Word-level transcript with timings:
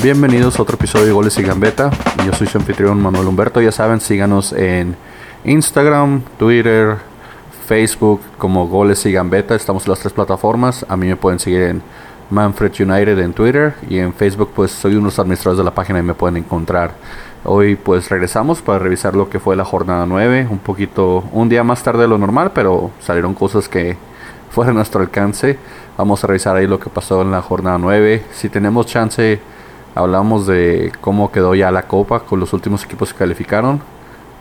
Bienvenidos 0.00 0.56
a 0.56 0.62
otro 0.62 0.76
episodio 0.76 1.06
de 1.06 1.12
Goles 1.12 1.36
y 1.38 1.42
Gambeta. 1.42 1.90
Yo 2.24 2.32
soy 2.32 2.46
su 2.46 2.56
anfitrión 2.56 3.02
Manuel 3.02 3.26
Humberto. 3.26 3.60
Ya 3.60 3.72
saben, 3.72 4.00
síganos 4.00 4.52
en 4.52 4.94
Instagram, 5.44 6.22
Twitter, 6.38 6.98
Facebook 7.66 8.20
como 8.38 8.68
Goles 8.68 9.04
y 9.06 9.12
Gambeta. 9.12 9.56
Estamos 9.56 9.84
en 9.86 9.90
las 9.90 9.98
tres 9.98 10.12
plataformas. 10.12 10.86
A 10.88 10.96
mí 10.96 11.08
me 11.08 11.16
pueden 11.16 11.40
seguir 11.40 11.62
en 11.62 11.82
Manfred 12.30 12.72
United 12.78 13.18
en 13.18 13.32
Twitter 13.32 13.74
y 13.90 13.98
en 13.98 14.14
Facebook 14.14 14.52
pues 14.54 14.70
soy 14.70 14.92
uno 14.92 15.00
de 15.00 15.06
los 15.06 15.18
administradores 15.18 15.58
de 15.58 15.64
la 15.64 15.74
página 15.74 15.98
y 15.98 16.02
me 16.02 16.14
pueden 16.14 16.36
encontrar. 16.36 16.92
Hoy 17.44 17.74
pues 17.74 18.08
regresamos 18.08 18.62
para 18.62 18.78
revisar 18.78 19.16
lo 19.16 19.28
que 19.28 19.40
fue 19.40 19.56
la 19.56 19.64
jornada 19.64 20.06
9, 20.06 20.46
un 20.48 20.60
poquito, 20.60 21.24
un 21.32 21.48
día 21.48 21.64
más 21.64 21.82
tarde 21.82 22.02
de 22.02 22.08
lo 22.08 22.18
normal, 22.18 22.52
pero 22.54 22.92
salieron 23.00 23.34
cosas 23.34 23.68
que 23.68 23.96
fuera 24.50 24.70
de 24.70 24.76
nuestro 24.76 25.00
alcance. 25.00 25.58
Vamos 25.96 26.22
a 26.22 26.28
revisar 26.28 26.56
ahí 26.56 26.68
lo 26.68 26.78
que 26.78 26.88
pasó 26.88 27.22
en 27.22 27.32
la 27.32 27.42
jornada 27.42 27.78
9. 27.78 28.22
Si 28.32 28.48
tenemos 28.48 28.86
chance, 28.86 29.40
hablamos 29.94 30.46
de 30.46 30.92
cómo 31.00 31.30
quedó 31.32 31.54
ya 31.54 31.70
la 31.70 31.82
copa 31.82 32.20
con 32.20 32.40
los 32.40 32.52
últimos 32.52 32.84
equipos 32.84 33.12
que 33.12 33.18
calificaron. 33.18 33.80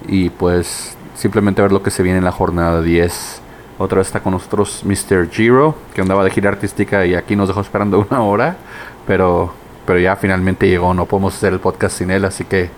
Y 0.07 0.29
pues 0.29 0.95
simplemente 1.15 1.61
ver 1.61 1.71
lo 1.71 1.81
que 1.81 1.91
se 1.91 2.03
viene 2.03 2.19
en 2.19 2.25
la 2.25 2.31
jornada 2.31 2.81
10. 2.81 3.41
Otra 3.79 3.99
vez 3.99 4.07
está 4.07 4.21
con 4.21 4.33
nosotros 4.33 4.83
Mr. 4.85 5.29
Giro, 5.29 5.75
que 5.93 6.01
andaba 6.01 6.23
de 6.23 6.31
gira 6.31 6.49
artística 6.49 7.05
y 7.05 7.13
aquí 7.15 7.35
nos 7.35 7.47
dejó 7.47 7.61
esperando 7.61 7.99
una 8.09 8.21
hora. 8.21 8.57
Pero, 9.05 9.53
pero 9.85 9.99
ya 9.99 10.15
finalmente 10.15 10.67
llegó, 10.67 10.93
no 10.93 11.05
podemos 11.05 11.35
hacer 11.35 11.53
el 11.53 11.59
podcast 11.59 11.97
sin 11.97 12.11
él, 12.11 12.25
así 12.25 12.43
que, 12.43 12.69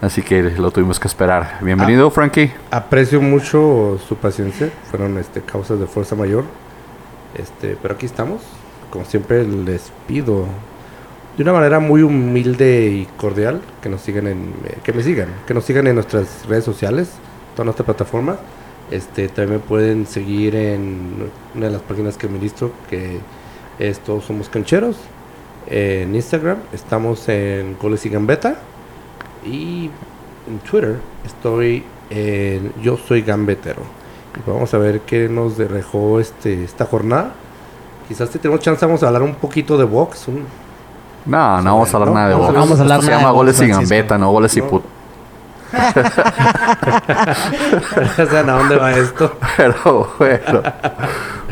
así 0.00 0.22
que 0.22 0.42
lo 0.42 0.70
tuvimos 0.70 0.98
que 0.98 1.08
esperar. 1.08 1.58
Bienvenido, 1.60 2.08
Ah. 2.08 2.10
Frankie. 2.10 2.52
Aprecio 2.70 3.20
mucho 3.20 3.98
su 4.08 4.16
paciencia. 4.16 4.70
Fueron 4.90 5.16
este, 5.18 5.42
causas 5.42 5.78
de 5.78 5.86
fuerza 5.86 6.16
mayor. 6.16 6.44
Este, 7.36 7.76
pero 7.80 7.94
aquí 7.94 8.06
estamos. 8.06 8.42
Como 8.90 9.04
siempre 9.04 9.46
les 9.46 9.92
pido 10.08 10.46
de 11.40 11.44
una 11.44 11.54
manera 11.54 11.80
muy 11.80 12.02
humilde 12.02 12.88
y 12.88 13.06
cordial 13.16 13.62
que 13.80 13.88
nos 13.88 14.02
sigan 14.02 14.26
en 14.26 14.52
eh, 14.66 14.76
que 14.84 14.92
me 14.92 15.02
sigan, 15.02 15.28
que 15.46 15.54
nos 15.54 15.64
sigan 15.64 15.86
en 15.86 15.94
nuestras 15.94 16.44
redes 16.46 16.64
sociales, 16.64 17.12
todas 17.54 17.64
nuestras 17.64 17.86
plataformas. 17.86 18.36
Este, 18.90 19.26
también 19.28 19.62
pueden 19.62 20.06
seguir 20.06 20.54
en 20.54 21.30
una 21.54 21.66
de 21.66 21.72
las 21.72 21.80
páginas 21.80 22.18
que 22.18 22.26
administro 22.26 22.72
que 22.90 23.20
es 23.78 24.00
Todos 24.00 24.24
Somos 24.24 24.50
Cancheros. 24.50 24.96
En 25.66 26.14
Instagram 26.14 26.58
estamos 26.74 27.26
en 27.30 27.74
Goles 27.80 28.04
y 28.04 28.10
Gambeta. 28.10 28.58
Y 29.42 29.88
en 30.46 30.58
Twitter 30.70 30.96
estoy 31.24 31.84
en 32.10 32.70
Yo 32.82 32.98
Soy 32.98 33.22
Gambetero. 33.22 33.80
Vamos 34.46 34.74
a 34.74 34.78
ver 34.78 35.00
qué 35.06 35.26
nos 35.30 35.56
dejó 35.56 36.20
este, 36.20 36.64
esta 36.64 36.84
jornada. 36.84 37.32
Quizás 38.08 38.28
si 38.28 38.38
tenemos 38.38 38.60
chance 38.60 38.84
vamos 38.84 39.02
a 39.02 39.06
hablar 39.06 39.22
un 39.22 39.36
poquito 39.36 39.78
de 39.78 39.84
box. 39.84 40.26
No, 41.26 41.60
no 41.62 41.72
vamos 41.74 41.92
a 41.92 41.96
hablar 41.96 42.14
nada 42.14 42.28
de 42.28 42.34
box. 42.34 42.54
vamos 42.54 42.78
a 42.78 42.82
hablar 42.82 43.02
se 43.02 43.10
llama 43.10 43.30
goles 43.30 43.60
y 43.60 43.68
gambeta, 43.68 44.18
no 44.18 44.30
goles 44.30 44.56
y 44.56 44.62
put. 44.62 44.82
o 45.72 45.74
sea, 48.26 48.40
¿a 48.40 48.42
dónde 48.42 48.76
va 48.76 48.90
esto? 48.92 49.32
Pero 49.56 50.08
bueno. 50.18 50.62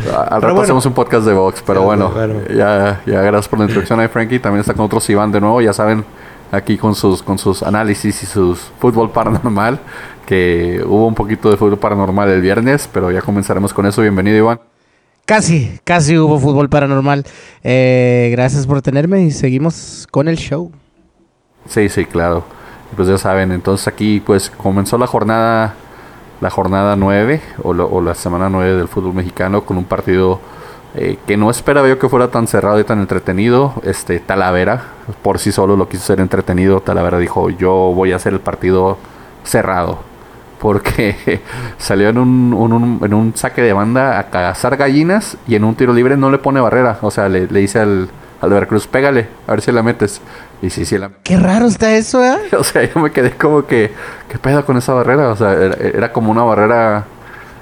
Al 0.09 0.43
rato 0.43 0.55
bueno. 0.55 0.61
hacemos 0.63 0.87
un 0.87 0.93
podcast 0.93 1.25
de 1.27 1.35
box, 1.35 1.63
pero 1.65 1.81
Sí, 1.81 1.87
bueno, 1.87 2.09
bueno. 2.11 2.35
Ya, 2.49 3.01
ya 3.07 3.21
gracias 3.23 3.49
por 3.49 3.59
la 3.59 3.65
introducción 3.67 4.01
ahí, 4.01 4.09
Frankie. 4.09 4.39
También 4.39 4.61
está 4.61 4.75
con 4.75 4.87
otros 4.87 5.09
Iván 5.11 5.31
de 5.33 5.41
nuevo, 5.41 5.61
ya 5.61 5.73
saben, 5.73 6.05
aquí 6.53 6.79
con 6.79 6.95
sus, 6.95 7.23
con 7.23 7.39
sus 7.39 7.63
análisis 7.63 8.23
y 8.23 8.27
sus 8.27 8.59
fútbol 8.79 9.11
paranormal, 9.11 9.79
que 10.27 10.83
hubo 10.87 11.07
un 11.07 11.15
poquito 11.15 11.51
de 11.51 11.57
fútbol 11.57 11.79
paranormal 11.79 12.29
el 12.29 12.41
viernes, 12.41 12.89
pero 12.93 13.11
ya 13.11 13.23
comenzaremos 13.23 13.73
con 13.75 13.87
eso. 13.87 14.03
Bienvenido, 14.03 14.37
Iván. 14.37 14.61
Casi, 15.39 15.79
casi 15.85 16.17
hubo 16.17 16.39
fútbol 16.39 16.71
paranormal. 16.71 17.23
Eh, 17.63 18.31
gracias 18.33 18.67
por 18.67 18.81
tenerme 18.81 19.21
y 19.25 19.31
seguimos 19.31 20.07
con 20.11 20.27
el 20.27 20.39
show. 20.39 20.73
Sí, 21.69 21.91
sí, 21.91 22.07
claro. 22.07 22.45
Pues 22.97 23.09
ya 23.09 23.19
saben, 23.19 23.53
entonces 23.53 23.87
aquí 23.89 24.21
pues 24.25 24.49
comenzó 24.49 24.97
la 24.97 25.07
jornada 25.07 25.75
la 26.41 26.49
jornada 26.49 26.97
9 26.97 27.43
o, 27.63 27.75
lo- 27.75 27.91
o 27.91 28.01
la 28.01 28.15
semana 28.15 28.49
9 28.49 28.75
del 28.77 28.89
fútbol 28.89 29.13
mexicano 29.13 29.65
con 29.67 29.77
un 29.77 29.85
partido 29.85 30.41
eh, 30.95 31.19
que 31.27 31.37
no 31.37 31.51
esperaba 31.51 31.89
yo 31.89 31.99
que 31.99 32.09
fuera 32.09 32.29
tan 32.31 32.47
cerrado 32.47 32.81
y 32.81 32.85
tan 32.85 32.99
entretenido. 33.01 33.75
Este 33.85 34.21
Talavera 34.21 34.83
por 35.21 35.39
sí 35.41 35.53
solo 35.53 35.77
lo 35.77 35.91
quiso 35.91 36.05
ser 36.05 36.21
entretenido. 36.21 36.81
Talavera 36.81 37.19
dijo, 37.19 37.51
"Yo 37.51 37.93
voy 37.95 38.13
a 38.13 38.17
hacer 38.17 38.33
el 38.33 38.41
partido 38.41 38.97
cerrado." 39.45 40.08
Porque 40.61 41.41
salió 41.79 42.09
en 42.09 42.19
un, 42.19 42.53
un- 42.55 42.73
un- 42.73 43.01
en 43.05 43.15
un 43.15 43.33
saque 43.37 43.63
de 43.63 43.73
banda 43.73 44.19
a 44.19 44.31
cazar 44.31 44.77
gallinas 44.77 45.37
y 45.47 45.55
en 45.55 45.65
un 45.65 45.75
tiro 45.75 45.93
libre 45.93 46.17
no 46.17 46.31
le 46.31 46.39
pone 46.39 46.61
barrera. 46.61 46.99
O 47.03 47.11
sea, 47.11 47.29
le, 47.29 47.47
le 47.47 47.61
dice 47.61 47.79
al, 47.81 48.09
al 48.41 48.51
Veracruz, 48.51 48.87
pégale, 48.87 49.29
a 49.47 49.53
ver 49.53 49.61
si 49.63 49.71
la 49.73 49.83
metes. 49.83 50.21
Y 50.61 50.71
sí, 50.71 50.85
sí 50.85 50.99
la 50.99 51.11
Qué 51.23 51.37
raro 51.37 51.67
está 51.67 51.95
eso, 51.97 52.25
¿eh? 52.25 52.37
o 52.59 52.65
sea, 52.65 52.83
yo 52.93 53.01
me 53.01 53.13
quedé 53.13 53.31
como 53.33 53.65
que, 53.67 53.93
¿qué 54.29 54.39
pedo 54.39 54.65
con 54.67 54.77
esa 54.77 54.93
barrera? 54.95 55.29
O 55.31 55.37
sea, 55.37 55.53
era, 55.53 55.75
era 55.77 56.13
como 56.13 56.31
una 56.33 56.43
barrera. 56.43 57.05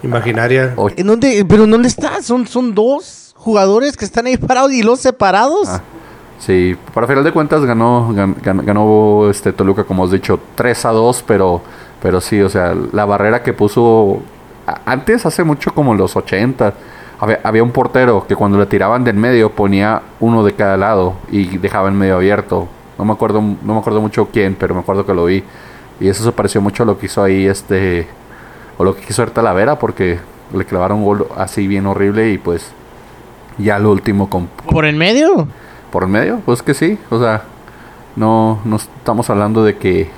Imaginaria. 0.03 0.73
o- 0.77 0.89
¿En 0.95 1.07
dónde? 1.07 1.45
¿Pero 1.49 1.65
en 1.65 1.71
dónde 1.71 1.89
está? 1.89 2.23
Son, 2.23 2.47
son 2.47 2.75
dos 2.75 3.35
jugadores 3.37 3.97
que 3.97 4.05
están 4.05 4.27
ahí 4.27 4.37
parados 4.37 4.73
y 4.73 4.83
los 4.83 5.01
separados. 5.01 5.69
Ah, 5.69 5.81
sí, 6.39 6.77
para 6.95 7.07
final 7.07 7.25
de 7.25 7.33
cuentas 7.33 7.63
ganó, 7.65 8.11
gan- 8.13 8.37
gan- 8.43 8.65
ganó 8.65 9.29
este 9.31 9.53
Toluca, 9.53 9.85
como 9.85 10.07
he 10.07 10.11
dicho, 10.11 10.39
3 10.55 10.85
a 10.87 10.91
2, 10.91 11.25
pero, 11.27 11.63
pero 12.03 12.21
sí, 12.21 12.41
o 12.41 12.49
sea, 12.49 12.75
la 12.93 13.05
barrera 13.05 13.43
que 13.43 13.53
puso 13.53 14.21
antes, 14.85 15.27
hace 15.27 15.45
mucho 15.45 15.73
como 15.73 15.93
en 15.93 15.99
los 15.99 16.17
80, 16.17 16.75
había, 17.19 17.41
había 17.43 17.63
un 17.63 17.71
portero 17.71 18.27
que 18.27 18.37
cuando 18.37 18.59
le 18.59 18.67
tiraban 18.67 19.05
del 19.05 19.17
medio 19.17 19.51
ponía 19.51 20.03
uno 20.21 20.45
de 20.45 20.53
cada 20.55 20.77
lado 20.77 21.15
y 21.31 21.59
dejaba 21.59 21.89
el 21.89 21.95
medio 21.95 22.17
abierto. 22.17 22.69
No 22.99 23.05
me 23.05 23.13
acuerdo, 23.13 23.41
no 23.41 23.75
me 23.75 23.79
acuerdo 23.79 24.01
mucho 24.01 24.29
quién, 24.33 24.57
pero 24.59 24.75
me 24.75 24.81
acuerdo 24.81 25.07
que 25.07 25.15
lo 25.15 25.27
vi. 25.27 25.45
Y 26.01 26.09
eso 26.09 26.25
se 26.25 26.33
pareció 26.33 26.61
mucho 26.61 26.83
a 26.83 26.87
lo 26.87 26.99
que 26.99 27.07
hizo 27.07 27.23
ahí 27.23 27.47
este 27.47 28.07
o 28.79 28.85
lo 28.85 28.95
que 28.95 29.03
quiso 29.03 29.23
hacer 29.23 29.33
Talavera 29.35 29.79
porque 29.79 30.19
le 30.55 30.65
clavaron 30.65 30.99
un 30.99 31.05
gol 31.05 31.27
así 31.37 31.67
bien 31.67 31.87
horrible 31.87 32.31
y 32.31 32.39
pues 32.39 32.71
ya 33.59 33.79
lo 33.79 33.91
último 33.91 34.29
con 34.29 34.49
¿Por 34.71 34.85
el 34.85 34.97
medio? 34.97 35.49
por 35.91 36.03
el 36.03 36.11
medio, 36.11 36.41
pues 36.45 36.63
que 36.63 36.75
sí, 36.75 36.99
o 37.11 37.19
sea, 37.19 37.45
no, 38.17 38.59
no 38.65 38.77
estamos 38.77 39.31
hablando 39.31 39.65
de 39.65 39.79
que 39.79 40.11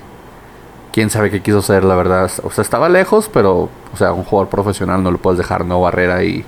quién 0.93 1.11
sabe 1.11 1.31
qué 1.31 1.43
quiso 1.43 1.59
hacer, 1.59 1.85
la 1.85 1.95
verdad, 1.95 2.31
o 2.43 2.51
sea, 2.51 2.63
estaba 2.63 2.89
lejos, 2.89 3.31
pero, 3.33 3.69
o 3.93 3.97
sea, 3.97 4.13
un 4.13 4.25
jugador 4.25 4.49
profesional 4.51 5.03
no 5.03 5.11
le 5.11 5.19
puedes 5.19 5.39
dejar 5.39 5.65
no 5.65 5.81
barrera 5.81 6.25
y, 6.25 6.45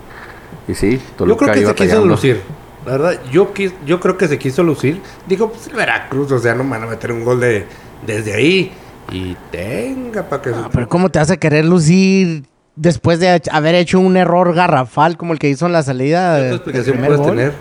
y 0.68 0.74
sí, 0.74 0.98
Yo 0.98 1.16
Toluca 1.16 1.44
creo 1.46 1.54
que 1.54 1.60
iba 1.60 1.68
se 1.70 1.74
quiso 1.76 2.04
lucir. 2.04 2.40
La 2.86 2.92
verdad, 2.92 3.20
yo, 3.30 3.52
quis- 3.52 3.74
yo 3.84 4.00
creo 4.00 4.16
que 4.16 4.26
se 4.26 4.38
quiso 4.38 4.62
lucir. 4.62 5.02
Dijo, 5.28 5.50
pues 5.50 5.66
el 5.66 5.74
Veracruz, 5.74 6.32
o 6.32 6.38
sea, 6.38 6.54
no 6.54 6.64
me 6.64 6.70
van 6.70 6.84
a 6.84 6.86
meter 6.86 7.12
un 7.12 7.24
gol 7.24 7.38
de, 7.38 7.66
desde 8.06 8.32
ahí. 8.34 8.72
Y 9.12 9.36
tenga 9.50 10.22
para 10.22 10.40
que... 10.40 10.50
Ah, 10.50 10.70
pero 10.72 10.88
¿cómo 10.88 11.10
te 11.10 11.18
vas 11.18 11.30
a 11.30 11.36
querer 11.36 11.66
lucir 11.66 12.44
después 12.76 13.20
de 13.20 13.42
haber 13.52 13.74
hecho 13.74 14.00
un 14.00 14.16
error 14.16 14.54
garrafal 14.54 15.18
como 15.18 15.34
el 15.34 15.38
que 15.38 15.50
hizo 15.50 15.66
en 15.66 15.72
la 15.72 15.82
salida? 15.82 16.38
¿Qué 16.38 16.54
explicación 16.54 16.96
puedes 16.98 17.18
gol? 17.18 17.30
tener? 17.30 17.52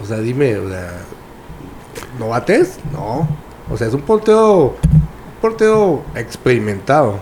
O 0.00 0.06
sea, 0.06 0.18
dime, 0.18 0.56
o 0.58 0.68
sea, 0.68 0.92
¿no 2.18 2.28
bates? 2.28 2.78
No. 2.92 3.26
O 3.68 3.76
sea, 3.76 3.88
es 3.88 3.94
un 3.94 4.02
porteo, 4.02 4.76
un 5.40 5.50
porteo 5.50 6.02
experimentado. 6.14 7.18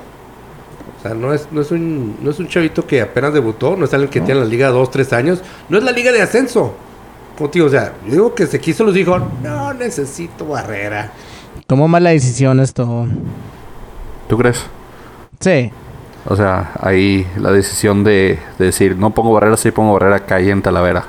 O 0.99 1.03
sea, 1.03 1.15
no 1.15 1.33
es, 1.33 1.47
no 1.53 1.61
es 1.61 1.71
un, 1.71 2.17
no 2.21 2.31
es 2.31 2.39
un 2.41 2.49
chavito 2.49 2.85
que 2.85 3.01
apenas 3.01 3.33
debutó, 3.33 3.77
no 3.77 3.85
es 3.85 3.95
alguien 3.95 4.11
que 4.11 4.21
tiene 4.21 4.41
la 4.41 4.47
liga 4.47 4.69
dos, 4.69 4.91
tres 4.91 5.13
años, 5.13 5.41
no 5.69 5.79
es 5.79 5.85
la 5.85 5.93
liga 5.93 6.11
de 6.11 6.21
ascenso. 6.21 6.75
Digo, 7.53 7.67
o 7.67 7.71
sea, 7.71 7.93
yo 8.05 8.13
digo 8.13 8.35
que 8.35 8.49
se 8.49 8.61
quiso 8.61 8.83
los 8.83 8.95
dijo, 8.95 9.17
no 9.43 9.73
necesito 9.73 10.45
barrera. 10.45 11.13
Tomó 11.69 11.87
mala 11.87 12.11
decisión 12.11 12.59
esto. 12.59 13.07
¿Tú 14.29 14.37
crees? 14.37 14.67
Sí. 15.39 15.71
O 16.27 16.35
sea, 16.35 16.73
ahí 16.81 17.29
la 17.37 17.53
decisión 17.53 18.03
de, 18.03 18.41
de 18.59 18.65
decir, 18.65 18.97
no 18.97 19.11
pongo 19.11 19.33
barrera, 19.33 19.57
sí 19.57 19.71
pongo 19.71 19.93
barrera, 19.93 20.27
cae 20.27 20.51
en 20.51 20.63
Talavera. 20.63 21.05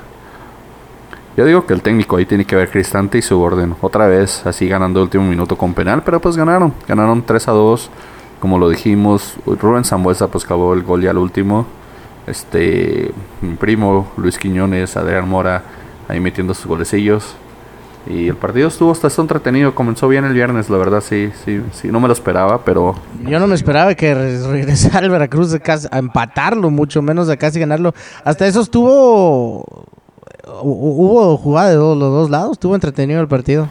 Yo 1.39 1.45
digo 1.45 1.65
que 1.65 1.73
el 1.73 1.81
técnico 1.81 2.17
ahí 2.17 2.25
tiene 2.25 2.43
que 2.43 2.53
ver 2.57 2.69
Cristante 2.69 3.17
y 3.17 3.21
su 3.21 3.39
orden. 3.39 3.73
Otra 3.79 4.07
vez, 4.07 4.45
así 4.45 4.67
ganando 4.67 5.01
último 5.01 5.23
minuto 5.23 5.55
con 5.57 5.73
penal, 5.73 6.01
pero 6.03 6.19
pues 6.19 6.35
ganaron. 6.35 6.73
Ganaron 6.85 7.23
3 7.25 7.47
a 7.47 7.51
2. 7.53 7.89
Como 8.41 8.59
lo 8.59 8.67
dijimos, 8.67 9.35
Rubén 9.45 9.85
Zambuesa 9.85 10.27
pues 10.27 10.43
clavó 10.43 10.73
el 10.73 10.83
gol 10.83 11.01
ya 11.01 11.11
al 11.11 11.17
último. 11.17 11.65
Este, 12.27 13.13
mi 13.39 13.55
primo 13.55 14.11
Luis 14.17 14.37
Quiñones, 14.37 14.97
Adrián 14.97 15.29
Mora, 15.29 15.63
ahí 16.09 16.19
metiendo 16.19 16.53
sus 16.53 16.65
golecillos. 16.65 17.35
Y 18.05 18.27
el 18.27 18.35
partido 18.35 18.67
estuvo 18.67 18.91
hasta 18.91 19.07
entretenido. 19.21 19.73
Comenzó 19.73 20.09
bien 20.09 20.25
el 20.25 20.33
viernes, 20.33 20.69
la 20.69 20.77
verdad, 20.77 20.99
sí, 20.99 21.31
sí, 21.45 21.61
sí, 21.71 21.87
no 21.87 22.01
me 22.01 22.07
lo 22.07 22.13
esperaba, 22.13 22.65
pero 22.65 22.95
Yo 23.23 23.39
no 23.39 23.47
me 23.47 23.55
esperaba 23.55 23.95
que 23.95 24.13
re- 24.13 24.45
regresara 24.45 25.05
el 25.05 25.09
Veracruz 25.11 25.51
de 25.51 25.61
casi, 25.61 25.87
a 25.89 25.99
empatarlo, 25.99 26.69
mucho 26.69 27.01
menos 27.01 27.29
a 27.29 27.37
casi 27.37 27.61
ganarlo. 27.61 27.93
Hasta 28.25 28.45
eso 28.45 28.59
estuvo. 28.59 29.85
Hu- 30.61 30.95
Hubo 30.97 31.37
jugada 31.37 31.69
de 31.69 31.75
los 31.75 31.97
dos 31.99 32.29
lados, 32.29 32.53
estuvo 32.53 32.75
entretenido 32.75 33.21
el 33.21 33.27
partido. 33.27 33.67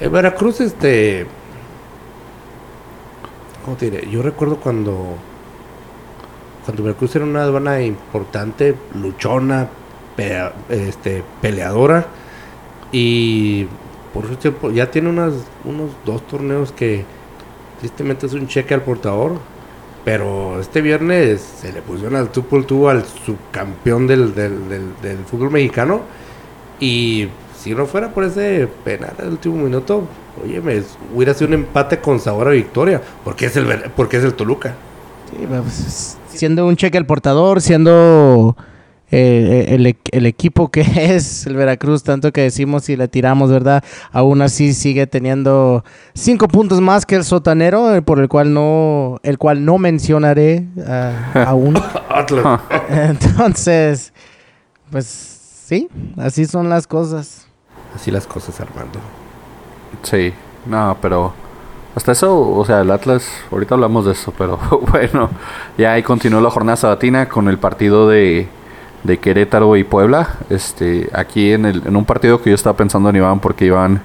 El 0.00 0.10
Veracruz, 0.10 0.60
este. 0.60 1.26
¿Cómo 3.64 3.76
te 3.76 3.90
diré? 3.90 4.08
Yo 4.10 4.22
recuerdo 4.22 4.56
cuando. 4.56 4.96
Cuando 6.64 6.82
Veracruz 6.82 7.14
era 7.16 7.24
una 7.24 7.42
aduana 7.42 7.80
importante, 7.82 8.74
luchona, 8.94 9.68
este, 10.68 11.22
peleadora. 11.40 12.06
Y 12.92 13.66
por 14.12 14.26
su 14.26 14.36
tiempo, 14.36 14.70
ya 14.70 14.90
tiene 14.90 15.08
unas, 15.08 15.32
unos 15.64 15.90
dos 16.04 16.26
torneos 16.26 16.72
que 16.72 17.04
tristemente 17.80 18.26
es 18.26 18.32
un 18.34 18.46
cheque 18.48 18.74
al 18.74 18.82
portador. 18.82 19.32
Pero 20.04 20.60
este 20.60 20.80
viernes 20.80 21.40
se 21.40 21.72
le 21.72 21.82
pusieron 21.82 22.16
al 22.16 22.30
tú 22.30 22.42
por 22.44 22.64
tú 22.64 22.88
al 22.88 23.04
subcampeón 23.04 24.06
del, 24.06 24.34
del, 24.34 24.68
del, 24.68 24.82
del 25.02 25.18
fútbol 25.18 25.50
mexicano. 25.50 26.00
Y 26.80 27.28
si 27.58 27.74
no 27.74 27.84
fuera 27.86 28.08
por 28.14 28.24
ese 28.24 28.66
penal 28.84 29.12
al 29.18 29.28
último 29.28 29.56
minuto, 29.56 30.04
oye, 30.42 30.60
me 30.62 30.82
hubiera 31.14 31.34
sido 31.34 31.48
un 31.48 31.54
empate 31.54 32.00
con 32.00 32.18
sabor 32.18 32.48
a 32.48 32.52
victoria. 32.52 33.02
Porque 33.22 33.46
es 33.46 33.56
el, 33.56 33.66
porque 33.94 34.16
es 34.16 34.24
el 34.24 34.34
Toluca. 34.34 34.74
Sí, 35.30 35.46
pues, 35.46 36.18
siendo 36.32 36.66
un 36.66 36.76
cheque 36.76 36.96
al 36.96 37.06
portador, 37.06 37.60
siendo 37.60 38.56
eh, 39.12 39.66
el, 39.70 39.96
el 40.12 40.26
equipo 40.26 40.70
que 40.70 40.80
es 41.14 41.46
el 41.46 41.56
Veracruz, 41.56 42.02
tanto 42.02 42.32
que 42.32 42.42
decimos 42.42 42.88
y 42.88 42.96
le 42.96 43.08
tiramos, 43.08 43.50
¿verdad? 43.50 43.82
Aún 44.12 44.42
así 44.42 44.72
sigue 44.72 45.06
teniendo 45.06 45.84
cinco 46.14 46.48
puntos 46.48 46.80
más 46.80 47.06
que 47.06 47.16
el 47.16 47.24
sotanero, 47.24 47.94
eh, 47.94 48.02
por 48.02 48.20
el 48.20 48.28
cual 48.28 48.54
no, 48.54 49.18
el 49.22 49.38
cual 49.38 49.64
no 49.64 49.78
mencionaré 49.78 50.66
ah, 50.86 51.44
aún. 51.46 51.76
Atlas. 52.08 52.60
Entonces, 52.88 54.12
pues 54.90 55.06
sí, 55.06 55.88
así 56.16 56.46
son 56.46 56.68
las 56.68 56.86
cosas. 56.86 57.46
Así 57.94 58.10
las 58.10 58.26
cosas, 58.26 58.60
Armando. 58.60 59.00
Sí, 60.02 60.32
no, 60.66 60.96
pero 61.02 61.32
hasta 61.96 62.12
eso, 62.12 62.38
o 62.38 62.64
sea, 62.64 62.82
el 62.82 62.90
Atlas, 62.92 63.28
ahorita 63.50 63.74
hablamos 63.74 64.06
de 64.06 64.12
eso, 64.12 64.32
pero 64.38 64.58
bueno, 64.90 65.30
ya 65.76 65.92
ahí 65.92 66.02
continuó 66.04 66.40
la 66.40 66.50
jornada 66.50 66.76
sabatina 66.76 67.28
con 67.28 67.48
el 67.48 67.58
partido 67.58 68.08
de, 68.08 68.48
de 69.04 69.18
Querétaro 69.18 69.76
y 69.76 69.84
Puebla. 69.84 70.36
Este, 70.50 71.08
aquí 71.12 71.52
en, 71.52 71.64
el, 71.64 71.82
en 71.86 71.96
un 71.96 72.04
partido 72.04 72.40
que 72.42 72.50
yo 72.50 72.54
estaba 72.54 72.76
pensando 72.76 73.10
en 73.10 73.16
Iván, 73.16 73.40
porque 73.40 73.66
Iván 73.66 74.02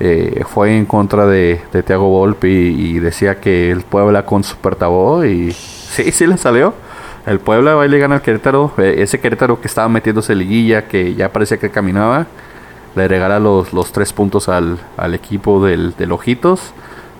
eh, 0.00 0.42
fue 0.48 0.76
en 0.76 0.86
contra 0.86 1.26
de, 1.26 1.60
de 1.72 1.82
Thiago 1.82 2.08
Volpi 2.08 2.48
y, 2.48 2.98
decía 2.98 3.40
que 3.40 3.70
el 3.70 3.82
Puebla 3.82 4.24
con 4.24 4.44
Super 4.44 4.74
Tabó 4.76 5.24
y 5.24 5.52
sí, 5.52 6.10
sí 6.12 6.26
le 6.26 6.36
salió. 6.36 6.74
El 7.26 7.38
Puebla 7.38 7.74
va 7.74 7.86
y 7.86 7.88
le 7.88 7.98
gana 7.98 8.16
al 8.16 8.22
Querétaro, 8.22 8.72
eh, 8.78 8.96
ese 8.98 9.20
Querétaro 9.20 9.60
que 9.60 9.68
estaba 9.68 9.88
metiéndose 9.88 10.34
liguilla, 10.34 10.88
que 10.88 11.14
ya 11.14 11.32
parecía 11.32 11.58
que 11.58 11.70
caminaba 11.70 12.26
le 12.94 13.08
regala 13.08 13.40
los, 13.40 13.72
los 13.72 13.92
tres 13.92 14.12
puntos 14.12 14.48
al, 14.48 14.78
al 14.96 15.14
equipo 15.14 15.64
del, 15.64 15.94
del 15.96 16.12
Ojitos 16.12 16.72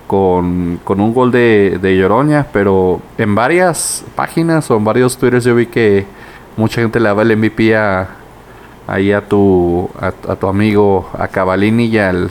con, 0.07 0.79
con 0.85 1.01
un 1.01 1.15
gol 1.15 1.31
de, 1.31 1.79
de 1.81 2.45
pero 2.53 3.01
en 3.17 3.35
varias 3.35 4.05
páginas 4.15 4.71
o 4.71 4.77
en 4.77 4.85
varios 4.85 5.17
twitters 5.17 5.45
yo 5.45 5.55
vi 5.55 5.67
que 5.67 6.05
mucha 6.57 6.81
gente 6.81 6.99
le 7.01 7.07
daba 7.09 7.23
el 7.23 7.37
MVP 7.37 7.77
a, 7.77 8.09
ahí 8.87 9.13
a 9.13 9.21
tu, 9.27 9.89
a, 10.01 10.09
a 10.33 10.37
tu 10.37 10.47
amigo, 10.49 11.09
a 11.19 11.29
Cavalini 11.29 11.87
y 11.87 11.99
al, 11.99 12.31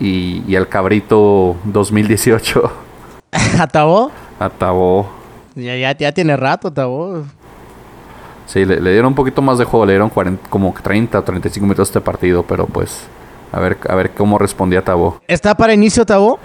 y, 0.00 0.42
y 0.46 0.56
al 0.56 0.68
Cabrito 0.68 1.56
2018, 1.64 2.72
¿Atabó? 3.58 4.10
a 4.40 4.48
Tabó. 4.50 5.08
Ya, 5.54 5.76
ya, 5.76 5.96
ya 5.96 6.12
tiene 6.12 6.36
rato, 6.36 6.72
Tabó. 6.72 7.22
Sí, 8.46 8.64
le, 8.64 8.80
le 8.80 8.90
dieron 8.92 9.08
un 9.08 9.14
poquito 9.14 9.40
más 9.40 9.58
de 9.58 9.64
juego, 9.64 9.86
le 9.86 9.92
dieron 9.92 10.10
40 10.10 10.48
como 10.50 10.74
30 10.82 11.18
o 11.18 11.22
35 11.22 11.64
minutos 11.64 11.88
este 11.88 12.00
partido, 12.00 12.42
pero 12.42 12.66
pues 12.66 13.04
a 13.52 13.60
ver, 13.60 13.78
a 13.88 13.94
ver 13.94 14.10
cómo 14.10 14.38
respondía 14.38 14.82
Tabó. 14.82 15.20
¿Está 15.28 15.54
para 15.54 15.72
inicio, 15.74 16.04
Tabó? 16.04 16.38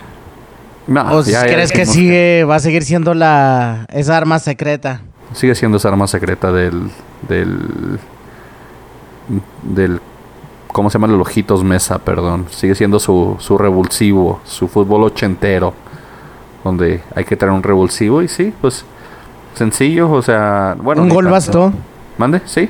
No, 0.86 1.02
¿O 1.18 1.22
ya- 1.24 1.46
ya 1.46 1.54
crees 1.54 1.72
que 1.72 1.86
sigue, 1.86 2.46
va 2.46 2.56
a 2.56 2.60
seguir 2.60 2.84
siendo 2.84 3.14
la 3.14 3.86
esa 3.92 4.16
arma 4.16 4.40
secreta? 4.40 5.02
Sigue 5.34 5.56
siendo 5.56 5.78
esa 5.78 5.90
arma 5.90 6.08
secreta 6.08 6.52
del. 6.52 6.90
del. 7.28 8.00
del. 9.64 10.00
¿Cómo 10.72 10.90
se 10.90 10.98
llama? 11.00 11.08
Los 11.08 11.22
ojitos 11.28 11.64
mesa, 11.64 12.00
perdón. 12.00 12.46
Sigue 12.50 12.76
siendo 12.76 13.00
su, 13.00 13.36
su 13.40 13.58
revulsivo, 13.58 14.40
su 14.46 14.68
fútbol 14.68 15.04
ochentero. 15.04 15.74
Donde 16.64 17.02
hay 17.16 17.24
que 17.24 17.36
traer 17.36 17.54
un 17.54 17.64
revulsivo 17.64 18.22
y 18.22 18.28
sí, 18.28 18.54
pues. 18.62 18.86
Sencillo, 19.56 20.12
o 20.12 20.22
sea. 20.22 20.76
Bueno, 20.82 21.02
Un 21.04 21.10
gol 21.10 21.26
tanto. 21.26 21.32
bastó. 21.34 21.74
Mande, 22.18 22.42
sí. 22.46 22.70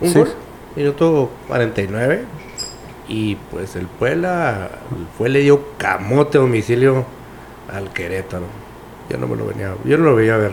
Un 0.00 0.08
Sí. 0.10 0.18
gol. 0.18 0.28
Minuto 0.76 1.30
49. 1.48 2.24
Y 3.08 3.36
pues 3.50 3.74
el 3.74 3.86
Puebla 3.86 4.70
fue 5.16 5.30
le 5.30 5.40
dio 5.40 5.62
camote 5.78 6.36
a 6.36 6.42
domicilio 6.42 7.04
al 7.72 7.90
Querétaro. 7.92 8.44
Yo 9.08 9.18
no 9.18 9.26
me 9.26 9.36
lo 9.36 9.46
venía, 9.46 9.74
yo 9.84 9.98
no 9.98 10.04
lo 10.04 10.14
veía 10.14 10.36
ver. 10.36 10.52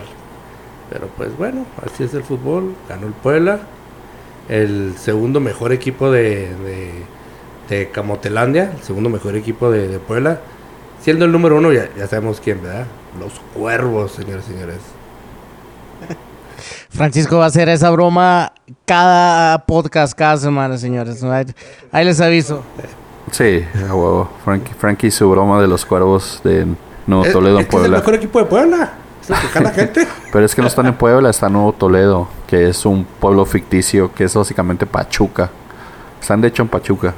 Pero 0.90 1.08
pues 1.16 1.36
bueno, 1.36 1.66
así 1.84 2.04
es 2.04 2.14
el 2.14 2.22
fútbol. 2.22 2.74
Ganó 2.88 3.06
el 3.06 3.12
Puebla. 3.12 3.60
El 4.48 4.94
segundo 4.96 5.40
mejor 5.40 5.72
equipo 5.72 6.10
de, 6.10 6.54
de, 6.56 6.92
de 7.68 7.90
Camotelandia. 7.90 8.72
El 8.76 8.82
segundo 8.82 9.10
mejor 9.10 9.36
equipo 9.36 9.70
de, 9.70 9.88
de 9.88 9.98
Puebla. 9.98 10.40
Siendo 11.00 11.24
el 11.24 11.32
número 11.32 11.56
uno, 11.56 11.72
ya, 11.72 11.88
ya 11.96 12.06
sabemos 12.06 12.40
quién, 12.40 12.62
¿verdad? 12.62 12.86
Los 13.18 13.32
cuervos, 13.54 14.12
señores 14.12 14.44
y 14.48 14.52
señores. 14.52 14.78
Francisco 16.90 17.38
va 17.38 17.44
a 17.44 17.48
hacer 17.48 17.68
esa 17.68 17.90
broma 17.90 18.52
cada 18.84 19.66
podcast, 19.66 20.16
cada 20.16 20.36
semana, 20.36 20.78
señores. 20.78 21.22
Ahí, 21.24 21.46
ahí 21.92 22.04
les 22.04 22.20
aviso. 22.20 22.62
Sí, 23.32 23.64
a 23.88 23.94
huevo. 23.94 24.30
Frankie, 24.44 24.72
Frankie 24.78 25.10
su 25.10 25.28
broma 25.28 25.60
de 25.60 25.66
los 25.66 25.84
cuervos 25.84 26.40
de 26.44 26.66
Nuevo 27.06 27.24
Es- 27.24 27.32
Toledo 27.32 27.58
es 27.58 27.64
en 27.64 27.70
que 27.70 27.76
es 27.76 27.82
el 27.82 27.88
Puebla. 27.90 27.98
mejor 27.98 28.14
equipo 28.14 28.38
de 28.38 28.44
Puebla. 28.46 28.92
Es 29.22 29.30
el 29.30 29.36
que 29.36 29.46
jala 29.48 29.70
gente. 29.70 30.06
Pero 30.32 30.44
es 30.44 30.54
que 30.54 30.60
no 30.62 30.68
están 30.68 30.86
en 30.86 30.94
Puebla, 30.94 31.30
está 31.30 31.48
Nuevo 31.48 31.72
Toledo, 31.72 32.28
que 32.46 32.68
es 32.68 32.84
un 32.86 33.04
pueblo 33.04 33.44
ficticio, 33.46 34.12
que 34.14 34.24
es 34.24 34.34
básicamente 34.34 34.86
Pachuca. 34.86 35.50
Están 36.20 36.40
de 36.40 36.48
hecho 36.48 36.62
en 36.62 36.68
Pachuca. 36.68 37.14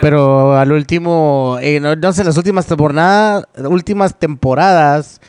Pero 0.00 0.56
al 0.56 0.70
último, 0.72 1.56
eh, 1.60 1.80
no, 1.80 1.96
no 1.96 2.12
sé, 2.12 2.22
las 2.22 2.36
últimas 2.36 2.66
temporadas, 2.66 3.44
últimas 3.56 4.14
temporadas 4.16 5.20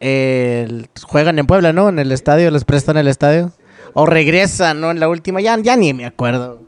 eh, 0.00 0.84
juegan 1.06 1.38
en 1.38 1.46
Puebla, 1.46 1.72
¿no? 1.72 1.88
En 1.88 1.98
el 1.98 2.12
estadio, 2.12 2.50
les 2.50 2.64
prestan 2.64 2.96
el 2.96 3.08
estadio. 3.08 3.52
O 3.94 4.06
regresan, 4.06 4.80
¿no? 4.80 4.90
En 4.90 5.00
la 5.00 5.08
última, 5.08 5.40
ya, 5.40 5.56
ya 5.58 5.76
ni 5.76 5.94
me 5.94 6.06
acuerdo. 6.06 6.58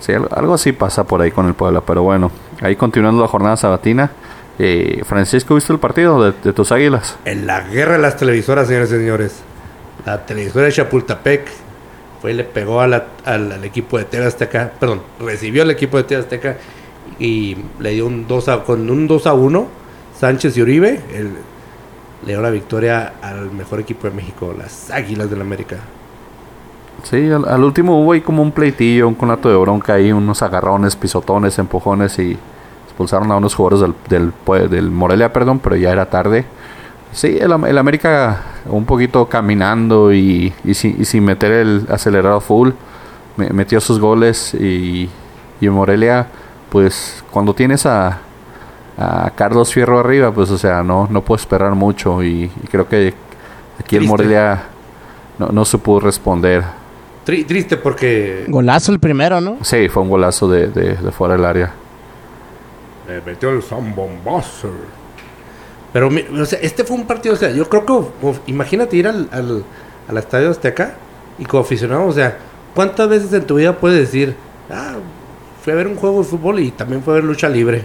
Sí, 0.00 0.12
algo, 0.12 0.28
algo 0.34 0.54
así 0.54 0.72
pasa 0.72 1.04
por 1.04 1.20
ahí 1.22 1.30
con 1.30 1.46
el 1.46 1.54
Puebla, 1.54 1.80
pero 1.80 2.02
bueno, 2.02 2.30
ahí 2.60 2.76
continuando 2.76 3.22
la 3.22 3.28
jornada 3.28 3.56
sabatina. 3.56 4.10
Eh, 4.58 5.02
Francisco, 5.04 5.54
¿viste 5.56 5.72
el 5.72 5.78
partido 5.80 6.22
de, 6.22 6.32
de 6.44 6.52
tus 6.52 6.70
águilas? 6.72 7.16
En 7.24 7.46
la 7.46 7.60
guerra 7.62 7.94
de 7.94 7.98
las 7.98 8.16
televisoras, 8.16 8.68
señores 8.68 8.90
y 8.92 8.96
señores. 8.96 9.42
La 10.06 10.24
televisora 10.26 10.66
de 10.66 10.72
Chapultepec 10.72 11.48
fue 12.20 12.32
y 12.32 12.34
le 12.34 12.44
pegó 12.44 12.80
a 12.80 12.86
la- 12.86 13.06
al, 13.24 13.50
al 13.52 13.64
equipo 13.64 13.98
de 13.98 14.04
TV 14.04 14.26
Azteca. 14.26 14.70
Perdón, 14.78 15.02
recibió 15.20 15.62
al 15.62 15.70
equipo 15.70 15.96
de 15.96 16.04
TV 16.04 16.20
Azteca 16.20 16.56
y 17.18 17.56
le 17.80 17.90
dio 17.90 18.06
un 18.06 18.26
2 18.28 18.48
a, 18.48 18.62
con 18.64 18.88
un 18.90 19.08
2 19.08 19.26
a 19.26 19.34
1. 19.34 19.66
Sánchez 20.18 20.56
y 20.56 20.62
Uribe 20.62 21.00
el- 21.12 21.32
le 22.24 22.32
dio 22.32 22.40
la 22.40 22.50
victoria 22.50 23.14
al 23.22 23.50
mejor 23.50 23.80
equipo 23.80 24.08
de 24.08 24.14
México, 24.14 24.54
las 24.56 24.90
Águilas 24.90 25.28
del 25.28 25.40
América. 25.40 25.76
Sí, 27.02 27.28
al, 27.30 27.46
al 27.48 27.64
último 27.64 28.00
hubo 28.00 28.12
ahí 28.12 28.20
como 28.20 28.40
un 28.40 28.52
pleitillo, 28.52 29.08
un 29.08 29.14
conato 29.14 29.50
de 29.50 29.56
bronca 29.56 29.94
ahí, 29.94 30.12
unos 30.12 30.40
agarrones, 30.42 30.96
pisotones, 30.96 31.58
empujones 31.58 32.18
y 32.18 32.38
expulsaron 32.94 33.30
a 33.32 33.36
unos 33.36 33.54
jugadores 33.54 33.80
del, 34.08 34.32
del, 34.48 34.70
del 34.70 34.90
Morelia, 34.90 35.32
perdón, 35.32 35.58
pero 35.58 35.74
ya 35.76 35.90
era 35.90 36.06
tarde. 36.08 36.44
Sí, 37.12 37.36
el, 37.40 37.52
el 37.66 37.78
América 37.78 38.40
un 38.66 38.84
poquito 38.84 39.26
caminando 39.26 40.12
y, 40.12 40.52
y, 40.64 40.74
sin, 40.74 41.00
y 41.00 41.04
sin 41.04 41.24
meter 41.24 41.52
el 41.52 41.86
acelerado 41.90 42.40
full, 42.40 42.70
me- 43.36 43.50
metió 43.50 43.80
sus 43.80 43.98
goles 44.00 44.54
y, 44.54 45.08
y 45.60 45.68
Morelia, 45.68 46.26
pues 46.70 47.22
cuando 47.30 47.52
tienes 47.54 47.84
a, 47.86 48.18
a 48.98 49.30
Carlos 49.34 49.72
Fierro 49.72 49.98
arriba, 50.00 50.32
pues 50.32 50.50
o 50.50 50.58
sea, 50.58 50.82
no, 50.82 51.06
no 51.10 51.20
puedo 51.22 51.40
esperar 51.40 51.74
mucho 51.74 52.22
y, 52.22 52.44
y 52.62 52.66
creo 52.70 52.88
que 52.88 53.12
aquí 53.78 53.96
el. 53.96 54.04
Morelia 54.06 54.62
no, 55.38 55.48
no 55.48 55.64
supo 55.64 55.98
responder. 56.00 56.62
Tri- 57.26 57.46
triste 57.46 57.76
porque 57.76 58.44
Golazo 58.48 58.92
el 58.92 58.98
primero, 59.00 59.40
¿no? 59.40 59.56
Sí, 59.62 59.88
fue 59.88 60.02
un 60.02 60.10
golazo 60.10 60.48
de, 60.48 60.66
de, 60.68 60.94
de 60.96 61.10
fuera 61.12 61.34
del 61.36 61.44
área. 61.44 61.72
Le 63.08 63.20
metió 63.20 63.50
el 63.50 63.62
zambombazo. 63.62 64.70
Pero, 65.92 66.10
mi- 66.10 66.22
o 66.40 66.44
sea, 66.46 66.58
este 66.60 66.84
fue 66.84 66.96
un 66.96 67.06
partido, 67.06 67.34
o 67.34 67.38
sea, 67.38 67.50
yo 67.50 67.68
creo 67.68 67.84
que, 67.86 67.92
uf, 67.92 68.38
imagínate 68.46 68.96
ir 68.96 69.06
al, 69.06 69.28
al, 69.30 69.64
al 70.08 70.18
Estadio 70.18 70.50
Azteca 70.50 70.94
y 71.38 71.44
como 71.44 71.62
aficionado, 71.62 72.04
o 72.06 72.12
sea, 72.12 72.36
¿cuántas 72.74 73.08
veces 73.08 73.32
en 73.32 73.44
tu 73.44 73.56
vida 73.56 73.76
puedes 73.76 74.00
decir, 74.00 74.34
ah, 74.70 74.94
fui 75.62 75.72
a 75.72 75.76
ver 75.76 75.86
un 75.86 75.94
juego 75.96 76.18
de 76.22 76.28
fútbol 76.28 76.58
y 76.60 76.70
también 76.72 77.02
fui 77.02 77.12
a 77.12 77.16
ver 77.16 77.24
lucha 77.24 77.48
libre 77.48 77.84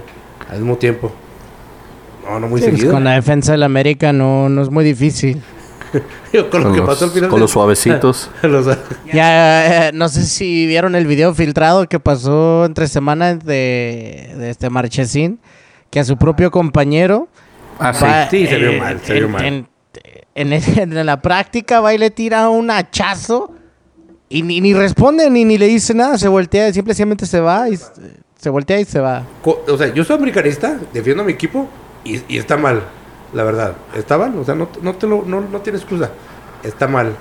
al 0.49 0.57
mismo 0.59 0.77
tiempo? 0.77 1.11
No, 2.25 2.39
no 2.39 2.47
muy 2.47 2.61
Sí, 2.61 2.67
pues, 2.67 2.77
seguido. 2.77 2.93
con 2.93 3.03
la 3.03 3.11
defensa 3.13 3.51
del 3.51 3.63
América 3.63 4.11
no, 4.13 4.49
no 4.49 4.61
es 4.61 4.69
muy 4.71 4.83
difícil. 4.83 5.41
Yo 6.33 6.49
con 6.49 6.61
lo 6.61 6.65
Con 6.67 6.73
que 6.73 6.79
los, 6.81 6.87
pasó 6.89 7.05
al 7.05 7.11
final. 7.11 7.29
con 7.29 7.37
de- 7.37 7.41
los 7.41 7.51
suavecitos. 7.51 8.29
los- 8.43 8.67
Ya, 9.13 9.87
eh, 9.87 9.91
no 9.93 10.09
sé 10.09 10.23
si 10.25 10.65
vieron 10.67 10.95
el 10.95 11.07
video 11.07 11.33
filtrado 11.33 11.87
que 11.87 11.99
pasó 11.99 12.65
entre 12.65 12.87
semanas 12.87 13.43
de, 13.45 14.33
de 14.37 14.49
este 14.49 14.69
Marchesín, 14.69 15.39
que 15.89 15.99
a 15.99 16.03
su 16.03 16.17
propio 16.17 16.51
compañero 16.51 17.27
Ah, 17.79 17.93
sí. 17.93 18.03
va, 18.05 18.29
Sí, 18.29 18.45
se 18.47 18.57
vio 18.57 18.71
eh, 18.71 18.79
mal, 18.79 18.99
se 19.03 19.13
vio 19.13 19.25
en, 19.25 19.31
mal. 19.31 19.45
En, 19.45 19.67
en- 20.35 20.53
en 20.97 21.05
la 21.05 21.21
práctica 21.21 21.79
va 21.79 21.93
y 21.93 21.97
le 21.97 22.09
tira 22.11 22.49
un 22.49 22.69
hachazo 22.71 23.53
Y 24.29 24.43
ni, 24.43 24.61
ni 24.61 24.73
responde, 24.73 25.29
ni, 25.29 25.43
ni 25.45 25.57
le 25.57 25.67
dice 25.67 25.93
nada, 25.95 26.17
se 26.17 26.27
voltea, 26.27 26.71
simplemente 26.73 27.25
se 27.25 27.39
va 27.39 27.67
y 27.69 27.77
se 28.37 28.49
voltea 28.49 28.79
y 28.79 28.85
se 28.85 28.99
va. 28.99 29.23
O 29.43 29.77
sea, 29.77 29.91
yo 29.93 30.03
soy 30.03 30.17
americanista, 30.17 30.77
defiendo 30.93 31.23
a 31.23 31.25
mi 31.25 31.31
equipo 31.33 31.67
y, 32.03 32.21
y 32.27 32.37
está 32.37 32.55
mal, 32.55 32.83
la 33.33 33.43
verdad. 33.43 33.73
Está 33.95 34.17
mal, 34.17 34.37
o 34.37 34.43
sea, 34.43 34.55
no, 34.55 34.69
no, 34.81 34.95
te 34.95 35.07
lo, 35.07 35.23
no, 35.25 35.41
no 35.41 35.59
tiene 35.61 35.77
excusa. 35.79 36.09
Está 36.63 36.87
mal. 36.87 37.15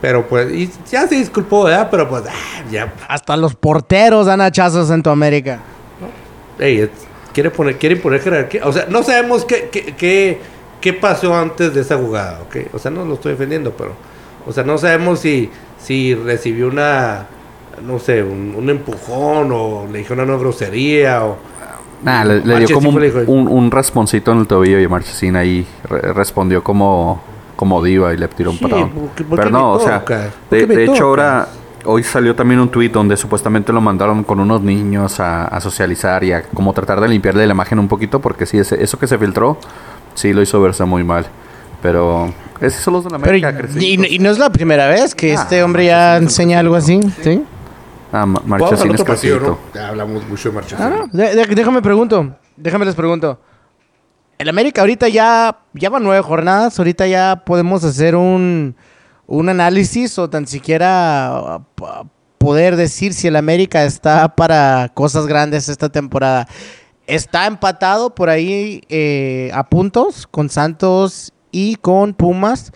Pero 0.00 0.26
pues, 0.26 0.52
y 0.52 0.70
ya 0.90 1.06
se 1.08 1.14
disculpó, 1.16 1.64
¿verdad? 1.64 1.88
Pero 1.90 2.08
pues, 2.08 2.24
ah, 2.28 2.62
ya. 2.70 2.92
Hasta 3.08 3.36
los 3.36 3.54
porteros 3.54 4.26
dan 4.26 4.40
hachazos 4.40 4.90
en 4.90 5.02
tu 5.02 5.10
América. 5.10 5.60
Ey, 6.58 6.80
es- 6.80 6.90
quiere 7.32 7.50
poner, 7.50 7.76
quiere 7.78 7.96
poner 7.96 8.20
jerarquía. 8.20 8.66
O 8.66 8.72
sea, 8.72 8.86
no 8.88 9.02
sabemos 9.02 9.44
qué, 9.44 9.68
qué, 9.70 9.94
qué, 9.96 10.40
qué 10.80 10.92
pasó 10.92 11.34
antes 11.34 11.74
de 11.74 11.80
esa 11.82 11.96
jugada, 11.96 12.40
¿ok? 12.42 12.56
O 12.74 12.78
sea, 12.78 12.90
no 12.90 13.04
lo 13.04 13.14
estoy 13.14 13.32
defendiendo, 13.32 13.72
pero. 13.76 13.92
O 14.46 14.52
sea, 14.52 14.64
no 14.64 14.78
sabemos 14.78 15.20
si, 15.20 15.50
si 15.82 16.14
recibió 16.14 16.68
una. 16.68 17.26
No 17.86 17.98
sé, 17.98 18.22
un, 18.22 18.54
un 18.56 18.70
empujón 18.70 19.50
o 19.52 19.86
le 19.90 19.98
dijo 19.98 20.14
una 20.14 20.24
no 20.24 20.38
grosería 20.38 21.24
o. 21.24 21.36
Nah, 22.02 22.24
le, 22.24 22.40
le 22.44 22.58
dio 22.66 22.74
como 22.74 22.90
un, 22.90 23.02
un, 23.26 23.48
un 23.48 23.70
rasponcito 23.70 24.32
en 24.32 24.38
el 24.40 24.46
tobillo 24.46 24.78
y 24.80 24.86
Marchesín 24.86 25.34
ahí 25.36 25.66
re- 25.88 26.12
respondió 26.12 26.62
como, 26.62 27.20
como 27.56 27.82
diva 27.82 28.12
y 28.12 28.16
le 28.18 28.28
tiró 28.28 28.50
un 28.50 28.58
Sí, 28.58 28.62
patadón. 28.64 28.90
Pero 29.34 29.50
no, 29.50 29.72
o 29.72 29.80
sea, 29.80 30.04
de, 30.50 30.84
hecho 30.84 31.04
ahora, 31.04 31.48
hoy 31.84 32.02
salió 32.02 32.34
también 32.36 32.60
un 32.60 32.68
tuit 32.68 32.92
donde 32.92 33.16
supuestamente 33.16 33.72
lo 33.72 33.80
mandaron 33.80 34.24
con 34.24 34.40
unos 34.40 34.60
niños 34.60 35.18
a, 35.20 35.46
a 35.46 35.60
socializar 35.60 36.22
y 36.22 36.32
a 36.32 36.42
como 36.42 36.72
tratar 36.72 37.00
de 37.00 37.08
limpiarle 37.08 37.46
la 37.46 37.54
imagen 37.54 37.78
un 37.78 37.88
poquito 37.88 38.20
porque 38.20 38.44
sí, 38.46 38.58
ese- 38.58 38.82
eso 38.82 38.98
que 38.98 39.06
se 39.06 39.16
filtró, 39.18 39.56
sí 40.14 40.32
lo 40.32 40.42
hizo 40.42 40.60
verse 40.60 40.84
muy 40.84 41.02
mal. 41.02 41.26
Pero 41.82 42.32
esos 42.60 42.80
son 42.82 42.94
los 42.94 43.04
de 43.04 43.10
la 43.10 43.18
Pero, 43.18 43.48
América. 43.48 43.68
y, 43.80 44.18
no 44.18 44.30
es 44.30 44.38
la 44.38 44.50
primera 44.50 44.86
vez 44.88 45.14
que 45.14 45.32
Ah, 45.32 45.42
este 45.42 45.62
hombre 45.62 45.86
ya 45.86 46.16
enseña 46.16 46.58
algo 46.58 46.74
así, 46.74 47.00
¿sí? 47.22 47.42
Ah, 48.12 48.24
Marchesín 48.26 48.88
es 48.94 49.00
otro 49.00 49.04
partido. 49.06 49.40
¿no? 49.40 49.58
Ya 49.74 49.88
hablamos 49.88 50.26
mucho 50.28 50.48
de 50.50 50.54
Marchesín. 50.54 50.84
Ah, 50.84 50.90
no, 50.90 51.06
de- 51.08 51.46
déjame 51.54 51.82
pregunto, 51.82 52.36
déjame 52.56 52.84
les 52.84 52.94
pregunto. 52.94 53.40
El 54.38 54.48
América 54.48 54.82
ahorita 54.82 55.08
ya, 55.08 55.58
ya 55.72 55.90
van 55.90 56.04
nueve 56.04 56.22
jornadas, 56.22 56.78
ahorita 56.78 57.06
ya 57.06 57.42
podemos 57.44 57.82
hacer 57.84 58.14
un, 58.16 58.76
un 59.26 59.48
análisis 59.48 60.18
o 60.18 60.28
tan 60.28 60.46
siquiera 60.46 61.58
uh, 61.58 61.62
p- 61.74 62.08
poder 62.38 62.76
decir 62.76 63.14
si 63.14 63.28
el 63.28 63.36
América 63.36 63.84
está 63.84 64.36
para 64.36 64.90
cosas 64.94 65.26
grandes 65.26 65.68
esta 65.68 65.88
temporada. 65.88 66.46
Está 67.06 67.46
empatado 67.46 68.14
por 68.14 68.28
ahí 68.28 68.82
eh, 68.88 69.50
a 69.54 69.68
puntos 69.68 70.26
con 70.26 70.50
Santos 70.50 71.32
y 71.50 71.76
con 71.76 72.12
Pumas. 72.14 72.72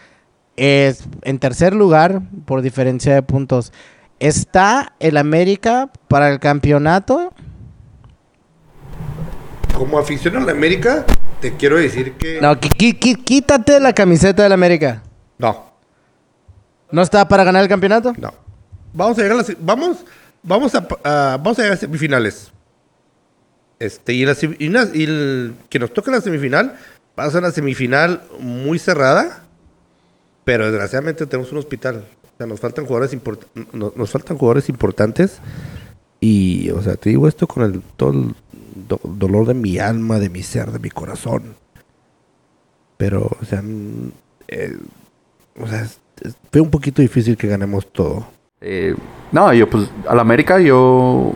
Es 0.57 1.05
en 1.23 1.39
tercer 1.39 1.75
lugar 1.75 2.23
por 2.47 2.63
diferencia 2.63 3.13
de 3.15 3.23
puntos. 3.23 3.73
¿Está 4.21 4.93
el 5.01 5.17
América 5.17 5.91
para 6.09 6.29
el 6.31 6.39
campeonato? 6.39 7.33
Como 9.75 9.99
aficionado 9.99 10.43
a 10.45 10.47
la 10.47 10.53
América, 10.53 11.07
te 11.41 11.57
quiero 11.57 11.77
decir 11.79 12.13
que. 12.15 12.41
No, 12.41 12.55
qui- 12.55 12.97
quítate 13.25 13.81
la 13.81 13.95
camiseta 13.95 14.43
del 14.43 14.53
América. 14.53 15.03
No, 15.39 15.71
¿No 16.91 17.03
está 17.03 17.27
para 17.29 17.45
ganar 17.45 17.63
el 17.63 17.69
campeonato? 17.69 18.13
no. 18.19 18.33
Vamos 18.93 19.17
a 19.19 19.23
llegar 19.23 19.37
a 19.37 19.43
las. 19.43 19.57
Vamos, 19.61 20.05
vamos, 20.43 20.75
a, 20.75 20.87
a- 21.05 21.37
vamos 21.39 21.59
a 21.59 21.63
llegar 21.63 21.77
a 21.79 21.81
semifinales. 21.81 22.53
Este, 23.79 24.13
y, 24.13 24.27
la 24.27 24.33
sem- 24.33 24.57
y 24.59 24.69
una- 24.69 24.89
y 24.93 25.05
el 25.05 25.55
que 25.71 25.79
nos 25.79 25.95
toca 25.95 26.11
la 26.11 26.21
semifinal 26.21 26.77
va 27.19 27.25
a 27.25 27.31
ser 27.31 27.41
una 27.41 27.53
semifinal 27.53 28.23
muy 28.39 28.79
cerrada. 28.79 29.45
Pero 30.45 30.67
desgraciadamente 30.71 31.25
tenemos 31.27 31.53
un 31.53 31.59
hospital. 31.59 32.05
Nos 32.47 32.61
faltan 32.61 32.87
jugadores 32.87 33.13
import- 33.15 33.47
no- 33.73 33.93
nos 33.95 34.11
faltan 34.11 34.39
jugadores 34.39 34.69
importantes. 34.69 35.39
Y, 36.21 36.71
o 36.71 36.83
sea, 36.83 36.97
te 36.97 37.11
digo 37.11 37.27
esto 37.29 37.47
con 37.47 37.63
el 37.65 37.81
todo 37.97 38.11
el 38.13 38.35
do- 38.89 39.01
dolor 39.05 39.47
de 39.47 39.55
mi 39.55 39.79
alma, 39.79 40.19
de 40.19 40.29
mi 40.29 40.43
ser, 40.43 40.71
de 40.71 40.79
mi 40.79 40.91
corazón. 40.91 41.55
Pero, 42.97 43.31
o 43.41 43.45
sea, 43.45 43.63
eh, 44.49 44.77
fue 46.53 46.61
un 46.61 46.71
poquito 46.71 47.01
difícil 47.03 47.37
que 47.37 47.47
ganemos 47.49 47.91
todo. 47.93 48.27
Eh, 48.61 48.95
no, 49.33 49.53
yo 49.55 49.69
pues 49.71 49.89
al 50.07 50.21
América 50.21 50.61
yo 50.61 51.33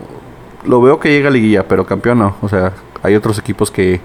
lo 0.65 0.81
veo 0.81 0.99
que 0.99 1.09
llega 1.09 1.29
a 1.29 1.31
liguilla, 1.31 1.67
pero 1.67 1.85
campeón 1.85 2.19
no. 2.19 2.35
O 2.41 2.49
sea, 2.49 2.73
hay 3.01 3.15
otros 3.15 3.39
equipos 3.39 3.71
que, 3.71 3.99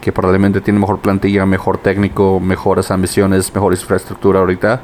que 0.00 0.10
probablemente 0.12 0.60
tienen 0.60 0.80
mejor 0.80 0.98
plantilla, 1.00 1.46
mejor 1.46 1.78
técnico, 1.78 2.40
mejores 2.40 2.90
ambiciones, 2.90 3.54
mejor 3.54 3.72
infraestructura 3.72 4.40
ahorita. 4.40 4.80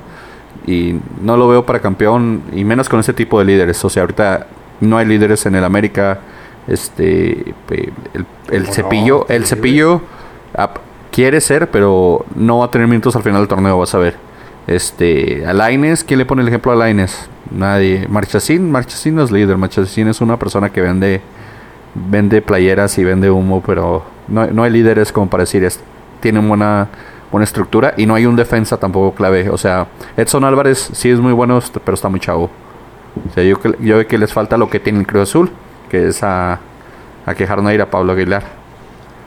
Y 0.66 0.98
no 1.22 1.36
lo 1.36 1.48
veo 1.48 1.66
para 1.66 1.80
campeón, 1.80 2.42
y 2.52 2.64
menos 2.64 2.88
con 2.88 3.00
ese 3.00 3.12
tipo 3.12 3.38
de 3.38 3.44
líderes. 3.44 3.84
O 3.84 3.90
sea, 3.90 4.02
ahorita 4.02 4.46
no 4.80 4.98
hay 4.98 5.06
líderes 5.06 5.46
en 5.46 5.54
el 5.54 5.64
América. 5.64 6.20
Este, 6.68 7.54
el, 7.70 8.26
el 8.50 8.62
¿Cómo 8.62 8.74
cepillo, 8.74 9.26
no? 9.28 9.34
el 9.34 9.46
cepillo 9.46 10.00
ap- 10.54 10.78
quiere 11.12 11.40
ser, 11.40 11.70
pero 11.70 12.24
no 12.34 12.58
va 12.58 12.66
a 12.66 12.70
tener 12.70 12.88
minutos 12.88 13.14
al 13.16 13.22
final 13.22 13.40
del 13.40 13.48
torneo, 13.48 13.78
vas 13.78 13.94
a 13.94 13.98
ver. 13.98 14.16
Este, 14.66 15.46
a 15.46 15.52
Lainez, 15.52 16.02
¿quién 16.02 16.18
le 16.18 16.26
pone 16.26 16.42
el 16.42 16.48
ejemplo 16.48 16.72
a 16.72 16.74
Lainez? 16.74 17.28
Nadie. 17.52 18.06
Marchesín, 18.08 18.72
Marchesín 18.72 19.14
no 19.14 19.22
es 19.22 19.30
líder. 19.30 19.56
Marchesín 19.56 20.08
es 20.08 20.20
una 20.20 20.38
persona 20.38 20.70
que 20.70 20.80
vende 20.80 21.20
vende 21.94 22.42
playeras 22.42 22.98
y 22.98 23.04
vende 23.04 23.30
humo, 23.30 23.62
pero 23.64 24.02
no, 24.28 24.46
no 24.48 24.62
hay 24.64 24.70
líderes 24.70 25.12
como 25.12 25.30
para 25.30 25.44
decir, 25.44 25.64
es, 25.64 25.80
tienen 26.20 26.46
buena, 26.46 26.88
buena 27.30 27.44
estructura 27.44 27.94
y 27.96 28.06
no 28.06 28.14
hay 28.14 28.26
un 28.26 28.36
defensa 28.36 28.76
tampoco 28.78 29.14
clave. 29.14 29.50
O 29.50 29.58
sea, 29.58 29.88
Edson 30.16 30.44
Álvarez 30.44 30.90
sí 30.92 31.10
es 31.10 31.20
muy 31.20 31.32
bueno, 31.32 31.60
pero 31.84 31.94
está 31.94 32.08
muy 32.08 32.20
chavo. 32.20 32.50
O 33.28 33.32
sea, 33.34 33.44
yo, 33.44 33.58
yo 33.80 33.96
veo 33.96 34.06
que 34.06 34.18
les 34.18 34.32
falta 34.32 34.56
lo 34.56 34.68
que 34.68 34.80
tiene 34.80 35.00
el 35.00 35.06
Cruz 35.06 35.22
Azul, 35.30 35.50
que 35.88 36.08
es 36.08 36.22
a, 36.22 36.60
a 37.24 37.34
que 37.34 37.44
dejar 37.44 37.62
no 37.62 37.72
ir 37.72 37.80
a 37.80 37.90
Pablo 37.90 38.12
Aguilar. 38.12 38.44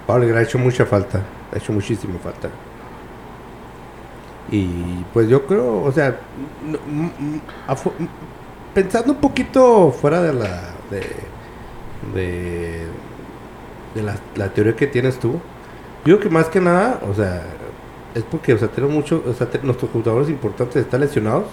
Pablo 0.06 0.24
Aguilar 0.24 0.41
ha 0.41 0.44
hecho 0.46 0.60
mucha 0.60 0.86
falta, 0.86 1.22
ha 1.51 1.58
hecho 1.58 1.74
muchísima 1.74 2.20
falta. 2.20 2.50
Y 4.51 5.03
pues 5.13 5.29
yo 5.29 5.46
creo, 5.46 5.84
o 5.84 5.91
sea, 5.91 6.18
pensando 8.74 9.13
un 9.13 9.20
poquito 9.20 9.91
fuera 9.91 10.22
de 10.22 10.34
la 10.34 10.62
de 10.89 11.03
de, 12.13 12.88
de 13.94 14.03
la, 14.03 14.15
la 14.36 14.53
teoría 14.53 14.75
que 14.75 14.88
tienes 14.88 15.20
tú, 15.20 15.34
yo 16.06 16.18
creo 16.18 16.20
que 16.20 16.29
más 16.29 16.48
que 16.48 16.62
nada, 16.62 17.00
o 17.10 17.13
sea, 17.13 17.44
es 18.15 18.23
porque, 18.23 18.53
o 18.53 18.57
sea, 18.57 18.67
tenemos 18.69 18.95
mucho, 18.95 19.23
o 19.27 19.33
sea, 19.33 19.47
te- 19.49 19.59
nuestros 19.59 19.91
jugadores 19.91 20.29
importantes 20.29 20.77
están 20.77 21.01
lesionados 21.01 21.45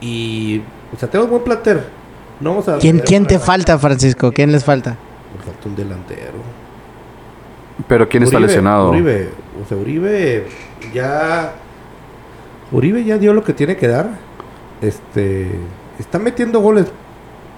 y, 0.00 0.62
o 0.94 0.98
sea, 0.98 1.08
tenemos 1.10 1.30
buen 1.30 1.42
plantel. 1.42 1.80
No 2.40 2.50
vamos 2.50 2.68
a 2.68 2.78
¿Quién, 2.78 2.98
quién 2.98 3.26
te 3.26 3.38
falta, 3.38 3.78
Francisco? 3.78 4.30
¿Quién 4.30 4.52
les 4.52 4.64
falta? 4.64 4.96
Nos 5.36 5.44
falta 5.46 5.68
un 5.68 5.76
delantero. 5.76 6.32
Pero 7.88 8.08
¿quién 8.08 8.22
está 8.22 8.36
Uribe, 8.36 8.46
lesionado? 8.48 8.90
Uribe, 8.90 9.30
o 9.64 9.68
sea, 9.68 9.76
Uribe 9.78 10.46
ya. 10.92 11.52
Uribe 12.72 13.04
ya 13.04 13.16
dio 13.18 13.32
lo 13.32 13.42
que 13.42 13.52
tiene 13.54 13.76
que 13.76 13.88
dar. 13.88 14.10
Este. 14.82 15.50
Está 15.98 16.18
metiendo 16.18 16.60
goles, 16.60 16.86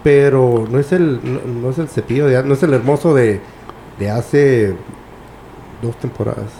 pero 0.04 0.64
no 0.70 0.78
es 0.78 0.92
el, 0.92 1.18
no, 1.24 1.40
no 1.60 1.70
es 1.70 1.78
el 1.78 1.88
cepillo, 1.88 2.26
de, 2.26 2.40
no 2.44 2.54
es 2.54 2.62
el 2.62 2.72
hermoso 2.72 3.14
de, 3.14 3.40
de 3.98 4.10
hace 4.10 4.74
dos 5.82 5.96
temporadas. 5.96 6.50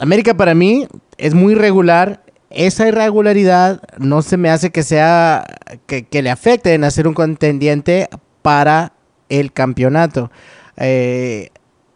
América 0.00 0.34
para 0.34 0.54
mí 0.54 0.88
es 1.18 1.34
muy 1.34 1.54
regular. 1.54 2.24
Esa 2.48 2.88
irregularidad 2.88 3.82
no 3.98 4.22
se 4.22 4.38
me 4.38 4.48
hace 4.48 4.70
que 4.70 4.82
sea 4.82 5.44
que, 5.86 6.22
le 6.22 6.30
afecte 6.30 6.72
en 6.72 6.84
hacer 6.84 7.06
un 7.06 7.12
contendiente 7.12 8.08
para 8.40 8.94
el 9.28 9.52
campeonato. 9.52 10.32
Eh, 10.78 11.50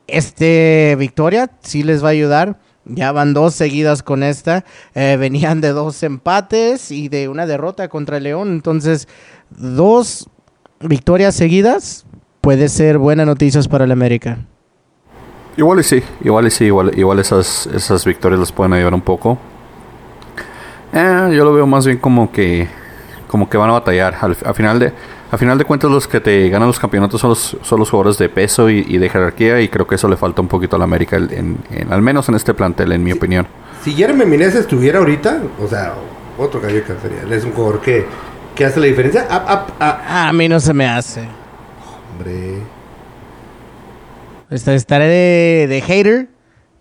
este 0.06 0.96
victoria 0.98 1.50
sí 1.60 1.82
les 1.82 2.04
va 2.04 2.08
a 2.08 2.12
ayudar. 2.12 2.60
Ya 2.84 3.10
van 3.10 3.32
dos 3.32 3.54
seguidas 3.54 4.02
con 4.02 4.22
esta. 4.22 4.66
Eh, 4.94 5.16
venían 5.18 5.62
de 5.62 5.70
dos 5.70 6.02
empates 6.02 6.90
y 6.90 7.08
de 7.08 7.28
una 7.28 7.46
derrota 7.46 7.88
contra 7.88 8.20
León. 8.20 8.50
Entonces, 8.50 9.08
dos 9.48 10.28
victorias 10.80 11.34
seguidas 11.34 12.04
puede 12.42 12.68
ser 12.68 12.98
buenas 12.98 13.24
noticias 13.24 13.66
para 13.66 13.86
el 13.86 13.92
América. 13.92 14.46
Igual 15.56 15.80
y 15.80 15.82
sí, 15.84 16.02
igual 16.22 16.46
y 16.46 16.50
sí, 16.50 16.64
igual, 16.64 16.90
igual 16.98 17.18
esas, 17.20 17.66
esas 17.68 18.04
victorias 18.04 18.40
les 18.40 18.50
pueden 18.52 18.72
ayudar 18.72 18.94
un 18.94 19.00
poco. 19.02 19.38
Eh, 20.92 21.32
yo 21.36 21.44
lo 21.44 21.52
veo 21.52 21.66
más 21.66 21.86
bien 21.86 21.98
como 21.98 22.30
que 22.30 22.68
como 23.28 23.48
que 23.48 23.56
van 23.56 23.68
a 23.70 23.74
batallar. 23.74 24.16
Al, 24.20 24.36
a 24.44 24.54
final 24.54 24.78
de 24.78 24.92
a 25.32 25.36
final 25.38 25.58
de 25.58 25.64
cuentas 25.64 25.90
los 25.90 26.06
que 26.06 26.20
te 26.20 26.48
ganan 26.48 26.68
los 26.68 26.78
campeonatos 26.78 27.20
son 27.20 27.30
los, 27.30 27.56
son 27.62 27.80
los 27.80 27.90
jugadores 27.90 28.18
de 28.18 28.28
peso 28.28 28.70
y, 28.70 28.84
y 28.88 28.98
de 28.98 29.08
jerarquía 29.08 29.60
y 29.60 29.68
creo 29.68 29.86
que 29.86 29.96
eso 29.96 30.08
le 30.08 30.16
falta 30.16 30.40
un 30.40 30.46
poquito 30.46 30.76
a 30.76 30.78
la 30.78 30.84
América, 30.84 31.16
en, 31.16 31.58
en- 31.70 31.92
al 31.92 32.02
menos 32.02 32.28
en 32.28 32.36
este 32.36 32.54
plantel, 32.54 32.92
en 32.92 33.02
mi 33.02 33.10
opinión. 33.10 33.46
Si 33.82 33.92
Jeremy 33.94 34.24
Minez 34.24 34.54
estuviera 34.54 35.00
ahorita, 35.00 35.40
o 35.60 35.66
sea, 35.66 35.94
otro 36.38 36.60
gallo 36.60 36.76
de 36.76 36.84
sería. 36.86 37.36
Es 37.36 37.44
un 37.44 37.52
jugador 37.52 37.80
que, 37.80 38.06
que 38.54 38.64
hace 38.64 38.78
la 38.78 38.86
diferencia. 38.86 39.26
A 39.80 40.32
mí 40.32 40.48
no 40.48 40.60
se 40.60 40.72
me 40.72 40.86
hace. 40.86 41.26
hombre. 42.12 42.58
Este, 44.54 44.74
estaré 44.74 45.06
de, 45.08 45.66
de 45.68 45.80
hater, 45.80 46.28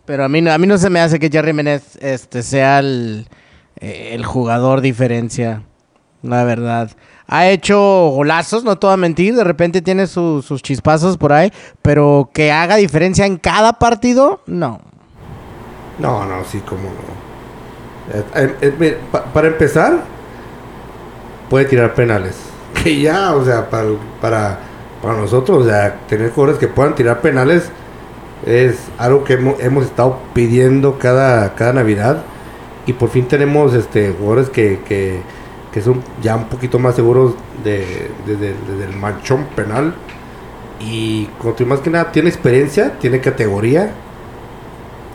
pero 0.06 0.24
a 0.26 0.30
mí, 0.30 0.48
a 0.48 0.58
mí 0.58 0.68
no 0.68 0.78
se 0.78 0.90
me 0.90 1.00
hace 1.00 1.18
que 1.20 1.30
Jerry 1.30 1.54
Menez 1.54 1.98
este, 2.02 2.44
sea 2.44 2.80
el, 2.80 3.28
eh, 3.80 4.12
el 4.14 4.26
jugador 4.26 4.82
diferencia. 4.82 5.64
la 6.22 6.44
verdad. 6.44 6.92
Ha 7.28 7.48
hecho 7.48 7.80
golazos, 8.14 8.64
no 8.64 8.78
te 8.78 8.86
voy 8.86 8.94
a 8.94 8.98
mentir, 8.98 9.34
de 9.34 9.44
repente 9.44 9.82
tiene 9.82 10.08
su- 10.08 10.42
sus 10.42 10.62
chispazos 10.62 11.18
por 11.18 11.34
ahí, 11.34 11.52
pero 11.82 12.30
que 12.34 12.52
haga 12.52 12.76
diferencia 12.76 13.26
en 13.26 13.38
cada 13.38 13.74
partido, 13.80 14.42
no. 14.46 14.82
No, 16.00 16.26
no, 16.26 16.44
sí, 16.46 16.60
como. 16.60 16.90
Eh, 18.36 18.56
eh, 18.62 18.98
para 19.34 19.48
empezar, 19.48 20.04
puede 21.50 21.66
tirar 21.66 21.94
penales. 21.96 22.36
Que 22.84 23.00
ya, 23.00 23.34
o 23.36 23.46
sea, 23.46 23.70
para, 23.70 24.58
para 25.04 25.20
nosotros, 25.20 25.64
o 25.66 25.70
sea, 25.70 26.00
tener 26.08 26.32
jugadores 26.32 26.60
que 26.60 26.68
puedan 26.68 26.96
tirar 26.96 27.22
penales 27.22 27.70
es 28.46 28.78
algo 28.98 29.24
que 29.24 29.34
hemos, 29.34 29.86
estado 29.86 30.18
pidiendo 30.34 30.98
cada, 30.98 31.54
cada 31.56 31.74
Navidad. 31.74 32.24
Y 32.88 32.94
por 32.94 33.10
fin 33.10 33.28
tenemos 33.28 33.74
este 33.74 34.12
jugadores 34.18 34.50
que, 34.50 34.80
que, 34.88 35.22
que 35.72 35.82
son 35.82 36.02
ya 36.22 36.36
un 36.38 36.46
poquito 36.46 36.80
más 36.80 36.96
seguros 36.96 37.36
de, 37.64 38.10
de- 38.26 38.36
de- 38.38 38.54
de- 38.54 38.78
del 38.78 38.96
manchón 38.96 39.46
penal. 39.56 39.94
Y 40.80 41.30
más 41.66 41.80
que 41.82 41.90
nada 41.90 42.12
tiene 42.12 42.30
experiencia, 42.30 42.98
tiene 43.00 43.20
categoría. 43.22 43.92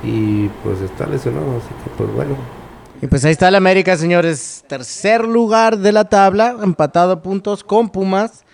Y 0.05 0.49
pues 0.63 0.81
está 0.81 1.07
lesionado, 1.07 1.47
así 1.59 1.69
que 1.85 1.91
pues 1.97 2.11
bueno. 2.15 2.37
Y 3.03 3.07
pues 3.07 3.25
ahí 3.25 3.33
está 3.33 3.49
el 3.49 3.55
América, 3.55 3.97
señores. 3.97 4.65
Tercer 4.69 5.27
lugar 5.27 5.79
de 5.79 5.93
la 5.93 6.05
tabla, 6.09 6.57
empatado 6.63 7.13
a 7.13 7.23
puntos 7.23 7.65
con 7.65 7.91
Pumas 7.91 8.45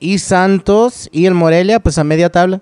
y 0.00 0.18
Santos 0.18 1.08
y 1.12 1.26
el 1.26 1.34
Morelia, 1.34 1.78
pues 1.78 1.98
a 1.98 2.04
media 2.04 2.30
tabla. 2.30 2.60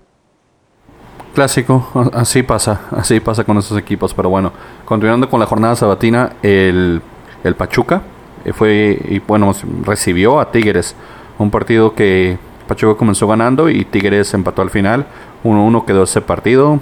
Clásico, 1.34 1.88
así 2.12 2.42
pasa, 2.42 2.80
así 2.90 3.20
pasa 3.20 3.44
con 3.44 3.56
esos 3.56 3.78
equipos. 3.78 4.12
Pero 4.12 4.28
bueno, 4.28 4.52
continuando 4.84 5.30
con 5.30 5.40
la 5.40 5.46
jornada 5.46 5.76
sabatina, 5.76 6.32
el, 6.42 7.00
el 7.44 7.54
Pachuca 7.54 8.02
eh, 8.44 8.52
fue 8.52 8.98
y 9.08 9.20
bueno 9.20 9.54
recibió 9.84 10.40
a 10.40 10.50
Tigres, 10.50 10.94
un 11.38 11.50
partido 11.50 11.94
que 11.94 12.38
Pachuca 12.66 12.98
comenzó 12.98 13.26
ganando 13.28 13.70
y 13.70 13.84
Tigres 13.84 14.34
empató 14.34 14.62
al 14.62 14.70
final. 14.70 15.06
1-1 15.44 15.84
quedó 15.84 16.02
ese 16.02 16.20
partido, 16.20 16.80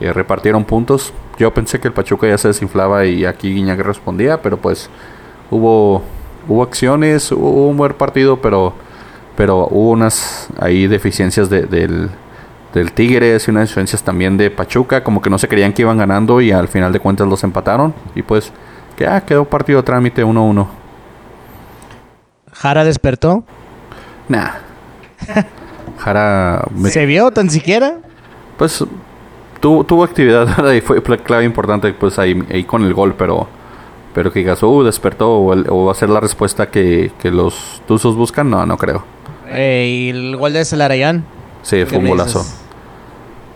eh, 0.00 0.12
repartieron 0.12 0.64
puntos. 0.64 1.12
Yo 1.38 1.52
pensé 1.52 1.80
que 1.80 1.88
el 1.88 1.94
Pachuca 1.94 2.28
ya 2.28 2.38
se 2.38 2.48
desinflaba 2.48 3.04
y 3.04 3.24
aquí 3.24 3.52
Guiñac 3.52 3.80
respondía, 3.80 4.40
pero 4.40 4.56
pues 4.56 4.88
hubo 5.50 6.02
hubo 6.48 6.62
acciones, 6.62 7.32
hubo 7.32 7.68
un 7.68 7.76
buen 7.76 7.92
partido, 7.94 8.40
pero 8.40 8.72
pero 9.36 9.66
hubo 9.70 9.90
unas 9.90 10.48
ahí 10.58 10.86
deficiencias 10.86 11.48
de- 11.50 11.62
del, 11.66 12.08
del 12.74 12.92
Tigres 12.92 13.46
y 13.46 13.50
unas 13.50 13.62
deficiencias 13.64 14.02
también 14.02 14.36
de 14.36 14.50
Pachuca, 14.50 15.02
como 15.04 15.20
que 15.22 15.30
no 15.30 15.38
se 15.38 15.48
creían 15.48 15.72
que 15.72 15.82
iban 15.82 15.98
ganando 15.98 16.40
y 16.40 16.52
al 16.52 16.68
final 16.68 16.92
de 16.92 17.00
cuentas 17.00 17.28
los 17.28 17.44
empataron 17.44 17.94
y 18.14 18.22
pues 18.22 18.52
que 18.96 19.06
ah, 19.06 19.20
quedó 19.20 19.44
partido 19.44 19.82
trámite 19.84 20.24
1-1. 20.24 20.66
Jara 22.52 22.84
despertó. 22.84 23.44
Nah. 24.28 24.50
Jara 25.98 26.64
me- 26.74 26.90
¿Se 26.90 27.06
vio 27.06 27.30
tan 27.30 27.50
siquiera? 27.50 27.98
pues 28.58 28.82
tuvo, 29.60 29.84
tuvo 29.84 30.02
actividad 30.04 30.72
y 30.74 30.80
fue 30.80 31.02
clave 31.02 31.44
importante 31.44 31.92
pues 31.92 32.18
ahí, 32.18 32.42
ahí 32.50 32.64
con 32.64 32.82
el 32.84 32.94
gol, 32.94 33.14
pero 33.16 33.48
pero 34.14 34.32
que 34.32 34.38
digas, 34.38 34.62
uh, 34.62 34.82
despertó 34.82 35.30
o, 35.36 35.52
el- 35.52 35.66
o 35.68 35.84
va 35.84 35.92
a 35.92 35.94
ser 35.94 36.08
la 36.08 36.20
respuesta 36.20 36.70
que, 36.70 37.12
que 37.20 37.30
los 37.30 37.82
Tuzos 37.86 38.16
buscan, 38.16 38.48
no, 38.48 38.64
no 38.64 38.78
creo. 38.78 39.04
Eh, 39.56 39.86
y 39.88 40.08
el 40.10 40.36
gol 40.36 40.52
de 40.52 40.64
Celarayán. 40.64 41.24
Sí, 41.62 41.78
fue 41.84 41.86
¿Qué 41.86 41.96
un 41.96 42.08
golazo. 42.08 42.38
dices? 42.40 42.54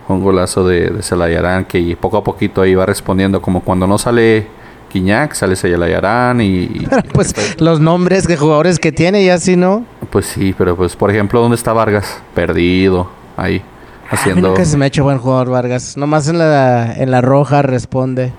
Un 0.09 0.23
golazo 0.25 0.67
de, 0.67 0.89
de 0.91 1.03
Celayarán 1.03 1.65
que 1.67 1.97
poco 2.01 2.17
a 2.17 2.25
poquito 2.25 2.63
ahí 2.63 2.75
va 2.75 2.85
respondiendo. 2.87 3.41
Como 3.41 3.61
cuando 3.61 3.87
no 3.87 3.97
sale 3.99 4.47
Quiñac, 4.89 5.35
sale 5.35 5.55
Celayarán 5.55 6.41
y, 6.41 6.47
y- 6.65 6.89
Pues 7.13 7.61
los 7.61 7.79
nombres 7.79 8.27
de 8.27 8.37
jugadores 8.37 8.79
que 8.81 8.91
tiene 8.91 9.23
y 9.23 9.29
así, 9.29 9.57
¿no? 9.57 9.85
pues 10.11 10.27
sí, 10.27 10.53
pero 10.59 10.75
pues 10.77 10.97
por 10.97 11.11
ejemplo, 11.11 11.41
¿dónde 11.41 11.55
está 11.55 11.73
Vargas? 11.73 12.21
Perdido, 12.35 13.09
ahí, 13.37 13.59
A 13.59 13.61
mí 13.61 13.65
haciendo... 14.11 14.49
nunca 14.49 14.65
se 14.65 14.77
me 14.77 14.87
ha 14.87 14.89
hecho 14.89 15.05
buen 15.05 15.19
jugador 15.19 15.51
Vargas. 15.51 15.97
Nomás 15.97 16.27
en 16.29 16.39
la, 16.39 16.93
en 16.95 17.13
la 17.13 17.21
roja 17.21 17.63
responde. 17.63 18.33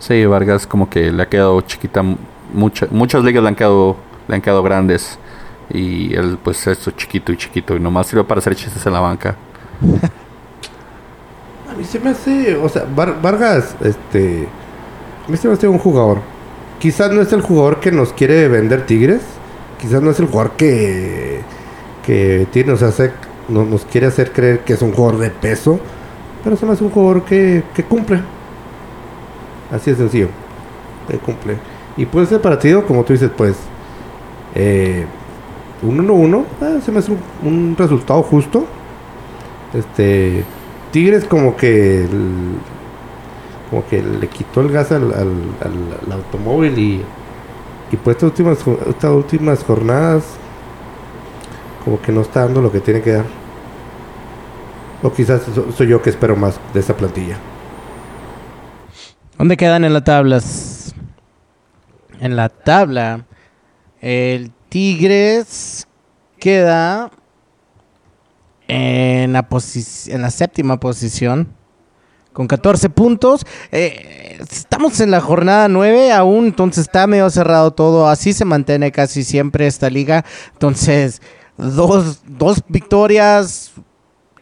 Sí, 0.00 0.24
Vargas 0.26 0.66
como 0.66 0.90
que 0.90 1.12
le 1.12 1.22
ha 1.22 1.28
quedado 1.28 1.60
chiquita, 1.60 2.02
mucha- 2.52 2.88
muchas 2.90 3.22
ligas 3.22 3.44
le 3.44 3.50
han 3.50 3.54
quedado, 3.54 3.96
le 4.26 4.34
han 4.34 4.40
quedado 4.42 4.64
grandes. 4.64 5.20
Y 5.70 6.14
él 6.14 6.38
pues 6.42 6.66
esto 6.66 6.90
chiquito 6.92 7.32
y 7.32 7.36
chiquito 7.36 7.76
y 7.76 7.80
nomás 7.80 8.06
sirve 8.06 8.24
para 8.24 8.38
hacer 8.38 8.54
chistes 8.54 8.84
en 8.86 8.92
la 8.92 9.00
banca. 9.00 9.36
A 11.70 11.74
mí 11.76 11.84
se 11.84 11.98
me 11.98 12.10
hace, 12.10 12.56
o 12.56 12.68
sea, 12.68 12.84
Var- 12.94 13.20
Vargas, 13.20 13.76
este, 13.82 14.46
a 15.26 15.30
mí 15.30 15.36
se 15.36 15.48
me 15.48 15.54
hace 15.54 15.68
un 15.68 15.78
jugador. 15.78 16.20
Quizás 16.78 17.10
no 17.12 17.20
es 17.20 17.32
el 17.32 17.42
jugador 17.42 17.80
que 17.80 17.90
nos 17.90 18.12
quiere 18.12 18.48
vender 18.48 18.86
Tigres, 18.86 19.22
quizás 19.80 20.00
no 20.02 20.10
es 20.10 20.20
el 20.20 20.26
jugador 20.26 20.52
que, 20.52 21.40
que 22.04 22.46
tiene, 22.52 22.70
nos 22.72 22.82
hace, 22.82 23.12
no- 23.48 23.64
nos 23.64 23.84
quiere 23.84 24.06
hacer 24.06 24.32
creer 24.32 24.60
que 24.60 24.74
es 24.74 24.82
un 24.82 24.92
jugador 24.92 25.18
de 25.20 25.30
peso, 25.30 25.80
pero 26.44 26.56
se 26.56 26.64
me 26.66 26.72
hace 26.72 26.84
un 26.84 26.90
jugador 26.90 27.24
que, 27.24 27.64
que 27.74 27.84
cumple. 27.84 28.20
Así 29.70 29.90
de 29.90 29.96
sencillo, 29.96 30.28
que 31.08 31.18
cumple. 31.18 31.56
Y 31.96 32.06
pues 32.06 32.26
ese 32.28 32.38
partido, 32.38 32.86
como 32.86 33.04
tú 33.04 33.12
dices, 33.12 33.30
pues, 33.36 33.56
eh, 34.54 35.06
un 35.82 35.98
1-1, 36.06 36.44
eh, 36.62 36.80
se 36.84 36.92
me 36.92 36.98
hace 37.00 37.12
un, 37.42 37.76
resultado 37.78 38.22
justo. 38.22 38.64
Este, 39.74 40.44
Tigres 40.92 41.24
como 41.24 41.56
que 41.56 42.06
como 43.70 43.84
que 43.86 44.00
le 44.02 44.28
quitó 44.28 44.60
el 44.60 44.70
gas 44.70 44.92
al, 44.92 45.12
al- 45.12 46.12
automóvil 46.12 46.78
y, 46.78 47.02
y 47.92 47.96
pues 47.96 48.16
estas 48.16 48.30
últimas 48.30 48.58
estas 48.88 49.10
últimas 49.10 49.64
jornadas 49.64 50.24
como 51.84 52.00
que 52.00 52.12
no 52.12 52.20
está 52.20 52.40
dando 52.42 52.62
lo 52.62 52.70
que 52.72 52.80
tiene 52.80 53.02
que 53.02 53.12
dar. 53.12 53.24
O 55.02 55.12
quizás 55.12 55.42
so- 55.54 55.70
soy 55.72 55.88
yo 55.88 56.00
que 56.00 56.10
espero 56.10 56.36
más 56.36 56.58
de 56.72 56.80
esa 56.80 56.96
plantilla. 56.96 57.36
¿Dónde 59.36 59.56
quedan 59.56 59.84
en 59.84 59.92
la 59.92 60.02
tabla? 60.02 60.40
En 62.20 62.34
la 62.36 62.48
tabla, 62.48 63.26
el 64.00 64.50
Tigres 64.76 65.88
queda 66.38 67.10
en 68.68 69.32
la, 69.32 70.30
séptima 70.30 70.78
posición 70.78 71.48
con 72.34 72.46
14 72.46 72.90
puntos. 72.90 73.46
Eh, 73.72 74.36
estamos 74.38 75.00
en 75.00 75.12
la 75.12 75.22
jornada 75.22 75.68
9 75.68 76.12
aún, 76.12 76.44
entonces 76.44 76.82
está 76.82 77.06
medio 77.06 77.30
cerrado 77.30 77.70
todo. 77.70 78.06
Así 78.06 78.34
se 78.34 78.44
mantiene 78.44 78.92
casi 78.92 79.24
siempre 79.24 79.66
esta 79.66 79.88
liga. 79.88 80.26
Entonces, 80.52 81.22
dos, 81.56 82.20
dos 82.26 82.62
victorias 82.68 83.72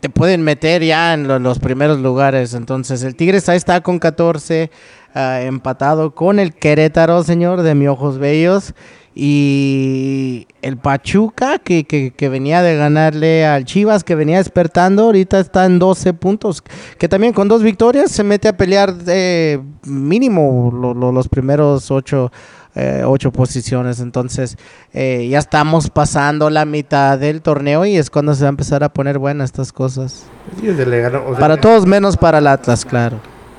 te 0.00 0.08
pueden 0.08 0.42
meter 0.42 0.82
ya 0.82 1.14
en 1.14 1.28
lo- 1.28 1.38
los 1.38 1.60
primeros 1.60 2.00
lugares. 2.00 2.54
Entonces, 2.54 3.04
el 3.04 3.14
Tigres 3.14 3.48
ahí 3.48 3.56
está 3.56 3.82
con 3.82 4.00
14, 4.00 4.72
ah, 5.14 5.42
empatado 5.42 6.12
con 6.12 6.40
el 6.40 6.52
Querétaro, 6.56 7.22
señor, 7.22 7.62
de 7.62 7.76
mi 7.76 7.86
ojos 7.86 8.18
bellos. 8.18 8.74
Y 9.14 10.46
el 10.62 10.76
Pachuca, 10.76 11.58
que, 11.58 11.84
que, 11.84 12.12
que 12.12 12.28
venía 12.28 12.62
de 12.62 12.76
ganarle 12.76 13.46
al 13.46 13.64
Chivas, 13.64 14.04
que 14.04 14.14
venía 14.14 14.38
despertando, 14.38 15.04
ahorita 15.04 15.38
está 15.40 15.66
en 15.66 15.78
12 15.78 16.14
puntos. 16.14 16.62
Que 16.98 17.08
también 17.08 17.32
con 17.32 17.48
dos 17.48 17.62
victorias 17.62 18.10
se 18.10 18.24
mete 18.24 18.48
a 18.48 18.56
pelear 18.56 18.94
eh, 19.06 19.60
mínimo 19.84 20.72
lo- 20.74 20.94
lo- 20.94 21.12
los 21.12 21.28
primeros 21.28 21.90
ocho, 21.90 22.32
eh, 22.74 23.02
ocho 23.06 23.30
posiciones. 23.32 24.00
Entonces, 24.00 24.56
eh, 24.92 25.28
ya 25.30 25.38
estamos 25.38 25.90
pasando 25.90 26.50
la 26.50 26.64
mitad 26.64 27.18
del 27.18 27.40
torneo 27.42 27.84
y 27.86 27.96
es 27.96 28.10
cuando 28.10 28.34
se 28.34 28.42
va 28.42 28.48
a 28.48 28.50
empezar 28.50 28.82
a 28.84 28.88
poner 28.92 29.18
buenas 29.18 29.50
estas 29.50 29.72
cosas. 29.72 30.24
Sí, 30.60 30.68
o 30.68 30.76
sea, 30.76 30.86
le 30.86 31.00
ganó, 31.00 31.24
o 31.26 31.30
sea, 31.30 31.38
Para 31.38 31.56
todos 31.60 31.86
menos 31.86 32.16
para 32.16 32.38
el 32.38 32.46
Atlas, 32.46 32.84
claro. 32.84 33.18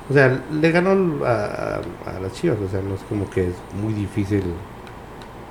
O 0.09 0.13
sea, 0.13 0.39
le 0.51 0.71
ganó 0.71 1.25
a, 1.25 1.29
a- 1.31 2.15
a 2.17 2.19
las 2.21 2.33
Chivas, 2.33 2.57
o 2.65 2.69
sea, 2.69 2.81
no 2.81 2.93
es 2.95 3.01
como 3.09 3.29
que 3.29 3.47
es 3.47 3.55
muy 3.81 3.93
difícil 3.93 4.43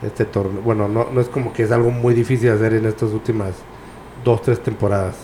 este 0.02 0.24
torneo. 0.24 0.60
Bueno, 0.62 0.88
no, 0.88 1.06
no 1.12 1.20
es 1.20 1.28
como 1.28 1.52
que 1.52 1.62
es 1.62 1.70
algo 1.72 1.90
muy 1.90 2.14
difícil 2.14 2.50
hacer 2.50 2.74
en 2.74 2.86
estas 2.86 3.10
últimas 3.12 3.52
dos, 4.24 4.42
tres 4.42 4.62
temporadas. 4.62 5.16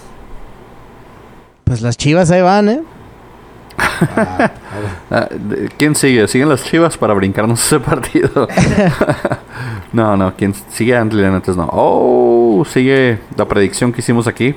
Pues 1.64 1.82
las 1.82 1.96
chivas 1.96 2.30
ahí 2.30 2.42
van, 2.42 2.68
¿eh? 2.68 2.82
Ah, 3.78 4.50
Ah, 5.10 5.28
de- 5.30 5.68
¿Quién 5.76 5.94
sigue? 5.94 6.26
¿Siguen 6.28 6.48
las 6.48 6.64
chivas 6.64 6.96
para 6.96 7.14
brincarnos 7.14 7.64
ese 7.64 7.80
partido? 7.80 8.48
no, 9.92 10.16
no, 10.16 10.34
¿quién 10.36 10.54
sigue 10.70 10.96
antes 10.96 11.56
no. 11.56 11.68
Oh, 11.72 12.64
sigue 12.66 13.18
la 13.36 13.46
predicción 13.46 13.92
que 13.92 14.00
hicimos 14.00 14.26
aquí 14.26 14.54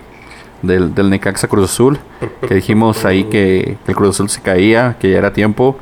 del, 0.61 0.93
del 0.95 1.09
Necaxa 1.09 1.47
Cruz 1.47 1.71
Azul. 1.71 1.99
Que 2.47 2.55
dijimos 2.55 3.03
ahí 3.05 3.25
que, 3.25 3.77
que 3.85 3.91
el 3.91 3.95
Cruz 3.95 4.11
Azul 4.15 4.29
se 4.29 4.41
caía, 4.41 4.95
que 4.99 5.11
ya 5.11 5.17
era 5.17 5.33
tiempo. 5.33 5.77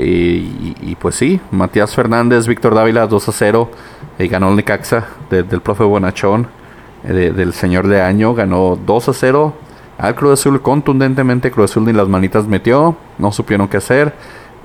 Y, 0.00 0.96
pues 1.00 1.14
sí, 1.16 1.40
Matías 1.50 1.94
Fernández, 1.94 2.46
Víctor 2.46 2.74
Dávila 2.74 3.06
2 3.06 3.28
a 3.28 3.32
0. 3.32 3.70
Y 4.18 4.28
ganó 4.28 4.48
el 4.50 4.56
Necaxa 4.56 5.06
de- 5.30 5.42
del 5.42 5.60
profe 5.60 5.84
Bonachón, 5.84 6.46
eh, 7.04 7.12
de- 7.12 7.32
del 7.32 7.52
señor 7.52 7.86
de 7.88 8.00
año. 8.02 8.34
Ganó 8.34 8.76
2 8.84 9.08
a 9.08 9.12
0 9.12 9.54
al 9.98 10.14
Cruz 10.14 10.40
Azul 10.40 10.60
contundentemente. 10.62 11.50
Cruz 11.50 11.70
Azul 11.70 11.84
ni 11.84 11.92
las 11.92 12.08
manitas 12.08 12.46
metió, 12.46 12.96
no 13.18 13.32
supieron 13.32 13.68
qué 13.68 13.76
hacer. 13.78 14.12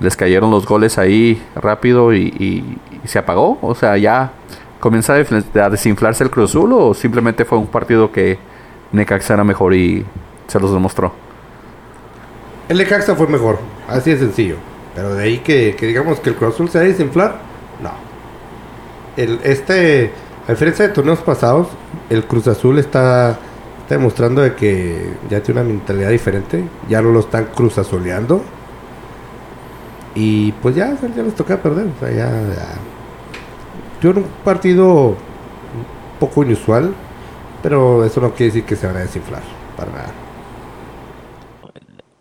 Les 0.00 0.16
cayeron 0.16 0.50
los 0.50 0.66
goles 0.66 0.98
ahí 0.98 1.40
rápido 1.54 2.12
y, 2.12 2.18
y- 3.02 3.08
se 3.08 3.18
apagó. 3.18 3.58
O 3.62 3.74
sea, 3.74 3.96
ya 3.96 4.32
¿Comienza 4.80 5.14
a 5.14 5.70
desinflarse 5.70 6.22
el 6.24 6.30
Cruz 6.30 6.50
Azul 6.50 6.70
o 6.74 6.92
simplemente 6.92 7.46
fue 7.46 7.56
un 7.56 7.68
partido 7.68 8.12
que 8.12 8.38
Necaxa 8.92 9.32
era 9.32 9.42
mejor 9.42 9.72
y 9.72 10.04
se 10.46 10.60
los 10.60 10.74
demostró? 10.74 11.14
El 12.68 12.76
Necaxa 12.76 13.14
fue 13.14 13.26
mejor, 13.26 13.58
así 13.88 14.10
de 14.10 14.18
sencillo. 14.18 14.56
Pero 14.94 15.14
de 15.14 15.24
ahí 15.24 15.38
que, 15.38 15.74
que 15.76 15.86
digamos 15.86 16.20
que 16.20 16.30
el 16.30 16.36
Cruz 16.36 16.54
Azul 16.54 16.70
se 16.70 16.78
va 16.78 16.84
a 16.84 16.88
desinflar, 16.88 17.38
no. 17.82 17.90
El, 19.16 19.40
este, 19.42 20.12
a 20.46 20.52
diferencia 20.52 20.86
de 20.86 20.92
torneos 20.92 21.20
pasados, 21.20 21.68
el 22.10 22.24
Cruz 22.24 22.46
Azul 22.48 22.78
está, 22.78 23.38
está 23.80 23.96
demostrando 23.96 24.42
de 24.42 24.54
que 24.54 25.14
ya 25.30 25.42
tiene 25.42 25.60
una 25.60 25.70
mentalidad 25.70 26.10
diferente. 26.10 26.64
Ya 26.88 27.00
no 27.00 27.10
lo 27.10 27.20
están 27.20 27.46
Cruz 27.54 27.78
Azuleando. 27.78 28.42
Y 30.14 30.52
pues 30.52 30.74
ya, 30.74 30.96
ya 31.16 31.22
les 31.22 31.34
toca 31.34 31.56
perder. 31.56 31.86
O 31.86 31.98
sea, 31.98 32.10
ya, 32.10 32.30
ya. 32.30 32.68
Yo 34.02 34.10
en 34.10 34.18
un 34.18 34.26
partido 34.44 35.08
un 35.08 35.16
poco 36.20 36.44
inusual, 36.44 36.94
pero 37.62 38.04
eso 38.04 38.20
no 38.20 38.30
quiere 38.32 38.52
decir 38.52 38.64
que 38.64 38.76
se 38.76 38.86
van 38.86 38.96
a 38.96 39.00
desinflar. 39.00 39.42
Para 39.76 39.90
nada. 39.90 40.23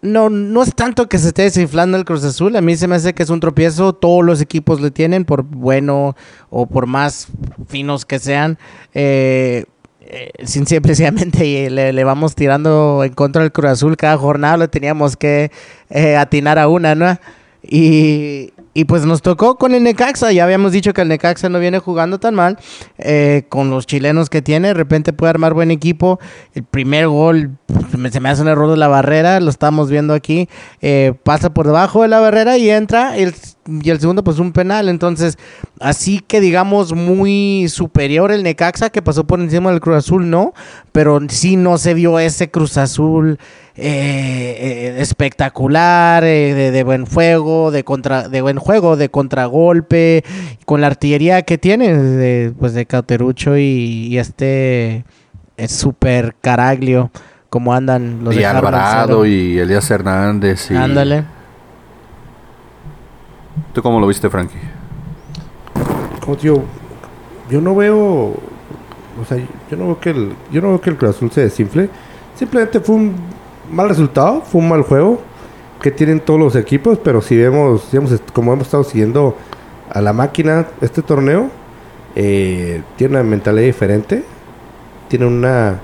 No, 0.04 0.30
no 0.30 0.62
es 0.64 0.76
tanto 0.76 1.08
que 1.08 1.18
se 1.18 1.30
esté 1.30 1.44
desinflando 1.44 1.98
el 1.98 2.04
Cruz 2.04 2.26
Azul. 2.26 2.58
A 2.58 2.62
mí 2.62 2.76
se 2.76 2.90
me 2.90 2.96
hace 2.96 3.14
que 3.14 3.24
es 3.24 3.30
un 3.30 3.40
tropiezo. 3.40 3.94
Todos 3.94 4.24
los 4.24 4.42
equipos 4.42 4.82
le 4.82 4.92
tienen, 4.92 5.24
por 5.24 5.44
bueno 5.44 6.18
o 6.50 6.68
por 6.68 6.88
más 6.88 7.28
finos 7.70 8.06
que 8.06 8.20
sean. 8.20 8.60
Eh, 8.94 9.64
eh, 10.02 10.32
simplemente 10.46 11.70
le, 11.70 11.94
le 11.94 12.04
vamos 12.04 12.36
tirando 12.36 13.02
en 13.06 13.14
contra 13.14 13.44
del 13.44 13.54
Cruz 13.54 13.72
Azul. 13.72 13.96
Cada 13.96 14.18
jornada 14.18 14.58
le 14.58 14.68
teníamos 14.68 15.16
que 15.16 15.52
eh, 15.90 16.18
atinar 16.18 16.60
a 16.60 16.68
una, 16.68 16.96
¿no? 16.96 17.18
Y, 17.64 18.52
y 18.74 18.86
pues 18.86 19.06
nos 19.06 19.22
tocó 19.22 19.56
con 19.58 19.74
el 19.76 19.84
Necaxa. 19.84 20.32
Ya 20.32 20.44
habíamos 20.44 20.72
dicho 20.72 20.94
que 20.94 21.02
el 21.02 21.08
Necaxa 21.08 21.50
no 21.50 21.60
viene 21.60 21.80
jugando 21.80 22.20
tan 22.20 22.36
mal. 22.36 22.58
eh, 22.98 23.44
con 23.50 23.70
los 23.70 23.86
chilenos 23.86 24.30
que 24.30 24.42
tiene, 24.42 24.70
de 24.70 24.74
repente 24.74 25.14
puede 25.14 25.30
armar 25.32 25.54
buen 25.54 25.70
equipo. 25.72 26.20
El 26.56 26.64
primer 26.64 27.08
gol 27.08 27.52
se 27.92 27.98
me- 27.98 28.30
hace 28.30 28.42
un 28.42 28.48
error 28.48 28.70
de 28.70 28.78
la 28.78 28.88
barrera. 28.88 29.40
Lo 29.40 29.50
estamos 29.50 29.90
viendo 29.90 30.14
aquí. 30.14 30.48
eh, 30.82 31.14
pasa 31.24 31.54
por 31.54 31.66
debajo 31.68 32.02
de 32.02 32.08
la 32.08 32.20
barrera 32.20 32.58
y 32.58 32.70
entra. 32.70 33.14
Y 33.20 33.90
el 33.90 34.00
segundo, 34.00 34.24
pues 34.24 34.40
un 34.40 34.52
penal. 34.54 34.90
Entonces, 34.90 35.38
así 35.80 36.20
que 36.20 36.42
digamos 36.42 36.94
muy 36.94 37.68
superior 37.70 38.32
el 38.32 38.44
Necaxa 38.44 38.90
que 38.90 39.02
pasó 39.02 39.26
por 39.26 39.40
encima 39.40 39.70
del 39.72 39.80
Cruz 39.82 39.98
Azul, 39.98 40.30
no. 40.30 40.54
Pero 40.92 41.20
sí 41.30 41.56
no 41.58 41.78
se 41.78 41.94
vio 41.94 42.20
ese 42.20 42.50
Cruz 42.50 42.78
Azul 42.78 43.38
eh, 43.76 44.94
eh, 44.96 44.96
espectacular, 45.00 46.24
eh, 46.24 46.54
de, 46.54 46.72
de 46.72 46.84
buen 46.84 47.08
fuego, 47.08 47.72
de 47.72 47.84
contra, 47.84 48.30
de 48.30 48.42
buen 48.42 48.58
juego, 48.58 48.98
de 48.98 49.10
contragolpe, 49.10 50.24
con 50.66 50.82
la 50.82 50.88
artillería 50.88 51.42
que 51.42 51.58
tiene, 51.58 51.98
de, 51.98 52.54
pues 52.60 52.74
de 52.74 52.86
Cauterucho 52.86 53.58
y, 53.58 54.08
y 54.12 54.18
este 54.20 55.06
es 55.58 55.72
super 55.72 56.36
Caraglio, 56.40 57.10
como 57.50 57.74
andan 57.74 58.24
los 58.24 58.36
y 58.36 58.40
de 58.40 58.46
Alvarado 58.46 59.26
y 59.26 59.58
Elías 59.58 59.90
Hernández. 59.90 60.70
Y... 60.70 60.76
Ándale. 60.76 61.24
¿Tú 63.74 63.82
cómo 63.82 64.00
lo 64.00 64.08
viste, 64.08 64.30
Frankie? 64.30 64.60
como 66.24 66.64
yo 67.50 67.60
no 67.60 67.76
veo, 67.76 67.96
o 67.98 69.26
sea, 69.28 69.38
yo 69.70 69.78
no 69.78 69.88
veo 69.88 70.00
que 70.00 70.10
el, 70.12 70.34
yo 70.52 70.62
no 70.62 70.70
veo 70.70 70.82
que 70.82 70.90
el 70.90 70.98
Cruz 70.98 71.16
Azul 71.16 71.32
se 71.32 71.42
desinfle. 71.42 71.90
Simplemente 72.36 72.80
fue 72.80 72.96
un 72.96 73.16
mal 73.72 73.90
resultado, 73.90 74.42
fue 74.42 74.62
un 74.62 74.70
mal 74.70 74.82
juego 74.84 75.20
que 75.82 75.92
tienen 75.92 76.20
todos 76.22 76.40
los 76.40 76.56
equipos, 76.56 76.98
pero 77.04 77.22
si 77.22 77.36
vemos, 77.38 77.94
est- 77.94 78.32
como 78.32 78.54
hemos 78.54 78.68
estado 78.68 78.84
siguiendo 78.84 79.36
a 79.90 80.02
la 80.02 80.14
máquina 80.14 80.68
este 80.82 81.02
torneo, 81.02 81.50
eh, 82.16 82.82
tiene 82.96 83.16
una 83.16 83.24
mentalidad 83.24 83.66
diferente, 83.66 84.24
tiene 85.08 85.26
una 85.26 85.80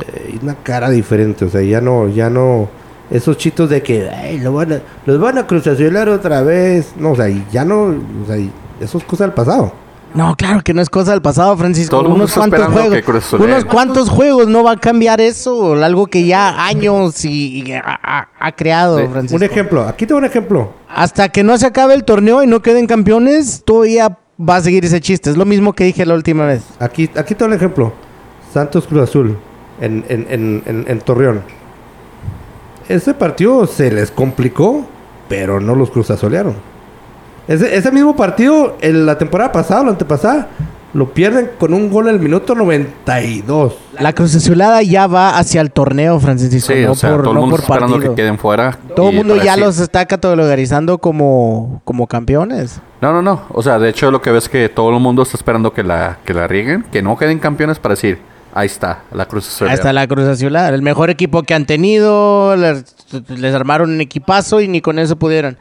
eh, 0.00 0.38
una 0.42 0.54
cara 0.56 0.90
diferente, 0.90 1.44
o 1.44 1.48
sea, 1.50 1.62
ya 1.62 1.80
no, 1.80 2.08
ya 2.08 2.28
no 2.30 2.68
esos 3.10 3.36
chitos 3.36 3.68
de 3.70 3.82
que 3.82 4.08
"Ay, 4.10 4.40
van 4.40 4.72
a, 4.72 4.80
los 5.06 5.20
van 5.20 5.38
a 5.38 5.46
cruzazuelar 5.46 6.08
otra 6.08 6.42
vez, 6.42 6.94
no, 6.98 7.12
o 7.12 7.16
sea, 7.16 7.28
ya 7.50 7.64
no, 7.64 7.84
o 7.84 8.26
sea, 8.26 8.36
eso 8.80 8.98
es 8.98 9.04
cosa 9.04 9.24
del 9.24 9.34
pasado. 9.34 9.72
No, 10.14 10.36
claro 10.36 10.62
que 10.62 10.74
no 10.74 10.82
es 10.82 10.90
cosa 10.90 11.12
del 11.12 11.22
pasado, 11.22 11.56
Francisco. 11.56 11.90
Todo 11.90 12.02
el 12.02 12.08
mundo 12.08 12.24
unos 12.24 12.30
está 12.30 12.40
cuantos 12.40 12.72
juegos, 13.02 13.32
unos 13.40 13.64
cuantos 13.64 14.08
juegos 14.10 14.46
no 14.48 14.62
va 14.62 14.72
a 14.72 14.76
cambiar 14.76 15.20
eso, 15.20 15.74
algo 15.74 16.06
que 16.06 16.26
ya 16.26 16.66
años 16.66 17.24
y, 17.24 17.62
y 17.62 17.72
ha, 17.72 18.52
creado, 18.56 18.98
Sí. 18.98 19.06
Francisco. 19.10 19.36
Un 19.36 19.42
ejemplo, 19.50 19.82
aquí 19.82 20.06
tengo 20.06 20.18
un 20.18 20.24
ejemplo. 20.24 20.72
Hasta 20.88 21.30
que 21.30 21.42
no 21.42 21.56
se 21.56 21.66
acabe 21.66 21.94
el 21.94 22.04
torneo 22.04 22.42
y 22.42 22.46
no 22.46 22.60
queden 22.60 22.86
campeones, 22.86 23.62
todavía 23.64 24.18
va 24.38 24.56
a 24.56 24.60
seguir 24.60 24.84
ese 24.84 25.00
chiste. 25.00 25.30
Es 25.30 25.36
lo 25.36 25.44
mismo 25.46 25.72
que 25.72 25.84
dije 25.84 26.04
la 26.04 26.14
última 26.14 26.44
vez. 26.46 26.62
Aquí, 26.78 27.08
aquí 27.16 27.34
tengo 27.34 27.50
un 27.50 27.56
ejemplo. 27.56 27.92
Santos 28.52 28.86
Cruz 28.86 29.02
Azul 29.02 29.38
en, 29.80 30.04
en, 30.08 30.26
en, 30.28 30.62
en, 30.66 30.84
en 30.88 31.00
Torreón. 31.00 31.40
Ese 32.88 33.14
partido 33.14 33.66
se 33.66 33.90
les 33.90 34.10
complicó, 34.10 34.84
pero 35.28 35.60
no 35.60 35.74
los 35.74 35.90
cruzazolearon. 35.90 36.56
Ese, 37.48 37.76
ese 37.76 37.90
mismo 37.90 38.14
partido, 38.14 38.76
en 38.80 39.06
la 39.06 39.18
temporada 39.18 39.52
pasada, 39.52 39.84
la 39.84 39.90
antepasada, 39.90 40.48
lo 40.94 41.12
pierden 41.12 41.50
con 41.58 41.72
un 41.72 41.90
gol 41.90 42.08
en 42.08 42.14
el 42.14 42.20
minuto 42.20 42.54
92. 42.54 43.74
La 43.98 44.12
Cruz 44.12 44.34
Azulada 44.34 44.82
ya 44.82 45.06
va 45.06 45.38
hacia 45.38 45.60
el 45.60 45.70
torneo, 45.70 46.20
Francisco, 46.20 46.72
Sí, 46.72 46.82
no 46.82 46.92
o 46.92 46.94
sea, 46.94 47.12
por, 47.12 47.22
todo 47.22 47.30
el 47.30 47.34
no 47.34 47.40
mundo 47.40 47.56
por 47.56 47.60
está 47.60 47.74
esperando 47.74 47.98
que 47.98 48.14
queden 48.14 48.38
fuera. 48.38 48.78
Todo 48.94 49.10
el 49.10 49.16
mundo 49.16 49.36
ya 49.36 49.56
los 49.56 49.78
está 49.78 50.04
categorizando 50.06 50.98
como, 50.98 51.80
como 51.84 52.06
campeones. 52.06 52.80
No, 53.00 53.12
no, 53.12 53.22
no. 53.22 53.42
O 53.50 53.62
sea, 53.62 53.78
de 53.78 53.88
hecho 53.88 54.10
lo 54.10 54.20
que 54.20 54.30
ves 54.30 54.48
que 54.48 54.68
todo 54.68 54.90
el 54.90 55.00
mundo 55.00 55.22
está 55.22 55.36
esperando 55.36 55.72
que 55.72 55.82
la, 55.82 56.18
que 56.24 56.34
la 56.34 56.46
rieguen, 56.46 56.84
que 56.92 57.02
no 57.02 57.16
queden 57.16 57.38
campeones 57.38 57.78
para 57.78 57.94
decir, 57.94 58.18
ahí 58.54 58.66
está, 58.66 59.04
la 59.12 59.26
Cruz 59.26 59.48
Azul. 59.48 59.68
Ahí 59.68 59.74
está 59.74 59.92
la 59.94 60.06
Cruz 60.06 60.26
Azulada, 60.26 60.68
el 60.68 60.82
mejor 60.82 61.08
equipo 61.08 61.42
que 61.42 61.54
han 61.54 61.64
tenido, 61.64 62.54
les, 62.56 62.84
les 63.28 63.54
armaron 63.54 63.90
un 63.90 64.00
equipazo 64.02 64.60
y 64.60 64.68
ni 64.68 64.82
con 64.82 64.98
eso 64.98 65.16
pudieron. 65.16 65.56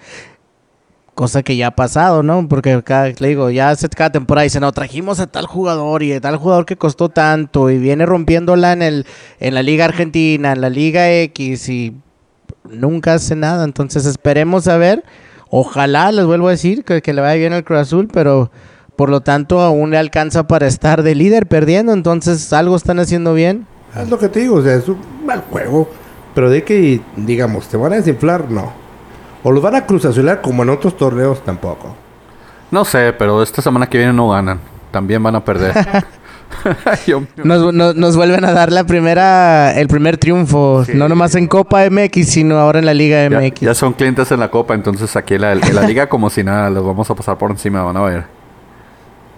Cosa 1.14 1.44
que 1.44 1.58
ya 1.58 1.68
ha 1.68 1.72
pasado, 1.76 2.24
¿no? 2.24 2.48
Porque 2.48 2.82
cada, 2.84 3.10
le 3.10 3.28
digo, 3.28 3.50
ya 3.50 3.76
se- 3.76 3.90
cada 3.90 4.12
temporada 4.12 4.44
dicen, 4.44 4.62
no, 4.62 4.72
trajimos 4.72 5.20
a 5.20 5.28
tal 5.28 5.46
jugador 5.46 6.04
y 6.04 6.14
a 6.14 6.22
tal 6.22 6.38
jugador 6.38 6.66
que 6.66 6.78
costó 6.78 7.10
tanto 7.10 7.70
y 7.70 7.78
viene 7.78 8.06
rompiéndola 8.06 8.72
en, 8.74 8.82
el, 8.82 9.06
en 9.40 9.54
la 9.54 9.62
Liga 9.62 9.86
Argentina, 9.86 10.54
en 10.54 10.62
la 10.62 10.70
Liga 10.70 11.12
X 11.12 11.68
y 11.70 11.96
nunca 12.70 13.16
hace 13.16 13.36
nada. 13.36 13.66
Entonces 13.66 14.06
esperemos 14.06 14.68
a 14.68 14.78
ver. 14.78 15.04
Ojalá, 15.50 16.14
les 16.14 16.26
vuelvo 16.26 16.48
a 16.48 16.52
decir, 16.52 16.86
que, 16.86 17.02
le 17.14 17.22
vaya 17.22 17.36
bien 17.36 17.52
al 17.52 17.66
Cruz 17.66 17.80
Azul, 17.80 18.08
pero 18.12 18.50
por 18.96 19.10
lo 19.10 19.20
tanto 19.20 19.60
aún 19.60 19.92
le 19.92 19.98
alcanza 19.98 20.48
para 20.48 20.66
estar 20.66 21.04
de 21.04 21.14
líder 21.14 21.46
perdiendo. 21.46 21.92
Entonces 21.92 22.54
algo 22.54 22.78
están 22.78 23.00
haciendo 23.00 23.34
bien. 23.34 23.68
Es 24.02 24.10
lo 24.10 24.18
que 24.18 24.30
te 24.30 24.40
digo, 24.40 24.66
es 24.66 24.88
un 24.88 24.98
mal 25.26 25.42
juego. 25.50 25.90
Pero 26.34 26.50
de 26.50 26.64
que, 26.64 27.02
digamos, 27.18 27.68
te 27.68 27.76
van 27.76 27.92
a 27.92 27.96
desinflar, 27.98 28.50
no. 28.50 28.81
O 29.44 29.52
los 29.52 29.62
van 29.64 29.76
a 29.76 29.86
cruzazolear 29.86 30.42
como 30.42 30.64
en 30.64 30.70
otros 30.70 30.96
torneos, 30.98 31.44
tampoco. 31.44 31.96
No 32.70 32.86
sé, 32.86 33.14
pero 33.18 33.42
esta 33.44 33.62
semana 33.62 33.88
que 33.88 33.98
viene 33.98 34.14
no 34.14 34.30
ganan. 34.30 34.60
También 34.92 35.22
van 35.24 35.36
a 35.36 35.44
perder. 35.44 35.74
Yo- 37.08 37.24
Nos, 37.44 37.74
nos- 37.74 37.96
nos 37.96 38.18
vuelven 38.18 38.44
a 38.46 38.52
dar 38.52 38.72
la 38.74 38.84
primera, 38.84 39.72
el 39.74 39.88
primer 39.88 40.18
triunfo, 40.18 40.84
Sí. 40.86 40.92
no 40.96 41.08
nomás 41.08 41.34
en 41.36 41.48
Copa 41.48 41.90
MX, 41.90 42.28
sino 42.30 42.58
ahora 42.60 42.80
en 42.80 42.86
la 42.86 42.94
Liga 42.94 43.28
ya, 43.28 43.40
MX. 43.40 43.62
ya 43.62 43.74
son 43.74 43.94
clientes 43.94 44.30
en 44.32 44.40
la 44.42 44.50
copa, 44.52 44.74
entonces 44.74 45.16
aquí 45.16 45.36
en 45.36 45.42
la, 45.42 45.54
en 45.54 45.76
la 45.76 45.82
liga 45.84 46.08
como 46.10 46.30
si 46.30 46.44
nada, 46.44 46.70
los 46.70 46.86
vamos 46.86 47.10
a 47.10 47.16
pasar 47.16 47.38
por 47.38 47.52
encima, 47.52 47.82
van 47.84 47.96
a 47.96 48.02
ver. 48.02 48.26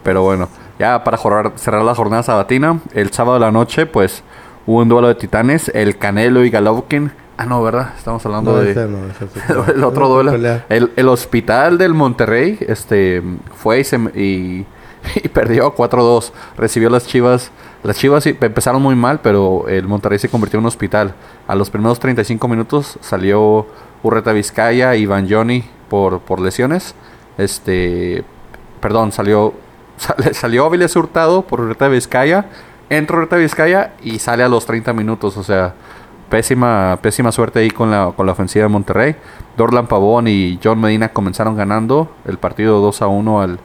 Pero 0.04 0.24
bueno, 0.24 0.50
ya 0.80 1.04
para 1.04 1.18
jorrar- 1.18 1.54
cerrar 1.56 1.84
la 1.84 1.94
jornada 1.96 2.24
sabatina, 2.24 2.80
el 2.94 3.12
sábado 3.12 3.36
de 3.36 3.42
la 3.42 3.52
noche, 3.52 3.86
pues 3.86 4.24
hubo 4.66 4.80
un 4.82 4.90
duelo 4.90 5.08
de 5.08 5.16
titanes, 5.16 5.70
el 5.74 5.98
Canelo 6.00 6.44
y 6.44 6.50
Golovkin. 6.50 7.12
Ah, 7.38 7.46
no, 7.46 7.64
¿verdad? 7.64 7.94
Estamos 7.98 8.24
hablando 8.26 8.52
No, 8.54 8.58
de... 8.60 8.72
ese 8.72 8.86
no, 8.88 9.00
ese 9.08 9.26
es 9.26 9.50
otro. 9.58 9.74
el 9.76 9.84
otro 9.84 10.08
duelo. 10.08 10.34
El, 10.70 10.92
el 10.96 11.08
hospital 11.10 11.78
del 11.78 11.94
Monterrey 11.94 12.58
este, 12.68 13.24
fue 13.56 13.80
y, 13.80 13.84
se- 13.84 13.98
y, 13.98 14.66
y 15.24 15.28
perdió 15.30 15.74
4-2. 15.76 16.32
Recibió 16.58 16.90
las 16.90 17.08
chivas. 17.08 17.52
Las 17.84 17.98
chivas 17.98 18.26
empezaron 18.28 18.82
muy 18.82 18.96
mal, 18.96 19.20
pero 19.22 19.66
el 19.68 19.88
Monterrey 19.88 20.20
se 20.20 20.30
convirtió 20.30 20.58
en 20.60 20.64
un 20.66 20.68
hospital. 20.68 21.16
A 21.48 21.56
los 21.56 21.70
primeros 21.70 22.00
35 22.00 22.48
minutos 22.48 22.98
salió 23.02 23.66
Urreta 24.04 24.32
Vizcaya 24.32 24.96
y 24.96 25.06
Van 25.06 25.28
Johnny 25.30 25.66
por, 25.90 26.20
por 26.20 26.40
lesiones. 26.40 26.94
Este, 27.38 28.24
perdón, 28.80 29.12
salió, 29.12 29.54
sale- 29.98 30.34
salió 30.34 30.66
Avilés 30.66 30.96
Hurtado 30.96 31.42
por 31.42 31.62
Urreta 31.62 31.88
Vizcaya. 31.88 32.46
Entra 32.90 33.18
Urreta 33.18 33.38
Vizcaya 33.38 33.94
y 34.04 34.20
sale 34.20 34.44
a 34.44 34.48
los 34.50 34.66
30 34.66 34.94
minutos. 34.94 35.36
O 35.36 35.44
sea, 35.44 35.74
pésima, 36.30 36.98
pésima 37.02 37.32
suerte 37.32 37.60
ahí 37.60 37.70
con 37.70 37.92
la, 37.92 38.12
con 38.16 38.26
la 38.26 38.32
ofensiva 38.32 38.64
de 38.64 38.70
Monterrey. 38.70 39.16
Dorlan 39.58 39.88
Pavón 39.88 40.28
y 40.28 40.60
John 40.64 40.80
Medina 40.82 41.10
comenzaron 41.10 41.56
ganando 41.56 42.10
el 42.26 42.38
partido 42.38 42.80
2 42.82 43.02
a 43.02 43.08
1 43.08 43.42
al, 43.42 43.60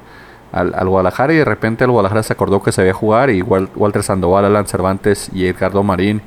al, 0.52 0.74
al 0.74 0.88
Guadalajara 0.88 1.32
y 1.32 1.36
de 1.36 1.44
repente 1.44 1.84
el 1.84 1.90
Guadalajara 1.90 2.22
se 2.22 2.32
acordó 2.32 2.62
que 2.62 2.72
se 2.72 2.82
debía 2.82 2.94
jugar 2.94 3.30
y 3.30 3.42
Wal- 3.42 3.70
Walter 3.76 4.02
Sandoval, 4.02 4.44
Alan 4.44 4.66
Cervantes 4.66 5.30
y 5.32 5.46
Edgardo 5.46 5.82
Marín 5.82 6.20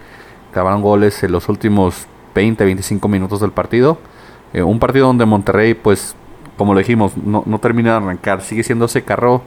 clavaron 0.52 0.82
goles 0.82 1.24
en 1.24 1.32
los 1.32 1.48
últimos 1.50 2.08
20, 2.36 2.64
25 2.66 3.08
minutos 3.08 3.40
del 3.40 3.52
partido. 3.52 3.98
Eh, 4.54 4.64
un 4.64 4.80
partido 4.80 5.08
donde 5.08 5.26
Monterrey, 5.26 5.74
pues, 5.76 6.16
como 6.58 6.74
lo 6.74 6.80
dijimos, 6.80 7.16
no, 7.18 7.44
no 7.46 7.60
termina 7.60 7.92
de 7.92 7.98
arrancar. 7.98 8.42
Sigue 8.42 8.64
siendo 8.64 8.86
ese 8.86 9.04
carro 9.04 9.42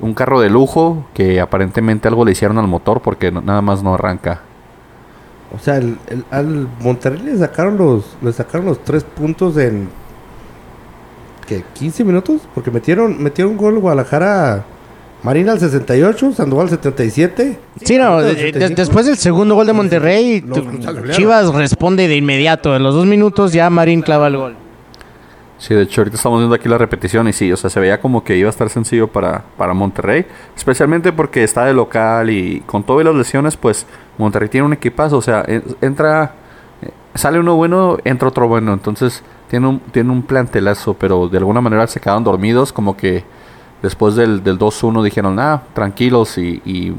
un 0.00 0.14
carro 0.14 0.40
de 0.40 0.50
lujo 0.50 1.04
que 1.14 1.40
aparentemente 1.40 2.08
algo 2.08 2.24
le 2.24 2.32
hicieron 2.32 2.58
al 2.58 2.66
motor 2.66 3.00
porque 3.02 3.30
nada 3.30 3.62
más 3.62 3.82
no 3.84 3.94
arranca. 3.94 4.40
O 5.54 5.58
sea, 5.58 5.76
el- 5.76 5.98
el- 6.08 6.24
al 6.30 6.66
Monterrey 6.80 7.20
le 7.22 7.36
sacaron 7.36 7.76
los 7.76 8.04
le 8.22 8.32
sacaron 8.32 8.66
los 8.66 8.82
tres 8.84 9.04
puntos 9.04 9.56
en 9.58 9.88
¿qué? 11.46 11.62
15 11.74 12.04
minutos, 12.04 12.40
porque 12.54 12.70
metieron 12.70 13.22
metieron 13.22 13.52
un 13.52 13.58
gol 13.58 13.78
Guadalajara 13.78 14.64
Marina 15.22 15.52
al 15.52 15.60
68, 15.60 16.32
Sandoval 16.32 16.64
al 16.66 16.70
77. 16.70 17.58
Sí, 17.84 17.96
no, 17.96 18.20
de- 18.20 18.28
al 18.30 18.34
de- 18.34 18.40
75. 18.42 18.74
después 18.80 19.06
del 19.06 19.16
segundo 19.16 19.54
gol 19.54 19.66
de 19.66 19.72
Monterrey. 19.72 20.44
Chivas 21.12 21.52
responde 21.54 22.08
de 22.08 22.16
inmediato. 22.16 22.74
En 22.74 22.82
los 22.82 22.94
dos 22.94 23.06
minutos 23.06 23.52
ya 23.52 23.70
Marín 23.70 24.02
clava 24.02 24.26
el 24.28 24.36
gol. 24.36 24.56
Sí, 25.62 25.74
de 25.74 25.82
hecho 25.82 26.00
ahorita 26.00 26.16
estamos 26.16 26.40
viendo 26.40 26.56
aquí 26.56 26.68
la 26.68 26.76
repetición 26.76 27.28
y 27.28 27.32
sí, 27.32 27.52
o 27.52 27.56
sea, 27.56 27.70
se 27.70 27.78
veía 27.78 28.00
como 28.00 28.24
que 28.24 28.36
iba 28.36 28.48
a 28.48 28.50
estar 28.50 28.68
sencillo 28.68 29.06
para, 29.06 29.44
para 29.56 29.74
Monterrey, 29.74 30.26
especialmente 30.56 31.12
porque 31.12 31.44
está 31.44 31.64
de 31.66 31.72
local 31.72 32.30
y 32.30 32.60
con 32.66 32.82
todas 32.82 33.04
las 33.06 33.14
lesiones, 33.14 33.56
pues 33.56 33.86
Monterrey 34.18 34.48
tiene 34.48 34.66
un 34.66 34.72
equipazo, 34.72 35.18
o 35.18 35.22
sea, 35.22 35.44
en- 35.46 35.62
entra, 35.80 36.32
eh, 36.82 36.90
sale 37.14 37.38
uno 37.38 37.54
bueno, 37.54 37.96
entra 38.02 38.26
otro 38.26 38.48
bueno, 38.48 38.72
entonces 38.72 39.22
tiene 39.48 39.68
un, 39.68 39.78
tiene 39.78 40.10
un 40.10 40.22
plantelazo, 40.24 40.94
pero 40.94 41.28
de 41.28 41.38
alguna 41.38 41.60
manera 41.60 41.86
se 41.86 42.00
quedaron 42.00 42.24
dormidos, 42.24 42.72
como 42.72 42.96
que 42.96 43.22
después 43.82 44.16
del, 44.16 44.42
del 44.42 44.58
2-1 44.58 45.00
dijeron, 45.04 45.38
ah, 45.38 45.62
tranquilos 45.74 46.38
y, 46.38 46.60
y 46.64 46.92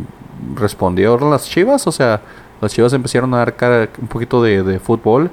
respondieron 0.56 1.30
las 1.30 1.50
Chivas, 1.50 1.86
o 1.86 1.92
sea, 1.92 2.22
las 2.62 2.72
Chivas 2.74 2.94
empezaron 2.94 3.34
a 3.34 3.40
dar 3.40 3.58
cara- 3.58 3.90
un 4.02 4.08
poquito 4.08 4.42
de, 4.42 4.64
de 4.64 4.80
fútbol. 4.80 5.30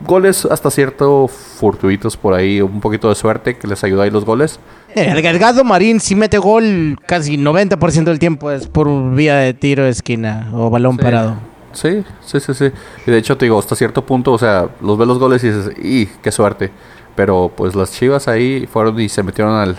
Goles 0.00 0.44
hasta 0.46 0.70
cierto 0.70 1.28
fortuitos 1.28 2.16
por 2.16 2.34
ahí, 2.34 2.60
un 2.60 2.80
poquito 2.80 3.08
de 3.08 3.14
suerte 3.14 3.56
que 3.56 3.66
les 3.66 3.82
ayudó 3.84 4.02
ahí 4.02 4.10
los 4.10 4.24
goles. 4.24 4.60
El 4.94 5.20
Galgado 5.20 5.64
Marín 5.64 6.00
sí 6.00 6.14
mete 6.14 6.38
gol 6.38 6.98
casi 7.06 7.36
90% 7.36 8.04
del 8.04 8.18
tiempo 8.18 8.50
es 8.50 8.66
por 8.68 9.14
vía 9.14 9.36
de 9.36 9.54
tiro 9.54 9.84
de 9.84 9.90
esquina 9.90 10.48
o 10.54 10.70
balón 10.70 10.96
Sí. 10.96 11.02
parado. 11.02 11.34
Sí, 11.72 12.02
sí, 12.24 12.40
sí, 12.40 12.54
sí. 12.54 12.70
Y 13.06 13.10
de 13.10 13.18
hecho 13.18 13.36
te 13.36 13.44
digo, 13.44 13.58
hasta 13.58 13.76
cierto 13.76 14.04
punto, 14.04 14.32
o 14.32 14.38
sea, 14.38 14.68
los 14.80 14.96
ves 14.96 15.06
los 15.06 15.18
goles 15.18 15.44
y 15.44 15.48
dices, 15.50 15.72
¡y 15.82 16.06
qué 16.06 16.32
suerte! 16.32 16.70
Pero 17.14 17.52
pues 17.54 17.74
las 17.74 17.92
Chivas 17.92 18.26
ahí 18.28 18.66
fueron 18.72 18.98
y 19.00 19.08
se 19.08 19.22
metieron 19.22 19.54
al, 19.54 19.76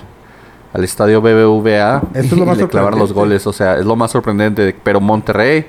al 0.73 0.83
estadio 0.83 1.21
BBVA 1.21 2.03
Eso 2.13 2.35
es 2.35 2.39
lo 2.39 2.53
y 2.53 2.57
le 2.57 2.67
clavaron 2.67 2.99
los 2.99 3.11
goles, 3.13 3.47
o 3.47 3.53
sea, 3.53 3.77
es 3.77 3.85
lo 3.85 3.95
más 3.95 4.11
sorprendente. 4.11 4.75
Pero 4.83 5.01
Monterrey 5.01 5.65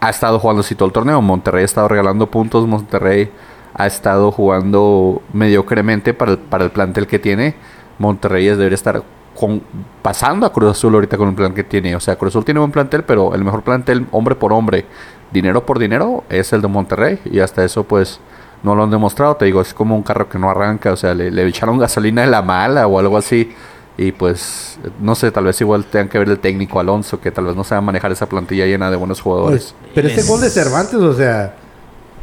ha 0.00 0.10
estado 0.10 0.38
jugando 0.38 0.60
así 0.60 0.74
todo 0.74 0.86
el 0.86 0.92
torneo. 0.92 1.20
Monterrey 1.22 1.62
ha 1.62 1.64
estado 1.64 1.88
regalando 1.88 2.26
puntos. 2.30 2.66
Monterrey 2.66 3.30
ha 3.74 3.86
estado 3.86 4.30
jugando 4.32 5.22
mediocremente 5.32 6.14
para 6.14 6.32
el, 6.32 6.38
para 6.38 6.64
el 6.64 6.70
plantel 6.70 7.06
que 7.06 7.18
tiene. 7.18 7.54
Monterrey 7.98 8.46
debería 8.46 8.74
estar 8.74 9.02
con- 9.38 9.62
pasando 10.02 10.46
a 10.46 10.52
Cruz 10.52 10.70
Azul 10.72 10.94
ahorita 10.94 11.16
con 11.16 11.28
el 11.28 11.34
plan 11.34 11.52
que 11.54 11.64
tiene. 11.64 11.94
O 11.96 12.00
sea, 12.00 12.16
Cruz 12.16 12.32
Azul 12.32 12.44
tiene 12.44 12.60
buen 12.60 12.72
plantel, 12.72 13.02
pero 13.04 13.34
el 13.34 13.44
mejor 13.44 13.62
plantel, 13.62 14.06
hombre 14.12 14.34
por 14.34 14.52
hombre, 14.52 14.86
dinero 15.32 15.64
por 15.66 15.78
dinero, 15.78 16.24
es 16.28 16.52
el 16.52 16.62
de 16.62 16.68
Monterrey. 16.68 17.18
Y 17.24 17.40
hasta 17.40 17.64
eso, 17.64 17.84
pues, 17.84 18.20
no 18.62 18.74
lo 18.74 18.84
han 18.84 18.90
demostrado. 18.90 19.36
Te 19.36 19.44
digo, 19.46 19.60
es 19.60 19.74
como 19.74 19.96
un 19.96 20.02
carro 20.02 20.28
que 20.28 20.38
no 20.38 20.48
arranca. 20.50 20.92
O 20.92 20.96
sea, 20.96 21.14
le, 21.14 21.30
le 21.30 21.46
echaron 21.46 21.78
gasolina 21.78 22.22
de 22.22 22.28
la 22.28 22.42
mala 22.42 22.86
o 22.86 22.98
algo 22.98 23.16
así. 23.16 23.52
Y 24.00 24.12
pues, 24.12 24.78
no 25.00 25.14
sé, 25.16 25.30
tal 25.32 25.44
vez 25.44 25.60
igual 25.60 25.84
tengan 25.84 26.08
que 26.08 26.18
ver 26.20 26.28
el 26.28 26.38
técnico 26.38 26.78
Alonso, 26.78 27.20
que 27.20 27.30
tal 27.32 27.46
vez 27.46 27.56
no 27.56 27.64
sabe 27.64 27.80
manejar 27.82 28.12
esa 28.12 28.26
plantilla 28.28 28.64
llena 28.64 28.90
de 28.90 28.96
buenos 28.96 29.20
jugadores. 29.20 29.74
Pues, 29.80 29.92
pero 29.94 30.06
ese 30.08 30.18
Les- 30.18 30.28
gol 30.28 30.40
de 30.40 30.50
Cervantes, 30.50 30.94
o 30.94 31.12
sea, 31.14 31.54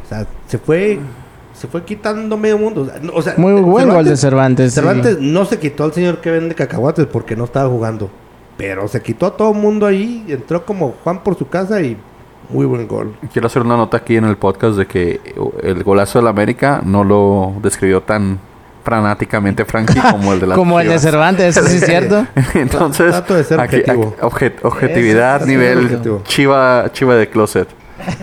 o 0.04 0.08
sea, 0.08 0.26
se 0.46 0.56
fue 0.58 0.98
se 1.52 1.68
fue 1.68 1.84
quitando 1.84 2.36
medio 2.36 2.58
mundo. 2.58 2.90
O 3.14 3.22
sea, 3.22 3.34
Muy 3.38 3.60
buen 3.62 3.88
gol 3.88 4.04
de 4.04 4.16
Cervantes. 4.16 4.72
sí. 4.72 4.74
Cervantes 4.80 5.18
no 5.20 5.44
se 5.46 5.58
quitó 5.58 5.84
al 5.84 5.92
señor 5.92 6.18
que 6.20 6.30
vende 6.30 6.54
cacahuates 6.54 7.06
porque 7.06 7.34
no 7.36 7.44
estaba 7.44 7.68
jugando. 7.70 8.10
Pero 8.58 8.88
se 8.88 9.00
quitó 9.02 9.26
a 9.26 9.36
todo 9.36 9.52
el 9.52 9.58
mundo 9.58 9.84
ahí, 9.86 10.24
entró 10.28 10.64
como 10.66 10.94
Juan 11.04 11.22
por 11.22 11.36
su 11.36 11.48
casa 11.48 11.80
y 11.82 11.96
muy 12.50 12.64
buen 12.66 12.86
gol. 12.88 13.14
Quiero 13.32 13.46
hacer 13.48 13.62
una 13.62 13.76
nota 13.76 13.98
aquí 13.98 14.16
en 14.16 14.24
el 14.24 14.36
podcast 14.38 14.76
de 14.76 14.86
que 14.86 15.20
el 15.62 15.82
golazo 15.82 16.18
del 16.18 16.28
América 16.28 16.80
no 16.84 17.04
lo 17.04 17.54
describió 17.62 18.02
tan 18.02 18.38
fanáticamente 18.86 19.64
Frankie 19.64 20.00
como 20.10 20.32
el 20.32 20.40
de 20.40 20.46
la 20.46 20.54
Como 20.54 20.78
el 20.80 20.88
de 20.88 20.98
Cervantes, 20.98 21.56
eso 21.56 21.66
sí 21.66 21.76
es 21.78 21.84
cierto. 21.84 22.24
Entonces, 22.54 23.10
Trato 23.10 23.34
de 23.34 23.44
ser 23.44 23.60
aquí- 23.60 23.76
objetivo. 23.80 24.14
aquí- 24.16 24.20
obje- 24.22 24.54
objetividad, 24.62 25.36
Eso, 25.38 25.46
nivel 25.46 25.78
objetivo. 25.86 26.22
chiva, 26.24 26.86
chiva 26.92 27.14
de 27.16 27.28
closet. 27.28 27.68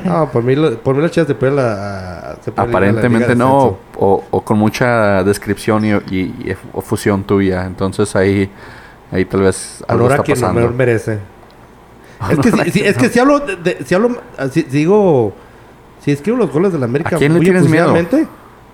No, 0.06 0.30
por 0.30 0.44
mí, 0.44 0.56
lo- 0.56 0.78
por 0.80 0.96
mí 0.96 1.02
las 1.02 1.12
chivas 1.12 1.28
se 1.28 1.36
pueden 1.36 1.58
la, 1.58 2.38
se 2.42 2.52
pueden 2.52 2.70
ir 2.72 2.76
a 2.78 2.80
la 2.82 2.88
Aparentemente 2.88 3.18
Liga 3.20 3.28
de 3.30 3.36
no, 3.36 3.58
Ascenso. 3.58 3.78
o, 3.98 4.24
o 4.32 4.42
con 4.42 4.58
mucha 4.58 5.24
descripción 5.24 5.84
y, 5.86 5.92
y- 5.92 6.20
y 6.50 6.56
o 6.72 6.82
fusión 6.82 7.24
tuya. 7.24 7.66
Entonces 7.66 8.16
ahí, 8.16 8.50
ahí 9.12 9.26
tal 9.26 9.42
vez 9.42 9.84
algo 9.88 10.06
Honor 10.06 10.12
a 10.12 10.16
está 10.16 10.24
quien 10.26 10.40
pasando. 10.40 10.62
honor 10.62 10.74
merece. 10.74 11.20
Es 12.32 12.40
que, 12.40 12.52
si, 12.52 12.72
si- 12.72 12.86
es 12.86 12.98
que 12.98 13.10
si 13.10 13.20
hablo, 13.20 13.40
de, 13.40 13.56
de- 13.58 13.84
si 13.86 13.94
hablo, 13.96 14.16
si, 14.52 14.62
si 14.62 14.70
digo, 14.70 15.34
si 16.00 16.12
escribo 16.12 16.38
los 16.38 16.52
goles 16.52 16.72
de 16.72 16.80
la 16.80 16.86
América 16.86 17.16
¿A 17.18 17.20
quién 17.20 17.34
le 17.34 17.38
muy 17.40 17.46
tienes 17.46 17.64
miedo? 17.70 17.94
efusivamente, 17.96 18.28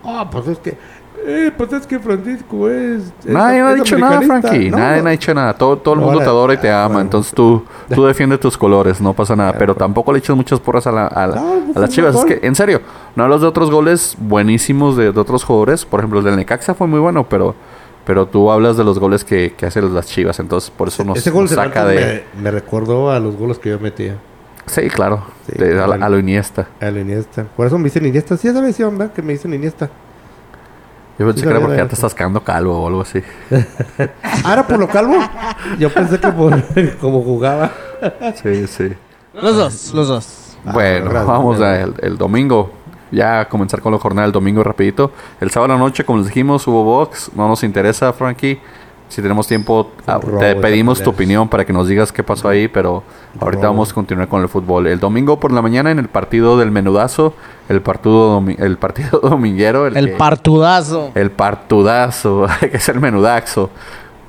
Ah, 0.06 0.30
pues 0.32 0.47
es 0.47 0.60
que, 0.60 0.78
eh, 1.25 1.51
pues 1.58 1.71
es 1.73 1.86
que 1.88 1.99
Francisco 1.99 2.69
es. 2.69 3.03
es- 3.19 3.25
Nadie 3.25 3.62
ha 3.62 3.69
es 3.71 3.75
dicho 3.77 3.97
nada. 3.97 4.21
Frankie. 4.21 4.69
No, 4.71 4.77
Nadie 4.77 5.01
no. 5.01 5.08
ha 5.08 5.12
dicho 5.12 5.34
nada. 5.34 5.53
Todo, 5.53 5.77
todo 5.77 5.93
el 5.95 5.99
No, 5.99 6.05
mundo 6.08 6.19
te 6.21 6.25
adora 6.25 6.53
y 6.53 6.58
te 6.58 6.71
ama. 6.71 6.88
bueno. 6.88 7.01
Entonces 7.01 7.34
tú, 7.34 7.63
tú 7.93 8.05
defiendes 8.05 8.39
tus 8.39 8.58
colores. 8.58 8.99
No 9.01 9.13
pasa 9.13 9.36
nada. 9.36 9.53
Pero 9.58 9.75
tampoco 9.75 10.12
le 10.13 10.19
echas 10.19 10.36
muchas 10.36 10.60
porras 10.60 10.88
a, 10.88 10.91
la- 10.91 11.08
a 11.08 11.27
la- 11.27 11.36
No, 11.36 11.41
a 11.53 11.73
fue 11.73 11.82
las 11.82 11.89
chivas. 11.91 12.15
Es 12.15 12.25
que, 12.25 12.39
en 12.45 12.55
serio, 12.55 12.82
no 13.15 13.23
hablas 13.23 13.41
de 13.41 13.47
otros 13.47 13.69
goles 13.71 14.15
buenísimos 14.19 14.95
de, 14.97 15.12
de 15.12 15.19
otros 15.19 15.43
jugadores. 15.43 15.86
Por 15.86 15.99
ejemplo, 15.99 16.19
el 16.19 16.25
del 16.25 16.36
Necaxa 16.36 16.73
fue 16.73 16.88
muy 16.88 16.99
bueno, 16.99 17.27
pero, 17.29 17.55
pero 18.05 18.25
tú 18.27 18.51
hablas 18.51 18.77
de 18.77 18.84
los 18.84 18.99
goles 18.99 19.23
que, 19.23 19.53
que 19.58 19.65
hacen 19.65 19.93
las 19.93 20.08
chivas. 20.08 20.39
Entonces, 20.39 20.69
por 20.71 20.88
eso 20.88 21.03
nos, 21.03 21.17
Ese 21.17 21.32
gol 21.32 21.43
nos 21.43 21.51
de 21.51 21.55
saca 21.55 21.86
de. 21.86 22.23
Me, 22.36 22.43
me 22.43 22.51
recordó 22.51 23.12
a 23.12 23.19
los 23.19 23.36
goles 23.36 23.60
que 23.60 23.69
yo 23.69 23.79
metía. 23.79 24.17
Sí, 24.65 24.88
claro. 24.89 25.23
Sí, 25.47 25.53
de- 25.58 25.79
a, 25.79 25.86
a 25.86 26.10
lo 26.10 26.19
Iniesta. 26.19 26.67
A 26.79 26.91
la 26.91 26.99
Iniesta. 26.99 27.45
Por 27.58 27.65
eso 27.65 27.77
me 27.79 27.86
dicen 27.86 28.05
Iniesta. 28.05 28.38
Sí, 28.38 28.47
esa 28.47 28.62
versión, 28.62 28.97
¿verdad? 28.97 29.13
Que 29.13 29.21
me 29.23 29.34
dicen 29.34 29.51
Iniesta. 29.53 29.89
Yo 31.19 31.25
pensé 31.25 31.41
Sí, 31.41 31.45
que 31.45 31.49
era 31.51 31.60
porque 31.60 31.77
ya 31.77 31.88
te 31.88 31.95
estás 31.95 32.15
quedando 32.15 32.43
calvo 32.43 32.82
o 32.82 32.88
algo 32.88 33.01
así. 33.01 33.21
Ah, 34.43 34.53
¿era 34.53 34.65
por 34.65 34.79
lo 34.79 34.88
calvo? 34.88 35.15
Yo 35.77 35.93
pensé 35.93 36.17
que 36.19 36.29
por 36.29 36.63
como 37.01 37.21
jugaba. 37.21 37.71
Sí, 38.41 38.65
sí. 38.67 38.93
Los 39.34 39.55
dos, 39.58 39.93
los 39.93 40.08
dos. 40.08 40.58
Ah, 40.65 40.71
Bueno, 40.73 41.10
gracias, 41.10 41.27
vamos 41.27 41.60
a 41.62 41.82
el, 41.82 41.93
el 42.01 42.17
domingo. 42.17 42.71
Ya 43.12 43.41
a 43.41 43.49
comenzar 43.49 43.82
con 43.82 43.91
la 43.91 43.97
jornada 43.99 44.27
del 44.27 44.32
domingo 44.32 44.63
rapidito. 44.63 45.12
El 45.41 45.51
sábado 45.51 45.73
a 45.73 45.75
la 45.77 45.84
noche, 45.84 46.05
como 46.05 46.19
les 46.19 46.27
dijimos, 46.27 46.65
hubo 46.67 46.84
box. 46.84 47.32
No 47.36 47.47
nos 47.47 47.63
interesa, 47.63 48.13
Frankie. 48.13 48.60
Si 49.10 49.22
tenemos 49.22 49.48
tiempo, 49.48 49.91
ah, 50.08 50.19
robo 50.22 50.38
te 50.39 50.56
pedimos 50.56 51.02
tu 51.02 51.10
opinión 51.10 51.50
para 51.50 51.65
que 51.65 51.74
nos 51.74 51.88
digas 51.88 52.12
qué 52.12 52.24
pasó 52.24 52.48
ahí, 52.48 52.67
pero 52.67 53.04
ahorita 53.39 53.63
robo. 53.63 53.74
vamos 53.74 53.91
a 53.91 53.93
continuar 53.95 54.28
con 54.28 54.41
el 54.43 54.48
fútbol. 54.50 54.86
El 54.88 55.00
domingo 55.00 55.39
por 55.39 55.52
la 55.52 55.62
mañana 55.63 55.89
en 55.91 55.98
el 56.00 56.08
partido 56.10 56.58
del 56.60 56.69
menudazo, 56.72 57.34
el 57.69 57.82
partido, 57.82 58.43
el 58.60 58.78
partido 58.78 59.19
dominguero, 59.24 59.88
el, 59.88 59.98
El 59.98 60.06
que- 60.12 60.15
partudazo. 60.15 61.12
el 61.15 61.32
partudazo, 61.32 62.45
que 62.60 62.78
es 62.78 62.88
el 62.89 63.00
menudazo. 63.00 63.72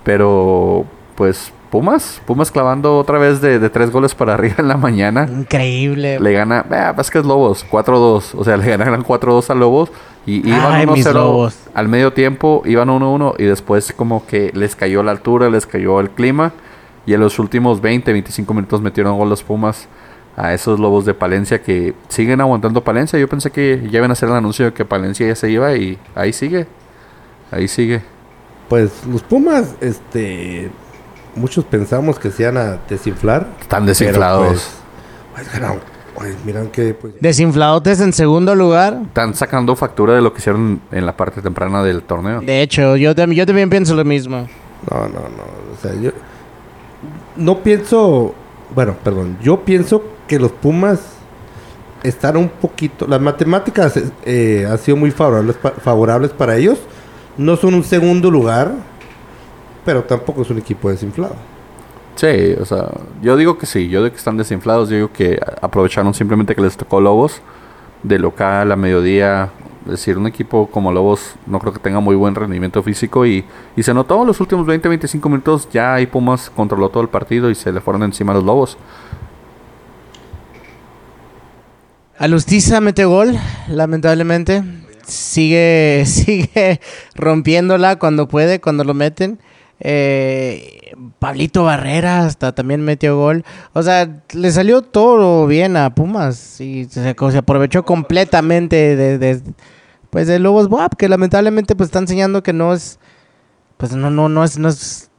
Pero, 0.02 0.86
pues, 1.14 1.52
Pumas, 1.70 2.20
Pumas 2.26 2.50
clavando 2.50 2.98
otra 2.98 3.18
vez 3.18 3.40
de, 3.40 3.58
de 3.60 3.70
tres 3.70 3.90
goles 3.90 4.14
para 4.14 4.34
arriba 4.34 4.56
en 4.58 4.68
la 4.68 4.76
mañana. 4.76 5.28
Increíble. 5.30 6.18
Le 6.18 6.32
gana, 6.32 6.66
eh, 6.70 6.92
es 6.98 7.10
que 7.10 7.18
es 7.18 7.24
Lobos, 7.24 7.64
4-2. 7.70 8.34
O 8.36 8.44
sea, 8.44 8.56
le 8.58 8.66
ganaron 8.66 9.04
4-2 9.04 9.50
a 9.50 9.54
Lobos. 9.54 9.90
Y 10.26 10.46
iban 10.46 10.72
Ay, 10.72 10.86
mis 10.86 11.06
1-0 11.06 11.12
Lobos. 11.14 11.58
al 11.72 11.88
medio 11.88 12.12
tiempo, 12.12 12.62
iban 12.66 12.88
1-1 12.88 13.36
y 13.38 13.44
después 13.44 13.92
como 13.96 14.26
que 14.26 14.50
les 14.54 14.76
cayó 14.76 15.02
la 15.02 15.12
altura, 15.12 15.48
les 15.48 15.66
cayó 15.66 16.00
el 16.00 16.10
clima. 16.10 16.52
Y 17.06 17.14
en 17.14 17.20
los 17.20 17.38
últimos 17.38 17.80
20, 17.80 18.12
25 18.12 18.52
minutos 18.52 18.82
metieron 18.82 19.16
gol 19.16 19.30
los 19.30 19.42
Pumas 19.42 19.88
a 20.36 20.52
esos 20.52 20.78
Lobos 20.78 21.04
de 21.04 21.14
Palencia 21.14 21.62
que 21.62 21.94
siguen 22.08 22.40
aguantando 22.40 22.82
Palencia. 22.84 23.18
Yo 23.18 23.28
pensé 23.28 23.50
que 23.50 23.88
ya 23.90 23.98
iban 23.98 24.10
a 24.10 24.12
hacer 24.12 24.28
el 24.28 24.34
anuncio 24.34 24.66
de 24.66 24.72
que 24.72 24.84
Palencia 24.84 25.26
ya 25.26 25.34
se 25.34 25.50
iba 25.50 25.74
y 25.74 25.98
ahí 26.14 26.32
sigue. 26.32 26.66
Ahí 27.50 27.68
sigue. 27.68 28.02
Pues 28.68 29.04
los 29.06 29.22
Pumas, 29.22 29.74
este. 29.80 30.70
Muchos 31.34 31.64
pensamos 31.64 32.18
que 32.18 32.30
se 32.30 32.42
iban 32.42 32.56
a 32.56 32.78
desinflar. 32.88 33.46
Están 33.60 33.86
desinflados. 33.86 34.70
Pues, 35.34 35.48
pues. 35.52 35.62
Pues, 36.14 36.36
miran 36.44 36.68
que. 36.68 36.92
Pues, 36.94 37.14
Desinfladotes 37.20 38.00
en 38.00 38.12
segundo 38.12 38.54
lugar. 38.54 38.98
Están 39.06 39.34
sacando 39.34 39.74
factura 39.76 40.14
de 40.14 40.20
lo 40.20 40.32
que 40.32 40.40
hicieron 40.40 40.80
en 40.90 41.06
la 41.06 41.16
parte 41.16 41.40
temprana 41.40 41.82
del 41.82 42.02
torneo. 42.02 42.40
De 42.40 42.60
hecho, 42.62 42.96
yo, 42.96 43.14
tam- 43.14 43.32
yo 43.32 43.46
también 43.46 43.70
pienso 43.70 43.94
lo 43.94 44.04
mismo. 44.04 44.46
No, 44.90 45.00
no, 45.02 45.08
no. 45.08 45.44
O 45.72 45.80
sea, 45.80 45.94
yo. 46.00 46.10
No 47.36 47.58
pienso. 47.62 48.34
Bueno, 48.74 48.96
perdón. 49.02 49.38
Yo 49.42 49.60
pienso 49.60 50.02
que 50.26 50.38
los 50.38 50.50
Pumas 50.52 51.00
están 52.02 52.36
un 52.36 52.48
poquito. 52.48 53.06
Las 53.06 53.20
matemáticas 53.20 53.98
eh, 54.24 54.66
han 54.70 54.78
sido 54.78 54.96
muy 54.96 55.10
favorables, 55.10 55.56
pa- 55.56 55.70
favorables 55.72 56.32
para 56.32 56.56
ellos. 56.56 56.78
No 57.38 57.56
son 57.56 57.74
un 57.74 57.84
segundo 57.84 58.30
lugar, 58.30 58.72
pero 59.84 60.04
tampoco 60.04 60.42
es 60.42 60.50
un 60.50 60.58
equipo 60.58 60.90
desinflado. 60.90 61.36
Sí, 62.16 62.54
o 62.60 62.64
sea, 62.66 62.88
yo 63.22 63.36
digo 63.36 63.56
que 63.56 63.66
sí, 63.66 63.88
yo 63.88 64.02
digo 64.02 64.12
que 64.12 64.18
están 64.18 64.36
desinflados, 64.36 64.88
yo 64.90 64.96
digo 64.96 65.12
que 65.12 65.38
a- 65.44 65.64
aprovecharon 65.66 66.12
simplemente 66.12 66.54
que 66.54 66.60
les 66.60 66.76
tocó 66.76 67.00
Lobos 67.00 67.40
de 68.02 68.18
local 68.18 68.72
a 68.72 68.76
mediodía, 68.76 69.50
Es 69.86 69.92
decir, 69.92 70.18
un 70.18 70.26
equipo 70.26 70.66
como 70.70 70.92
Lobos 70.92 71.34
no 71.46 71.58
creo 71.58 71.72
que 71.72 71.78
tenga 71.78 72.00
muy 72.00 72.14
buen 72.14 72.34
rendimiento 72.34 72.82
físico 72.82 73.24
y, 73.24 73.44
y 73.76 73.82
se 73.82 73.94
notó 73.94 74.20
en 74.20 74.26
los 74.26 74.38
últimos 74.40 74.66
20-25 74.66 75.28
minutos 75.30 75.68
ya 75.72 75.94
ahí 75.94 76.06
Pumas 76.06 76.50
controló 76.54 76.90
todo 76.90 77.02
el 77.02 77.08
partido 77.08 77.48
y 77.48 77.54
se 77.54 77.72
le 77.72 77.80
fueron 77.80 78.02
encima 78.02 78.32
a 78.32 78.34
los 78.36 78.44
Lobos. 78.44 78.76
Alustiza 82.18 82.80
mete 82.80 83.04
gol, 83.04 83.38
lamentablemente. 83.68 84.62
Sigue, 85.04 86.02
sigue 86.06 86.80
rompiéndola 87.14 87.98
cuando 87.98 88.28
puede, 88.28 88.60
cuando 88.60 88.84
lo 88.84 88.94
meten. 88.94 89.40
Eh, 89.80 90.94
Pablito 91.18 91.64
Barrera 91.64 92.26
hasta 92.26 92.52
también 92.52 92.82
metió 92.82 93.16
gol. 93.16 93.44
O 93.72 93.82
sea, 93.82 94.22
le 94.32 94.52
salió 94.52 94.82
todo 94.82 95.46
bien 95.46 95.76
a 95.76 95.94
Pumas 95.94 96.60
y 96.60 96.84
se, 96.84 97.16
aprovechó 97.36 97.84
completamente 97.84 98.96
de, 98.96 99.18
de, 99.18 99.42
pues 100.10 100.26
de 100.26 100.38
Lobos 100.38 100.68
Boab, 100.68 100.96
que 100.96 101.08
lamentablemente 101.08 101.74
pues 101.74 101.88
está 101.88 101.98
enseñando 101.98 102.42
que 102.42 102.52
no 102.52 102.74
es 102.74 102.98
pues 103.76 103.92
no 103.92 104.10
no 104.10 104.28
no 104.28 104.44
es 104.44 104.58
no 104.58 104.68
es 104.68 105.10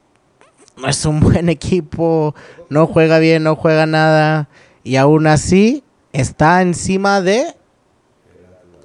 no 0.77 0.87
es 0.87 1.05
un 1.05 1.19
buen 1.21 1.49
equipo, 1.49 2.35
no 2.69 2.87
juega 2.87 3.19
bien, 3.19 3.43
no 3.43 3.55
juega 3.55 3.85
nada 3.85 4.47
y 4.83 4.97
aún 4.97 5.27
así 5.27 5.83
está 6.13 6.61
encima 6.61 7.21
de 7.21 7.55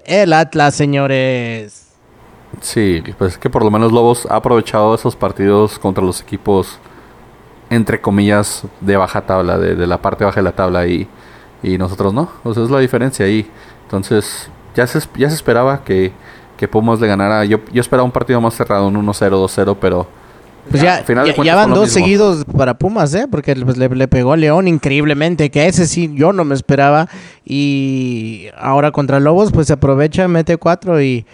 el 0.05 0.33
Atlas, 0.33 0.75
señores. 0.75 1.86
Sí, 2.61 3.03
pues 3.19 3.33
es 3.33 3.39
que 3.39 3.51
por 3.51 3.65
lo 3.65 3.71
menos 3.71 3.93
Lobos 3.93 4.27
ha 4.31 4.37
aprovechado 4.37 4.95
esos 4.95 5.17
partidos 5.17 5.79
contra 5.79 6.03
los 6.03 6.21
equipos, 6.21 6.79
entre 7.71 8.01
comillas, 8.01 8.65
de 8.81 8.97
baja 8.97 9.23
tabla, 9.23 9.59
de, 9.59 9.75
de 9.75 9.87
la 9.87 10.01
parte 10.01 10.25
baja 10.25 10.41
de 10.41 10.45
la 10.45 10.53
tabla 10.53 10.87
y, 10.87 11.09
y 11.63 11.79
nosotros 11.79 12.15
no. 12.15 12.31
O 12.45 12.55
sea, 12.55 12.65
es 12.65 12.71
la 12.71 12.79
diferencia 12.79 13.27
ahí. 13.27 13.51
Entonces, 13.83 14.49
ya 14.75 14.87
se, 14.87 15.01
ya 15.17 15.29
se 15.29 15.35
esperaba 15.35 15.85
que, 15.85 16.13
que 16.57 16.69
Pumas 16.69 17.01
le 17.01 17.07
ganara. 17.07 17.45
Yo, 17.45 17.61
yo 17.73 17.81
esperaba 17.81 18.05
un 18.05 18.13
partido 18.13 18.41
más 18.41 18.55
cerrado, 18.55 18.89
un 18.89 18.95
1-0, 18.95 19.31
2-0, 19.31 19.77
pero... 19.81 20.09
Pues 20.69 20.83
ya, 20.83 21.05
ya, 21.07 21.45
ya, 21.45 21.55
van 21.55 21.73
dos 21.73 21.93
seguidos 21.93 22.45
para 22.45 22.77
Pumas, 22.77 23.15
¿eh? 23.15 23.29
Porque 23.31 23.55
pues, 23.55 23.77
le, 23.77 23.89
le, 23.89 24.09
pegó 24.09 24.33
a 24.33 24.37
León 24.37 24.67
increíblemente, 24.67 25.49
que 25.49 25.69
ese 25.69 25.87
sí 25.87 26.11
yo 26.13 26.33
no 26.33 26.45
me 26.45 26.57
esperaba. 26.57 27.09
Y 27.45 28.49
ahora 28.59 28.91
contra 28.91 29.21
Lobos, 29.21 29.53
pues 29.53 29.69
se 29.69 29.75
aprovecha, 29.75 30.27
mete 30.27 30.57
cuatro 30.57 31.01
y 31.01 31.25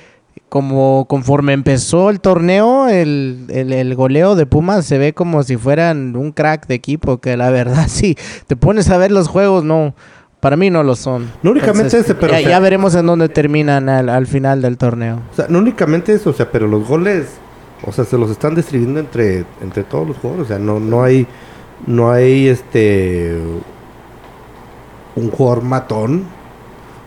como 0.52 1.06
conforme 1.08 1.54
empezó 1.54 2.10
el 2.10 2.20
torneo, 2.20 2.86
el, 2.86 3.46
el, 3.48 3.72
el, 3.72 3.94
goleo 3.94 4.34
de 4.34 4.44
Pumas 4.44 4.84
se 4.84 4.98
ve 4.98 5.14
como 5.14 5.42
si 5.44 5.56
fueran 5.56 6.14
un 6.14 6.30
crack 6.30 6.66
de 6.66 6.74
equipo, 6.74 7.22
que 7.22 7.38
la 7.38 7.48
verdad 7.48 7.86
sí, 7.88 8.18
te 8.48 8.54
pones 8.54 8.90
a 8.90 8.98
ver 8.98 9.12
los 9.12 9.28
juegos, 9.28 9.64
no, 9.64 9.94
para 10.40 10.58
mí 10.58 10.68
no 10.68 10.82
lo 10.82 10.94
son. 10.94 11.30
No 11.42 11.52
únicamente 11.52 11.96
Entonces, 11.96 12.04
ese, 12.04 12.14
pero... 12.14 12.32
Ya, 12.34 12.38
o 12.38 12.42
sea, 12.42 12.50
ya, 12.50 12.58
veremos 12.58 12.94
en 12.94 13.06
dónde 13.06 13.30
terminan 13.30 13.88
al, 13.88 14.10
al, 14.10 14.26
final 14.26 14.60
del 14.60 14.76
torneo. 14.76 15.20
O 15.32 15.34
sea, 15.34 15.46
no 15.48 15.58
únicamente 15.58 16.12
eso, 16.12 16.28
o 16.28 16.34
sea, 16.34 16.50
pero 16.52 16.68
los 16.68 16.86
goles, 16.86 17.28
o 17.86 17.90
sea, 17.90 18.04
se 18.04 18.18
los 18.18 18.30
están 18.30 18.54
distribuyendo 18.54 19.00
entre, 19.00 19.46
entre 19.62 19.84
todos 19.84 20.06
los 20.06 20.18
jugadores, 20.18 20.44
o 20.44 20.48
sea, 20.48 20.58
no, 20.58 20.78
no 20.78 21.02
hay, 21.02 21.26
no 21.86 22.12
hay 22.12 22.48
este, 22.48 23.38
un 25.16 25.30
jugador 25.30 25.64
matón 25.64 26.24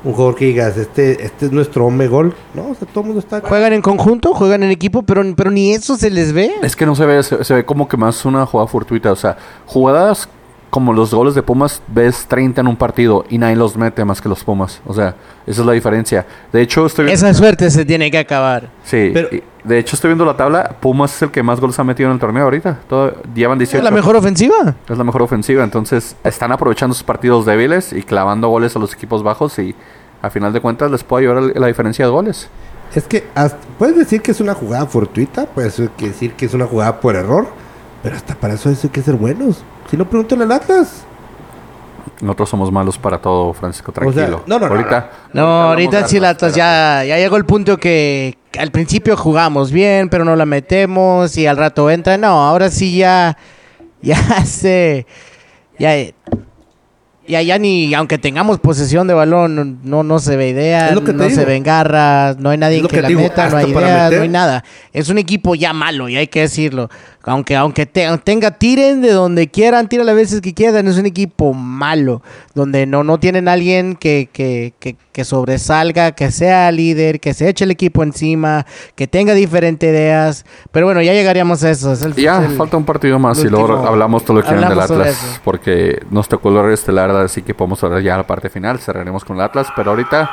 un 0.05 0.13
jugador 0.13 0.35
que 0.35 0.45
digas, 0.45 0.77
este, 0.77 1.23
este 1.25 1.47
es 1.47 1.51
nuestro 1.51 1.85
hombre 1.85 2.07
gol. 2.07 2.33
No, 2.53 2.69
o 2.69 2.75
sea, 2.75 2.87
todo 2.87 3.01
el 3.01 3.07
mundo 3.07 3.19
está. 3.19 3.41
Juegan 3.41 3.73
en 3.73 3.81
conjunto, 3.81 4.33
juegan 4.33 4.63
en 4.63 4.71
equipo, 4.71 5.01
pero, 5.01 5.23
pero 5.35 5.51
ni 5.51 5.73
eso 5.73 5.97
se 5.97 6.09
les 6.11 6.31
ve. 6.31 6.51
Es 6.61 6.75
que 6.75 6.85
no 6.85 6.95
se 6.95 7.05
ve, 7.05 7.23
se, 7.23 7.43
se 7.43 7.53
ve 7.55 7.65
como 7.65 7.87
que 7.87 7.97
más 7.97 8.23
una 8.23 8.45
jugada 8.45 8.67
fortuita. 8.67 9.11
O 9.11 9.15
sea, 9.15 9.35
jugadas 9.65 10.29
como 10.69 10.91
los 10.93 11.13
goles 11.13 11.35
de 11.35 11.41
Pumas, 11.41 11.81
ves 11.87 12.25
30 12.27 12.61
en 12.61 12.67
un 12.67 12.75
partido 12.75 13.25
y 13.29 13.37
nadie 13.37 13.55
los 13.55 13.77
mete 13.77 14.03
más 14.03 14.21
que 14.21 14.27
los 14.29 14.43
Pumas. 14.43 14.81
O 14.85 14.93
sea, 14.93 15.15
esa 15.47 15.61
es 15.61 15.65
la 15.65 15.71
diferencia. 15.71 16.25
De 16.51 16.61
hecho, 16.61 16.85
estoy 16.85 17.09
Esa 17.09 17.33
suerte 17.33 17.71
se 17.71 17.85
tiene 17.85 18.11
que 18.11 18.17
acabar. 18.17 18.69
Sí, 18.83 19.11
pero, 19.13 19.29
de 19.65 19.79
hecho 19.79 19.95
estoy 19.95 20.09
viendo 20.09 20.25
la 20.25 20.37
tabla. 20.37 20.75
Pumas 20.79 21.15
es 21.15 21.21
el 21.23 21.31
que 21.31 21.43
más 21.43 21.59
goles 21.59 21.77
ha 21.79 21.83
metido 21.83 22.09
en 22.09 22.13
el 22.13 22.19
torneo 22.19 22.43
ahorita. 22.43 22.79
Todo, 22.87 23.15
llevan 23.33 23.57
18. 23.57 23.79
Es 23.79 23.83
la 23.83 23.91
mejor 23.91 24.15
ofensiva. 24.15 24.75
Es 24.87 24.97
la 24.97 25.03
mejor 25.03 25.21
ofensiva. 25.23 25.63
Entonces, 25.63 26.15
están 26.23 26.51
aprovechando 26.51 26.93
sus 26.93 27.03
partidos 27.03 27.45
débiles 27.45 27.91
y 27.93 28.03
clavando 28.03 28.47
goles 28.49 28.75
a 28.75 28.79
los 28.79 28.93
equipos 28.93 29.23
bajos 29.23 29.57
y 29.59 29.75
a 30.21 30.29
final 30.29 30.53
de 30.53 30.61
cuentas 30.61 30.91
les 30.91 31.03
puede 31.03 31.25
ayudar 31.27 31.55
la 31.55 31.67
diferencia 31.67 32.05
de 32.05 32.11
goles. 32.11 32.49
Es 32.93 33.07
que 33.07 33.27
hasta, 33.35 33.57
puedes 33.77 33.97
decir 33.97 34.21
que 34.21 34.31
es 34.31 34.39
una 34.39 34.53
jugada 34.53 34.85
fortuita, 34.85 35.45
puedes 35.47 35.81
decir 35.97 36.33
que 36.33 36.45
es 36.45 36.53
una 36.53 36.65
jugada 36.65 36.99
por 36.99 37.15
error, 37.15 37.47
pero 38.03 38.15
hasta 38.15 38.35
para 38.35 38.53
eso 38.53 38.69
hay 38.69 38.89
que 38.89 39.01
ser 39.01 39.15
buenos. 39.15 39.63
Si 39.89 39.97
no, 39.97 40.05
pregúntale 40.05 40.43
al 40.43 40.51
Atlas. 40.51 41.05
Nosotros 42.21 42.49
somos 42.49 42.71
malos 42.71 42.97
para 42.97 43.19
todo, 43.19 43.53
Francisco, 43.53 43.91
tranquilo. 43.91 44.23
O 44.23 44.29
sea, 44.29 44.43
no, 44.47 44.59
no, 44.59 44.65
ahorita, 44.65 45.11
no, 45.33 45.41
no, 45.41 45.63
ahorita 45.69 46.07
sí, 46.07 46.17
el 46.17 46.25
Atlas 46.25 46.55
ya, 46.55 47.03
ya 47.03 47.17
llegó 47.17 47.37
el 47.37 47.45
punto 47.45 47.77
que 47.77 48.37
al 48.57 48.71
principio 48.71 49.17
jugamos 49.17 49.71
bien, 49.71 50.09
pero 50.09 50.25
no 50.25 50.35
la 50.35 50.45
metemos 50.45 51.37
y 51.37 51.47
al 51.47 51.57
rato 51.57 51.89
entra. 51.89 52.17
No, 52.17 52.45
ahora 52.45 52.69
sí 52.69 52.97
ya, 52.97 53.37
ya 54.01 54.45
se, 54.45 55.05
ya 55.77 55.95
y 57.27 57.35
allá 57.35 57.57
ni, 57.57 57.91
aunque 57.95 58.19
tengamos 58.19 58.59
posesión 58.59 59.07
de 59.07 59.15
balón, 59.15 59.79
no, 59.83 60.03
no 60.03 60.19
se 60.19 60.35
ve 60.35 60.49
idea, 60.49 60.91
no 60.91 61.01
digo. 61.01 61.29
se 61.31 61.43
ven 61.43 61.63
garras, 61.63 62.37
no 62.37 62.51
hay 62.51 62.57
nadie 62.59 62.83
que, 62.83 62.87
que, 62.87 63.01
la 63.01 63.07
digo, 63.07 63.21
meta, 63.21 63.49
no 63.49 63.57
hay 63.57 63.71
ideas, 63.71 64.11
no 64.11 64.21
hay 64.21 64.29
nada. 64.29 64.63
Es 64.93 65.09
un 65.09 65.17
equipo 65.17 65.55
ya 65.55 65.73
malo, 65.73 66.07
y 66.07 66.17
hay 66.17 66.27
que 66.27 66.41
decirlo. 66.41 66.89
Aunque, 67.27 67.55
aunque 67.55 67.87
te, 67.87 68.05
tenga, 68.19 68.51
tiren 68.51 69.01
de 69.01 69.11
donde 69.11 69.49
quieran, 69.49 69.89
tiren 69.89 70.05
las 70.05 70.15
veces 70.15 70.41
que 70.41 70.53
quieran, 70.53 70.87
es 70.87 70.97
un 70.97 71.07
equipo 71.07 71.53
malo, 71.53 72.21
donde 72.53 72.85
no, 72.85 73.03
no 73.03 73.19
tienen 73.19 73.47
alguien 73.47 73.95
que, 73.95 74.29
que, 74.31 74.75
que, 74.77 74.95
que 75.11 75.25
sobresalga, 75.25 76.11
que 76.11 76.29
sea 76.29 76.71
líder, 76.71 77.19
que 77.19 77.33
se 77.33 77.49
eche 77.49 77.65
el 77.65 77.71
equipo 77.71 78.03
encima, 78.03 78.67
que 78.93 79.07
tenga 79.07 79.33
diferentes 79.33 79.89
ideas. 79.89 80.45
Pero 80.71 80.85
bueno, 80.85 81.01
ya 81.01 81.13
llegaríamos 81.13 81.63
a 81.63 81.71
eso. 81.71 81.93
Es 81.93 82.03
el, 82.03 82.13
ya, 82.13 82.45
el, 82.45 82.55
falta 82.55 82.77
un 82.77 82.85
partido 82.85 83.17
más 83.17 83.43
y 83.43 83.49
luego 83.49 83.87
hablamos 83.87 84.23
todo 84.23 84.37
lo 84.37 84.43
que 84.43 84.49
quieran 84.49 84.69
del 84.69 84.79
Atlas, 84.79 85.41
porque 85.43 86.03
nos 86.11 86.27
tocó 86.27 86.49
el 86.49 86.57
horario 86.57 86.75
estelar, 86.75 87.09
así 87.09 87.41
que 87.41 87.55
podemos 87.55 87.83
hablar 87.83 88.03
ya 88.03 88.17
la 88.17 88.27
parte 88.27 88.49
final, 88.49 88.77
cerraremos 88.77 89.25
con 89.25 89.37
el 89.37 89.41
Atlas, 89.41 89.67
pero 89.75 89.91
ahorita... 89.91 90.29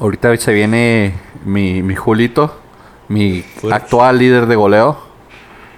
Ahorita 0.00 0.36
se 0.38 0.52
viene 0.52 1.14
mi, 1.44 1.80
mi 1.80 1.94
Julito, 1.94 2.58
mi 3.06 3.44
actual 3.70 4.18
líder 4.18 4.46
de 4.46 4.56
goleo. 4.56 5.13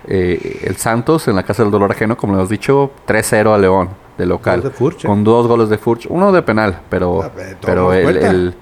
Eh, 0.09 0.61
el 0.65 0.77
Santos 0.77 1.27
en 1.29 1.37
la 1.37 1.43
Casa 1.43 1.63
del 1.63 1.73
Dolor 1.73 1.91
Ajeno, 1.91 2.17
como 2.17 2.33
lo 2.35 2.41
hemos 2.41 2.51
dicho, 2.51 2.93
3-0 3.07 3.55
a 3.55 3.59
León, 3.59 3.89
de 4.17 4.27
local. 4.27 4.63
De 4.63 4.71
Furch, 4.71 5.05
¿eh? 5.05 5.09
Con 5.09 5.25
dos 5.25 5.47
goles 5.47 5.69
de 5.69 5.79
Furch, 5.79 6.07
uno 6.09 6.31
de 6.33 6.43
penal, 6.43 6.81
pero, 6.89 7.23
Ah, 7.23 7.31
pero 7.61 7.93
el, 7.93 8.17
el, 8.17 8.55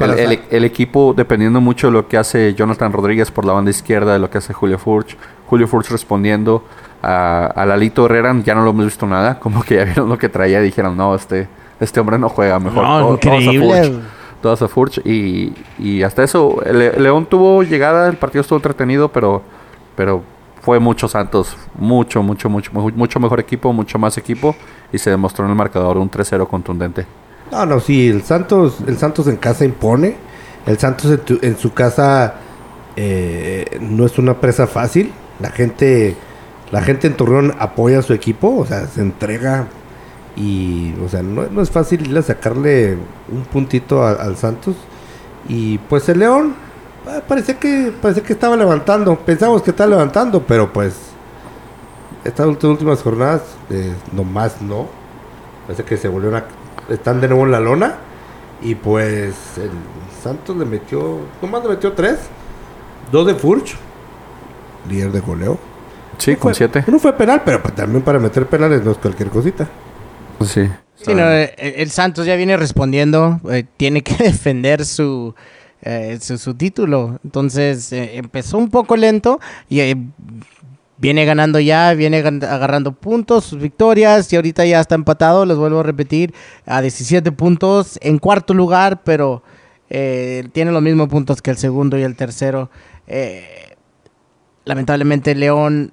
el, 0.00 0.18
el, 0.18 0.40
el, 0.50 0.64
equipo, 0.64 1.14
dependiendo 1.16 1.60
mucho 1.60 1.86
de 1.86 1.92
lo 1.92 2.08
que 2.08 2.18
hace 2.18 2.54
Jonathan 2.54 2.92
Rodríguez 2.92 3.30
por 3.30 3.44
la 3.44 3.52
banda 3.52 3.70
izquierda, 3.70 4.12
de 4.12 4.18
lo 4.18 4.28
que 4.28 4.38
hace 4.38 4.52
Julio 4.52 4.78
Furch, 4.78 5.16
Julio 5.46 5.68
Furch 5.68 5.90
respondiendo 5.90 6.64
a, 7.02 7.46
a 7.46 7.64
Lalito 7.66 8.06
Herrera, 8.06 8.34
ya 8.44 8.54
no 8.54 8.64
lo 8.64 8.70
hemos 8.70 8.86
visto 8.86 9.06
nada, 9.06 9.38
como 9.40 9.62
que 9.62 9.76
ya 9.76 9.84
vieron 9.84 10.08
lo 10.08 10.18
que 10.18 10.28
traía 10.28 10.60
y 10.60 10.64
dijeron, 10.64 10.96
no, 10.96 11.14
este, 11.14 11.48
este 11.80 12.00
hombre 12.00 12.18
no 12.18 12.28
juega, 12.28 12.58
mejor 12.58 12.82
no, 12.82 13.00
todo, 13.00 13.14
increíble. 13.14 13.68
todos 13.68 13.78
a 13.78 13.88
Furch. 13.88 14.02
Todas 14.42 14.62
a 14.62 14.68
Furch 14.68 14.98
y, 15.06 15.54
y 15.78 16.02
hasta 16.02 16.22
eso, 16.22 16.60
León 16.98 17.26
tuvo 17.26 17.62
llegada, 17.62 18.08
el 18.08 18.16
partido 18.16 18.42
estuvo 18.42 18.58
entretenido, 18.58 19.08
pero, 19.08 19.40
pero 19.96 20.22
fue 20.64 20.78
mucho 20.78 21.08
Santos, 21.08 21.56
mucho, 21.78 22.22
mucho, 22.22 22.48
mucho, 22.48 22.72
mucho 22.72 23.20
mejor 23.20 23.38
equipo, 23.38 23.72
mucho 23.72 23.98
más 23.98 24.16
equipo. 24.16 24.56
Y 24.92 24.98
se 24.98 25.10
demostró 25.10 25.44
en 25.44 25.50
el 25.50 25.56
marcador 25.56 25.98
un 25.98 26.10
3-0 26.10 26.48
contundente. 26.48 27.06
No, 27.52 27.66
no, 27.66 27.80
sí, 27.80 28.08
el 28.08 28.22
Santos, 28.22 28.78
el 28.86 28.96
Santos 28.96 29.26
en 29.26 29.36
casa 29.36 29.64
impone, 29.64 30.16
el 30.66 30.78
Santos 30.78 31.10
en, 31.10 31.18
tu, 31.18 31.38
en 31.42 31.58
su 31.58 31.74
casa 31.74 32.36
eh, 32.96 33.78
no 33.80 34.06
es 34.06 34.18
una 34.18 34.40
presa 34.40 34.66
fácil, 34.66 35.12
la 35.40 35.50
gente, 35.50 36.16
la 36.70 36.82
gente 36.82 37.08
en 37.08 37.14
Torreón 37.14 37.54
apoya 37.58 37.98
a 37.98 38.02
su 38.02 38.14
equipo, 38.14 38.56
o 38.56 38.64
sea, 38.64 38.86
se 38.86 39.02
entrega. 39.02 39.66
Y, 40.36 40.94
o 41.04 41.08
sea, 41.08 41.22
no, 41.22 41.60
es 41.60 41.70
fácil 41.70 42.00
irle 42.00 42.20
a 42.20 42.22
sacarle 42.22 42.96
un 43.30 43.42
puntito 43.52 44.04
al 44.04 44.36
Santos. 44.36 44.74
Y 45.48 45.78
pues 45.78 46.08
el 46.08 46.20
León 46.20 46.54
Ah, 47.06 47.20
parece 47.26 47.56
que 47.56 47.92
parece 48.00 48.22
que 48.22 48.32
estaba 48.32 48.56
levantando. 48.56 49.16
Pensamos 49.16 49.62
que 49.62 49.70
estaba 49.70 49.90
levantando, 49.90 50.42
pero 50.42 50.72
pues 50.72 50.94
estas 52.24 52.46
últimas 52.46 53.02
jornadas 53.02 53.42
eh, 53.70 53.92
nomás 54.12 54.62
no. 54.62 54.88
Parece 55.66 55.84
que 55.84 55.96
se 55.96 56.08
volvieron 56.08 56.40
a 56.40 56.44
están 56.88 57.20
de 57.20 57.28
nuevo 57.28 57.44
en 57.44 57.50
la 57.50 57.60
lona 57.60 57.94
y 58.62 58.74
pues 58.74 59.34
el 59.56 59.70
Santos 60.22 60.56
le 60.56 60.64
metió 60.64 61.18
nomás 61.40 61.62
le 61.62 61.70
metió 61.70 61.92
tres, 61.92 62.18
dos 63.12 63.26
de 63.26 63.34
Furch, 63.34 63.76
líder 64.88 65.12
de 65.12 65.20
goleo. 65.20 65.58
Sí, 66.18 66.32
uno 66.32 66.40
con 66.40 66.50
fue, 66.50 66.54
siete. 66.54 66.84
Uno 66.86 66.98
fue 66.98 67.12
penal, 67.14 67.42
pero 67.44 67.62
pues 67.62 67.74
también 67.74 68.02
para 68.02 68.18
meter 68.18 68.46
penales 68.46 68.84
no 68.84 68.92
es 68.92 68.98
cualquier 68.98 69.28
cosita. 69.28 69.68
Sí. 70.46 70.70
Sí, 70.96 71.12
no, 71.12 71.28
el, 71.28 71.50
el, 71.58 71.90
Santos 71.90 72.24
ya 72.24 72.36
viene 72.36 72.56
respondiendo, 72.56 73.40
eh, 73.50 73.64
tiene 73.76 74.02
que 74.02 74.14
defender 74.24 74.86
su 74.86 75.34
eh, 75.84 76.18
su, 76.20 76.54
título. 76.54 77.20
Entonces 77.24 77.92
eh, 77.92 78.16
empezó 78.16 78.56
un 78.56 78.70
poco 78.70 78.96
lento 78.96 79.38
y 79.68 79.80
eh, 79.80 79.96
viene 80.96 81.26
ganando 81.26 81.60
ya, 81.60 81.92
viene 81.92 82.18
agarrando 82.18 82.92
puntos, 82.92 83.44
sus 83.44 83.60
victorias 83.60 84.32
y 84.32 84.36
ahorita 84.36 84.64
ya 84.64 84.80
está 84.80 84.94
empatado, 84.94 85.44
les 85.44 85.58
vuelvo 85.58 85.80
a 85.80 85.82
repetir, 85.82 86.32
a 86.64 86.80
17 86.80 87.30
puntos 87.32 87.98
en 88.00 88.18
cuarto 88.18 88.54
lugar, 88.54 89.02
pero 89.04 89.42
eh, 89.90 90.48
tiene 90.52 90.72
los 90.72 90.82
mismos 90.82 91.08
puntos 91.08 91.42
que 91.42 91.50
el 91.50 91.58
segundo 91.58 91.98
y 91.98 92.02
el 92.02 92.16
tercero. 92.16 92.70
Lamentablemente 94.64 95.34
León 95.34 95.92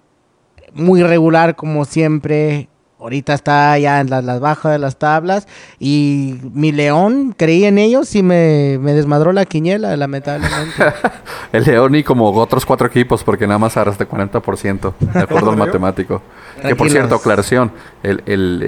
muy 0.74 1.04
regular 1.04 1.58
como 1.58 1.84
siempre. 1.84 2.70
Ahorita 3.02 3.34
está 3.34 3.76
ya 3.80 4.00
en 4.00 4.12
las, 4.12 4.24
las 4.24 4.40
bajas 4.40 4.72
de 4.74 4.78
las 4.78 4.96
tablas. 4.98 5.48
Y 5.80 6.36
mi 6.54 6.72
León, 6.72 7.34
creí 7.36 7.66
en 7.66 7.80
ellos 7.80 8.14
y 8.16 8.22
me, 8.22 8.78
me 8.80 8.94
desmadró 8.94 9.34
la 9.34 9.46
quiniela, 9.46 9.98
lamentablemente. 9.98 10.72
El 11.52 11.64
León 11.64 11.96
y 11.96 12.04
como 12.04 12.32
otros 12.32 12.66
cuatro 12.66 12.88
equipos, 12.88 13.24
porque 13.24 13.48
nada 13.48 13.58
más 13.58 13.76
agarraste 13.76 14.08
40%, 14.08 14.94
de 15.00 15.20
acuerdo 15.20 15.50
al 15.50 15.58
matemático. 15.58 16.22
Que 16.62 16.76
por 16.76 16.90
cierto, 16.90 17.16
aclaración, 17.16 17.72
el... 18.04 18.22
el, 18.26 18.62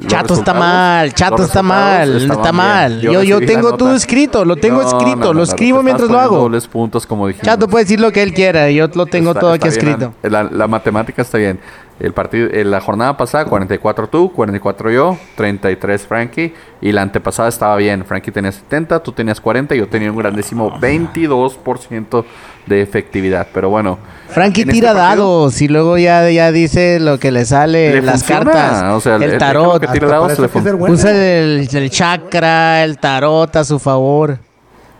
el 0.00 0.06
Chato 0.08 0.34
está 0.34 0.54
mal, 0.54 1.12
Chato 1.12 1.44
está 1.44 1.62
mal, 1.62 2.16
está 2.16 2.52
mal. 2.52 3.00
Yo, 3.00 3.22
yo 3.22 3.38
tengo 3.40 3.76
todo 3.76 3.94
escrito, 3.94 4.44
lo 4.44 4.56
tengo 4.56 4.80
No, 4.82 4.88
escrito, 4.88 5.16
no, 5.16 5.24
no, 5.26 5.32
lo 5.34 5.42
escribo 5.44 5.82
mientras 5.82 6.08
lo 6.08 6.18
hago. 6.18 6.36
dobles 6.38 6.66
puntos, 6.66 7.06
como 7.06 7.28
dijimos. 7.28 7.44
Chato 7.44 7.68
puede 7.68 7.84
decir 7.84 8.00
lo 8.00 8.10
que 8.10 8.22
él 8.22 8.32
quiera, 8.32 8.70
yo 8.70 8.88
lo 8.94 9.06
tengo 9.06 9.30
Está- 9.30 9.40
todo 9.40 9.54
está 9.54 9.68
aquí 9.68 9.76
bien, 9.76 9.88
escrito. 9.92 10.14
La, 10.22 10.44
la 10.44 10.66
matemática 10.66 11.22
está 11.22 11.38
bien. 11.38 11.60
El 11.98 12.12
partido, 12.12 12.48
en 12.52 12.70
la 12.70 12.80
jornada 12.82 13.16
pasada, 13.16 13.46
44 13.46 14.08
tú, 14.08 14.30
44 14.30 14.90
yo, 14.90 15.18
33 15.34 16.06
Frankie. 16.06 16.52
Y 16.82 16.92
la 16.92 17.00
antepasada 17.00 17.48
estaba 17.48 17.74
bien. 17.76 18.04
Frankie 18.04 18.30
tenía 18.30 18.52
70, 18.52 19.02
tú 19.02 19.12
tenías 19.12 19.40
40 19.40 19.74
y 19.74 19.78
yo 19.78 19.88
tenía 19.88 20.10
un 20.10 20.18
grandísimo 20.18 20.70
22% 20.78 22.24
de 22.66 22.82
efectividad. 22.82 23.46
Pero 23.54 23.70
bueno. 23.70 23.98
Frankie 24.28 24.62
este 24.62 24.72
tira 24.74 24.92
partido- 24.92 25.06
dados 25.24 25.62
y 25.62 25.68
luego 25.68 25.96
ya, 25.96 26.28
ya 26.30 26.52
dice 26.52 27.00
lo 27.00 27.18
que 27.18 27.32
le 27.32 27.46
sale, 27.46 27.92
Le 27.92 28.02
las 28.02 28.20
funciona, 28.24 28.52
cartas, 28.52 28.82
o 28.94 29.00
sea, 29.00 29.16
el- 29.16 29.22
el 29.22 29.38
tarot. 29.38 29.80
que 29.80 29.86
tira 29.88 30.08
dados 30.08 30.38
le 30.38 30.48
que. 30.48 30.58
Usa 30.92 31.10
el, 31.12 31.68
el 31.72 31.90
chakra, 31.90 32.84
el 32.84 32.98
tarot 32.98 33.56
a 33.56 33.64
su 33.64 33.78
favor. 33.78 34.38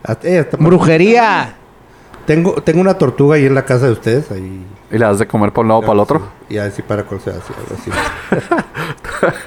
Hasta- 0.02 0.26
eh, 0.28 0.38
hasta- 0.38 0.56
Brujería. 0.56 1.55
Tengo, 2.26 2.54
tengo 2.62 2.80
una 2.80 2.94
tortuga 2.94 3.36
ahí 3.36 3.46
en 3.46 3.54
la 3.54 3.64
casa 3.64 3.86
de 3.86 3.92
ustedes. 3.92 4.30
Ahí. 4.30 4.66
Y 4.90 4.98
la 4.98 5.08
das 5.08 5.20
de 5.20 5.26
comer 5.26 5.52
por 5.52 5.64
un 5.64 5.68
lado 5.68 5.80
para 5.80 5.94
el 5.94 6.00
otro. 6.00 6.22
Y 6.48 6.58
así 6.58 6.82
para 6.82 7.04
colse 7.04 7.30
así, 7.30 7.52
algo 7.56 7.74
así. 7.80 7.90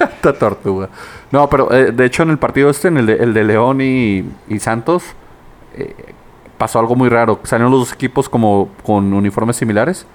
Esta 0.14 0.32
tortuga. 0.32 0.88
No, 1.30 1.48
pero 1.48 1.72
eh, 1.72 1.92
de 1.92 2.04
hecho 2.04 2.22
en 2.22 2.30
el 2.30 2.38
partido 2.38 2.70
este, 2.70 2.88
en 2.88 2.96
el 2.96 3.06
de, 3.06 3.14
el 3.14 3.34
de 3.34 3.44
León 3.44 3.80
y, 3.80 4.24
y 4.48 4.58
Santos, 4.58 5.04
eh, 5.76 5.94
pasó 6.58 6.78
algo 6.78 6.96
muy 6.96 7.08
raro. 7.08 7.38
Salieron 7.44 7.70
los 7.70 7.80
dos 7.80 7.92
equipos 7.92 8.28
como 8.28 8.70
con 8.82 9.12
uniformes 9.12 9.56
similares. 9.56 10.06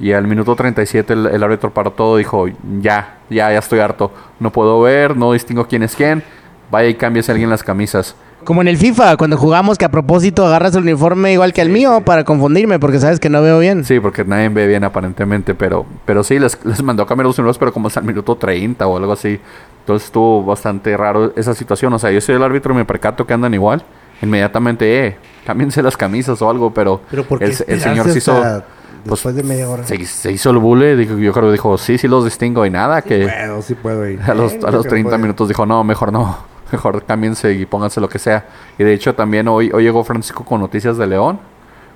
Y 0.00 0.12
al 0.12 0.26
minuto 0.28 0.54
37 0.54 1.12
el, 1.12 1.26
el 1.26 1.42
árbitro 1.42 1.72
paró 1.72 1.92
todo 1.92 2.16
dijo, 2.16 2.46
ya, 2.80 3.18
ya, 3.30 3.52
ya 3.52 3.58
estoy 3.58 3.80
harto. 3.80 4.12
No 4.38 4.50
puedo 4.50 4.80
ver, 4.80 5.16
no 5.16 5.32
distingo 5.32 5.66
quién 5.66 5.82
es 5.82 5.96
quién. 5.96 6.22
Vaya 6.70 6.88
y 6.88 6.94
cámbiese 6.94 7.32
alguien 7.32 7.50
las 7.50 7.62
camisas. 7.62 8.14
Como 8.44 8.62
en 8.62 8.68
el 8.68 8.76
FIFA, 8.76 9.16
cuando 9.16 9.36
jugamos 9.36 9.76
que 9.78 9.84
a 9.84 9.90
propósito 9.90 10.46
agarras 10.46 10.74
el 10.74 10.82
uniforme 10.82 11.32
igual 11.32 11.52
que 11.52 11.60
el 11.60 11.70
mío 11.70 12.02
para 12.04 12.24
confundirme 12.24 12.78
porque 12.78 12.98
sabes 12.98 13.20
que 13.20 13.28
no 13.28 13.42
veo 13.42 13.58
bien. 13.58 13.84
Sí, 13.84 14.00
porque 14.00 14.24
nadie 14.24 14.48
ve 14.48 14.66
bien 14.66 14.84
aparentemente, 14.84 15.54
pero, 15.54 15.84
pero 16.04 16.22
sí, 16.22 16.38
les, 16.38 16.58
les 16.64 16.82
mandó 16.82 17.02
a 17.02 17.06
cambiar 17.06 17.26
los 17.26 17.38
uniformes, 17.38 17.58
pero 17.58 17.72
como 17.72 17.88
hasta 17.88 18.00
el 18.00 18.06
minuto 18.06 18.36
30 18.36 18.86
o 18.86 18.96
algo 18.96 19.12
así. 19.12 19.38
Entonces 19.80 20.06
estuvo 20.06 20.44
bastante 20.44 20.96
raro 20.96 21.32
esa 21.36 21.52
situación. 21.54 21.92
O 21.92 21.98
sea, 21.98 22.10
yo 22.10 22.20
soy 22.20 22.36
el 22.36 22.42
árbitro 22.42 22.72
y 22.72 22.76
me 22.76 22.84
percato 22.84 23.26
que 23.26 23.34
andan 23.34 23.54
igual. 23.54 23.82
Inmediatamente, 24.22 25.06
eh, 25.06 25.16
cámbiense 25.46 25.82
las 25.82 25.96
camisas 25.96 26.40
o 26.42 26.50
algo, 26.50 26.72
pero, 26.72 27.00
Pero 27.10 27.24
¿por 27.24 27.38
qué 27.38 27.46
el, 27.46 27.56
el 27.66 27.80
señor 27.80 28.08
se 28.10 28.18
hizo... 28.18 28.34
pues, 28.34 28.62
después 29.04 29.34
de 29.34 29.42
media 29.42 29.68
hora. 29.68 29.84
Se, 29.86 30.04
se 30.04 30.32
hizo 30.32 30.50
el 30.50 30.58
bule, 30.58 30.96
dijo, 30.96 31.16
yo 31.18 31.32
creo 31.32 31.46
que 31.46 31.52
dijo, 31.52 31.78
sí, 31.78 31.98
sí 31.98 32.08
los 32.08 32.24
distingo 32.24 32.66
y 32.66 32.70
nada, 32.70 33.02
que 33.02 33.22
Bueno, 33.24 33.62
sí 33.62 33.74
puedo 33.74 34.08
ir. 34.08 34.20
a 34.26 34.34
los, 34.34 34.54
a 34.64 34.70
los 34.70 34.82
que 34.84 34.90
30 34.90 35.08
puede. 35.10 35.22
minutos 35.22 35.48
dijo, 35.48 35.64
no, 35.66 35.84
mejor 35.84 36.12
no, 36.12 36.36
mejor 36.72 37.04
cámbiense 37.04 37.52
y 37.52 37.66
pónganse 37.66 38.00
lo 38.00 38.08
que 38.08 38.18
sea. 38.18 38.46
Y 38.78 38.84
de 38.84 38.92
hecho 38.92 39.14
también 39.14 39.48
hoy, 39.48 39.70
hoy 39.72 39.84
llegó 39.84 40.04
Francisco 40.04 40.44
con 40.44 40.60
noticias 40.60 40.96
de 40.96 41.06
León. 41.06 41.38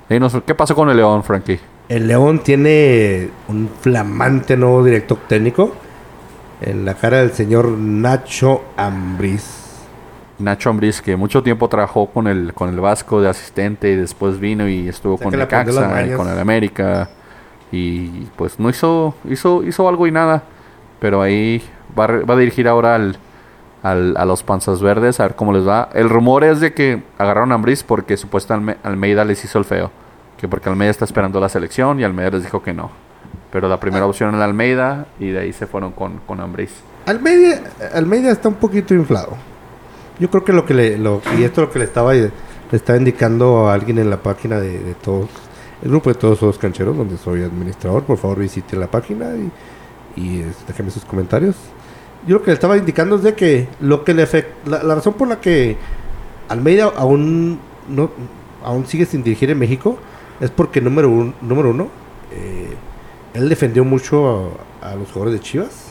Dinos, 0.08 0.36
¿qué 0.46 0.54
pasó 0.54 0.74
con 0.74 0.90
el 0.90 0.96
León, 0.96 1.22
Frankie? 1.22 1.60
El 1.88 2.08
León 2.08 2.40
tiene 2.40 3.30
un 3.48 3.68
flamante 3.80 4.56
nuevo 4.56 4.84
director 4.84 5.18
técnico 5.28 5.72
en 6.60 6.84
la 6.84 6.94
cara 6.94 7.18
del 7.18 7.32
señor 7.32 7.68
Nacho 7.70 8.62
Ambriz. 8.76 9.62
Nacho 10.38 10.70
Ambriz, 10.70 11.00
que 11.00 11.16
mucho 11.16 11.42
tiempo 11.42 11.68
trabajó 11.68 12.06
con 12.06 12.26
el, 12.26 12.52
con 12.52 12.68
el 12.68 12.80
Vasco 12.80 13.20
de 13.20 13.28
asistente 13.28 13.90
y 13.90 13.96
después 13.96 14.38
vino 14.38 14.68
y 14.68 14.88
estuvo 14.88 15.14
O 15.14 15.18
sea, 15.18 15.24
con 15.24 15.40
el 15.40 15.46
Caxa 15.46 16.06
y 16.06 16.12
con 16.12 16.28
el 16.28 16.38
América. 16.38 17.08
Y 17.70 18.26
pues 18.36 18.58
no 18.58 18.68
hizo, 18.68 19.14
hizo, 19.28 19.62
hizo 19.62 19.88
algo 19.88 20.06
y 20.06 20.12
nada. 20.12 20.42
Pero 21.00 21.22
ahí 21.22 21.62
va, 21.98 22.06
va 22.06 22.34
a 22.34 22.38
dirigir 22.38 22.68
ahora 22.68 22.94
al, 22.94 23.16
al- 23.82 24.16
a 24.16 24.24
los 24.24 24.42
Panzas 24.42 24.80
Verdes, 24.80 25.20
a 25.20 25.24
ver 25.24 25.34
cómo 25.34 25.52
les 25.52 25.66
va. 25.66 25.88
El 25.94 26.08
rumor 26.08 26.44
es 26.44 26.60
de 26.60 26.72
que 26.72 27.02
agarraron 27.18 27.52
a 27.52 27.56
Ambriz 27.56 27.82
porque 27.82 28.16
supuestamente 28.16 28.80
Almeida 28.84 29.24
les 29.24 29.44
hizo 29.44 29.58
el 29.58 29.64
feo. 29.64 29.90
Que 30.38 30.48
porque 30.48 30.68
Almeida 30.68 30.90
está 30.90 31.04
esperando 31.04 31.38
la 31.40 31.48
selección 31.48 32.00
y 32.00 32.04
Almeida 32.04 32.30
les 32.30 32.42
dijo 32.44 32.62
que 32.62 32.72
no. 32.72 32.90
Pero 33.52 33.68
la 33.68 33.78
primera 33.78 34.06
opción 34.06 34.34
era 34.34 34.44
Almeida 34.44 35.06
y 35.20 35.28
de 35.28 35.40
ahí 35.40 35.52
se 35.52 35.66
fueron 35.66 35.92
con, 35.92 36.18
con 36.26 36.40
Ambriz. 36.40 36.70
Almeida, 37.06 37.60
Almeida 37.94 38.30
está 38.30 38.48
un 38.48 38.54
poquito 38.54 38.94
inflado. 38.94 39.30
Yo 40.18 40.30
creo 40.30 40.44
que 40.44 40.52
lo 40.52 40.64
que 40.64 40.74
le, 40.74 40.98
lo, 40.98 41.20
y 41.38 41.42
esto 41.44 41.62
es 41.62 41.68
lo 41.68 41.72
que 41.72 41.78
le 41.80 41.84
estaba, 41.84 42.12
le 42.14 42.30
estaba 42.70 42.96
indicando 42.98 43.68
a 43.68 43.74
alguien 43.74 43.98
en 43.98 44.08
la 44.10 44.18
página 44.18 44.58
de, 44.60 44.78
de 44.78 44.94
todos, 44.94 45.28
el 45.82 45.90
grupo 45.90 46.10
de 46.10 46.14
todos 46.14 46.40
los 46.42 46.58
cancheros, 46.58 46.96
donde 46.96 47.16
soy 47.16 47.42
administrador, 47.42 48.04
por 48.04 48.18
favor 48.18 48.38
visite 48.38 48.76
la 48.76 48.86
página 48.86 49.26
y, 49.34 50.20
y 50.20 50.40
eh, 50.42 50.46
déjenme 50.68 50.90
sus 50.90 51.04
comentarios. 51.04 51.56
Yo 52.26 52.36
lo 52.36 52.42
que 52.42 52.50
le 52.50 52.54
estaba 52.54 52.76
indicando 52.76 53.16
es 53.16 53.22
de 53.22 53.34
que 53.34 53.68
lo 53.80 54.04
que 54.04 54.14
le 54.14 54.22
afecta, 54.22 54.82
la, 54.82 54.94
razón 54.94 55.14
por 55.14 55.28
la 55.28 55.40
que 55.40 55.76
Almeida 56.48 56.92
aún 56.96 57.58
no, 57.88 58.10
aún 58.64 58.86
sigue 58.86 59.06
sin 59.06 59.22
dirigir 59.24 59.50
en 59.50 59.58
México 59.58 59.98
es 60.40 60.50
porque 60.50 60.80
número, 60.80 61.08
un- 61.10 61.34
número 61.40 61.70
uno, 61.70 61.88
eh, 62.32 62.74
él 63.34 63.48
defendió 63.48 63.84
mucho 63.84 64.54
a, 64.82 64.90
a 64.90 64.94
los 64.94 65.10
jugadores 65.10 65.34
de 65.40 65.40
Chivas. 65.44 65.86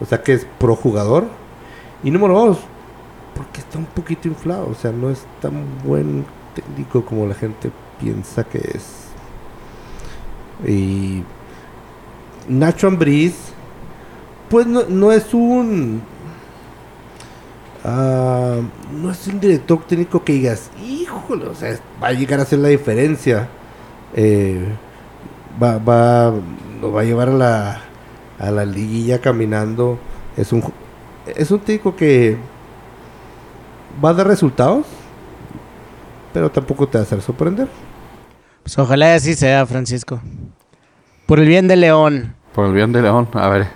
O 0.00 0.06
sea 0.06 0.22
que 0.22 0.32
es 0.32 0.46
pro 0.58 0.74
jugador. 0.76 1.24
Y 2.02 2.10
número 2.10 2.34
dos, 2.34 2.58
porque 3.34 3.60
está 3.60 3.76
un 3.78 3.84
poquito 3.86 4.28
inflado. 4.28 4.66
O 4.70 4.74
sea, 4.74 4.92
no 4.92 5.10
es 5.10 5.24
tan 5.42 5.64
buen 5.84 6.24
técnico 6.54 7.04
como 7.04 7.26
la 7.26 7.34
gente 7.34 7.70
piensa 8.00 8.44
que 8.44 8.58
es. 8.58 9.08
Y 10.66 11.22
Nacho 12.48 12.86
Ambriz, 12.86 13.34
pues 14.50 14.66
no, 14.66 14.82
no 14.88 15.12
es 15.12 15.32
un. 15.32 16.02
ah, 17.84 18.56
no 18.92 19.10
es 19.10 19.26
un 19.28 19.40
director 19.40 19.82
técnico 19.86 20.22
que 20.22 20.34
digas, 20.34 20.70
híjole, 20.84 21.46
o 21.46 21.54
sea, 21.54 21.78
va 22.02 22.08
a 22.08 22.12
llegar 22.12 22.40
a 22.40 22.42
hacer 22.42 22.58
la 22.58 22.68
diferencia. 22.68 23.48
Eh, 24.14 24.60
va, 25.62 25.78
va, 25.78 26.34
lo 26.80 26.92
va 26.92 27.02
a 27.02 27.04
llevar 27.04 27.28
a 27.28 27.32
la, 27.32 27.80
a 28.38 28.50
la 28.50 28.64
liguilla 28.64 29.20
caminando. 29.20 29.98
Es 30.36 30.52
un, 30.52 30.62
es 31.26 31.50
un 31.50 31.60
técnico 31.60 31.94
que 31.94 32.36
va 34.04 34.10
a 34.10 34.14
dar 34.14 34.26
resultados, 34.26 34.86
pero 36.32 36.50
tampoco 36.50 36.88
te 36.88 36.98
va 36.98 37.02
a 37.02 37.04
hacer 37.04 37.22
sorprender. 37.22 37.68
Pues 38.64 38.76
ojalá 38.78 39.12
y 39.12 39.16
así 39.16 39.34
sea, 39.34 39.64
Francisco. 39.66 40.20
Por 41.26 41.38
el 41.38 41.46
bien 41.46 41.68
de 41.68 41.76
León. 41.76 42.34
Por 42.54 42.66
el 42.66 42.72
bien 42.72 42.92
de 42.92 43.02
León, 43.02 43.28
a 43.34 43.48
ver, 43.48 43.68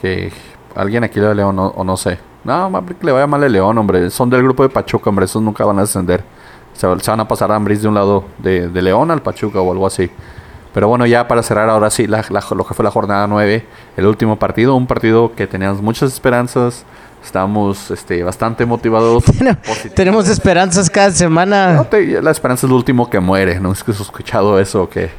que 0.00 0.32
alguien 0.74 1.04
aquí 1.04 1.18
le 1.20 1.26
va 1.26 1.32
a 1.32 1.34
León 1.34 1.58
o, 1.58 1.66
o 1.68 1.84
no 1.84 1.96
sé. 1.96 2.18
No, 2.44 2.70
más 2.70 2.82
que 2.84 3.04
le 3.04 3.12
vaya 3.12 3.26
mal 3.26 3.42
a 3.44 3.48
León, 3.48 3.76
hombre. 3.78 4.08
Son 4.10 4.30
del 4.30 4.42
grupo 4.42 4.62
de 4.62 4.68
Pachuca, 4.70 5.10
hombre. 5.10 5.24
Esos 5.26 5.42
nunca 5.42 5.64
van 5.64 5.78
a 5.78 5.82
descender. 5.82 6.22
Se, 6.72 6.86
se 7.00 7.10
van 7.10 7.20
a 7.20 7.28
pasar 7.28 7.50
a 7.52 7.56
Ambris 7.56 7.82
de 7.82 7.88
un 7.88 7.94
lado 7.94 8.24
de, 8.38 8.68
de 8.68 8.82
León 8.82 9.10
al 9.10 9.20
Pachuca 9.20 9.60
o 9.60 9.72
algo 9.72 9.86
así. 9.86 10.10
Pero 10.72 10.86
bueno, 10.88 11.06
ya 11.06 11.26
para 11.26 11.42
cerrar 11.42 11.68
ahora 11.68 11.90
sí 11.90 12.06
la- 12.06 12.24
la- 12.30 12.44
lo 12.54 12.64
que 12.66 12.74
fue 12.74 12.84
la 12.84 12.90
jornada 12.90 13.26
9, 13.26 13.66
el 13.96 14.06
último 14.06 14.38
partido, 14.38 14.76
un 14.76 14.86
partido 14.86 15.32
que 15.34 15.46
teníamos 15.46 15.82
muchas 15.82 16.12
esperanzas, 16.12 16.84
estábamos 17.24 17.90
este, 17.90 18.22
bastante 18.22 18.64
motivados. 18.64 19.24
Tenemos 19.94 20.28
esperanzas 20.28 20.88
cada 20.88 21.08
No, 21.08 21.14
semana. 21.14 21.84
te- 21.90 22.22
la 22.22 22.30
esperanza 22.30 22.66
es 22.66 22.70
lo 22.70 22.76
último 22.76 23.10
que 23.10 23.18
muere, 23.18 23.58
no 23.58 23.72
es 23.72 23.82
que 23.82 23.90
has 23.90 24.00
escuchado 24.00 24.60
eso 24.60 24.84
o 24.84 24.88
qué. 24.88 25.10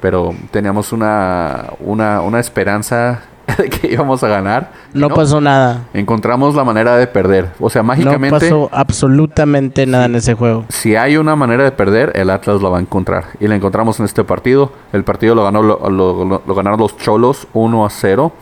Pero 0.00 0.34
teníamos 0.50 0.92
una, 0.92 1.70
una, 1.80 2.20
una 2.20 2.38
esperanza 2.40 3.22
de 3.58 3.68
que 3.70 3.92
íbamos 3.92 4.22
a 4.22 4.28
ganar. 4.28 4.72
No 4.92 5.08
pasó 5.08 5.40
nada. 5.40 5.86
Encontramos 5.94 6.54
la 6.54 6.64
manera 6.64 6.96
de 6.96 7.06
perder. 7.06 7.50
O 7.60 7.70
sea, 7.70 7.82
No 7.82 7.88
mágicamente, 7.88 8.38
pasó 8.38 8.68
absolutamente 8.72 9.86
nada 9.86 10.04
en 10.06 10.14
ese 10.16 10.34
juego. 10.34 10.64
si 10.68 10.96
hay 10.96 11.16
una 11.16 11.34
manera 11.36 11.64
de 11.64 11.72
perder, 11.72 12.12
el 12.14 12.30
Atlas 12.30 12.60
lo 12.60 12.70
va 12.70 12.78
a 12.78 12.80
encontrar. 12.80 13.24
Y 13.40 13.48
la 13.48 13.56
encontramos 13.56 13.98
en 14.00 14.04
este 14.06 14.24
partido. 14.24 14.72
El 14.92 15.04
partido 15.04 15.34
lo, 15.34 15.44
ganó, 15.44 15.62
lo, 15.62 15.78
lo- 15.90 16.24
lo- 16.24 16.42
lo 16.46 16.54
ganaron 16.54 16.78
los 16.78 16.96
Cholos 16.98 17.46
1 17.54 17.86
a 17.86 17.90
0. 17.90 18.32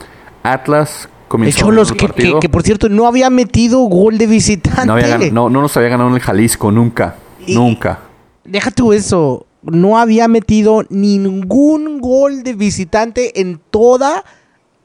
Atlas 0.43 1.05
El 1.05 1.29
comenzó 1.29 1.59
Cholos, 1.61 1.91
el 1.91 1.97
que, 1.97 2.07
partido. 2.09 2.35
que- 2.35 2.47
que 2.47 2.49
por 2.49 2.63
cierto 2.63 2.89
no 2.89 3.07
había 3.07 3.31
metido 3.31 3.81
gol 3.81 4.19
de 4.19 4.27
visitante. 4.27 4.87
no, 4.87 4.93
había 4.95 5.19
no, 5.33 5.49
no 5.51 5.61
nos 5.63 5.77
había 5.77 5.89
ganado 5.91 6.09
en 6.11 6.17
el 6.17 6.21
Jalisco, 6.21 6.71
nunca. 6.71 7.17
Y- 7.47 7.55
Nunca. 7.55 8.01
Deja 8.45 8.71
tú 8.71 8.93
eso. 8.93 9.47
No 9.63 9.99
había 9.99 10.29
metido 10.29 10.85
ningún 10.91 12.01
gol 12.01 12.45
de 12.45 12.53
visitante 12.55 13.41
en 13.41 13.61
toda 13.71 14.25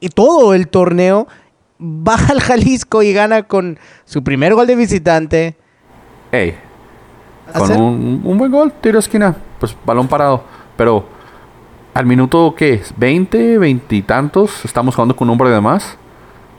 y 0.02 0.10
todo 0.10 0.54
el 0.54 0.68
torneo. 0.68 1.28
Baja 1.78 2.34
al 2.34 2.42
Jalisco 2.42 3.02
y 3.02 3.14
gana 3.14 3.44
con 3.44 3.80
su 4.04 4.24
primer 4.24 4.54
gol 4.54 4.68
de 4.68 4.76
visitante. 4.76 5.56
Ey, 6.32 6.56
Con 7.58 7.72
un, 7.72 8.22
un 8.24 8.38
buen 8.38 8.52
gol, 8.52 8.74
tiro 8.82 8.94
de 8.94 9.00
esquina, 9.00 9.36
pues 9.60 9.76
balón 9.86 10.08
parado. 10.08 10.44
Pero 10.76 11.06
al 11.94 12.06
minuto, 12.06 12.54
¿qué? 12.56 12.82
¿20, 13.00 13.60
20 13.60 13.96
y 13.96 14.02
tantos? 14.02 14.64
Estamos 14.66 14.96
jugando 14.96 15.16
con 15.16 15.30
un 15.30 15.34
hombre 15.34 15.50
de 15.50 15.62
más. 15.62 15.98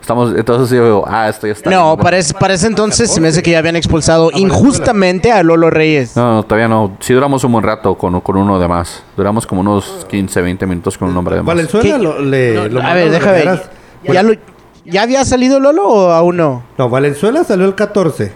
Estamos, 0.03 0.35
entonces 0.37 0.77
yo, 0.77 1.05
ah, 1.07 1.29
esto 1.29 1.47
ya 1.47 1.53
está. 1.53 1.71
No, 1.71 1.97
para 1.97 2.19
ese, 2.19 2.35
para 2.35 2.55
ese 2.55 2.67
entonces 2.67 3.09
se 3.09 3.21
me 3.21 3.29
hace 3.29 3.41
que 3.41 3.53
ya 3.53 3.61
habían 3.61 3.77
expulsado 3.77 4.31
injustamente 4.35 5.31
a 5.31 5.43
Lolo 5.45 5.71
Reyes. 5.71 6.17
No, 6.17 6.35
no, 6.35 6.43
todavía 6.43 6.67
no. 6.67 6.97
Sí 6.99 7.15
duramos 7.15 7.45
un 7.45 7.53
buen 7.53 7.65
rato 7.65 7.95
con, 7.97 8.21
con 8.21 8.37
uno 8.37 8.59
de 8.59 8.67
más. 8.67 9.05
Duramos 9.17 9.47
como 9.47 9.61
unos 9.61 10.05
15, 10.11 10.43
20 10.43 10.67
minutos 10.67 10.99
con 10.99 11.09
un 11.09 11.17
hombre 11.17 11.37
de 11.37 11.43
más. 11.43 11.47
Valenzuela 11.47 11.99
le, 12.21 12.69
lo 12.69 12.83
a 12.83 12.95
ver, 12.95 13.11
déjame 13.13 13.45
ver. 13.45 13.63
¿Ya, 14.05 14.23
lo- 14.25 14.35
¿Ya 14.85 15.03
había 15.03 15.25
salido 15.25 15.61
Lolo 15.61 15.87
o 15.89 16.11
aún 16.11 16.37
no? 16.37 16.65
No, 16.77 16.89
Valenzuela 16.89 17.45
salió 17.45 17.65
el 17.67 17.77
14. 17.77 18.33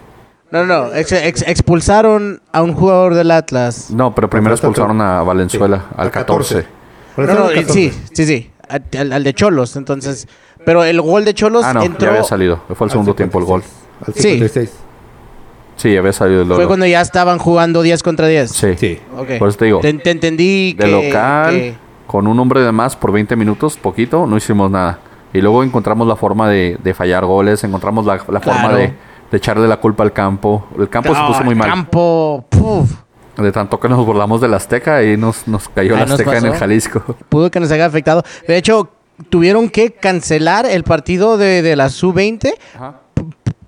No, 0.52 0.64
no, 0.64 0.94
ex- 0.94 1.10
ex- 1.10 1.42
expulsaron 1.48 2.40
a 2.52 2.62
un 2.62 2.74
jugador 2.74 3.14
del 3.14 3.32
Atlas. 3.32 3.90
No, 3.90 4.14
pero 4.14 4.30
primero 4.30 4.54
expulsaron 4.54 5.00
a 5.00 5.24
Valenzuela 5.24 5.78
Sí, 5.88 5.94
al 5.96 6.10
14. 6.12 6.54
No, 6.54 6.62
Valenzuela 7.16 7.40
no, 7.44 7.50
el 7.50 7.58
eh, 7.58 7.62
14. 7.62 7.72
sí, 7.90 7.92
sí, 8.12 8.24
sí. 8.24 8.50
al 8.96 9.24
de 9.24 9.34
Cholos, 9.34 9.74
entonces. 9.74 10.28
Pero 10.66 10.84
el 10.84 11.00
gol 11.00 11.24
de 11.24 11.32
Cholos 11.32 11.64
Ah, 11.64 11.72
no, 11.72 11.82
entró. 11.82 12.04
ya 12.06 12.10
había 12.10 12.22
salido. 12.24 12.60
Fue 12.74 12.86
el 12.86 12.90
segundo 12.90 13.14
tiempo 13.14 13.38
el 13.38 13.44
gol. 13.46 13.62
56. 13.62 14.06
Al 14.06 14.14
Sí. 14.14 14.28
56. 14.32 14.72
Sí, 15.76 15.92
ya 15.92 16.00
había 16.00 16.12
salido 16.12 16.42
el 16.42 16.48
Fue 16.52 16.66
cuando 16.66 16.86
ya 16.86 17.00
estaban 17.00 17.38
jugando 17.38 17.82
10 17.82 18.02
contra 18.02 18.26
10. 18.26 18.50
Sí. 18.50 18.74
Sí. 18.76 18.98
Ok. 19.16 19.38
Por 19.38 19.48
eso 19.48 19.58
te 19.58 19.64
digo. 19.66 19.80
Te, 19.80 19.92
te 19.94 20.10
entendí 20.10 20.72
De 20.74 20.84
que- 20.84 20.90
local, 20.90 21.54
que- 21.54 21.74
con 22.06 22.26
un 22.26 22.38
hombre 22.40 22.60
de 22.60 22.72
más 22.72 22.96
por 22.96 23.12
20 23.12 23.36
minutos, 23.36 23.76
poquito, 23.76 24.26
no 24.26 24.36
hicimos 24.36 24.70
nada. 24.70 24.98
Y 25.32 25.40
luego 25.40 25.62
encontramos 25.62 26.06
la 26.08 26.16
forma 26.16 26.48
de, 26.48 26.78
de 26.82 26.94
fallar 26.94 27.24
goles, 27.26 27.62
encontramos 27.64 28.06
la, 28.06 28.14
la 28.28 28.40
forma 28.40 28.60
Claro. 28.60 28.76
de, 28.76 28.94
de 29.30 29.36
echarle 29.36 29.68
la 29.68 29.76
culpa 29.78 30.02
al 30.02 30.12
campo. 30.12 30.66
El 30.78 30.88
campo 30.88 31.14
se 31.14 31.20
Ah, 31.20 31.26
puso 31.28 31.42
muy 31.44 31.52
el 31.52 31.58
mal. 31.58 31.68
Campo, 31.68 32.44
puf, 32.48 32.90
De 33.36 33.52
tanto 33.52 33.78
que 33.78 33.86
nos 33.88 34.06
burlamos 34.06 34.40
del 34.40 34.54
Azteca 34.54 35.02
y 35.02 35.18
nos, 35.18 35.46
nos 35.46 35.68
cayó 35.68 35.94
Ah, 35.94 35.98
la 36.00 36.04
nos 36.06 36.12
Azteca 36.12 36.38
en 36.38 36.46
el. 36.46 36.54
Jalisco. 36.54 37.02
pudo 37.28 37.50
que 37.50 37.60
nos 37.60 37.70
haya 37.70 37.84
afectado. 37.84 38.22
De 38.48 38.56
hecho, 38.56 38.88
tuvieron 39.30 39.68
que 39.70 39.92
cancelar 39.92 40.66
el 40.66 40.84
partido 40.84 41.36
de, 41.38 41.62
de 41.62 41.76
la 41.76 41.88
Sub-20 41.88 42.52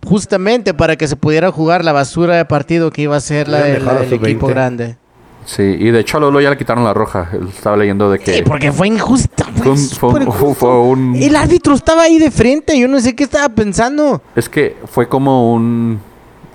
justamente 0.06 0.74
para 0.74 0.96
que 0.96 1.06
se 1.08 1.16
pudiera 1.16 1.50
jugar 1.52 1.84
la 1.84 1.92
basura 1.92 2.36
de 2.36 2.44
partido 2.44 2.90
que 2.90 3.02
iba 3.02 3.16
a 3.16 3.20
ser 3.20 3.48
la, 3.48 3.58
de- 3.62 3.78
del 3.80 4.12
equipo 4.14 4.46
Sub-20. 4.46 4.50
grande. 4.50 4.96
Sí, 5.44 5.62
y 5.62 5.90
de 5.90 6.00
hecho 6.00 6.18
a 6.18 6.20
Lolo 6.20 6.40
ya 6.42 6.50
le 6.50 6.58
quitaron 6.58 6.84
la 6.84 6.92
roja. 6.92 7.30
Estaba 7.48 7.74
leyendo 7.76 8.10
de 8.10 8.18
que... 8.18 8.34
Sí, 8.34 8.42
porque 8.42 8.70
fue 8.70 8.86
injusta. 8.88 9.44
Fue 9.44 9.52
un- 9.52 9.62
fue 9.62 9.70
un- 9.72 9.78
súper 9.78 10.22
injusto. 10.22 10.54
fue 10.54 10.80
un- 10.80 11.16
El 11.16 11.34
árbitro 11.36 11.74
estaba 11.74 12.02
ahí 12.02 12.18
de 12.18 12.30
frente. 12.30 12.78
Yo 12.78 12.86
no 12.86 13.00
sé 13.00 13.16
qué 13.16 13.24
estaba 13.24 13.48
pensando. 13.48 14.20
Es 14.36 14.48
que 14.48 14.76
fue 14.86 15.08
como 15.08 15.52
un... 15.54 16.00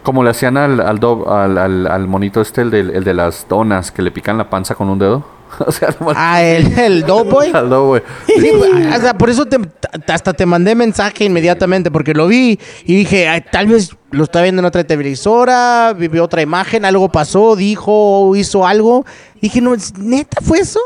Como 0.04 0.22
le 0.24 0.30
hacían 0.32 0.58
al, 0.58 0.80
al, 0.80 1.00
do- 1.00 1.32
al, 1.34 1.58
al- 1.58 1.88
al 1.88 2.08
monito 2.08 2.40
este, 2.42 2.62
el 2.62 2.70
de, 2.70 2.80
el 2.82 3.04
de 3.04 3.14
las 3.16 3.48
donas, 3.50 3.92
que 3.92 4.02
le 4.04 4.12
pican 4.12 4.38
la 4.38 4.50
panza 4.50 4.76
con 4.76 4.90
un 4.90 5.00
dedo. 5.00 5.26
o 5.66 5.72
sea, 5.72 5.90
nomás- 6.00 6.16
Ah, 6.18 6.42
el, 6.44 6.78
el 6.78 7.06
Doughboy. 7.06 7.52
al 7.54 7.70
do, 7.70 7.88
güey. 7.88 8.02
Sí, 8.28 8.52
sea, 9.02 9.18
por 9.18 9.30
eso 9.30 9.46
te- 9.46 9.60
hasta 10.12 10.34
te 10.34 10.46
mandé 10.46 10.76
mensaje 10.76 11.26
inmediatamente, 11.26 11.92
porque 11.92 12.14
lo 12.14 12.28
vi 12.28 12.60
y 12.86 12.96
dije, 12.96 13.28
"Ay, 13.28 13.44
tal 13.52 13.68
vez 13.68 13.96
lo 14.12 14.24
está 14.24 14.42
viendo 14.42 14.60
en 14.62 14.66
otra 14.66 14.84
televisora, 14.84 15.94
vivió 15.98 16.24
otra 16.24 16.42
imagen, 16.42 16.86
algo 16.86 17.10
pasó, 17.12 17.56
dijo, 17.56 18.36
hizo 18.36 18.66
algo. 18.68 19.06
Dije, 19.42 19.62
no, 19.62 19.74
¿es- 19.74 19.98
¿neta 19.98 20.40
fue 20.42 20.60
eso? 20.60 20.80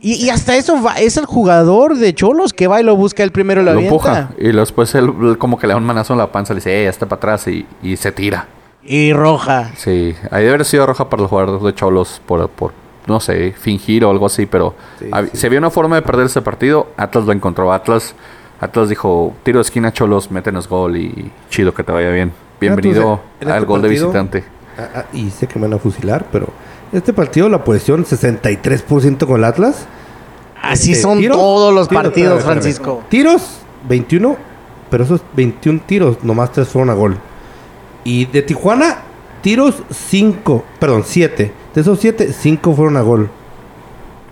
Y, 0.00 0.14
y 0.24 0.30
hasta 0.30 0.54
eso 0.54 0.80
va, 0.80 0.94
es 0.94 1.16
el 1.16 1.26
jugador 1.26 1.96
de 1.96 2.14
Cholos 2.14 2.52
que 2.52 2.68
va 2.68 2.80
y 2.80 2.84
lo 2.84 2.94
busca 2.94 3.24
el 3.24 3.32
primero 3.32 3.62
y 3.62 3.64
lo, 3.64 3.72
empuja. 3.72 4.30
Y 4.38 4.52
después 4.52 4.94
él, 4.94 5.12
él 5.22 5.38
como 5.38 5.58
que 5.58 5.66
le 5.66 5.72
da 5.72 5.76
un 5.76 5.84
manazo 5.84 6.12
en 6.12 6.20
la 6.20 6.30
panza. 6.30 6.54
Le 6.54 6.58
dice, 6.60 6.70
eh, 6.84 6.88
está 6.88 7.06
para 7.06 7.18
atrás. 7.18 7.48
Y, 7.48 7.66
y 7.82 7.96
se 7.96 8.12
tira. 8.12 8.46
Y 8.84 9.12
roja. 9.12 9.72
Sí. 9.76 10.14
Ahí 10.30 10.42
debe 10.44 10.54
haber 10.54 10.64
sido 10.64 10.86
roja 10.86 11.10
para 11.10 11.22
los 11.22 11.30
jugadores 11.30 11.62
de 11.64 11.74
Cholos 11.74 12.22
por, 12.26 12.48
por 12.48 12.72
no 13.08 13.20
sé, 13.20 13.52
fingir 13.58 14.04
o 14.04 14.10
algo 14.10 14.26
así. 14.26 14.46
Pero 14.46 14.74
Sí, 14.98 15.06
sí. 15.32 15.36
se 15.36 15.48
vio 15.48 15.58
una 15.58 15.70
forma 15.70 15.96
de 15.96 16.02
perder 16.02 16.26
ese 16.26 16.42
partido. 16.42 16.88
Atlas 16.96 17.24
lo 17.24 17.32
encontró. 17.32 17.72
Atlas, 17.72 18.14
Atlas 18.60 18.88
dijo, 18.88 19.34
tiro 19.42 19.58
de 19.58 19.62
esquina 19.62 19.92
Cholos, 19.92 20.30
métenos 20.30 20.68
gol 20.68 20.96
y 20.96 21.32
chido 21.50 21.72
que 21.74 21.82
te 21.82 21.92
vaya 21.92 22.10
bien. 22.10 22.32
Bienvenido 22.60 23.20
en 23.40 23.48
al 23.48 23.54
este 23.58 23.66
gol 23.66 23.82
de 23.82 23.88
visitante. 23.88 24.44
Ah, 24.78 24.88
ah, 24.94 25.04
y 25.12 25.30
sé 25.30 25.46
que 25.46 25.58
me 25.58 25.66
van 25.66 25.74
a 25.74 25.78
fusilar, 25.78 26.26
pero 26.30 26.48
este 26.92 27.12
partido, 27.12 27.48
la 27.48 27.64
posición 27.64 28.04
63% 28.04 29.26
con 29.26 29.36
el 29.38 29.44
Atlas. 29.44 29.86
Así 30.60 30.92
Este, 30.92 31.02
son 31.02 31.18
tiros, 31.18 31.36
todos 31.36 31.72
los 31.74 31.88
tiros, 31.88 32.02
partidos. 32.04 32.42
Francisco. 32.44 33.02
Tiros, 33.08 33.58
21, 33.88 34.36
pero 34.90 35.04
esos 35.04 35.20
21 35.36 35.80
tiros, 35.86 36.22
nomás 36.24 36.50
3 36.52 36.66
fueron 36.68 36.90
a 36.90 36.94
gol. 36.94 37.16
Y 38.04 38.24
de 38.26 38.42
Tijuana, 38.42 38.98
tiros 39.40 39.82
5, 39.90 40.64
perdón, 40.80 41.02
7. 41.06 41.52
De 41.78 41.82
esos 41.82 42.00
7, 42.00 42.32
5 42.32 42.74
fueron 42.74 42.96
a 42.96 43.02
gol. 43.02 43.30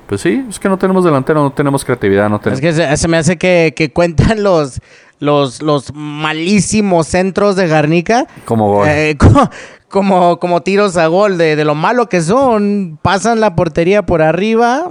Pues 0.09 0.21
sí, 0.21 0.45
es 0.49 0.59
que 0.59 0.69
no 0.69 0.79
tenemos 0.79 1.05
delantero, 1.05 1.45
no 1.45 1.53
tenemos 1.53 1.85
creatividad, 1.85 2.29
no 2.29 2.41
tenemos... 2.41 2.59
Es 2.61 2.61
que 2.61 2.73
se, 2.73 2.97
se 2.97 3.07
me 3.07 3.19
hace 3.19 3.37
que, 3.39 3.73
que 3.77 3.93
cuentan 3.93 4.43
los, 4.43 4.81
los, 5.21 5.63
los 5.63 5.95
malísimos 5.95 7.07
centros 7.07 7.55
de 7.55 7.69
Garnica 7.69 8.27
Como 8.47 8.67
gol. 8.73 8.89
Eh, 8.89 9.17
co- 9.19 9.49
como, 9.89 10.41
como 10.41 10.63
tiros 10.63 10.97
a 10.97 11.07
gol 11.07 11.39
de, 11.39 11.55
de 11.55 11.65
lo 11.65 11.77
malo 11.77 12.09
que 12.09 12.21
son. 12.21 12.99
Pasan 13.01 13.39
la 13.39 13.55
portería 13.55 14.05
por 14.05 14.23
arriba, 14.23 14.91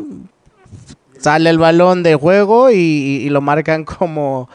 sale 1.20 1.50
el 1.50 1.58
balón 1.58 2.04
de 2.04 2.16
juego 2.16 2.72
y, 2.72 2.76
y 2.78 3.30
lo 3.32 3.42
marcan 3.42 3.84
como, 3.84 4.48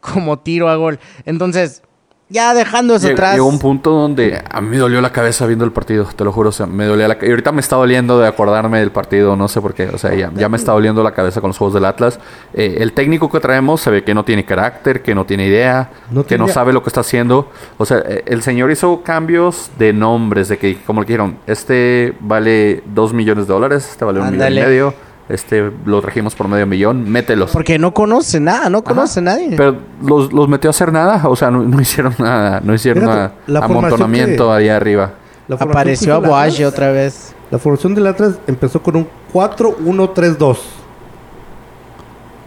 como 0.00 0.38
tiro 0.38 0.68
a 0.68 0.76
gol. 0.76 0.98
Entonces, 1.24 1.80
ya 2.28 2.52
dejando 2.54 2.94
eso 2.94 3.08
atrás. 3.08 3.34
Llegó 3.34 3.46
un 3.46 3.58
punto 3.58 3.90
donde 3.90 4.42
a 4.50 4.60
mí 4.60 4.68
me 4.68 4.76
dolió 4.78 5.00
la 5.00 5.10
cabeza 5.12 5.46
viendo 5.46 5.64
el 5.64 5.72
partido, 5.72 6.06
te 6.14 6.24
lo 6.24 6.32
juro. 6.32 6.50
O 6.50 6.52
sea, 6.52 6.66
me 6.66 6.84
dolía 6.84 7.08
la 7.08 7.16
Y 7.20 7.30
ahorita 7.30 7.52
me 7.52 7.60
está 7.60 7.76
doliendo 7.76 8.18
de 8.18 8.28
acordarme 8.28 8.80
del 8.80 8.90
partido, 8.90 9.34
no 9.36 9.48
sé 9.48 9.60
por 9.60 9.74
qué. 9.74 9.88
O 9.88 9.98
sea, 9.98 10.14
ya, 10.14 10.30
ya 10.34 10.48
me 10.48 10.56
está 10.56 10.72
doliendo 10.72 11.02
la 11.02 11.12
cabeza 11.12 11.40
con 11.40 11.48
los 11.48 11.58
juegos 11.58 11.74
del 11.74 11.84
Atlas. 11.84 12.20
Eh, 12.52 12.76
el 12.80 12.92
técnico 12.92 13.30
que 13.30 13.40
traemos 13.40 13.80
se 13.80 13.90
ve 13.90 14.04
que 14.04 14.14
no 14.14 14.24
tiene 14.24 14.44
carácter, 14.44 15.02
que 15.02 15.14
no 15.14 15.24
tiene 15.24 15.46
idea, 15.46 15.90
No 16.10 16.24
que 16.24 16.36
no 16.38 16.48
sabe 16.48 16.72
lo 16.72 16.82
que 16.82 16.90
está 16.90 17.00
haciendo. 17.00 17.50
O 17.78 17.86
sea, 17.86 17.98
eh, 18.06 18.24
el 18.26 18.42
señor 18.42 18.70
hizo 18.70 19.02
cambios 19.02 19.70
de 19.78 19.92
nombres, 19.92 20.48
de 20.48 20.58
que, 20.58 20.78
como 20.82 21.00
le 21.00 21.06
dijeron, 21.06 21.38
este 21.46 22.14
vale 22.20 22.82
2 22.94 23.14
millones 23.14 23.46
de 23.46 23.52
dólares, 23.54 23.88
este 23.90 24.04
vale 24.04 24.20
un 24.20 24.26
millón 24.26 24.42
Ándale. 24.42 24.60
y 24.60 24.64
medio, 24.64 24.94
este 25.28 25.70
lo 25.84 26.00
trajimos 26.00 26.34
por 26.34 26.48
medio 26.48 26.66
millón, 26.66 27.08
mételos. 27.10 27.50
Porque 27.52 27.78
no 27.78 27.92
conoce 27.94 28.40
nada, 28.40 28.68
no 28.70 28.78
Ajá. 28.78 28.84
conoce 28.94 29.20
a 29.20 29.22
nadie. 29.22 29.54
Pero 29.56 29.76
los, 30.02 30.32
los 30.32 30.48
metió 30.48 30.68
a 30.68 30.72
hacer 30.72 30.92
nada, 30.92 31.28
o 31.28 31.36
sea, 31.36 31.50
no, 31.50 31.62
no 31.62 31.80
hicieron 31.80 32.14
nada, 32.18 32.60
no 32.62 32.74
hicieron 32.74 33.04
nada. 33.04 33.32
amontonamiento 33.62 34.48
que- 34.48 34.54
allá 34.54 34.76
arriba. 34.76 35.12
Apareció 35.50 36.14
a 36.14 36.20
Atlas- 36.44 36.60
otra 36.66 36.90
vez. 36.92 37.34
La 37.50 37.58
formación 37.58 37.94
del 37.94 38.06
Atlas 38.06 38.38
empezó 38.46 38.82
con 38.82 38.96
un 38.96 39.08
4-1-3-2. 39.32 40.58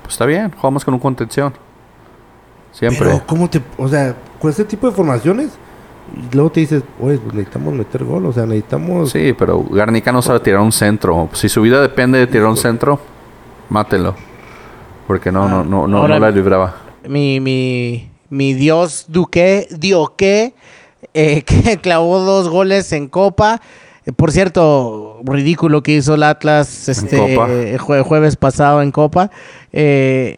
Pues 0.04 0.14
está 0.14 0.26
bien, 0.26 0.52
jugamos 0.52 0.86
con 0.86 0.94
un 0.94 1.00
contención. 1.00 1.54
Siempre. 2.72 3.06
Pero, 3.08 3.22
¿cómo 3.26 3.50
te.? 3.50 3.62
O 3.78 3.88
sea, 3.88 4.16
con 4.40 4.50
ese 4.52 4.64
tipo 4.64 4.88
de 4.88 4.94
formaciones. 4.96 5.50
Y 6.16 6.36
luego 6.36 6.52
te 6.52 6.60
dices, 6.62 6.84
oye, 7.00 7.18
pues 7.18 7.34
necesitamos 7.34 7.74
meter 7.74 8.04
gol. 8.04 8.26
O 8.26 8.34
sea, 8.34 8.46
necesitamos. 8.46 9.12
Sí, 9.12 9.34
pero 9.38 9.64
Garnica 9.64 10.12
no 10.12 10.22
sabe 10.22 10.40
tirar 10.42 10.60
un 10.62 10.72
centro. 10.72 11.30
Si 11.34 11.48
su 11.50 11.62
vida 11.62 11.82
depende 11.82 12.20
de 12.20 12.28
tirar 12.28 12.48
un 12.48 12.58
centro, 12.58 13.00
mátelo. 13.70 14.16
Porque 15.08 15.32
no, 15.32 15.48
no, 15.50 15.64
no, 15.64 15.88
no, 15.88 15.98
Ahora- 16.00 16.16
no 16.16 16.20
la 16.26 16.32
libraba. 16.32 16.76
mi, 17.08 17.40
mi, 17.40 18.10
mi 18.30 18.54
dios 18.54 19.06
Duque, 19.08 19.68
Dioque, 19.78 20.54
eh, 21.14 21.42
que 21.46 21.78
clavó 21.78 22.20
dos 22.20 22.50
goles 22.50 22.92
en 22.94 23.08
Copa. 23.08 23.62
Por 24.16 24.32
cierto, 24.32 25.20
ridículo 25.24 25.84
que 25.84 25.94
hizo 25.96 26.16
el 26.16 26.24
Atlas 26.24 26.90
este 26.90 27.34
eh, 27.36 27.78
jue- 27.80 28.04
jueves 28.04 28.36
pasado 28.36 28.82
en 28.82 28.92
Copa. 28.92 29.30
Eh, 29.72 30.38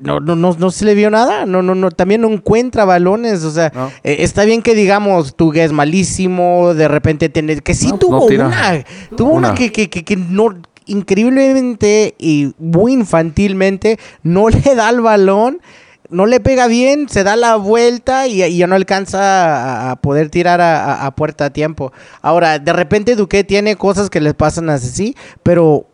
no, 0.00 0.18
no, 0.20 0.34
no, 0.36 0.56
no 0.58 0.70
se 0.70 0.84
le 0.84 0.94
vio 0.94 1.10
nada. 1.10 1.46
No, 1.46 1.62
no, 1.62 1.74
no, 1.74 1.90
también 1.90 2.20
no 2.22 2.28
encuentra 2.28 2.84
balones. 2.84 3.44
O 3.44 3.50
sea, 3.50 3.70
No. 3.74 3.88
eh, 4.02 4.16
está 4.20 4.44
bien 4.44 4.62
que 4.62 4.74
digamos, 4.74 5.36
Tugue 5.36 5.62
es 5.64 5.72
malísimo, 5.72 6.74
de 6.74 6.88
repente 6.88 7.28
tener 7.28 7.62
que 7.62 7.74
sí 7.74 7.88
No, 7.88 7.98
tuvo 7.98 8.18
no 8.30 8.46
una, 8.46 8.84
tuvo 9.16 9.30
una, 9.32 9.48
Una. 9.48 9.54
que, 9.56 9.70
que, 9.72 9.88
que, 9.90 10.04
que 10.04 10.16
no 10.16 10.54
increíblemente 10.86 12.14
y 12.18 12.52
muy 12.58 12.92
infantilmente 12.92 13.98
no 14.22 14.48
le 14.48 14.74
da 14.74 14.90
el 14.90 15.00
balón, 15.00 15.60
no 16.08 16.26
le 16.26 16.40
pega 16.40 16.66
bien, 16.66 17.08
se 17.08 17.22
da 17.22 17.36
la 17.36 17.56
vuelta 17.56 18.26
y, 18.26 18.42
y 18.42 18.56
ya 18.56 18.66
no 18.66 18.74
alcanza 18.74 19.20
a, 19.20 19.90
a 19.92 19.96
poder 19.96 20.28
tirar 20.30 20.60
a, 20.60 21.06
a- 21.06 21.14
puerta 21.14 21.46
a 21.46 21.50
tiempo. 21.50 21.92
Ahora, 22.22 22.58
de 22.58 22.72
repente 22.72 23.14
Duque 23.16 23.44
tiene 23.44 23.76
cosas 23.76 24.10
que 24.10 24.20
le 24.20 24.34
pasan 24.34 24.70
así, 24.70 25.14
pero 25.42 25.86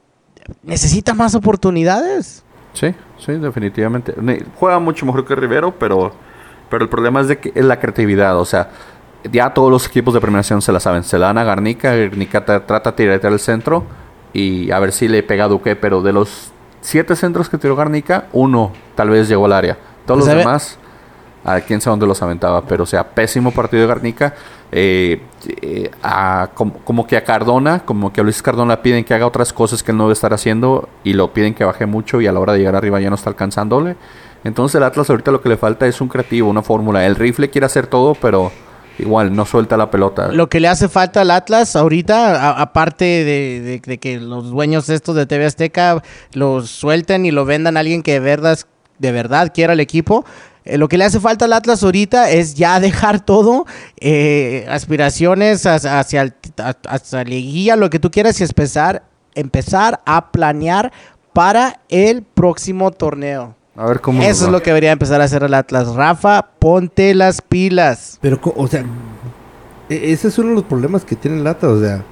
necesita 0.63 1.13
más 1.13 1.35
oportunidades. 1.35 2.45
Sí, 2.73 2.95
sí, 3.19 3.33
definitivamente. 3.33 4.15
Juega 4.57 4.79
mucho 4.79 5.07
mejor 5.07 5.25
que 5.25 5.35
Rivero, 5.35 5.73
pero, 5.73 6.13
pero 6.69 6.85
el 6.85 6.89
problema 6.91 7.21
es 7.21 7.29
de 7.29 7.39
que 7.39 7.53
es 7.55 7.65
la 7.65 7.79
creatividad. 7.79 8.39
O 8.39 8.45
sea, 8.45 8.71
ya 9.31 9.53
todos 9.55 9.71
los 9.71 9.87
equipos 9.87 10.15
de 10.15 10.21
premiación 10.21 10.63
se 10.63 10.73
la 10.73 10.81
saben. 10.81 11.03
Se 11.05 11.19
la 11.19 11.27
dan 11.27 11.39
a 11.39 11.45
Garnica, 11.45 11.95
Garnica 11.95 12.45
tra- 12.45 12.65
trata 12.67 12.93
de 12.93 12.97
tirar 12.97 13.27
al 13.33 13.39
centro 13.41 13.85
y 14.33 14.71
a 14.71 14.79
ver 14.79 14.93
si 14.93 15.09
le 15.09 15.23
pega 15.23 15.45
a 15.45 15.49
Duque. 15.49 15.77
Pero 15.77 16.03
de 16.03 16.13
los 16.13 16.53
siete 16.81 17.17
centros 17.17 17.49
que 17.49 17.59
tiró 17.59 17.75
Garnica, 17.77 18.27
uno 18.33 18.73
tal 18.95 19.11
vez 19.11 19.29
llegó 19.29 19.47
al 19.47 19.53
área. 19.53 19.77
Todos 20.07 20.21
Pues, 20.25 20.35
los 20.35 20.45
demás 20.45 20.79
a 21.45 21.61
quién 21.61 21.81
sabe 21.81 21.93
dónde 21.93 22.07
los 22.07 22.23
aventaba. 22.23 22.63
Pero, 22.63 22.85
o 22.85 22.87
sea, 22.87 23.05
pésimo 23.09 23.51
partido 23.53 23.83
de 23.83 23.89
Garnica. 23.89 24.35
Eh, 24.73 25.21
eh, 25.63 25.91
como, 26.55 27.07
que 27.07 27.17
a 27.17 27.25
Cardona, 27.25 27.85
como 27.85 28.13
que 28.13 28.21
a 28.21 28.25
Luis 28.25 28.43
Cardona 28.43 28.83
piden 28.83 29.05
que 29.05 29.15
haga 29.15 29.27
otras 29.27 29.53
cosas 29.53 29.83
que 29.83 29.93
él 29.93 29.97
no 29.97 30.05
debe 30.05 30.15
estar 30.15 30.35
haciendo 30.35 30.89
y 31.05 31.13
lo 31.13 31.33
piden 31.33 31.55
que 31.55 31.65
baje 31.65 31.87
mucho 31.87 32.21
y 32.21 32.27
a 32.27 32.33
la 32.33 32.41
hora 32.41 32.53
de 32.53 32.59
llegar 32.59 32.75
arriba 32.75 33.01
ya 33.01 33.09
no 33.09 33.17
está 33.17 33.31
alcanzándole. 33.31 33.97
Entonces 34.45 34.77
el 34.77 34.83
Atlas 34.83 35.09
ahorita 35.11 35.31
lo 35.31 35.41
que 35.41 35.49
le 35.49 35.57
falta 35.57 35.87
es 35.87 36.01
un 36.01 36.09
creativo, 36.09 36.49
una 36.49 36.63
fórmula. 36.63 37.05
El 37.07 37.17
rifle 37.17 37.51
quiere 37.51 37.67
hacer 37.67 37.87
todo, 37.87 38.15
pero 38.15 38.53
igual 38.99 39.35
no 39.35 39.45
suelta 39.45 39.77
la 39.77 39.91
pelota. 39.91 40.29
Lo 40.29 40.49
que 40.49 40.61
le 40.61 40.69
hace 40.69 40.89
falta 40.89 41.23
al 41.23 41.31
Atlas 41.31 41.77
ahorita, 41.77 42.61
aparte 42.61 43.05
de, 43.85 43.99
que 43.99 44.21
los 44.21 44.51
dueños 44.51 44.89
estos 44.89 45.17
de 45.17 45.27
TV 45.27 45.47
Azteca 45.47 46.03
los 46.33 46.71
suelten 46.71 47.27
y 47.27 47.31
lo 47.31 47.45
vendan 47.45 47.77
a 47.77 47.81
alguien 47.81 48.03
que 48.03 48.13
de 48.15 48.21
verdad, 48.21 48.59
de 48.99 49.13
verdad 49.13 49.53
quiera 49.55 49.73
el 49.75 49.81
equipo, 49.81 50.25
eh, 50.67 50.77
lo 50.79 50.89
que 50.89 50.99
le 50.99 51.05
hace 51.05 51.21
falta 51.21 51.47
al 51.47 51.53
Atlas 51.55 51.83
ahorita 51.83 52.31
es 52.31 52.55
ya 52.55 52.79
dejar 52.81 53.25
todo, 53.25 53.65
eh, 54.01 54.67
aspiraciones 54.69 55.65
hacia, 55.67 55.99
hacia, 55.99 56.23
el- 56.23 56.35
a- 56.59 56.77
hacia 56.89 57.19
la 57.19 57.25
liguilla, 57.25 57.77
lo 57.77 57.89
que 57.91 57.99
tú 57.99 58.11
quieras 58.11 58.41
y 58.41 58.45
empezar, 58.45 59.05
empezar 59.35 60.01
a 60.05 60.31
planear 60.33 60.93
para 61.33 61.81
el 61.89 62.23
próximo 62.23 62.91
torneo. 62.91 63.55
A 63.77 63.87
ver 63.87 64.01
cómo. 64.01 64.23
Eso 64.23 64.47
es 64.47 64.51
lo 64.51 64.63
que 64.63 64.71
debería 64.71 64.93
empezar 64.93 65.21
a 65.21 65.25
hacer 65.25 65.43
el 65.43 65.53
Atlas. 65.55 65.89
Rafa, 65.95 66.49
ponte 66.59 67.15
las 67.15 67.43
pilas. 67.43 68.19
Pero, 68.23 68.41
o 68.57 68.67
sea, 68.67 68.85
e- 69.91 70.13
ese 70.13 70.29
es 70.29 70.39
uno 70.39 70.49
de 70.51 70.55
los 70.57 70.65
problemas 70.65 71.05
que 71.05 71.15
tiene 71.15 71.39
el 71.39 71.47
Atlas, 71.47 71.73
o 71.73 71.81
sea, 71.81 72.03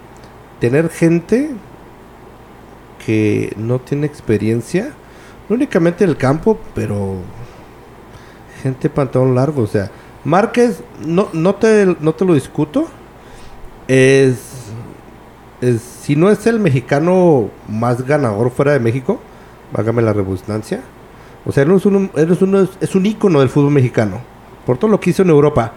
tener 0.61 0.90
gente 0.90 1.50
que 3.05 3.52
no 3.57 3.78
tiene 3.80 4.07
experiencia, 4.07 4.90
no 5.48 5.57
únicamente 5.57 6.05
en 6.05 6.11
el 6.11 6.16
campo, 6.16 6.59
pero 6.74 7.16
gente 8.64 8.88
pantalón 8.88 9.34
largo, 9.34 9.62
o 9.62 9.66
sea, 9.66 9.90
Márquez, 10.24 10.82
no, 11.04 11.28
no, 11.34 11.54
te, 11.54 11.94
no 12.00 12.14
te 12.14 12.24
lo 12.24 12.32
discuto, 12.32 12.86
es, 13.88 14.38
es, 15.60 15.82
si 15.82 16.16
no 16.16 16.30
es 16.30 16.46
el 16.46 16.58
mexicano 16.58 17.50
más 17.68 18.06
ganador 18.06 18.50
fuera 18.50 18.72
de 18.72 18.80
México, 18.80 19.20
hágame 19.74 20.00
la 20.00 20.14
redundancia, 20.14 20.80
o 21.44 21.52
sea, 21.52 21.64
él 21.64 21.72
es, 21.72 21.84
un, 21.84 22.10
él 22.14 22.32
es, 22.32 22.70
es 22.80 22.94
un 22.94 23.04
ícono 23.04 23.40
del 23.40 23.50
fútbol 23.50 23.72
mexicano, 23.72 24.22
por 24.64 24.78
todo 24.78 24.90
lo 24.90 24.98
que 24.98 25.10
hizo 25.10 25.20
en 25.20 25.28
Europa. 25.28 25.74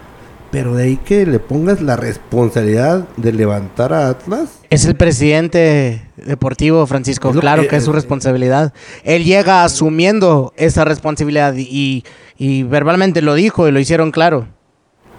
Pero 0.50 0.74
de 0.74 0.84
ahí 0.84 0.96
que 0.96 1.26
le 1.26 1.38
pongas 1.40 1.82
la 1.82 1.96
responsabilidad 1.96 3.06
de 3.18 3.32
levantar 3.32 3.92
a 3.92 4.08
Atlas. 4.08 4.60
Es 4.70 4.86
el 4.86 4.94
presidente 4.96 6.02
deportivo, 6.16 6.86
Francisco. 6.86 7.32
Claro 7.32 7.62
que- 7.62 7.68
que 7.68 7.76
es 7.76 7.84
su 7.84 7.92
responsabilidad. 7.92 8.72
Él 9.04 9.24
llega 9.24 9.62
asumiendo 9.64 10.54
esa 10.56 10.84
responsabilidad 10.86 11.54
y, 11.56 12.04
y 12.38 12.62
verbalmente 12.62 13.20
lo 13.20 13.34
dijo 13.34 13.68
y 13.68 13.72
lo 13.72 13.78
hicieron 13.80 14.10
claro. 14.10 14.48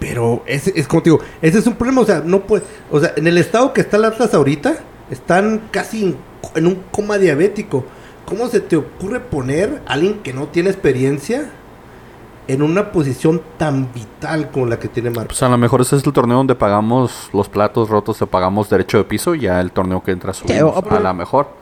Pero 0.00 0.42
ese 0.46 0.72
es 0.74 0.88
como 0.88 1.02
te 1.02 1.10
digo, 1.10 1.22
ese 1.42 1.58
es 1.58 1.66
un 1.66 1.74
problema. 1.74 2.00
O 2.00 2.06
sea, 2.06 2.22
no 2.24 2.46
puede. 2.46 2.64
O 2.90 2.98
sea, 2.98 3.12
en 3.16 3.26
el 3.26 3.38
estado 3.38 3.72
que 3.72 3.82
está 3.82 3.98
el 3.98 4.06
Atlas 4.06 4.34
ahorita, 4.34 4.78
están 5.10 5.60
casi 5.70 6.04
en, 6.04 6.16
en 6.56 6.66
un 6.66 6.82
coma 6.90 7.18
diabético. 7.18 7.84
¿Cómo 8.24 8.48
se 8.48 8.60
te 8.60 8.76
ocurre 8.76 9.20
poner 9.20 9.82
a 9.86 9.92
alguien 9.94 10.20
que 10.22 10.32
no 10.32 10.46
tiene 10.48 10.70
experiencia 10.70 11.50
en 12.52 12.62
una 12.62 12.92
posición 12.92 13.40
tan 13.58 13.92
vital 13.92 14.50
como 14.50 14.66
la 14.66 14.78
que 14.78 14.88
tiene 14.88 15.10
Marcos? 15.10 15.26
Pues 15.38 15.42
a 15.42 15.48
lo 15.48 15.58
mejor 15.58 15.80
ese 15.82 15.96
es 15.96 16.04
el 16.06 16.12
torneo 16.12 16.36
donde 16.38 16.54
pagamos 16.54 17.30
los 17.32 17.48
platos 17.48 17.88
rotos, 17.88 18.18
te 18.18 18.26
pagamos 18.26 18.68
derecho 18.70 18.98
de 18.98 19.04
piso 19.04 19.34
y 19.34 19.40
ya 19.40 19.60
el 19.60 19.72
torneo 19.72 20.02
que 20.02 20.10
entra 20.12 20.32
subimos. 20.34 20.74
o- 20.76 20.94
a 20.94 21.00
lo 21.00 21.14
mejor. 21.14 21.60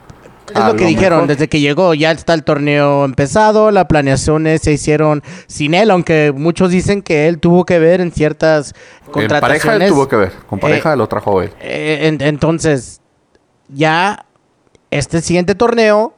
Es 0.50 0.56
A 0.56 0.68
lo 0.70 0.76
que 0.76 0.86
dijeron 0.86 1.18
mejor. 1.18 1.28
desde 1.28 1.48
que 1.48 1.60
llegó. 1.60 1.92
Ya 1.92 2.10
está 2.10 2.32
el 2.32 2.42
torneo 2.42 3.04
empezado. 3.04 3.70
Las 3.70 3.84
planeaciones 3.84 4.62
se 4.62 4.72
hicieron 4.72 5.22
sin 5.46 5.74
él, 5.74 5.90
aunque 5.90 6.32
muchos 6.34 6.70
dicen 6.70 7.02
que 7.02 7.28
él 7.28 7.38
tuvo 7.38 7.66
que 7.66 7.78
ver 7.78 8.00
en 8.00 8.10
ciertas 8.12 8.72
En 9.04 9.12
contrataciones. 9.12 9.62
pareja 9.62 9.84
él 9.84 9.90
tuvo 9.92 10.08
que 10.08 10.16
ver. 10.16 10.32
Con 10.48 10.58
pareja 10.58 10.94
Eh, 10.94 10.96
lo 10.96 11.06
trajo 11.06 11.42
él. 11.42 11.52
Eh, 11.60 11.98
en- 12.08 12.22
entonces, 12.22 13.02
ya 13.68 14.24
este 14.90 15.20
siguiente 15.20 15.54
torneo, 15.54 16.14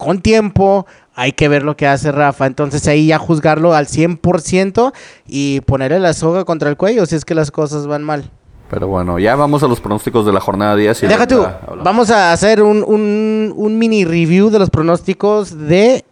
con 0.00 0.20
tiempo, 0.20 0.86
hay 1.14 1.32
que 1.32 1.48
ver 1.48 1.62
lo 1.62 1.76
que 1.76 1.86
hace 1.86 2.10
Rafa. 2.10 2.46
Entonces 2.46 2.88
ahí 2.88 3.06
ya 3.06 3.18
juzgarlo 3.18 3.74
al 3.74 3.86
100% 3.86 4.92
y 5.28 5.60
ponerle 5.60 6.00
la 6.00 6.12
soga 6.14 6.44
contra 6.44 6.68
el 6.68 6.76
cuello 6.76 7.06
si 7.06 7.14
es 7.16 7.24
que 7.24 7.34
las 7.36 7.50
cosas 7.50 7.86
van 7.86 8.02
mal. 8.02 8.30
Pero 8.68 8.86
bueno, 8.86 9.18
ya 9.18 9.34
vamos 9.34 9.64
a 9.64 9.66
los 9.66 9.80
pronósticos 9.80 10.24
de 10.24 10.32
la 10.32 10.40
jornada 10.40 10.76
10. 10.76 11.02
y 11.02 11.06
Deja 11.08 11.26
tú, 11.26 11.44
vamos 11.82 12.10
a 12.12 12.32
hacer 12.32 12.62
un, 12.62 12.84
un- 12.86 13.52
un 13.56 13.78
mini 13.78 14.04
review 14.04 14.48
de 14.50 14.60
los 14.60 14.70
pronósticos 14.70 15.58
de 15.66 16.04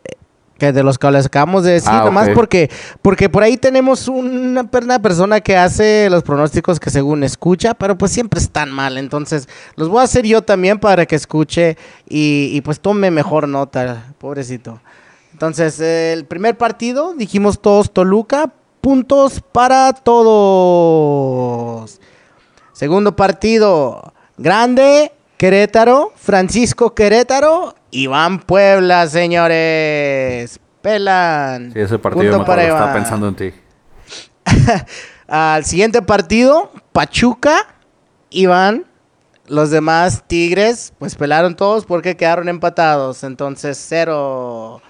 que 0.59 0.73
de 0.73 0.83
los 0.83 0.99
que 0.99 1.11
les 1.11 1.27
acabamos 1.27 1.63
de 1.65 1.73
decir, 1.73 1.91
Ah, 1.93 2.03
nomás 2.05 2.31
porque, 2.35 2.69
porque 3.01 3.29
por 3.29 3.43
ahí 3.45 3.57
tenemos 3.57 4.09
una, 4.09 4.65
per- 4.71 4.85
una 4.85 5.01
persona 5.01 5.41
que 5.41 5.57
hace 5.57 6.09
los 6.11 6.23
pronósticos 6.25 6.81
que 6.81 6.91
según 6.91 7.23
escucha, 7.23 7.75
pero 7.75 7.97
pues 7.97 8.11
siempre 8.13 8.41
están 8.41 8.71
mal. 8.73 8.99
Entonces, 8.99 9.49
los 9.77 9.89
voy 9.89 10.01
a 10.01 10.05
hacer 10.05 10.27
yo 10.27 10.43
también 10.43 10.79
para 10.81 11.07
que 11.07 11.15
escuche 11.17 11.77
y, 12.09 12.51
y, 12.53 12.61
pues 12.61 12.81
tome 12.81 13.11
mejor 13.11 13.49
nota, 13.49 14.13
pobrecito. 14.19 14.81
Entonces, 15.33 15.79
el 15.79 16.25
primer 16.25 16.59
partido, 16.59 17.15
dijimos 17.15 17.61
todos 17.63 17.93
Toluca, 17.93 18.53
puntos 18.81 19.41
para 19.53 19.93
todos. 20.89 22.01
Segundo 22.73 23.15
partido, 23.17 24.13
Grande, 24.37 25.13
Querétaro, 25.39 26.13
Francisco 26.17 26.97
Querétaro, 26.97 27.77
Iván 27.93 28.41
Puebla, 28.41 29.07
señores. 29.07 30.59
Pelan. 30.83 31.73
Sí, 31.73 31.79
ese 31.79 31.99
partido 31.99 32.45
para 32.45 32.67
Iván. 32.67 32.93
pensando 32.93 33.29
en 33.29 33.35
ti. 33.37 33.53
Al 35.29 35.65
siguiente 35.65 36.03
partido, 36.03 36.73
Pachuca, 36.93 37.77
Iván. 38.31 38.85
Los 39.47 39.71
demás 39.71 40.25
Tigres, 40.27 40.93
pues 40.99 41.15
pelaron 41.15 41.55
todos 41.55 41.87
porque 41.87 42.17
quedaron 42.17 42.49
empatados. 42.49 43.23
Entonces, 43.23 43.83
cero. 43.89 44.83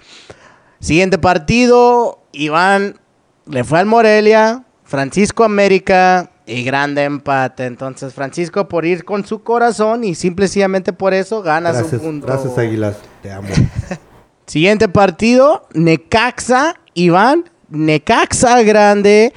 Siguiente 0.79 1.19
partido, 1.19 2.23
Iván 2.31 2.99
le 3.45 3.63
fue 3.63 3.79
al 3.79 3.85
Morelia, 3.85 4.63
Francisco 4.83 5.43
América 5.43 6.31
y 6.49 6.63
grande 6.63 7.03
empate. 7.03 7.65
Entonces, 7.65 8.13
Francisco 8.13 8.67
por 8.67 8.85
ir 8.85 9.05
con 9.05 9.25
su 9.25 9.43
corazón 9.43 10.03
y 10.03 10.15
simplemente 10.15 10.91
por 10.93 11.13
eso 11.13 11.41
gana 11.41 11.71
su 11.73 11.79
Gracias, 11.81 12.01
punto. 12.01 12.27
gracias 12.27 12.57
Águilas, 12.57 12.97
te 13.21 13.31
amo. 13.31 13.49
Siguiente 14.47 14.89
partido, 14.89 15.67
Necaxa, 15.73 16.75
Iván, 16.95 17.49
Necaxa 17.69 18.63
grande 18.63 19.31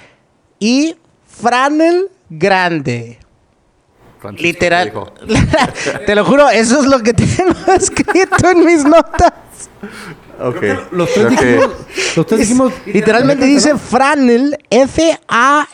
y 0.59 0.97
Franel 1.27 2.09
grande. 2.31 3.19
Francisco 4.19 4.47
Literal. 4.47 4.93
Te 6.07 6.15
lo 6.15 6.25
juro, 6.25 6.49
eso 6.49 6.81
es 6.81 6.87
lo 6.87 7.01
que 7.01 7.13
tengo 7.15 7.73
escrito 7.77 8.51
en 8.51 8.65
mis 8.65 8.85
notas. 8.85 9.33
Ok. 10.41 10.63
Los 10.93 11.13
tres 11.13 11.29
dijimos, 11.31 11.71
los 12.17 12.27
tres 12.27 12.41
dijimos 12.41 12.73
Literalmente 12.87 13.45
dice 13.45 13.77
Franel, 13.77 14.57
F-A, 14.71 15.69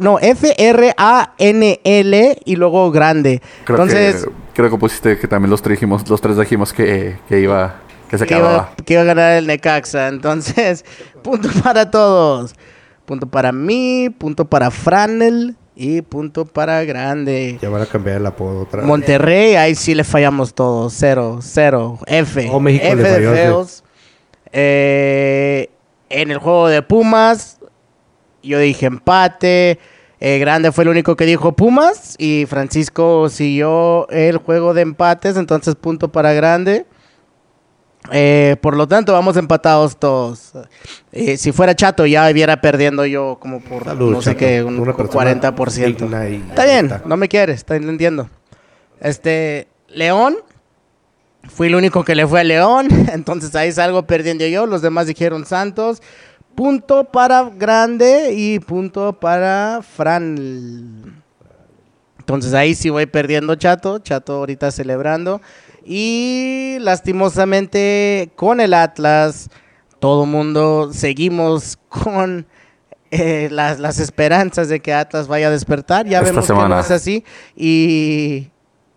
no, 0.00 0.18
F-R-A-N-L 0.20 1.78
y 2.44 2.56
luego 2.56 2.90
grande. 2.90 3.40
Creo 3.64 3.76
Entonces, 3.78 4.24
que, 4.24 4.30
creo 4.54 4.70
que 4.70 4.78
pusiste 4.78 5.18
que 5.18 5.28
también 5.28 5.50
los 5.50 5.62
tres 5.62 5.76
dijimos, 5.76 6.08
los 6.08 6.20
tres 6.20 6.36
dijimos 6.36 6.72
que, 6.72 7.18
que 7.28 7.40
iba, 7.40 7.76
que 8.08 8.18
se 8.18 8.26
que 8.26 8.34
acababa. 8.34 8.72
iba, 8.74 8.84
que 8.84 8.92
iba 8.94 9.02
a 9.02 9.06
ganar 9.06 9.36
el 9.38 9.46
Necaxa. 9.46 10.08
Entonces, 10.08 10.84
punto 11.22 11.48
para 11.62 11.90
todos. 11.90 12.54
Punto 13.04 13.26
para 13.26 13.52
mí, 13.52 14.10
punto 14.10 14.44
para 14.44 14.70
Franel 14.70 15.56
y 15.74 16.02
punto 16.02 16.44
para 16.44 16.84
Grande. 16.84 17.58
ya 17.62 17.68
van 17.70 17.82
a 17.82 17.86
cambiar 17.86 18.16
el 18.16 18.26
apodo 18.26 18.62
otra 18.62 18.80
vez. 18.80 18.86
Monterrey, 18.86 19.54
ahí 19.54 19.74
sí 19.74 19.94
le 19.94 20.04
fallamos 20.04 20.52
todos. 20.52 20.92
Cero, 20.94 21.38
cero. 21.40 21.98
F. 22.06 22.48
Oh, 22.52 22.60
México 22.60 22.84
F 22.84 22.96
le 22.96 23.08
de 23.08 23.32
feos. 23.32 23.84
Eh, 24.52 25.70
en 26.10 26.30
el 26.30 26.38
juego 26.38 26.68
de 26.68 26.82
Pumas, 26.82 27.57
yo 28.42 28.58
dije 28.58 28.86
empate. 28.86 29.78
Eh, 30.20 30.38
Grande 30.38 30.72
fue 30.72 30.82
el 30.84 30.90
único 30.90 31.14
que 31.16 31.26
dijo 31.26 31.52
Pumas. 31.52 32.14
Y 32.18 32.46
Francisco 32.48 33.28
siguió 33.28 34.08
el 34.10 34.38
juego 34.38 34.74
de 34.74 34.82
empates. 34.82 35.36
Entonces, 35.36 35.74
punto 35.76 36.10
para 36.10 36.32
Grande. 36.32 36.86
Eh, 38.10 38.56
por 38.62 38.76
lo 38.76 38.88
tanto, 38.88 39.12
vamos 39.12 39.36
empatados 39.36 39.98
todos. 39.98 40.52
Eh, 41.12 41.36
si 41.36 41.52
fuera 41.52 41.74
chato, 41.74 42.06
ya 42.06 42.30
hubiera 42.30 42.60
perdiendo 42.60 43.04
yo 43.04 43.36
como 43.40 43.60
por 43.60 43.84
Salud, 43.84 44.10
no 44.12 44.22
sé 44.22 44.30
Chato. 44.30 44.38
qué, 44.38 44.62
un 44.62 44.78
Una 44.80 44.96
persona 44.96 45.34
40%. 45.34 45.86
digna 46.06 46.28
y- 46.28 46.36
Está 46.36 46.64
bien, 46.64 46.90
no 47.04 47.16
me 47.18 47.28
quieres, 47.28 47.56
está 47.56 47.76
entendiendo. 47.76 48.30
Este, 49.00 49.68
León, 49.88 50.36
fui 51.50 51.66
el 51.66 51.74
único 51.74 52.02
que 52.04 52.14
le 52.14 52.26
fue 52.26 52.40
a 52.40 52.44
León, 52.44 52.88
entonces 53.12 53.54
ahí 53.56 53.72
salgo 53.72 54.06
perdiendo 54.06 54.46
yo, 54.46 54.64
los 54.64 54.80
demás 54.80 55.06
dijeron 55.06 55.44
Santos. 55.44 56.00
Punto 56.58 57.04
para 57.04 57.48
Grande 57.50 58.32
y 58.34 58.58
punto 58.58 59.12
para 59.12 59.78
Fran. 59.80 61.22
Entonces 62.18 62.52
ahí 62.52 62.74
sí 62.74 62.90
voy 62.90 63.06
perdiendo 63.06 63.54
Chato, 63.54 64.00
Chato 64.00 64.32
ahorita 64.32 64.72
celebrando. 64.72 65.40
Y 65.84 66.78
lastimosamente 66.80 68.32
con 68.34 68.60
el 68.60 68.74
Atlas, 68.74 69.50
todo 70.00 70.26
mundo 70.26 70.90
seguimos 70.92 71.78
con 71.88 72.44
eh, 73.12 73.48
las, 73.52 73.78
las 73.78 74.00
esperanzas 74.00 74.68
de 74.68 74.80
que 74.80 74.92
Atlas 74.92 75.28
vaya 75.28 75.46
a 75.46 75.50
despertar. 75.52 76.06
Ya 76.06 76.18
Esta 76.18 76.30
vemos 76.32 76.44
semana. 76.44 76.66
que 76.66 76.74
no 76.74 76.80
es 76.80 76.90
así. 76.90 77.24
Y, 77.54 78.48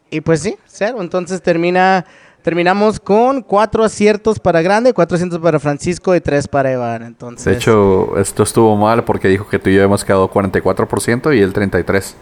y 0.10 0.22
pues 0.22 0.40
sí, 0.42 0.56
cero. 0.66 0.98
Entonces 1.00 1.44
termina, 1.44 2.08
terminamos 2.44 3.00
con 3.00 3.42
cuatro 3.42 3.84
aciertos 3.84 4.40
para 4.40 4.62
Grande, 4.62 4.94
cuatro 4.94 5.16
aciertos 5.16 5.40
para 5.40 5.60
Francisco 5.60 6.16
y 6.16 6.22
tres 6.22 6.48
para 6.48 6.72
Iván. 6.72 7.04
Entonces, 7.04 7.46
De 7.46 7.54
hecho, 7.54 8.18
esto 8.18 8.44
estuvo 8.44 8.76
mal 8.76 9.04
porque 9.04 9.28
dijo 9.28 9.48
que 9.48 9.60
tú 9.60 9.70
y 9.70 9.76
yo 9.76 9.84
hemos 9.84 10.04
quedado 10.04 10.30
44% 10.32 11.36
y 11.38 11.42
el 11.42 11.54
33%. 11.54 12.14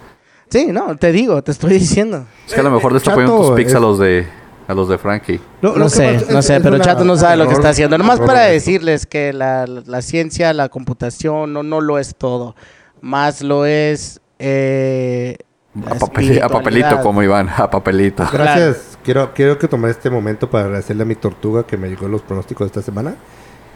sí, 0.49 0.67
no, 0.71 0.95
te 0.97 1.11
digo, 1.11 1.41
te 1.43 1.51
estoy 1.51 1.71
diciendo. 1.79 2.25
Es 2.47 2.53
que 2.53 2.59
a 2.59 2.63
lo 2.63 2.71
mejor 2.71 2.91
le 2.91 2.97
está 2.99 3.13
tus 3.15 3.51
picks 3.51 3.75
a 3.75 3.79
los 3.79 3.99
de 3.99 4.27
a 4.67 4.73
los 4.75 4.87
de 4.87 4.99
Frankie. 4.99 5.39
No 5.63 5.89
sé, 5.89 6.23
no 6.29 6.43
sé, 6.43 6.57
es 6.57 6.61
pero 6.61 6.75
una- 6.75 6.83
Chato 6.85 7.03
no 7.03 7.17
sabe 7.17 7.37
lo 7.37 7.47
que 7.47 7.53
está 7.55 7.69
haciendo. 7.69 7.97
Nomás 7.97 8.19
para 8.19 8.41
de- 8.41 8.51
decirles 8.53 9.07
que 9.07 9.33
la, 9.33 9.65
la 9.65 10.01
ciencia, 10.03 10.53
la 10.53 10.69
computación, 10.69 11.53
no, 11.53 11.63
no 11.63 11.81
lo 11.81 11.97
es 11.97 12.13
todo. 12.15 12.55
Más 13.01 13.41
lo 13.41 13.65
es... 13.65 14.21
Eh, 14.37 15.37
la 15.39 15.48
A, 15.87 15.95
papel- 15.95 16.41
a 16.41 16.49
papelito 16.49 16.99
como 17.01 17.21
Iván, 17.23 17.49
a 17.55 17.69
papelito. 17.69 18.25
Gracias. 18.31 18.97
Quiero, 19.03 19.33
quiero 19.33 19.57
que 19.57 19.67
tomar 19.67 19.91
este 19.91 20.09
momento 20.09 20.49
para 20.49 20.65
agradecerle 20.65 21.03
a 21.03 21.05
mi 21.05 21.15
tortuga 21.15 21.63
que 21.63 21.77
me 21.77 21.87
llegó 21.89 22.07
los 22.07 22.21
pronósticos 22.21 22.65
de 22.65 22.79
esta 22.79 22.81
semana. 22.81 23.15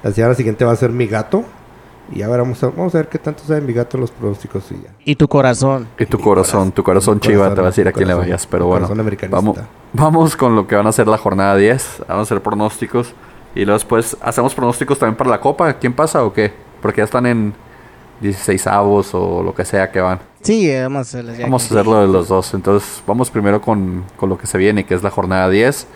La 0.02 0.12
semana 0.12 0.34
siguiente 0.36 0.66
va 0.66 0.72
a 0.74 0.76
ser 0.76 0.90
mi 0.92 1.08
gato. 1.08 1.44
Y 2.12 2.20
ya 2.20 2.28
veremos, 2.28 2.60
vamos 2.60 2.94
a 2.94 2.98
ver 2.98 3.08
qué 3.08 3.18
tanto 3.18 3.44
sabe 3.46 3.62
mi 3.62 3.72
gato 3.72 3.98
los 3.98 4.12
pronósticos 4.12 4.70
y 4.72 4.76
ya. 4.76 4.90
Y 5.06 5.16
tu 5.16 5.28
corazón. 5.30 5.88
Y 5.98 6.06
tu 6.06 6.20
corazón, 6.20 6.72
tu 6.74 6.84
corazón 6.84 7.16
Mi 7.16 7.22
chiva 7.22 7.38
corazón, 7.38 7.56
te 7.56 7.62
va 7.62 7.68
a 7.68 7.72
decir 7.72 7.88
a 7.88 7.92
quién 7.94 8.08
le 8.08 8.14
corazón, 8.14 8.30
vayas. 8.30 8.48
Pero 8.48 8.66
bueno, 8.68 8.88
corazón 8.90 9.30
vamos, 9.30 9.58
vamos 9.94 10.36
con 10.36 10.56
lo 10.56 10.68
que 10.68 10.76
van 10.76 10.86
a 10.88 10.92
ser 10.92 11.08
la 11.08 11.18
jornada 11.18 11.56
10. 11.56 12.04
Vamos 12.08 12.20
a 12.20 12.22
hacer 12.24 12.42
pronósticos. 12.44 13.14
Y 13.56 13.64
luego 13.66 13.76
después 13.78 14.18
hacemos 14.22 14.54
pronósticos 14.54 15.00
también 15.00 15.16
para 15.16 15.30
la 15.30 15.40
Copa. 15.40 15.74
¿Quién 15.76 15.94
pasa 15.94 16.24
o 16.26 16.34
qué? 16.34 16.52
Porque 16.82 17.00
ya 17.00 17.06
están 17.06 17.26
en 17.26 17.54
16 18.22 18.68
avos 18.68 19.14
o 19.14 19.44
lo 19.44 19.54
que 19.54 19.66
sea 19.66 19.92
que 19.92 20.00
van. 20.02 20.20
Sí, 20.42 20.70
vamos 20.82 21.14
a 21.16 21.22
Vamos 21.42 21.66
hacerlo 21.66 22.02
de 22.02 22.08
los 22.08 22.28
dos. 22.28 22.54
Entonces, 22.54 23.02
vamos 23.08 23.30
primero 23.32 23.62
con, 23.62 24.04
con 24.18 24.30
lo 24.30 24.38
que 24.38 24.46
se 24.48 24.58
viene, 24.58 24.86
que 24.86 24.94
es 24.94 25.04
la 25.04 25.10
jornada 25.10 25.50
10. 25.50 25.88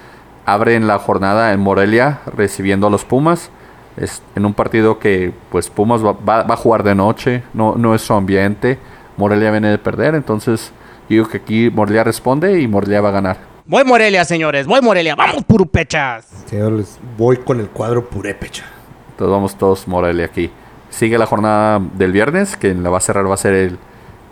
Abren 0.45 0.87
la 0.87 0.99
jornada 0.99 1.51
en 1.53 1.59
Morelia 1.59 2.19
recibiendo 2.35 2.87
a 2.87 2.89
los 2.89 3.03
Pumas. 3.03 3.49
Es 3.97 4.21
en 4.35 4.45
un 4.45 4.53
partido 4.53 4.99
que, 4.99 5.33
pues, 5.51 5.69
Pumas 5.69 6.05
va, 6.05 6.13
va- 6.13 6.43
va 6.43 6.53
a 6.53 6.57
jugar 6.57 6.83
de 6.83 6.95
noche. 6.95 7.43
No, 7.53 7.75
no 7.75 7.93
es 7.95 8.01
su 8.01 8.13
ambiente. 8.13 8.77
Morelia 9.17 9.51
viene 9.51 9.69
de 9.69 9.77
perder. 9.77 10.15
Entonces, 10.15 10.71
yo 11.09 11.15
digo 11.15 11.27
que 11.27 11.37
aquí 11.37 11.69
Morelia 11.69 12.03
responde 12.03 12.61
y 12.61 12.67
Morelia 12.67 13.01
va 13.01 13.09
a 13.09 13.13
ganar. 13.13 13.37
Voy 13.65 13.83
Morelia, 13.83 14.23
señores. 14.23 14.65
Voy 14.67 14.79
Morelia. 14.81 15.15
Vamos, 15.15 15.43
purupechas. 15.43 16.25
Señores, 16.45 16.97
voy 17.17 17.37
con 17.37 17.59
el 17.59 17.67
cuadro 17.67 18.07
purépecha. 18.07 18.63
Entonces, 19.11 19.31
vamos 19.31 19.57
todos 19.57 19.85
Morelia 19.87 20.25
aquí. 20.25 20.49
Sigue 20.89 21.17
la 21.17 21.25
jornada 21.25 21.79
del 21.93 22.11
viernes, 22.11 22.55
que 22.57 22.73
la 22.73 22.89
va 22.89 22.97
a 22.97 23.01
cerrar 23.01 23.29
va 23.29 23.33
a 23.33 23.37
ser 23.37 23.53
el, 23.53 23.79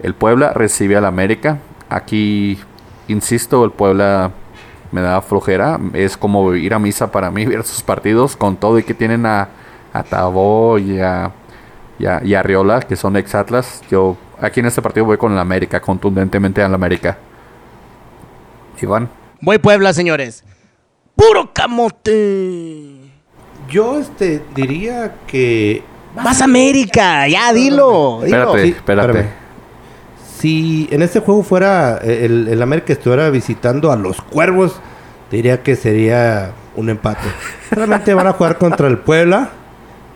el 0.01 0.13
Puebla. 0.13 0.53
Recibe 0.53 0.95
al 0.95 1.05
América. 1.05 1.59
Aquí, 1.89 2.57
insisto, 3.07 3.63
el 3.63 3.71
Puebla 3.71 4.31
me 4.91 5.01
da 5.01 5.21
flojera. 5.21 5.79
Es 5.93 6.17
como 6.17 6.53
ir 6.55 6.73
a 6.73 6.79
misa 6.79 7.11
para 7.11 7.31
mí, 7.31 7.45
ver 7.45 7.63
sus 7.63 7.83
partidos 7.83 8.35
con 8.35 8.55
todo 8.55 8.79
y 8.79 8.83
que 8.83 8.93
tienen 8.93 9.25
a, 9.25 9.49
a 9.93 10.03
Tabó 10.03 10.79
y 10.79 10.99
a, 10.99 11.31
y 11.99 12.05
a, 12.05 12.21
y 12.23 12.33
a 12.33 12.39
Arriola, 12.39 12.79
que 12.81 12.95
son 12.95 13.17
ex 13.17 13.35
Atlas. 13.35 13.81
Yo 13.91 14.17
aquí 14.39 14.61
en 14.61 14.67
este 14.67 14.81
partido 14.81 15.05
voy 15.05 15.17
con 15.17 15.33
el 15.33 15.39
América, 15.39 15.79
contundentemente 15.79 16.61
al 16.61 16.73
América. 16.73 17.17
Iván. 18.81 19.09
Voy 19.41 19.57
Puebla, 19.57 19.93
señores. 19.93 20.43
Puro 21.15 21.53
camote. 21.53 23.11
Yo 23.69 23.97
este 23.97 24.43
diría 24.53 25.15
que 25.27 25.83
Vas 26.15 26.41
América. 26.41 27.27
Ya, 27.27 27.51
dilo. 27.53 28.21
dilo. 28.23 28.25
Espérate, 28.25 28.63
Sí, 28.63 28.69
espérate. 28.69 29.07
espérame. 29.09 29.29
si 30.37 30.87
en 30.91 31.01
este 31.01 31.19
juego 31.19 31.43
fuera 31.43 31.99
eh, 32.03 32.25
el, 32.25 32.47
el 32.47 32.61
América 32.61 32.93
estuviera 32.93 33.29
visitando 33.29 33.91
a 33.91 33.95
los 33.95 34.21
Cuervos, 34.21 34.79
diría 35.31 35.63
que 35.63 35.75
sería 35.75 36.51
un 36.75 36.89
empate. 36.89 37.27
Realmente 37.71 38.13
van 38.13 38.27
a 38.27 38.33
jugar 38.33 38.57
contra 38.59 38.87
el 38.87 38.97
Puebla 38.99 39.49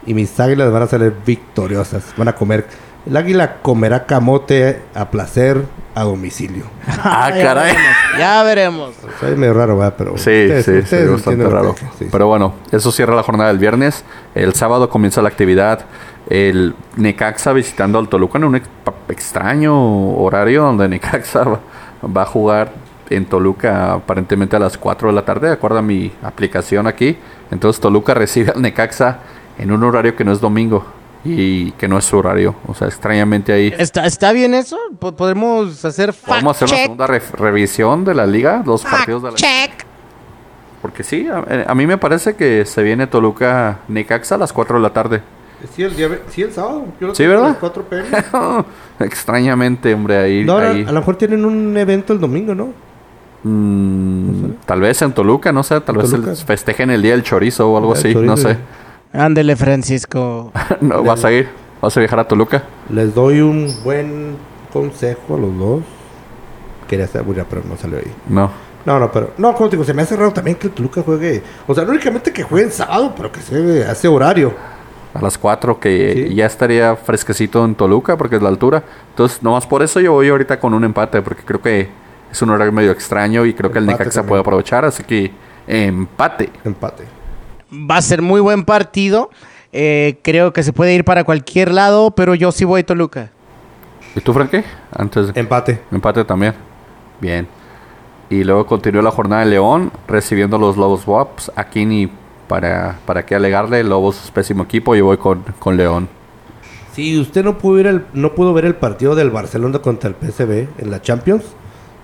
y 0.06 0.14
mis 0.14 0.39
águilas 0.39 0.72
van 0.72 0.84
a 0.84 0.88
salir 0.88 1.14
victoriosas. 1.26 2.04
Van 2.18 2.28
a 2.28 2.36
comer. 2.36 2.66
El 3.06 3.16
águila 3.18 3.58
comerá 3.62 4.06
camote 4.06 4.82
a 4.93 5.10
placer 5.10 5.64
a 6.00 6.04
domicilio. 6.04 6.64
Ah, 7.04 7.30
Ya 7.36 7.43
caray. 7.43 7.74
veremos, 7.76 7.95
Ya 8.18 8.43
veremos. 8.43 8.95
Soy 9.20 9.36
medio 9.36 9.54
raro, 9.54 9.78
¿verdad? 9.78 9.95
Pero 9.97 10.12
Sí, 10.12 10.18
ustedes- 10.20 10.66
sí, 10.66 10.72
ustedes 10.72 11.06
sí, 11.08 11.12
bastante 11.14 11.47
raro. 11.50 11.76
que- 11.76 11.82
sí, 11.82 11.88
sí. 12.00 12.08
Pero 12.12 12.28
bueno, 12.28 12.54
eso 12.72 12.91
cierra 12.91 13.16
la 13.16 13.24
jornada 13.24 13.50
del 13.50 13.60
viernes. 13.60 14.04
El 14.36 14.54
sábado 14.54 14.89
comienza 14.89 15.22
la 15.22 15.30
actividad. 15.30 15.86
El 16.30 16.76
Necaxa 16.97 17.54
visitando 17.54 17.97
al 18.00 18.08
Toluca 18.10 18.38
en 18.38 18.43
un 18.43 18.56
ex- 18.56 18.70
extraño 19.08 20.12
horario 20.18 20.64
donde 20.64 20.88
Necaxa 20.89 21.43
va, 21.43 21.60
va 22.16 22.22
a 22.24 22.26
jugar 22.26 22.72
en 23.10 23.26
Toluca 23.26 23.93
aparentemente 23.93 24.56
a 24.56 24.60
las 24.60 24.78
4 24.78 25.08
de 25.10 25.14
la 25.16 25.24
tarde, 25.26 25.47
de 25.47 25.54
acuerdo 25.54 25.80
a 25.80 25.82
mi 25.82 26.12
aplicación 26.22 26.86
aquí. 26.88 27.18
Entonces 27.52 27.82
Toluca 27.82 28.14
recibe 28.14 28.52
al 28.56 28.62
Necaxa 28.62 29.20
en 29.58 29.72
un 29.72 29.84
horario 29.84 30.16
que 30.16 30.24
no 30.24 30.32
es 30.32 30.39
domingo 30.41 30.86
y 31.26 31.72
que 31.74 31.88
no 31.88 31.97
es 31.97 32.05
su 32.05 32.17
horario. 32.17 32.55
O 32.67 32.74
sea, 32.74 32.88
extrañamente 32.88 33.51
ahí. 33.51 33.74
¿Está, 33.78 34.05
¿Está 34.05 34.32
bien 34.32 34.53
eso? 34.53 34.78
Po- 34.99 35.11
¿Podemos 35.15 35.84
hacer 35.86 36.09
a 36.09 36.11
hacer 36.11 36.43
una 36.43 36.53
segunda 36.53 37.07
re- 37.07 37.22
revisión 37.34 38.05
de 38.05 38.13
la 38.15 38.26
liga, 38.26 38.63
los 38.65 38.84
Fact 38.84 38.95
partidos 38.95 39.24
de 39.24 39.32
la 39.32 39.36
check. 39.38 39.72
Porque 40.82 41.03
sí, 41.03 41.28
a, 41.28 41.70
a 41.70 41.76
mí 41.76 41.86
me 41.86 41.97
parece 41.97 42.36
que 42.36 42.63
se 42.65 42.82
viene 42.84 43.05
Toluca 43.07 43.80
Necaxa 43.89 44.36
a 44.36 44.38
las 44.38 44.53
4 44.53 44.78
de 44.78 44.82
la 44.82 44.93
tarde. 44.93 45.22
Sí, 45.76 45.84
el, 45.84 45.93
día- 45.93 46.20
sí, 46.30 46.41
el 46.41 46.53
sábado. 46.53 46.86
Yo 47.01 47.07
lo 47.07 47.15
Sí, 47.15 47.24
tengo 47.24 47.34
a 47.34 47.36
¿verdad? 47.36 47.49
las 47.49 47.57
4 47.57 47.84
p.m. 47.84 48.05
Extrañamente, 49.05 49.93
hombre, 49.93 50.17
ahí. 50.17 50.45
No, 50.45 50.53
ahora, 50.53 50.70
ahí. 50.72 50.86
a 50.88 50.91
lo 50.93 50.99
mejor 51.01 51.17
tienen 51.17 51.43
un 51.43 51.76
evento 51.76 52.13
el 52.13 52.20
domingo, 52.22 52.55
¿no? 52.55 52.70
Mm, 53.43 54.51
tal 54.65 54.82
vez 54.82 55.01
en 55.01 55.11
Toluca, 55.13 55.51
no 55.51 55.63
sé, 55.63 55.80
tal 55.82 55.97
vez 55.97 56.11
el- 56.13 56.36
festejen 56.38 56.91
el 56.91 57.01
día 57.01 57.11
del 57.11 57.24
chorizo 57.24 57.70
o 57.72 57.78
algo 57.78 57.93
El 57.93 57.99
así, 57.99 58.13
chorizo, 58.13 58.26
no 58.32 58.38
sé. 58.38 58.57
Ándele, 59.14 59.55
Francisco. 59.55 60.51
no, 60.82 61.03
¿Vas 61.03 61.26
a 61.26 61.32
ir? 61.32 61.49
¿Vas 61.82 61.95
a 61.95 61.99
viajar 61.99 62.20
a 62.20 62.28
Toluca? 62.28 62.64
Les 62.89 63.14
doy 63.16 63.41
un 63.41 63.74
buen 63.84 64.36
consejo 64.72 65.36
a 65.36 65.38
los 65.39 65.57
dos. 65.57 65.82
Quería 66.88 67.05
hacer 67.05 67.24
bulla, 67.24 67.45
pero 67.49 67.62
no 67.68 67.78
salió 67.78 67.97
ahí. 67.97 68.12
No. 68.28 68.51
No, 68.86 68.99
no, 68.99 69.12
pero... 69.12 69.34
No, 69.38 69.53
como 69.55 69.70
te 69.70 69.76
digo, 69.76 69.84
se 69.84 69.93
me 69.93 70.01
hace 70.01 70.16
raro 70.16 70.32
también 70.32 70.57
que 70.57 70.68
el 70.68 70.74
Toluca 70.74 71.01
juegue... 71.01 71.43
O 71.68 71.76
sea, 71.76 71.84
no 71.86 71.91
únicamente 71.91 72.32
que 72.34 72.43
juegue 72.43 72.66
en 72.66 72.72
sábado, 72.72 73.14
pero 73.16 73.32
que 73.32 73.39
se 73.41 73.86
hace 73.86 74.07
horario. 74.07 74.53
A 75.14 75.22
las 75.22 75.38
4 75.38 75.80
que 75.80 76.28
Sí. 76.30 76.36
ya 76.36 76.45
estaría 76.45 76.95
fresquecito 76.95 77.64
en 77.66 77.76
Toluca 77.76 78.16
porque 78.18 78.36
es 78.38 78.41
la 78.41 78.49
altura. 78.49 78.84
Entonces, 79.10 79.41
nomás 79.43 79.66
por 79.68 79.82
eso 79.84 79.99
yo 79.99 80.14
voy 80.14 80.30
ahorita 80.30 80.60
con 80.60 80.74
un 80.74 80.84
empate 80.84 81.22
porque 81.22 81.43
creo 81.43 81.62
que 81.62 81.89
es 82.32 82.41
un 82.41 82.49
horario 82.51 82.72
medio 82.72 82.91
extraño 82.91 83.45
y 83.45 83.53
creo 83.53 83.72
que 83.72 83.80
el 83.80 83.86
Necaxa 83.86 84.12
también. 84.22 84.28
puede 84.30 84.41
aprovechar, 84.41 84.86
así 84.86 85.03
que 85.03 85.32
empate. 85.68 86.49
Empate. 86.64 87.03
Va 87.72 87.97
a 87.97 88.01
ser 88.01 88.22
muy 88.22 88.41
buen 88.41 88.65
partido. 88.65 89.30
Eh, 89.72 90.17
creo 90.24 90.53
que 90.53 90.63
se 90.63 90.74
puede 90.74 90.93
ir 90.93 91.05
para 91.05 91.24
cualquier 91.24 91.72
lado, 91.72 92.11
pero 92.11 92.36
yo 92.36 92.51
sí 92.51 92.65
voy 92.65 92.84
Toluca. 92.84 93.32
¿Y 94.15 94.22
tú, 94.22 94.34
Frankie? 94.34 94.63
Antes 94.91 95.34
de... 95.34 95.39
Empate. 95.39 95.82
Empate 95.91 96.26
también. 96.26 96.53
Bien. 97.22 97.47
Y 98.30 98.43
luego 98.43 98.65
continuó 98.65 99.01
la 99.01 99.11
jornada 99.11 99.43
de 99.43 99.51
León, 99.51 99.91
recibiendo 100.07 100.55
a 100.55 100.59
los 100.59 100.78
Lobos 100.78 101.05
Wops. 101.05 101.51
Aquí 101.55 101.86
ni 101.86 102.09
para, 102.47 102.99
para 103.05 103.26
qué 103.26 103.36
alegarle. 103.36 103.84
Lobos 103.84 104.24
es 104.24 104.32
pésimo 104.32 104.63
equipo. 104.63 104.95
Yo 104.95 105.05
voy 105.05 105.17
con, 105.17 105.43
con 105.59 105.78
León. 105.78 106.09
Si 106.93 107.20
usted 107.20 107.43
no 107.43 107.57
pudo, 107.57 107.76
ver 107.76 107.88
el, 107.88 108.05
no 108.13 108.34
pudo 108.34 108.53
ver 108.53 108.65
el 108.65 108.76
partido 108.76 109.15
del 109.15 109.30
Barcelona 109.30 109.80
contra 109.80 110.09
el 110.09 110.15
PSV 110.15 110.67
en 110.80 110.91
la 110.91 111.01
Champions, 111.01 111.43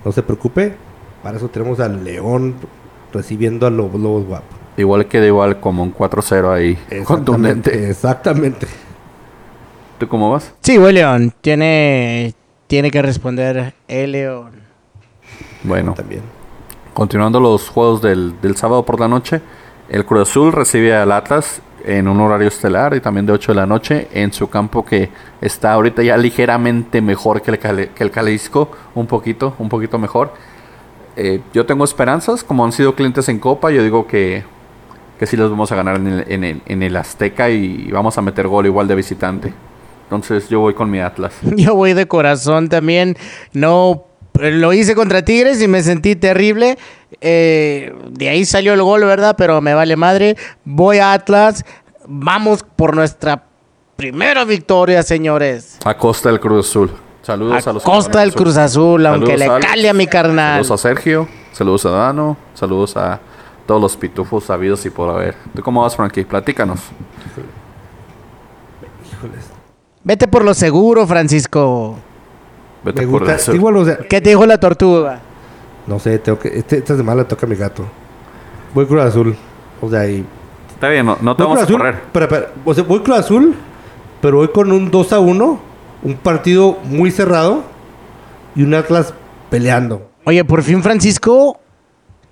no 0.03 0.11
se 0.11 0.21
preocupe. 0.23 0.75
Para 1.23 1.37
eso 1.37 1.49
tenemos 1.49 1.79
al 1.79 2.03
León 2.03 2.55
recibiendo 3.11 3.65
a 3.65 3.71
los 3.71 3.91
Lobos 3.93 4.25
Guap. 4.25 4.43
Igual 4.77 5.05
queda 5.07 5.25
igual 5.25 5.59
como 5.59 5.83
un 5.83 5.93
4-0 5.93 6.51
ahí. 6.53 6.77
Contundente. 7.05 7.89
Exactamente. 7.89 8.67
¿Tú 9.99 10.07
cómo 10.07 10.31
vas? 10.31 10.53
Sí, 10.61 10.77
voy 10.77 10.91
León. 10.93 11.33
Tiene, 11.41 12.33
tiene 12.67 12.91
que 12.91 13.01
responder 13.01 13.73
el 13.87 14.11
León. 14.11 14.51
Bueno, 15.63 15.93
También. 15.93 16.21
continuando 16.93 17.39
los 17.39 17.69
juegos 17.69 18.01
del, 18.01 18.39
del 18.41 18.55
sábado 18.57 18.83
por 18.83 18.99
la 18.99 19.07
noche. 19.07 19.41
El 19.89 20.05
Cruz 20.05 20.29
Azul 20.29 20.51
recibe 20.51 20.93
al 20.95 21.11
Atlas 21.11 21.61
en 21.85 22.07
un 22.07 22.19
horario 22.19 22.47
estelar 22.47 22.95
y 22.95 22.99
también 22.99 23.25
de 23.27 23.31
8 23.33 23.51
de 23.51 23.55
la 23.55 23.65
noche 23.67 24.07
en 24.11 24.33
su 24.33 24.49
campo 24.49 24.83
que 24.83 25.09
está 25.39 25.71
ahorita 25.73 26.01
ya 26.03 26.17
ligeramente 26.17 26.99
mejor 27.01 27.41
que 27.41 27.51
el, 27.51 27.59
Cale- 27.59 27.89
que 27.89 28.03
el 28.03 28.11
un 28.95 29.05
poquito, 29.07 29.53
un 29.59 29.69
poquito 29.69 29.97
mejor. 29.99 30.33
Eh, 31.15 31.41
yo 31.53 31.65
tengo 31.65 31.85
esperanzas, 31.85 32.43
como 32.43 32.65
han 32.65 32.71
sido 32.71 32.95
clientes 32.95 33.29
en 33.29 33.39
Copa, 33.39 33.71
yo 33.71 33.83
digo 33.83 34.05
que, 34.07 34.43
que 35.19 35.25
sí 35.25 35.37
los 35.37 35.49
vamos 35.49 35.71
a 35.71 35.75
ganar 35.75 35.95
en 35.97 36.07
el, 36.07 36.25
en 36.31 36.43
el- 36.43 36.61
en 36.65 36.83
el 36.83 36.95
Azteca 36.97 37.49
y 37.49 37.89
vamos 37.91 38.17
a 38.17 38.21
meter 38.21 38.47
gol 38.47 38.65
igual 38.65 38.87
de 38.87 38.95
visitante. 38.95 39.53
Entonces 40.03 40.49
yo 40.49 40.59
voy 40.59 40.73
con 40.73 40.89
mi 40.91 40.99
Atlas. 40.99 41.33
Yo 41.55 41.73
voy 41.75 41.93
de 41.93 42.07
corazón 42.07 42.69
también. 42.69 43.17
No 43.53 44.05
lo 44.39 44.71
hice 44.73 44.93
contra 44.95 45.23
Tigres 45.25 45.61
y 45.61 45.67
me 45.67 45.81
sentí 45.81 46.15
terrible. 46.15 46.77
Eh, 47.21 47.91
de 48.11 48.29
ahí 48.29 48.45
salió 48.45 48.73
el 48.73 48.83
gol, 48.83 49.03
¿verdad? 49.05 49.35
Pero 49.37 49.61
me 49.61 49.73
vale 49.73 49.95
madre. 49.95 50.35
Voy 50.63 50.99
a 50.99 51.13
Atlas. 51.13 51.65
Vamos 52.05 52.63
por 52.75 52.95
nuestra 52.95 53.45
primera 53.95 54.45
victoria, 54.45 55.01
señores. 55.01 55.79
A 55.85 55.97
costa 55.97 56.29
del 56.29 56.39
Cruz 56.39 56.67
Azul. 56.69 56.91
Saludos 57.23 57.65
a, 57.65 57.69
A 57.71 57.73
los 57.73 57.81
costa 57.83 58.19
del 58.19 58.33
Cruz 58.33 58.57
Azul, 58.57 59.03
aunque 59.07 59.31
Saludos, 59.31 59.39
le 59.39 59.45
Alex. 59.55 59.65
cale 59.71 59.89
a 59.89 59.93
mi 59.93 60.05
carnal. 60.05 60.63
Saludos 60.63 60.71
a 60.71 60.77
Sergio, 60.89 61.27
saludos 61.51 61.85
a 61.87 61.89
Dano, 61.89 62.37
saludos 62.53 62.95
a 62.97 63.19
todos 63.65 63.81
los 63.81 63.97
pitufos 63.97 64.43
sabidos 64.45 64.85
y 64.85 64.89
por 64.89 65.09
haber. 65.09 65.35
¿Tú 65.55 65.61
cómo 65.61 65.81
vas, 65.81 65.95
Frankie? 65.95 66.23
Platícanos. 66.25 66.79
Híjoles. 69.11 69.45
Vete 70.03 70.27
por 70.27 70.43
lo 70.45 70.53
seguro, 70.53 71.07
Francisco. 71.07 71.95
Vete 72.83 73.01
Me 73.05 73.11
por 73.11 73.21
gusta. 73.21 73.35
eso. 73.35 73.53
Igual, 73.55 73.77
o 73.77 73.85
sea, 73.85 73.97
¿Qué 73.97 74.21
te 74.21 74.29
dijo 74.29 74.45
la 74.45 74.59
tortuga? 74.59 75.19
no 75.87 75.99
sé, 75.99 76.17
tengo 76.19 76.39
que. 76.39 76.47
Este, 76.59 76.77
esta 76.77 76.95
semana 76.95 77.21
le 77.21 77.25
toca 77.25 77.45
a 77.45 77.49
mi 77.49 77.55
gato. 77.55 77.83
Voy 78.73 78.85
Cruz 78.85 79.01
Azul. 79.01 79.35
O 79.81 79.89
sea, 79.89 80.07
y. 80.07 80.25
Está 80.73 80.89
bien, 80.89 81.05
no, 81.05 81.17
no 81.21 81.35
te 81.35 81.43
voy 81.43 81.49
vamos 81.49 81.61
a 81.61 81.65
Azul. 81.65 81.77
correr. 81.77 82.01
Pero, 82.11 82.27
pero, 82.27 82.47
o 82.65 82.73
sea, 82.73 82.83
voy 82.83 82.99
Cruz 82.99 83.17
Azul, 83.17 83.55
pero 84.21 84.37
voy 84.37 84.49
con 84.49 84.71
un 84.71 84.91
2 84.91 85.13
a 85.13 85.19
1. 85.19 85.59
Un 86.03 86.13
partido 86.17 86.77
muy 86.85 87.11
cerrado. 87.11 87.63
Y 88.55 88.63
un 88.63 88.73
Atlas 88.73 89.13
peleando. 89.49 90.09
Oye, 90.23 90.43
por 90.45 90.61
fin, 90.63 90.81
Francisco. 90.81 91.59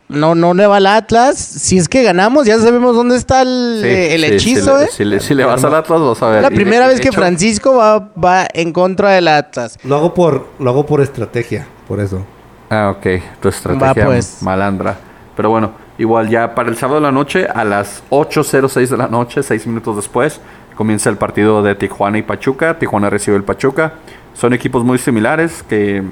No, 0.09 0.35
no 0.35 0.53
le 0.53 0.67
va 0.67 0.77
al 0.77 0.85
Atlas. 0.87 1.37
Si 1.37 1.77
es 1.77 1.87
que 1.89 2.03
ganamos, 2.03 2.45
ya 2.45 2.59
sabemos 2.59 2.95
dónde 2.95 3.15
está 3.15 3.41
el, 3.41 3.79
Sí, 3.81 3.87
eh, 3.87 4.15
el 4.15 4.21
sí, 4.21 4.33
hechizo, 4.33 4.77
si, 4.77 4.83
¿eh? 4.83 4.85
le, 4.85 4.91
si, 4.91 5.05
le, 5.05 5.19
si 5.21 5.33
le 5.35 5.45
vas 5.45 5.63
al 5.63 5.73
Atlas, 5.73 5.99
vas 6.01 6.21
a 6.21 6.27
ver. 6.27 6.35
Es 6.37 6.43
la 6.43 6.49
de- 6.49 6.55
primera 6.55 6.85
y 6.85 6.89
vez 6.89 6.99
que 7.01 7.07
hecho, 7.07 7.17
Francisco 7.19 7.75
va, 7.75 8.11
va 8.23 8.47
en 8.53 8.71
contra 8.73 9.11
del 9.11 9.27
Atlas. 9.27 9.77
Lo 9.83 9.95
hago 9.95 10.13
por, 10.13 10.47
lo 10.59 10.69
hago 10.69 10.85
por 10.85 11.01
estrategia. 11.01 11.67
Por 11.87 11.99
eso. 11.99 12.23
Ah, 12.69 12.93
ok. 12.95 13.21
Tu 13.41 13.49
estrategia 13.49 14.03
Va, 14.05 14.11
pues. 14.11 14.37
malandra. 14.41 14.97
Pero 15.35 15.49
bueno, 15.49 15.71
igual 15.97 16.29
ya 16.29 16.53
para 16.53 16.69
el 16.69 16.77
sábado 16.77 16.99
de 16.99 17.03
la 17.07 17.11
noche, 17.11 17.47
a 17.47 17.63
las 17.63 18.03
8.06 18.09 18.87
de 18.89 18.97
la 18.97 19.07
noche, 19.07 19.41
seis 19.41 19.65
minutos 19.65 19.95
después, 19.95 20.39
comienza 20.75 21.09
el 21.09 21.17
partido 21.17 21.63
de 21.63 21.73
Tijuana 21.75 22.17
y 22.19 22.21
Pachuca. 22.23 22.77
Tijuana 22.77 23.09
recibe 23.09 23.37
el 23.37 23.43
Pachuca. 23.43 23.93
Son 24.35 24.53
equipos 24.53 24.83
muy 24.83 24.97
similares 24.99 25.63
que, 25.67 26.03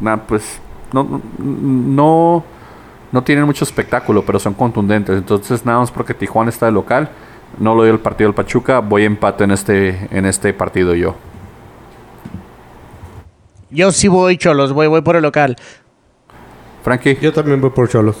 nah, 0.00 0.16
pues, 0.18 0.44
no, 0.92 1.20
no, 1.38 2.44
no 3.12 3.22
tienen 3.22 3.44
mucho 3.44 3.64
espectáculo, 3.64 4.24
pero 4.24 4.38
son 4.38 4.54
contundentes. 4.54 5.16
Entonces, 5.16 5.64
nada 5.64 5.80
más 5.80 5.90
porque 5.90 6.14
Tijuana 6.14 6.50
está 6.50 6.66
de 6.66 6.72
local, 6.72 7.10
no 7.58 7.74
lo 7.74 7.82
doy 7.82 7.90
el 7.90 7.98
partido 7.98 8.28
del 8.28 8.34
Pachuca, 8.34 8.80
voy 8.80 9.04
empate 9.04 9.44
en 9.44 9.50
este, 9.50 10.08
en 10.10 10.26
este 10.26 10.52
partido 10.52 10.94
yo. 10.94 11.16
Yo 13.70 13.92
sí 13.92 14.08
voy, 14.08 14.36
cholos, 14.36 14.72
voy, 14.72 14.88
voy 14.88 15.02
por 15.02 15.16
el 15.16 15.22
local. 15.22 15.56
Frankie. 16.82 17.18
Yo 17.20 17.32
también 17.32 17.60
voy 17.60 17.70
por 17.70 17.88
Cholos. 17.88 18.16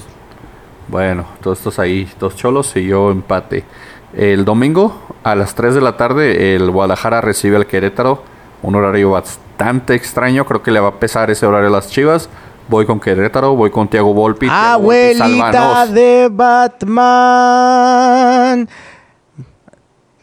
Bueno, 0.88 1.24
todos 1.40 1.58
estos 1.58 1.78
ahí, 1.78 2.08
dos 2.18 2.36
cholos 2.36 2.76
y 2.76 2.86
yo 2.86 3.10
empate. 3.10 3.64
El 4.12 4.44
domingo 4.44 5.00
a 5.22 5.34
las 5.34 5.54
3 5.54 5.74
de 5.76 5.80
la 5.80 5.96
tarde 5.96 6.56
el 6.56 6.70
Guadalajara 6.70 7.20
recibe 7.20 7.56
al 7.56 7.66
Querétaro. 7.66 8.22
Un 8.62 8.74
horario 8.74 9.10
bastante 9.12 9.94
extraño, 9.94 10.44
creo 10.44 10.62
que 10.62 10.70
le 10.70 10.80
va 10.80 10.88
a 10.88 10.94
pesar 11.00 11.30
ese 11.30 11.46
horario 11.46 11.68
a 11.68 11.72
las 11.72 11.88
Chivas. 11.88 12.28
Voy 12.70 12.86
con 12.86 12.98
Querétaro, 13.00 13.56
voy 13.56 13.70
con 13.70 13.88
Tiago 13.88 14.14
Volpi. 14.14 14.46
Volpi, 14.46 14.56
Abuelita 14.56 15.26
sálvanos. 15.26 15.92
de 15.92 16.28
Batman. 16.30 17.08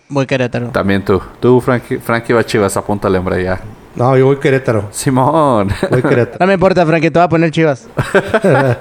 Voy 0.08 0.26
Querétaro. 0.26 0.70
También 0.70 1.04
tú, 1.04 1.22
tú 1.42 1.60
Frankie, 1.60 1.98
Frankie 1.98 2.32
va 2.32 2.40
a 2.40 2.46
Chivas, 2.46 2.78
apúntale 2.78 3.18
hombre 3.18 3.44
ya. 3.44 3.60
No, 3.96 4.16
yo 4.16 4.28
voy 4.28 4.38
Querétaro. 4.38 4.88
Simón. 4.92 5.74
Voy 5.92 6.02
Querétaro. 6.02 6.38
No 6.42 6.48
me 6.48 6.54
importa, 6.54 6.86
Frankie, 6.86 7.12
te 7.12 7.20
voy 7.20 7.26
a 7.26 7.30
poner 7.30 7.52
chivas. 7.52 7.90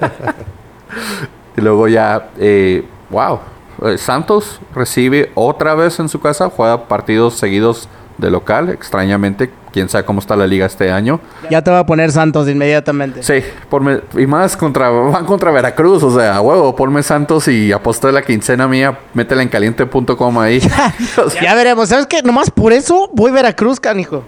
y 1.57 1.61
luego 1.61 1.89
ya, 1.89 2.29
eh, 2.37 2.85
wow, 3.09 3.39
eh, 3.83 3.97
Santos 3.97 4.61
recibe 4.73 5.29
otra 5.35 5.75
vez 5.75 5.99
en 5.99 6.07
su 6.07 6.21
casa, 6.21 6.49
juega 6.49 6.87
partidos 6.87 7.33
seguidos 7.33 7.89
de 8.17 8.31
local, 8.31 8.69
extrañamente, 8.69 9.51
quién 9.77 9.89
sabe 9.89 10.05
cómo 10.05 10.19
está 10.19 10.35
la 10.35 10.47
liga 10.47 10.65
este 10.65 10.91
año. 10.91 11.19
Ya 11.51 11.61
te 11.61 11.69
voy 11.69 11.79
a 11.79 11.85
poner 11.85 12.11
Santos 12.11 12.49
inmediatamente. 12.49 13.21
Sí, 13.21 13.43
ponme, 13.69 14.01
y 14.17 14.25
más 14.25 14.57
contra, 14.57 14.89
van 14.89 15.23
contra 15.23 15.51
Veracruz, 15.51 16.01
o 16.01 16.17
sea, 16.17 16.41
huevo, 16.41 16.75
ponme 16.75 17.03
Santos 17.03 17.47
y 17.47 17.71
aposté 17.71 18.11
la 18.11 18.23
quincena 18.23 18.67
mía, 18.67 18.97
métela 19.13 19.43
en 19.43 19.49
caliente.com 19.49 20.39
ahí. 20.39 20.59
O 21.23 21.29
sea, 21.29 21.43
Ya 21.43 21.53
veremos. 21.53 21.89
¿Sabes 21.89 22.07
qué? 22.07 22.23
Nomás 22.23 22.49
por 22.49 22.73
eso 22.73 23.11
voy 23.13 23.29
Veracruz, 23.29 23.79
canijo. 23.79 24.23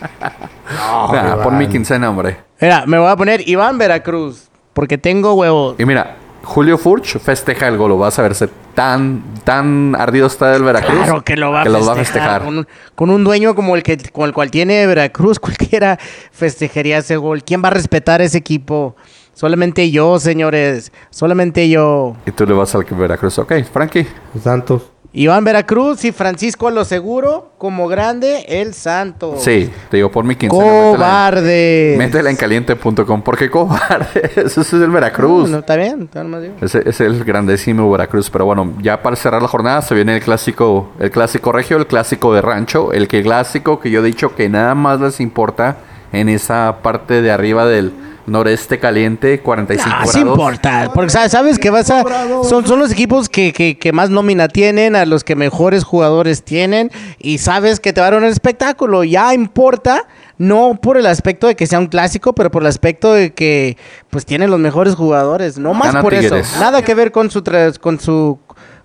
nah, 0.20 1.34
Iván. 1.34 1.42
pon 1.44 1.58
mi 1.58 1.68
quincena, 1.68 2.10
hombre. 2.10 2.38
Mira, 2.60 2.84
me 2.86 2.98
voy 2.98 3.08
a 3.08 3.14
poner 3.14 3.48
Iván 3.48 3.78
Veracruz. 3.78 4.48
Porque 4.72 4.98
tengo 4.98 5.34
huevos. 5.34 5.76
Y 5.78 5.84
mira, 5.84 6.16
Julio 6.48 6.78
Furch 6.78 7.18
festeja 7.18 7.68
el 7.68 7.76
gol, 7.76 7.92
vas 7.98 8.18
a 8.18 8.22
verse 8.22 8.48
tan, 8.74 9.22
tan 9.44 9.94
ardido 9.94 10.26
está 10.26 10.56
el 10.56 10.62
Veracruz. 10.62 10.96
Claro 11.04 11.22
que 11.22 11.36
lo 11.36 11.52
va 11.52 11.60
a 11.60 11.64
festejar. 11.64 11.86
va 11.86 11.92
a 11.92 11.96
festejar. 11.96 12.42
Con, 12.42 12.58
un, 12.58 12.66
con 12.94 13.10
un 13.10 13.22
dueño 13.22 13.54
como 13.54 13.76
el 13.76 13.82
que 13.82 13.98
con 14.10 14.24
el 14.24 14.32
cual 14.32 14.50
tiene 14.50 14.86
Veracruz, 14.86 15.38
cualquiera 15.40 15.98
festejaría 16.32 16.96
ese 16.98 17.18
gol. 17.18 17.44
¿Quién 17.44 17.62
va 17.62 17.68
a 17.68 17.72
respetar 17.72 18.22
ese 18.22 18.38
equipo? 18.38 18.96
Solamente 19.34 19.90
yo, 19.90 20.18
señores. 20.18 20.90
Solamente 21.10 21.68
yo. 21.68 22.16
Y 22.24 22.30
tú 22.30 22.46
le 22.46 22.54
vas 22.54 22.74
al 22.74 22.84
Veracruz. 22.84 23.38
Ok, 23.38 23.52
Frankie. 23.70 24.06
Santos. 24.42 24.90
Iván 25.12 25.42
Veracruz 25.42 26.04
y 26.04 26.12
Francisco 26.12 26.68
a 26.68 26.70
lo 26.70 26.84
seguro, 26.84 27.52
como 27.56 27.88
grande, 27.88 28.44
el 28.46 28.74
Santos. 28.74 29.42
Sí, 29.42 29.70
te 29.90 29.96
digo, 29.96 30.10
por 30.10 30.24
mi 30.24 30.36
quincena. 30.36 30.62
Cobarde. 30.62 31.94
Métela 31.96 32.28
en 32.28 32.36
caliente.com. 32.36 33.22
¿Por 33.22 33.38
qué 33.38 33.50
cobarde? 33.50 34.30
Ese 34.36 34.60
es 34.60 34.72
el 34.74 34.90
Veracruz. 34.90 35.48
No, 35.48 35.60
está 35.60 35.76
bien, 35.76 36.02
está. 36.02 36.24
Ese 36.60 36.82
es 36.86 37.00
el 37.00 37.24
grandísimo 37.24 37.90
Veracruz. 37.90 38.28
Pero 38.28 38.44
bueno, 38.44 38.74
ya 38.82 39.02
para 39.02 39.16
cerrar 39.16 39.40
la 39.40 39.48
jornada 39.48 39.80
se 39.80 39.94
viene 39.94 40.14
el 40.14 40.22
clásico, 40.22 40.90
el 40.98 41.10
clásico 41.10 41.52
regio, 41.52 41.78
el 41.78 41.86
clásico 41.86 42.34
de 42.34 42.42
rancho, 42.42 42.92
el 42.92 43.08
que 43.08 43.22
clásico 43.22 43.80
que 43.80 43.90
yo 43.90 44.00
he 44.00 44.04
dicho 44.04 44.34
que 44.34 44.50
nada 44.50 44.74
más 44.74 45.00
les 45.00 45.20
importa 45.20 45.78
en 46.12 46.28
esa 46.28 46.78
parte 46.82 47.22
de 47.22 47.30
arriba 47.30 47.64
del 47.64 47.92
noreste 48.28 48.78
caliente, 48.78 49.40
45 49.40 49.88
Ah, 49.92 49.96
grados. 50.04 50.16
importa, 50.16 50.90
porque 50.94 51.10
sabes, 51.10 51.58
que 51.58 51.70
vas 51.70 51.90
a 51.90 52.04
son, 52.44 52.66
son 52.66 52.78
los 52.78 52.90
equipos 52.92 53.28
que, 53.28 53.52
que, 53.52 53.78
que 53.78 53.92
más 53.92 54.10
nómina 54.10 54.48
tienen, 54.48 54.96
a 54.96 55.06
los 55.06 55.24
que 55.24 55.34
mejores 55.36 55.84
jugadores 55.84 56.42
tienen 56.44 56.90
y 57.18 57.38
sabes 57.38 57.80
que 57.80 57.92
te 57.92 58.00
va 58.00 58.08
a 58.08 58.10
dar 58.10 58.20
un 58.20 58.26
espectáculo, 58.28 59.04
ya 59.04 59.34
importa 59.34 60.06
no 60.38 60.78
por 60.80 60.96
el 60.96 61.06
aspecto 61.06 61.46
de 61.48 61.56
que 61.56 61.66
sea 61.66 61.78
un 61.80 61.86
clásico, 61.88 62.32
pero 62.34 62.50
por 62.50 62.62
el 62.62 62.68
aspecto 62.68 63.12
de 63.12 63.32
que 63.34 63.76
pues 64.10 64.24
tienen 64.24 64.50
los 64.50 64.60
mejores 64.60 64.94
jugadores, 64.94 65.58
no 65.58 65.74
más 65.74 65.96
por 65.96 66.14
eso, 66.14 66.36
nada 66.60 66.82
que 66.82 66.94
ver 66.94 67.10
con 67.12 67.30
su 67.30 67.42
tra- 67.42 67.76
con 67.78 67.98
su 67.98 68.38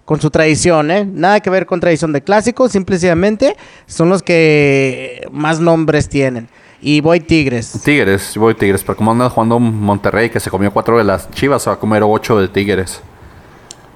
con 0.05 0.19
su 0.19 0.29
tradición, 0.31 0.91
¿eh? 0.91 1.05
Nada 1.09 1.39
que 1.39 1.49
ver 1.49 1.65
con 1.65 1.79
tradición 1.79 2.11
de 2.11 2.21
clásicos, 2.21 2.73
simplemente 2.73 3.55
son 3.85 4.09
los 4.09 4.21
que 4.21 5.25
más 5.31 5.61
nombres 5.61 6.09
tienen. 6.09 6.49
Y 6.85 6.99
voy 6.99 7.21
Tigres. 7.21 7.81
Tigres, 7.81 8.35
voy 8.35 8.55
Tigres, 8.55 8.83
pero 8.83 8.97
como 8.97 9.13
anda 9.13 9.29
jugando 9.29 9.57
Monterrey 9.57 10.29
que 10.29 10.41
se 10.41 10.49
comió 10.49 10.69
cuatro 10.73 10.97
de 10.97 11.05
las 11.05 11.31
Chivas, 11.31 11.63
se 11.63 11.69
va 11.69 11.77
a 11.77 11.79
comer 11.79 12.03
ocho 12.03 12.37
de 12.37 12.49
Tigres. 12.49 13.01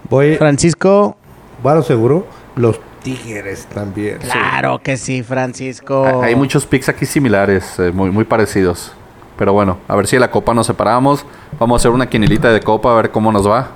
Voy, 0.09 0.37
Francisco, 0.37 1.17
lo 1.61 1.83
seguro. 1.83 2.25
Los 2.55 2.79
Tigres 3.03 3.65
también. 3.65 4.19
Claro 4.19 4.79
que 4.81 4.95
sí, 4.95 5.21
Francisco. 5.21 6.21
Hay 6.23 6.33
muchos 6.35 6.65
picks 6.65 6.87
aquí 6.87 7.05
similares, 7.05 7.77
eh, 7.77 7.91
muy, 7.91 8.09
muy 8.09 8.23
parecidos. 8.23 8.93
Pero 9.37 9.51
bueno, 9.51 9.79
a 9.89 9.95
ver 9.97 10.07
si 10.07 10.15
en 10.15 10.21
la 10.21 10.31
copa 10.31 10.53
nos 10.53 10.67
separamos. 10.67 11.25
Vamos 11.59 11.75
a 11.75 11.77
hacer 11.81 11.91
una 11.91 12.07
quinilita 12.07 12.53
de 12.53 12.61
copa 12.61 12.93
a 12.93 12.95
ver 12.95 13.11
cómo 13.11 13.33
nos 13.33 13.45
va. 13.45 13.71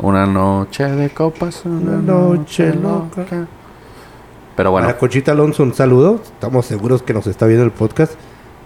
Una 0.00 0.26
noche 0.26 0.82
de 0.82 1.10
copas, 1.10 1.62
una 1.64 1.96
noche 1.96 2.74
loca. 2.74 3.46
Pero 4.56 4.72
bueno, 4.72 4.88
Para 4.88 4.98
Conchita 4.98 5.30
Alonso, 5.30 5.62
un 5.62 5.74
saludo. 5.74 6.20
Estamos 6.24 6.66
seguros 6.66 7.04
que 7.04 7.14
nos 7.14 7.28
está 7.28 7.46
viendo 7.46 7.64
el 7.64 7.70
podcast. 7.70 8.14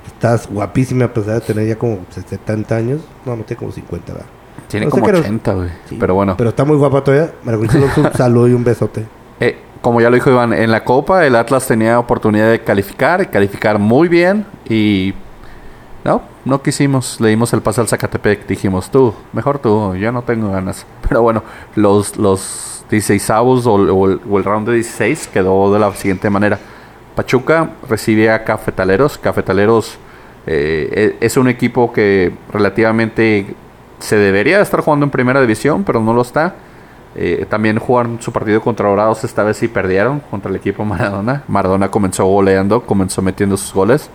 Estás 0.06 0.48
guapísima 0.48 1.06
a 1.06 1.12
pesar 1.12 1.34
de 1.34 1.40
tener 1.40 1.66
ya 1.68 1.76
como 1.76 1.98
70 2.10 2.74
años. 2.76 3.00
No, 3.24 3.36
no 3.36 3.42
tiene 3.44 3.58
como 3.58 3.72
50, 3.72 4.12
¿verdad? 4.12 4.26
tiene 4.68 4.86
no 4.86 4.90
como 4.90 5.06
qué 5.06 5.12
nos- 5.12 5.20
80, 5.22 5.52
güey. 5.54 5.68
Sí. 5.88 5.96
Pero 6.00 6.14
bueno, 6.14 6.36
Pero 6.36 6.50
está 6.50 6.64
muy 6.64 6.76
guapa 6.76 7.02
todavía. 7.04 7.32
María 7.44 7.58
Conchita 7.58 7.78
Alonso, 7.84 8.00
un 8.02 8.12
saludo 8.14 8.48
y 8.48 8.52
un 8.54 8.64
besote. 8.64 9.06
eh, 9.40 9.58
como 9.80 10.00
ya 10.00 10.08
lo 10.10 10.14
dijo 10.14 10.30
Iván, 10.30 10.52
en 10.52 10.70
la 10.70 10.84
copa 10.84 11.26
el 11.26 11.34
Atlas 11.34 11.66
tenía 11.66 11.98
oportunidad 11.98 12.50
de 12.50 12.60
calificar, 12.62 13.20
y 13.22 13.26
calificar 13.26 13.78
muy 13.80 14.06
bien. 14.08 14.46
Y 14.68 15.12
no, 16.04 16.22
no 16.44 16.62
quisimos. 16.62 17.20
Le 17.20 17.28
dimos 17.30 17.52
el 17.52 17.62
pase 17.62 17.80
al 17.80 17.88
Zacatepec. 17.88 18.46
Dijimos, 18.46 18.90
tú, 18.90 19.12
mejor 19.32 19.58
tú, 19.58 19.94
yo 19.96 20.12
no 20.12 20.22
tengo 20.22 20.50
ganas. 20.50 20.86
Pero 21.08 21.22
bueno, 21.22 21.42
los, 21.74 22.16
los 22.16 22.84
16 22.90 23.30
avos 23.30 23.66
o, 23.66 23.72
o 23.74 24.06
el, 24.08 24.20
o 24.30 24.38
el 24.38 24.44
round 24.44 24.68
de 24.68 24.74
16 24.76 25.28
quedó 25.28 25.72
de 25.72 25.80
la 25.80 25.92
siguiente 25.94 26.30
manera. 26.30 26.58
Pachuca 27.14 27.70
recibe 27.88 28.30
a 28.30 28.44
Cafetaleros. 28.44 29.18
Cafetaleros 29.18 29.98
eh, 30.46 31.16
e- 31.20 31.24
es 31.24 31.36
un 31.36 31.48
equipo 31.48 31.92
que 31.92 32.32
relativamente 32.52 33.54
se 33.98 34.16
debería 34.16 34.60
estar 34.60 34.80
jugando 34.80 35.04
en 35.04 35.10
primera 35.10 35.40
división, 35.40 35.84
pero 35.84 36.00
no 36.00 36.12
lo 36.12 36.22
está. 36.22 36.54
Eh, 37.14 37.46
también 37.48 37.78
jugaron 37.78 38.20
su 38.22 38.32
partido 38.32 38.62
contra 38.62 38.88
Dorados, 38.88 39.22
esta 39.24 39.42
vez 39.42 39.58
sí 39.58 39.68
perdieron 39.68 40.20
contra 40.30 40.50
el 40.50 40.56
equipo 40.56 40.84
Maradona. 40.84 41.44
Maradona 41.46 41.90
comenzó 41.90 42.24
goleando, 42.24 42.82
comenzó 42.82 43.20
metiendo 43.22 43.56
sus 43.56 43.72
goles. 43.72 44.08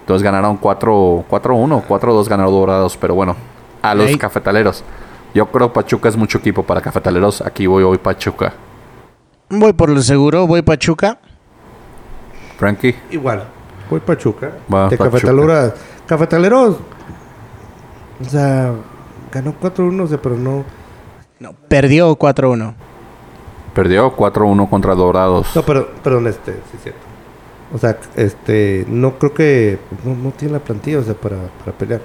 Entonces 0.00 0.24
ganaron 0.24 0.56
4 0.56 1.24
4-1, 1.30 1.84
4-2 1.86 2.28
ganaron 2.28 2.52
Dorados, 2.52 2.96
pero 2.96 3.14
bueno, 3.14 3.36
a 3.82 3.94
los 3.94 4.16
cafetaleros. 4.16 4.82
Yo 5.32 5.46
creo 5.46 5.72
Pachuca 5.72 6.08
es 6.08 6.16
mucho 6.16 6.38
equipo 6.38 6.64
para 6.64 6.80
cafetaleros. 6.80 7.40
Aquí 7.42 7.66
voy 7.68 7.84
hoy 7.84 7.98
Pachuca. 7.98 8.52
Voy 9.48 9.72
por 9.72 9.90
lo 9.90 10.02
seguro, 10.02 10.46
voy 10.48 10.62
Pachuca. 10.62 11.18
Frankie. 12.60 12.94
Igual. 13.10 13.42
Voy 13.88 14.00
Pachuca. 14.00 14.52
Va, 14.72 14.90
de 14.90 14.98
Pachuca. 14.98 15.18
Cafetaleros. 15.18 15.72
Cafetaleros. 16.06 16.76
O 18.20 18.24
sea, 18.28 18.72
ganó 19.32 19.54
4-1, 19.58 20.02
o 20.02 20.06
sea, 20.06 20.20
pero 20.20 20.36
no. 20.36 20.64
No, 21.38 21.54
perdió 21.68 22.16
4-1. 22.18 22.74
Perdió 23.74 24.14
4-1 24.14 24.68
contra 24.68 24.94
Dorados. 24.94 25.56
No, 25.56 25.62
pero, 25.62 25.88
perdón, 26.04 26.26
este, 26.26 26.52
sí 26.52 26.76
es 26.76 26.82
cierto. 26.82 27.00
O 27.72 27.78
sea, 27.78 27.96
este, 28.16 28.84
no 28.88 29.18
creo 29.18 29.32
que. 29.32 29.78
No, 30.04 30.14
no 30.14 30.30
tiene 30.32 30.52
la 30.54 30.60
plantilla, 30.60 30.98
o 30.98 31.02
sea, 31.02 31.14
para, 31.14 31.38
para 31.64 31.76
pelear. 31.76 32.02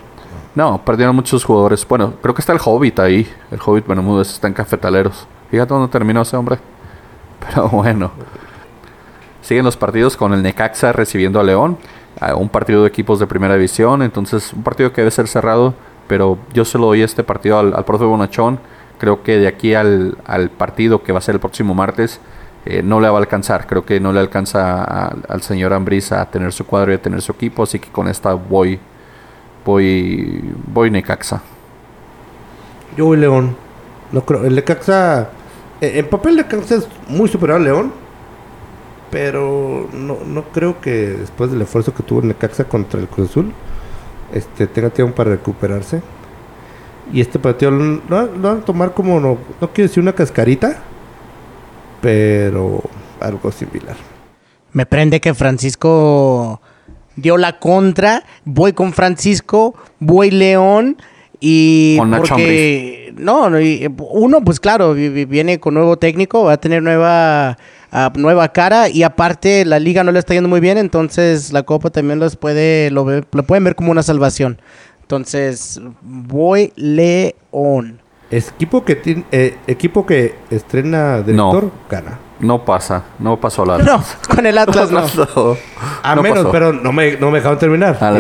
No, 0.56 0.82
perdieron 0.86 1.18
muchos 1.18 1.44
jugadores. 1.44 1.86
Bueno, 1.86 2.14
creo 2.22 2.34
que 2.34 2.40
está 2.40 2.54
el 2.54 2.60
Hobbit 2.64 2.98
ahí. 3.00 3.28
El 3.52 3.60
Hobbit 3.64 3.86
Bermúdez 3.86 4.30
está 4.30 4.48
en 4.48 4.54
Cafetaleros. 4.54 5.28
Fíjate 5.52 5.74
dónde 5.74 5.92
terminó 5.92 6.22
ese 6.22 6.38
hombre. 6.38 6.60
Pero 7.46 7.68
bueno. 7.68 8.12
Siguen 9.46 9.64
los 9.64 9.78
partidos 9.78 10.18
con 10.18 10.34
el 10.34 10.42
Necaxa 10.42 10.92
recibiendo 10.92 11.40
a 11.40 11.44
León. 11.44 11.78
a 12.20 12.34
un 12.36 12.50
partido 12.50 12.82
de 12.82 12.88
equipos 12.88 13.20
de 13.20 13.28
primera 13.28 13.54
división. 13.56 14.02
Entonces, 14.02 14.52
un 14.54 14.64
partido 14.64 14.92
que 14.92 15.02
debe 15.02 15.12
ser 15.12 15.28
cerrado. 15.28 15.74
Pero 16.08 16.38
yo 16.54 16.66
se 16.66 16.78
lo 16.78 16.86
doy 16.88 17.02
este 17.04 17.24
partido 17.24 17.60
al, 17.60 17.74
al 17.76 17.84
profe 17.86 18.06
Bonachón. 18.06 18.60
Creo 19.00 19.22
que 19.22 19.38
de 19.38 19.48
aquí 19.48 19.74
al, 19.76 20.18
al 20.26 20.50
partido 20.50 21.04
que 21.04 21.12
va 21.12 21.20
a 21.20 21.22
ser 21.22 21.36
el 21.36 21.40
próximo 21.42 21.74
martes. 21.76 22.20
eh, 22.66 22.82
no 22.82 23.00
le 23.00 23.08
va 23.10 23.18
a 23.18 23.20
alcanzar. 23.20 23.68
Creo 23.68 23.86
que 23.86 24.00
no 24.00 24.12
le 24.14 24.20
alcanza 24.20 24.82
a- 24.84 25.14
al 25.30 25.42
señor 25.44 25.74
Ambriz 25.74 26.12
a 26.12 26.26
tener 26.32 26.52
su 26.52 26.66
cuadro 26.66 26.92
y 26.92 26.96
a 26.96 27.02
tener 27.02 27.22
su 27.22 27.32
equipo. 27.34 27.62
Así 27.64 27.78
que 27.80 27.90
con 27.92 28.08
esta 28.08 28.34
voy 28.34 28.80
voy 29.66 30.42
voy 30.74 30.90
Necaxa. 30.90 31.42
Yo 32.98 33.06
voy 33.06 33.18
León. 33.18 33.56
No 34.12 34.22
creo. 34.26 34.46
El 34.46 34.56
Necaxa. 34.56 35.30
eh, 35.82 36.00
En 36.00 36.08
papel, 36.10 36.38
Necaxa 36.38 36.76
es 36.76 36.88
muy 37.08 37.28
superior 37.28 37.58
al 37.58 37.64
León. 37.66 38.05
Pero 39.12 39.88
no, 39.94 40.18
no 40.26 40.44
creo 40.52 40.82
que 40.82 40.92
después 40.92 41.52
del 41.52 41.62
esfuerzo 41.62 41.94
que 41.94 42.04
tuvo 42.04 42.22
Necaxa 42.22 42.66
contra 42.66 43.00
el 43.00 43.08
Cruz 43.08 43.30
Azul, 43.30 43.54
este, 44.34 44.68
tenga 44.68 44.90
tiempo 44.90 45.16
para 45.16 45.32
recuperarse. 45.32 46.02
Y 47.14 47.22
este 47.22 47.38
partido 47.40 47.72
lo, 47.72 47.84
lo- 48.10 48.26
lo 48.36 48.50
van 48.50 48.58
a 48.60 48.66
tomar 48.66 48.94
como, 48.94 49.20
no, 49.20 49.38
no 49.62 49.70
quiero 49.72 49.88
decir 49.88 50.02
una 50.02 50.14
cascarita, 50.14 50.80
pero 52.02 52.82
algo 53.20 53.52
similar. 53.52 53.96
Me 54.74 54.86
prende 54.86 55.22
que 55.22 55.34
Francisco 55.34 56.62
dio 57.16 57.38
la 57.38 57.60
contra. 57.60 58.24
Voy 58.44 58.74
con 58.74 58.92
Francisco, 58.94 59.76
voy 60.00 60.32
León 60.32 60.98
y 61.40 61.98
Con 61.98 62.10
Nacho 62.12 62.30
porque 62.36 63.14
no, 63.18 63.50
no, 63.50 63.60
y, 63.62 63.88
uno 64.10 64.42
pues 64.44 64.60
claro, 64.60 64.94
vi- 64.94 65.10
vi- 65.10 65.26
viene 65.26 65.60
con 65.60 65.74
nuevo 65.76 65.98
técnico, 65.98 66.44
va 66.44 66.54
a 66.54 66.58
tener 66.58 66.82
nueva 66.82 67.58
nueva 68.16 68.50
cara 68.50 68.90
y 68.90 69.04
aparte 69.04 69.64
la 69.66 69.80
liga 69.80 70.04
no 70.04 70.12
le 70.12 70.20
está 70.20 70.34
yendo 70.34 70.50
muy 70.50 70.60
bien, 70.60 70.78
entonces 70.78 71.54
la 71.54 71.64
copa 71.64 71.90
también 71.90 72.20
los 72.20 72.36
puede 72.36 72.92
lo, 72.92 73.06
ve- 73.06 73.24
lo 73.32 73.44
pueden 73.44 73.64
ver 73.64 73.76
como 73.76 73.92
una 73.92 74.04
salvación. 74.04 74.60
Entonces, 75.02 75.80
voy 76.02 76.74
León. 76.76 78.02
Es 78.32 78.50
equipo 78.50 78.84
que 78.84 78.96
tiene, 78.96 79.24
eh, 79.32 79.56
equipo 79.68 80.06
que 80.06 80.36
estrena 80.50 81.22
director, 81.22 81.72
gana. 81.90 82.20
No 82.40 82.66
pasa, 82.66 83.04
no 83.20 83.40
pasó 83.40 83.66
la 83.66 83.78
No, 83.78 84.04
con 84.36 84.46
el 84.46 84.58
Atlas 84.58 84.92
no. 84.92 85.02
pasó. 85.02 85.58
A 86.04 86.16
No 86.16 86.22
menos, 86.24 86.40
pasó. 86.40 86.52
pero 86.52 86.74
no 86.74 86.92
me, 86.92 87.18
no 87.18 87.30
me 87.32 87.38
dejaron 87.38 87.60
terminar. 87.60 87.98
A 88.02 88.12
la 88.12 88.18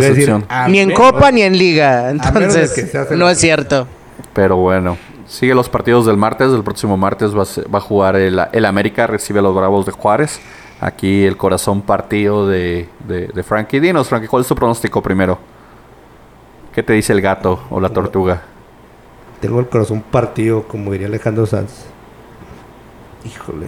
a 0.47 0.67
Ni 0.69 0.79
en 0.79 0.89
menos- 0.89 0.99
copa 1.11 1.31
ni 1.31 1.41
en 1.41 1.57
liga, 1.57 2.11
entonces 2.11 2.71
que 2.71 3.15
no 3.15 3.29
es 3.29 3.39
cierto. 3.39 3.87
Pero 4.33 4.57
bueno, 4.57 4.97
sigue 5.25 5.55
los 5.55 5.69
partidos 5.69 6.05
del 6.05 6.17
martes. 6.17 6.51
El 6.51 6.63
próximo 6.63 6.97
martes 6.97 7.35
va 7.37 7.43
a, 7.43 7.45
ser- 7.45 7.73
va 7.73 7.79
a 7.79 7.81
jugar 7.81 8.15
el, 8.15 8.39
el 8.51 8.65
América, 8.65 9.07
recibe 9.07 9.39
a 9.39 9.41
los 9.41 9.55
Bravos 9.55 9.85
de 9.85 9.91
Juárez. 9.91 10.39
Aquí 10.81 11.23
el 11.23 11.37
corazón 11.37 11.81
partido 11.81 12.47
de, 12.47 12.89
de, 13.07 13.27
de 13.27 13.43
Frankie. 13.43 13.79
Dinos, 13.79 14.09
Frankie, 14.09 14.27
¿cuál 14.27 14.41
es 14.41 14.47
tu 14.47 14.55
pronóstico 14.55 15.01
primero? 15.01 15.37
¿Qué 16.73 16.83
te 16.83 16.93
dice 16.93 17.13
el 17.13 17.21
gato 17.21 17.61
o 17.69 17.79
la 17.79 17.89
tortuga? 17.89 18.41
Tengo 19.39 19.59
el 19.59 19.67
corazón 19.69 20.01
partido, 20.01 20.63
como 20.63 20.91
diría 20.91 21.07
Alejandro 21.07 21.45
Sanz. 21.45 21.85
Híjole. 23.25 23.67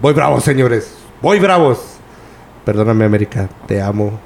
Voy 0.00 0.12
bravos, 0.14 0.42
señores. 0.44 0.96
Voy 1.22 1.38
bravos. 1.38 1.96
Perdóname, 2.64 3.04
América. 3.04 3.48
Te 3.66 3.80
amo. 3.80 4.18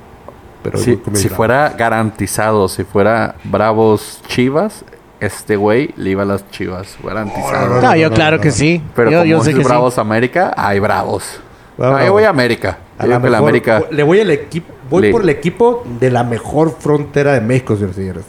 Pero 0.62 0.78
Si, 0.78 0.94
Bravos. 0.96 1.26
fuera 1.28 1.68
garantizado, 1.70 2.68
si 2.68 2.84
fuera 2.84 3.36
Bravos 3.44 4.20
Chivas, 4.26 4.84
este 5.20 5.56
güey 5.56 5.90
le 5.96 6.10
iba 6.10 6.22
a 6.22 6.26
las 6.26 6.48
Chivas. 6.50 6.96
Garantizado. 7.02 7.80
No, 7.80 7.96
yo 7.96 8.10
claro 8.12 8.40
que 8.40 8.50
sí. 8.50 8.82
Pero 8.94 9.10
yo, 9.10 9.18
como 9.18 9.30
yo 9.30 9.44
sé 9.44 9.50
es 9.50 9.56
que 9.56 9.62
sí. 9.62 9.68
Bravos 9.68 9.98
América, 9.98 10.54
hay 10.56 10.78
Bravos. 10.78 11.40
Va, 11.80 11.86
No, 11.86 11.92
bravo. 11.92 12.06
yo 12.06 12.12
voy 12.12 12.24
a 12.24 12.28
América. 12.30 12.78
A 12.98 13.04
Yo 13.06 13.10
la 13.18 13.18
la 13.30 13.38
América... 13.38 13.82
Le 13.90 14.02
voy 14.02 14.20
al 14.20 14.30
equipo. 14.30 14.72
Voy 14.90 15.02
Le- 15.02 15.10
por 15.12 15.22
el 15.22 15.28
equipo 15.28 15.84
de 16.00 16.10
la 16.10 16.24
mejor 16.24 16.74
frontera 16.78 17.32
de 17.34 17.40
México, 17.40 17.74
señores 17.74 17.96
y 17.96 18.00
señores. 18.00 18.24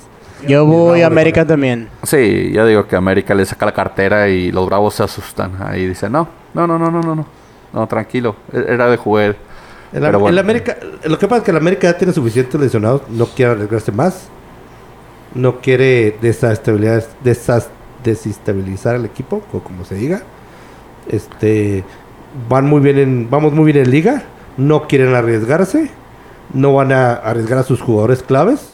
Yo 0.47 0.65
voy 0.65 1.01
a 1.01 1.07
América 1.07 1.45
también. 1.45 1.89
Sí, 2.03 2.51
yo 2.53 2.65
digo 2.65 2.85
que 2.87 2.95
América 2.95 3.33
le 3.33 3.45
saca 3.45 3.65
la 3.65 3.71
cartera 3.73 4.27
y 4.29 4.51
los 4.51 4.65
Bravos 4.67 4.93
se 4.95 5.03
asustan. 5.03 5.53
Ahí 5.65 5.85
dicen, 5.87 6.11
no, 6.11 6.27
no, 6.53 6.67
no, 6.67 6.77
no, 6.77 6.91
no, 6.91 7.01
no, 7.01 7.15
no. 7.15 7.25
No, 7.73 7.87
tranquilo. 7.87 8.35
E- 8.53 8.65
Era 8.67 8.89
de 8.89 8.97
jugar. 8.97 9.35
El, 9.91 10.01
Pero 10.01 10.19
bueno. 10.19 10.33
el 10.35 10.39
América, 10.39 10.77
lo 11.05 11.17
que 11.17 11.27
pasa 11.27 11.39
es 11.39 11.43
que 11.45 11.51
el 11.51 11.57
América 11.57 11.91
ya 11.91 11.97
tiene 11.97 12.13
suficientes 12.13 12.59
lesionados, 12.61 13.01
no 13.09 13.25
quiere 13.25 13.53
arriesgarse 13.53 13.91
más, 13.91 14.27
no 15.35 15.59
quiere 15.61 16.17
desestabilizar, 16.21 17.03
desas- 17.23 17.67
desestabilizar 18.03 18.95
el 18.95 19.05
equipo, 19.05 19.41
o 19.53 19.59
como 19.59 19.85
se 19.85 19.95
diga. 19.95 20.21
Este, 21.07 21.83
van 22.49 22.65
muy 22.67 22.81
bien 22.81 22.97
en, 22.97 23.29
vamos 23.29 23.53
muy 23.53 23.71
bien 23.71 23.85
en 23.85 23.91
liga, 23.91 24.23
no 24.57 24.87
quieren 24.87 25.15
arriesgarse, 25.15 25.89
no 26.53 26.73
van 26.73 26.91
a 26.91 27.13
arriesgar 27.13 27.59
a 27.59 27.63
sus 27.63 27.81
jugadores 27.81 28.23
claves. 28.23 28.73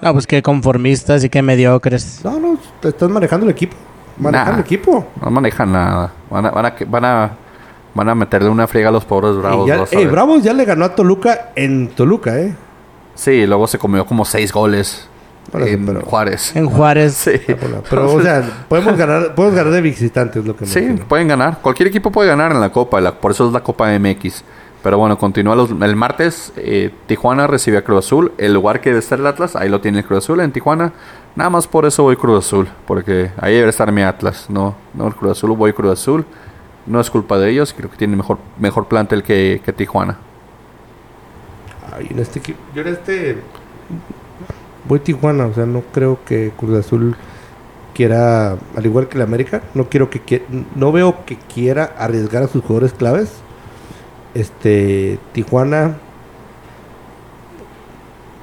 No, 0.00 0.12
pues 0.12 0.26
qué 0.26 0.42
conformistas 0.42 1.24
y 1.24 1.28
qué 1.30 1.42
mediocres. 1.42 2.20
No, 2.24 2.38
no, 2.38 2.58
te 2.80 2.88
estás 2.88 3.08
manejando 3.08 3.46
el 3.46 3.52
equipo, 3.52 3.76
manejando 4.18 4.52
Nah. 4.52 4.58
el 4.58 4.64
equipo. 4.64 5.06
No 5.22 5.30
manejan 5.30 5.72
nada. 5.72 6.12
Van 6.30 6.46
a, 6.46 6.50
van 6.50 6.66
a, 6.66 6.74
van 6.86 7.04
a, 7.04 7.30
van 7.94 8.08
a 8.10 8.14
meterle 8.14 8.48
una 8.50 8.66
friega 8.66 8.90
a 8.90 8.92
los 8.92 9.04
pobres 9.06 9.36
Bravos. 9.36 9.66
Y 9.66 9.68
ya, 9.70 9.76
eh, 9.76 9.86
ver. 10.04 10.08
Bravos 10.08 10.42
ya 10.42 10.52
le 10.52 10.64
ganó 10.66 10.84
a 10.84 10.94
Toluca 10.94 11.52
en 11.56 11.88
Toluca, 11.88 12.38
eh. 12.38 12.54
Sí, 13.14 13.46
luego 13.46 13.66
se 13.66 13.78
comió 13.78 14.04
como 14.04 14.24
seis 14.26 14.52
goles 14.52 15.08
En 15.54 15.86
pero- 15.86 16.00
Juárez. 16.02 16.54
En 16.56 16.66
Juárez. 16.66 17.14
Sí. 17.14 17.30
Pero, 17.90 18.12
o 18.12 18.20
sea, 18.20 18.42
podemos 18.68 18.96
ganar, 18.96 19.34
podemos 19.34 19.56
ganar 19.56 19.72
de 19.72 19.80
visitantes, 19.80 20.44
lo 20.44 20.56
que 20.56 20.64
me 20.64 20.70
Sí, 20.70 20.80
pueden 21.08 21.28
ganar. 21.28 21.58
Cualquier 21.62 21.88
equipo 21.88 22.10
puede 22.10 22.28
ganar 22.28 22.52
en 22.52 22.60
la 22.60 22.70
Copa. 22.70 23.00
la- 23.00 23.14
por 23.14 23.30
eso 23.30 23.46
es 23.46 23.52
la 23.52 23.60
Copa 23.60 23.90
MX. 23.98 24.42
Pero 24.82 24.98
bueno, 24.98 25.16
continúa 25.18 25.54
los- 25.56 25.70
el 25.70 25.96
martes. 25.96 26.52
eh, 26.56 26.90
Tijuana 27.06 27.46
recibe 27.46 27.76
a 27.78 27.82
Cruz 27.82 28.04
Azul. 28.06 28.32
El 28.38 28.54
lugar 28.54 28.80
que 28.80 28.90
debe 28.90 28.98
estar 29.00 29.18
el 29.18 29.26
Atlas, 29.26 29.56
ahí 29.56 29.68
lo 29.68 29.80
tiene 29.80 29.98
el 30.00 30.04
Cruz 30.04 30.24
Azul 30.24 30.40
en 30.40 30.52
Tijuana. 30.52 30.92
Nada 31.34 31.50
más 31.50 31.66
por 31.66 31.86
eso 31.86 32.02
voy 32.02 32.16
Cruz 32.16 32.44
Azul. 32.46 32.68
Porque 32.86 33.30
ahí 33.40 33.54
debe 33.54 33.68
estar 33.70 33.90
mi 33.92 34.02
Atlas. 34.02 34.46
No, 34.48 34.74
no 34.94 35.06
el 35.08 35.14
Cruz 35.14 35.32
Azul, 35.32 35.52
voy 35.56 35.72
Cruz 35.72 35.92
Azul. 35.92 36.24
No 36.86 37.00
es 37.00 37.10
culpa 37.10 37.38
de 37.38 37.50
ellos. 37.50 37.74
Creo 37.76 37.90
que 37.90 37.96
tiene 37.96 38.16
mejor, 38.16 38.38
mejor 38.58 38.86
plantel 38.86 39.22
que, 39.22 39.60
que 39.64 39.72
Tijuana. 39.72 40.18
Ay, 41.96 42.08
en 42.10 42.18
este 42.18 42.38
equipo, 42.40 42.58
yo 42.74 42.82
en 42.82 42.88
este 42.88 43.38
voy 44.88 45.00
Tijuana, 45.00 45.46
o 45.46 45.54
sea, 45.54 45.66
no 45.66 45.82
creo 45.92 46.18
que 46.24 46.52
Cruz 46.56 46.78
Azul 46.78 47.16
quiera, 47.94 48.58
al 48.76 48.86
igual 48.86 49.08
que 49.08 49.16
el 49.16 49.22
América, 49.22 49.62
no 49.74 49.88
quiero 49.88 50.10
que 50.10 50.42
no 50.74 50.92
veo 50.92 51.24
que 51.24 51.36
quiera 51.36 51.94
arriesgar 51.98 52.42
a 52.42 52.48
sus 52.48 52.62
jugadores 52.62 52.92
claves. 52.92 53.32
Este 54.34 55.18
Tijuana 55.32 55.96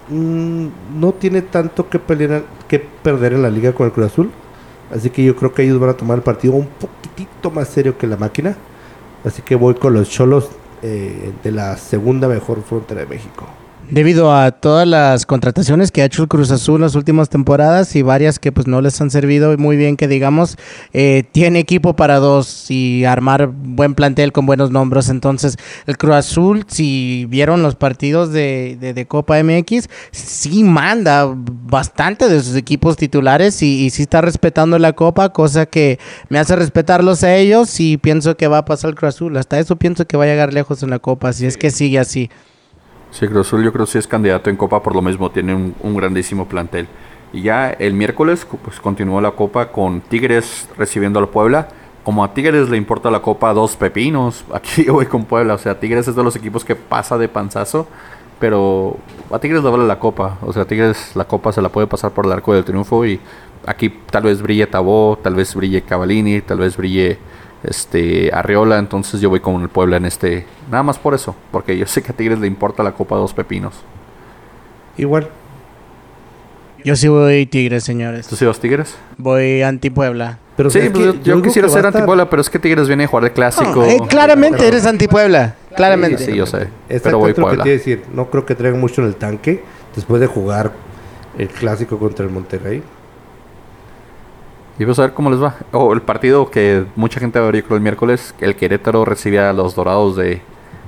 mm, 0.09 0.67
no 0.99 1.13
tiene 1.13 1.43
tanto 1.43 1.89
que 1.89 1.99
pelear, 1.99 2.43
que 2.67 2.79
perder 2.79 3.33
en 3.33 3.43
la 3.43 3.49
liga 3.49 3.73
con 3.73 3.85
el 3.85 3.91
Cruz 3.93 4.07
Azul, 4.07 4.31
así 4.91 5.09
que 5.09 5.23
yo 5.23 5.35
creo 5.35 5.53
que 5.53 5.63
ellos 5.63 5.79
van 5.79 5.91
a 5.91 5.93
tomar 5.93 6.17
el 6.17 6.23
partido 6.23 6.53
un 6.55 6.67
poquitito 6.67 7.51
más 7.51 7.67
serio 7.69 7.97
que 7.97 8.07
la 8.07 8.17
máquina, 8.17 8.55
así 9.23 9.41
que 9.43 9.55
voy 9.55 9.75
con 9.75 9.93
los 9.93 10.09
Cholos 10.09 10.49
eh, 10.81 11.31
de 11.43 11.51
la 11.51 11.77
segunda 11.77 12.27
mejor 12.27 12.63
frontera 12.63 13.01
de 13.01 13.07
México. 13.07 13.45
Debido 13.93 14.33
a 14.35 14.49
todas 14.49 14.87
las 14.87 15.27
contrataciones 15.27 15.91
que 15.91 16.01
ha 16.01 16.05
hecho 16.05 16.23
el 16.23 16.27
Cruz 16.27 16.49
Azul 16.49 16.77
en 16.77 16.81
las 16.81 16.95
últimas 16.95 17.29
temporadas 17.29 17.95
y 17.95 18.01
varias 18.01 18.39
que 18.39 18.51
pues 18.51 18.65
no 18.65 18.81
les 18.81 18.99
han 19.01 19.11
servido 19.11 19.55
muy 19.59 19.77
bien 19.77 19.97
que 19.97 20.07
digamos, 20.07 20.57
eh, 20.93 21.25
tiene 21.31 21.59
equipo 21.59 21.95
para 21.95 22.17
dos 22.17 22.71
y 22.71 23.05
armar 23.05 23.51
buen 23.53 23.93
plantel 23.93 24.31
con 24.31 24.47
buenos 24.47 24.71
nombres. 24.71 25.09
Entonces 25.09 25.57
el 25.85 25.99
Cruz 25.99 26.15
Azul, 26.15 26.65
si 26.67 27.25
vieron 27.29 27.61
los 27.61 27.75
partidos 27.75 28.31
de, 28.33 28.79
de- 28.81 28.95
de 28.95 29.05
Copa 29.05 29.37
MX, 29.43 29.87
sí 30.11 30.63
manda 30.63 31.31
bastante 31.31 32.29
de 32.29 32.41
sus 32.41 32.55
equipos 32.55 32.97
titulares 32.97 33.61
y, 33.61 33.85
y 33.85 33.91
sí 33.91 34.01
está 34.01 34.21
respetando 34.21 34.79
la 34.79 34.93
Copa, 34.93 35.29
cosa 35.29 35.67
que 35.67 35.99
me 36.29 36.39
hace 36.39 36.55
respetarlos 36.55 37.23
a 37.23 37.35
ellos 37.35 37.79
y 37.79 37.97
pienso 37.97 38.35
que 38.37 38.47
va 38.47 38.57
a 38.57 38.65
pasar 38.65 38.89
el 38.89 38.95
Cruz 38.95 39.09
Azul. 39.13 39.37
Hasta 39.37 39.59
eso 39.59 39.75
pienso 39.75 40.07
que 40.07 40.17
va 40.17 40.23
a 40.23 40.27
llegar 40.27 40.51
lejos 40.51 40.81
en 40.81 40.89
la 40.89 40.97
Copa, 40.97 41.31
si 41.31 41.45
es 41.45 41.57
que 41.57 41.69
sigue 41.69 41.99
así. 41.99 42.31
Sí, 43.13 43.27
Cruz 43.27 43.45
Azul 43.45 43.63
yo 43.63 43.71
creo 43.71 43.85
que 43.85 43.91
sí 43.91 43.99
es 43.99 44.07
candidato 44.07 44.49
en 44.49 44.55
Copa, 44.55 44.81
por 44.81 44.95
lo 44.95 45.01
mismo 45.03 45.29
tiene 45.29 45.53
un, 45.53 45.95
grandísimo 45.95 46.47
plantel. 46.47 46.87
Y 47.31 47.43
ya 47.43 47.69
el 47.69 47.93
miércoles 47.93 48.47
pues 48.63 48.79
continuó 48.79 49.21
la 49.21 49.29
Copa 49.29 49.71
con 49.71 50.01
Tigres 50.01 50.67
recibiendo 50.79 51.19
al 51.19 51.29
Puebla. 51.29 51.67
como 52.03 52.23
a 52.23 52.33
Tigres 52.33 52.69
le 52.69 52.77
importa 52.77 53.11
la 53.11 53.21
copa 53.21 53.53
dos 53.53 53.75
pepinos, 53.75 54.43
aquí 54.53 54.85
yo 54.85 54.93
voy 54.93 55.05
con 55.05 55.25
Puebla. 55.25 55.53
O 55.53 55.57
sea, 55.59 55.79
Tigres 55.79 56.07
es 56.07 56.15
de 56.15 56.23
los 56.23 56.35
equipos 56.35 56.65
que 56.65 56.75
pasa 56.75 57.19
de 57.19 57.29
panzazo, 57.29 57.87
pero 58.39 58.97
a 59.29 59.37
Tigres 59.37 59.63
le 59.63 59.69
vale 59.69 59.85
la 59.85 59.99
copa. 59.99 60.39
O 60.41 60.51
sea, 60.51 60.65
Tigres 60.65 61.15
la 61.15 61.25
copa 61.25 61.51
se 61.51 61.61
la 61.61 61.69
puede 61.69 61.85
pasar 61.85 62.11
por 62.13 62.25
el 62.25 62.31
arco 62.31 62.55
del 62.55 62.63
triunfo 62.63 63.05
y 63.05 63.19
aquí 63.67 63.93
tal 64.09 64.23
vez 64.23 64.41
brille 64.41 64.65
Tabó, 64.65 65.19
tal 65.21 65.35
vez 65.35 65.53
brille 65.53 65.83
Cavalini, 65.83 66.41
tal 66.41 66.57
vez 66.57 66.75
brille 66.75 67.19
este 67.63 68.31
Arreola. 68.33 68.77
Entonces 68.79 69.21
yo 69.21 69.29
voy 69.29 69.39
con 69.39 69.61
el 69.61 69.69
Puebla 69.69 69.97
en 69.97 70.05
este, 70.05 70.45
nada 70.69 70.83
más 70.83 70.97
por 70.99 71.13
eso, 71.13 71.35
porque 71.51 71.77
yo 71.77 71.85
sé 71.85 72.01
que 72.01 72.11
a 72.11 72.15
Tigres 72.15 72.39
le 72.39 72.47
importa 72.47 72.83
la 72.83 72.91
copa 72.93 73.15
dos 73.15 73.33
pepinos. 73.33 73.73
Igual. 74.97 75.27
Yo 76.83 76.95
sí 76.95 77.07
voy 77.07 77.45
Tigres, 77.45 77.83
señores. 77.83 78.27
¿Tú 78.27 78.35
sí 78.35 78.45
vas 78.45 78.59
Tigres? 78.59 78.95
Voy 79.17 79.61
anti-Puebla. 79.61 80.39
Pero 80.57 80.69
sí, 80.69 80.79
¿sabes 80.79 80.91
pues 80.91 81.23
yo, 81.23 81.41
quisiera 81.41 81.67
que 81.67 81.73
ser 81.73 81.85
a 81.85 81.89
estar- 81.89 82.01
anti-Puebla, 82.01 82.29
pero 82.29 82.41
es 82.41 82.49
que 82.49 82.59
Tigres 82.59 82.87
viene 82.87 83.05
a 83.05 83.07
jugar 83.07 83.23
el 83.23 83.31
clásico. 83.31 83.73
No, 83.75 83.85
eh, 83.85 83.97
claramente 84.07 84.67
eres 84.67 84.85
anti-Puebla. 84.85 85.55
Claramente. 85.75 86.19
Sí, 86.19 86.31
sí, 86.31 86.37
yo 86.37 86.45
sé. 86.45 86.67
Pero 86.87 87.19
voy 87.19 87.33
que 87.33 87.41
Puebla. 87.41 87.63
te 87.63 87.69
decir. 87.69 88.03
No 88.13 88.29
creo 88.29 88.45
que 88.45 88.53
traigan 88.53 88.79
mucho 88.79 89.01
en 89.01 89.07
el 89.07 89.15
tanque 89.15 89.63
después 89.95 90.19
de 90.21 90.27
jugar 90.27 90.71
el 91.37 91.47
clásico 91.47 91.97
contra 91.97 92.25
el 92.25 92.31
Monterrey. 92.31 92.83
Y 94.79 94.83
vamos 94.83 94.97
a 94.99 95.03
ver 95.03 95.13
cómo 95.13 95.29
les 95.29 95.41
va. 95.41 95.55
O 95.71 95.93
el 95.93 96.01
partido 96.01 96.49
que 96.49 96.85
mucha 96.95 97.19
gente 97.19 97.39
va 97.39 97.45
a 97.47 97.51
ver 97.51 97.61
yo 97.61 97.65
creo 97.67 97.77
el 97.77 97.83
miércoles, 97.83 98.33
el 98.39 98.55
Querétaro 98.55 99.05
recibe 99.05 99.39
a 99.39 99.53
los 99.53 99.75
Dorados 99.75 100.15
de 100.15 100.41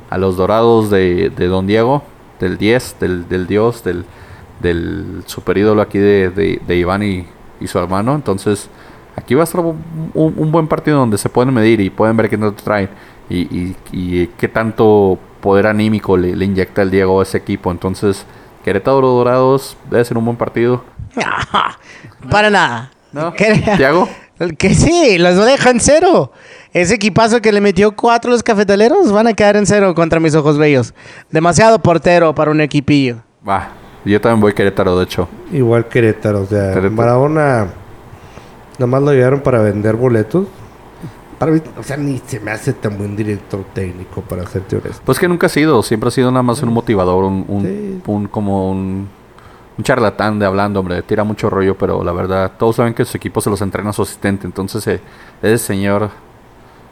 a 0.09 0.17
los 0.17 0.37
Dorados 0.37 0.89
de, 0.91 1.29
de 1.35 1.47
Don 1.47 1.65
Diego, 1.67 2.03
del 2.39 2.57
10, 2.57 2.97
del, 2.99 3.27
del 3.27 3.47
Dios, 3.47 3.83
del, 3.83 4.05
del 4.61 5.23
super 5.25 5.57
ídolo 5.57 5.81
aquí 5.81 5.97
de, 5.97 6.29
de, 6.29 6.75
Iván 6.75 7.03
y, 7.03 7.27
y 7.59 7.67
su 7.67 7.79
hermano. 7.79 8.13
Entonces, 8.15 8.69
aquí 9.15 9.33
va 9.33 9.41
a 9.41 9.43
estar 9.45 9.61
un, 9.61 9.81
un- 10.13 10.51
buen 10.51 10.67
partido 10.67 10.99
donde 10.99 11.17
se 11.17 11.27
pueden 11.29 11.53
medir 11.53 11.81
y 11.81 11.89
pueden 11.89 12.15
ver 12.17 12.29
qué 12.29 12.37
tanto 12.37 12.63
traen 12.63 12.89
y, 13.29 13.39
y, 13.41 13.75
y 13.91 14.27
qué 14.37 14.47
tanto 14.47 15.17
poder 15.41 15.67
anímico 15.67 16.17
le, 16.17 16.35
le 16.35 16.45
inyecta 16.45 16.83
el 16.83 16.91
Diego 16.91 17.19
a 17.19 17.23
ese 17.23 17.37
equipo. 17.39 17.71
Entonces, 17.71 18.25
Querétaro 18.63 19.01
Dorados 19.01 19.75
debe 19.89 20.05
ser 20.05 20.17
un 20.17 20.25
buen 20.25 20.37
partido. 20.37 20.83
Para 22.29 22.49
nada. 22.49 22.91
¿No? 23.15 23.33
¿Qué- 23.37 23.63
¿Tiago? 23.77 24.07
Que 24.57 24.75
sí, 24.75 25.17
los 25.17 25.37
deja 25.45 25.69
en 25.69 25.79
cero. 25.79 26.33
Ese 26.73 26.95
equipazo 26.95 27.41
que 27.41 27.53
le 27.53 27.61
metió 27.61 27.95
cuatro 27.95 28.29
a 28.29 28.33
los 28.33 28.43
cafetaleros 28.43 29.09
van 29.13 29.27
a 29.27 29.33
quedar 29.33 29.55
en 29.55 29.65
cero 29.65 29.95
contra 29.95 30.19
mis 30.19 30.35
ojos 30.35 30.57
bellos. 30.57 30.93
Demasiado 31.31 31.79
portero 31.79 32.35
para 32.35 32.51
un 32.51 32.59
equipillo. 32.59 33.17
Va. 33.47 33.69
Yo 34.03 34.19
también 34.19 34.41
voy 34.41 34.53
Querétaro, 34.53 34.97
de 34.97 35.05
hecho. 35.05 35.29
Igual 35.53 35.87
Querétaro, 35.87 36.41
o 36.41 36.45
sea, 36.45 36.67
Querétaro. 36.73 36.91
Maradona 36.91 37.67
nomás 38.77 39.01
lo 39.01 39.13
llevaron 39.13 39.39
para 39.39 39.61
vender 39.61 39.95
boletos. 39.95 40.47
Para 41.39 41.53
mí, 41.53 41.61
o 41.79 41.83
sea, 41.83 41.95
ni 41.97 42.21
se 42.27 42.39
me 42.41 42.51
hace 42.51 42.73
tan 42.73 42.97
buen 42.97 43.15
director 43.15 43.63
técnico, 43.73 44.21
para 44.21 44.45
serte 44.47 44.75
honesto. 44.75 45.01
Pues 45.05 45.17
que 45.17 45.27
nunca 45.29 45.47
ha 45.47 45.49
sido, 45.49 45.81
siempre 45.81 46.09
ha 46.09 46.11
sido 46.11 46.29
nada 46.29 46.43
más 46.43 46.61
un 46.61 46.73
motivador, 46.73 47.23
un, 47.23 47.45
un, 47.47 47.63
Sí. 47.63 48.01
un- 48.05 48.27
como 48.27 48.69
un, 48.69 49.07
un 49.77 49.83
charlatán 49.83 50.39
de 50.39 50.45
hablando, 50.45 50.79
hombre, 50.79 51.01
tira 51.01 51.23
mucho 51.23 51.49
rollo, 51.49 51.77
pero 51.77 52.03
la 52.03 52.13
verdad, 52.13 52.53
todos 52.57 52.77
saben 52.77 52.93
que 52.93 53.03
su 53.05 53.17
equipo 53.17 53.41
se 53.41 53.49
los 53.49 53.61
entrena 53.61 53.91
su 53.91 54.03
asistente, 54.03 54.47
entonces 54.47 54.87
eh, 54.87 55.01
ese 55.41 55.57
señor 55.57 56.09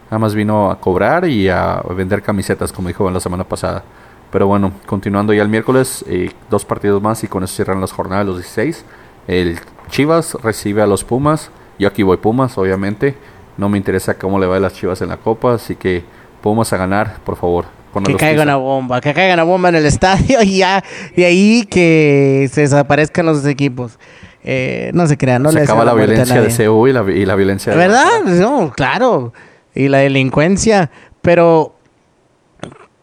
nada 0.06 0.20
más 0.20 0.36
vino 0.36 0.70
a 0.70 0.80
cobrar 0.80 1.26
y 1.26 1.50
a 1.50 1.82
vender 1.96 2.22
camisetas, 2.22 2.72
como 2.72 2.90
dijo 2.90 3.08
en 3.08 3.14
la 3.14 3.20
semana 3.20 3.44
pasada. 3.44 3.84
Pero 4.32 4.48
bueno, 4.48 4.74
continuando 4.86 5.32
ya 5.34 5.44
el 5.44 5.50
miércoles, 5.50 6.04
eh, 6.08 6.32
dos 6.50 6.66
partidos 6.66 7.02
más 7.02 7.24
y 7.24 7.28
con 7.28 7.44
eso 7.44 7.56
cierran 7.56 7.80
las 7.80 7.92
jornadas 7.92 8.26
los 8.26 8.38
16. 8.38 8.84
El 9.28 9.60
Chivas 9.90 10.36
recibe 10.42 10.82
a 10.82 10.88
los 10.88 11.04
Pumas, 11.04 11.52
yo 11.80 11.88
aquí 11.88 12.04
voy 12.04 12.18
Pumas, 12.18 12.58
obviamente. 12.58 13.16
No 13.58 13.70
me 13.70 13.78
interesa 13.78 14.18
cómo 14.18 14.40
le 14.40 14.48
va 14.48 14.58
a 14.58 14.60
las 14.60 14.74
Chivas 14.74 15.02
en 15.02 15.10
la 15.10 15.18
Copa, 15.18 15.54
así 15.54 15.76
que 15.76 16.04
Pumas 16.42 16.74
a 16.74 16.78
ganar, 16.78 17.20
por 17.24 17.36
favor. 17.36 17.66
Que 18.06 18.16
caiga 18.16 18.44
una 18.44 18.56
bomba, 18.56 19.02
que 19.02 19.14
caiga 19.14 19.34
una 19.34 19.44
bomba 19.44 19.70
en 19.70 19.76
el 19.76 19.86
estadio 19.88 20.42
y 20.42 20.58
ya, 20.58 20.84
de 21.16 21.26
ahí 21.26 21.68
que 21.70 22.50
se 22.52 22.62
desaparezcan 22.62 23.26
los 23.26 23.46
equipos. 23.46 24.00
Eh, 24.44 24.92
no 24.94 25.08
se 25.08 25.18
crean, 25.18 25.42
no 25.42 25.52
se 25.52 25.60
le 25.60 25.64
acaba 25.64 25.86
la 25.86 25.92
a 25.92 25.94
violencia 25.94 26.42
de. 26.42 26.68
CU 26.68 26.88
y 26.88 26.94
la, 26.94 27.04
y 27.10 27.26
la 27.26 27.36
violencia 27.36 27.72
de 27.72 27.78
¿Verdad? 27.78 28.24
No, 28.26 28.72
claro. 28.76 29.32
Y 29.74 29.88
la 29.88 30.00
delincuencia. 30.00 30.92
Pero. 31.22 31.76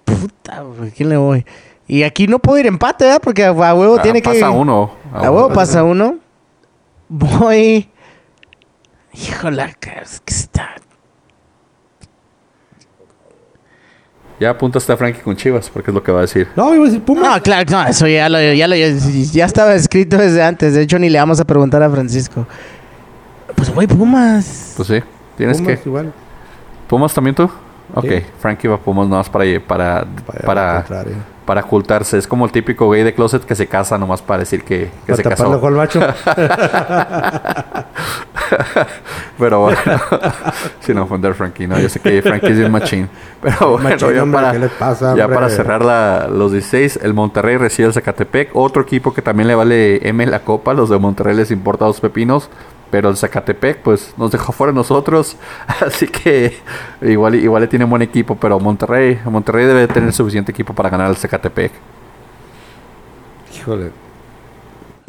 Puta, 0.04 0.62
güey, 0.62 0.90
¿quién 0.90 1.08
le 1.08 1.16
voy? 1.16 1.46
Y 1.86 2.02
aquí 2.02 2.26
no 2.26 2.38
puedo 2.38 2.58
ir 2.58 2.66
empate, 2.66 3.04
¿verdad? 3.04 3.20
Porque 3.22 3.44
a 3.44 3.48
a 3.48 3.74
huevo 3.74 3.96
Ah, 3.98 4.02
tiene 4.02 4.20
que. 4.20 4.28
pasa 4.28 4.50
uno. 4.50 4.92
A 5.12 5.30
huevo 5.30 5.52
pasa 5.52 5.82
uno. 5.82 6.18
Voy. 7.08 7.88
Híjole, 9.12 9.74
que 9.80 9.92
está. 10.26 10.76
Ya 14.40 14.50
apuntaste 14.50 14.90
a 14.92 14.96
Frankie 14.96 15.20
con 15.20 15.36
Chivas, 15.36 15.68
porque 15.68 15.90
es 15.90 15.94
lo 15.94 16.02
que 16.02 16.10
va 16.10 16.18
a 16.18 16.22
decir. 16.22 16.48
No, 16.56 16.74
iba 16.74 16.84
a 16.84 16.86
decir 16.86 17.02
Pumas. 17.02 17.22
No, 17.36 17.42
claro, 17.42 17.70
no, 17.70 17.86
eso 17.86 18.06
ya 18.08 18.28
lo, 18.28 18.40
ya 18.40 18.66
lo- 18.66 18.74
ya 18.74 19.44
estaba 19.44 19.74
escrito 19.74 20.16
desde 20.16 20.42
antes. 20.42 20.74
De 20.74 20.82
hecho, 20.82 20.98
ni 20.98 21.10
le 21.10 21.18
vamos 21.18 21.38
a 21.40 21.44
preguntar 21.44 21.82
a 21.82 21.90
Francisco. 21.90 22.46
Pues 23.54 23.72
voy 23.74 23.86
Pumas. 23.86 24.72
Pues 24.76 24.88
sí, 24.88 25.00
tienes 25.36 25.58
Pumas 25.60 25.78
que. 25.80 25.88
igual. 25.88 26.12
¿Pumas 26.88 27.12
también 27.12 27.34
tú? 27.36 27.50
Ok, 27.94 28.04
Sí. 28.08 28.22
Frankie 28.40 28.68
va 28.68 28.76
a 28.76 28.78
Pumas 28.78 29.06
nada 29.08 29.18
más 29.18 29.28
para, 29.28 29.44
para, 29.60 30.06
para, 30.46 30.70
al 30.70 30.76
contrario. 30.84 31.14
para 31.44 31.60
ocultarse. 31.60 32.16
Es 32.18 32.26
como 32.26 32.46
el 32.46 32.52
típico 32.52 32.88
gay 32.90 33.02
de 33.02 33.12
closet 33.12 33.44
que 33.44 33.54
se 33.54 33.66
casa 33.66 33.98
nomás 33.98 34.22
para 34.22 34.38
decir 34.38 34.62
que, 34.64 34.90
que 35.06 35.12
Para 35.12 35.16
se 35.16 35.22
casó. 35.24 35.50
ojo 35.50 35.66
al 35.66 35.74
macho. 35.74 36.00
Pero 39.38 39.60
bueno, 39.60 39.78
sin 40.80 40.98
ofender 40.98 41.34
Frankie, 41.34 41.66
¿no? 41.66 41.78
Yo 41.78 41.88
sé 41.88 42.00
que 42.00 42.20
Frankie 42.22 42.48
es 42.48 42.58
bien 42.58 42.72
machín. 42.72 43.08
Pero 43.42 43.72
bueno, 43.72 43.88
Machín, 43.90 44.14
ya, 44.14 44.22
hombre, 44.22 44.68
para, 45.28 45.48
cerrar 45.48 45.84
la- 45.84 46.28
los 46.28 46.52
16, 46.52 47.00
el 47.02 47.14
Monterrey 47.14 47.56
recibe 47.56 47.86
al 47.86 47.94
Zacatepec. 47.94 48.50
Otro 48.54 48.82
equipo 48.82 49.14
que 49.14 49.22
también 49.22 49.48
le 49.48 49.54
vale 49.54 50.06
M 50.08 50.24
la 50.26 50.40
copa. 50.40 50.74
Los 50.74 50.90
de 50.90 50.98
Monterrey 50.98 51.34
les 51.34 51.50
importa 51.50 51.84
dos 51.84 52.00
pepinos. 52.00 52.50
Pero 52.90 53.08
el 53.08 53.16
Zacatepec, 53.16 53.78
pues, 53.82 54.12
nos 54.16 54.32
dejó 54.32 54.52
fuera 54.52 54.72
nosotros. 54.72 55.36
Así 55.80 56.08
que 56.08 56.58
igual, 57.00 57.36
igual 57.36 57.62
le 57.62 57.68
tiene 57.68 57.84
buen 57.84 58.02
equipo. 58.02 58.36
Pero 58.36 58.58
Monterrey, 58.58 59.20
Monterrey 59.24 59.64
debe 59.66 59.86
tener 59.86 60.12
suficiente 60.12 60.50
equipo 60.52 60.74
para 60.74 60.90
ganar 60.90 61.06
al 61.06 61.16
Zacatepec. 61.16 61.72
Híjole. 63.56 63.90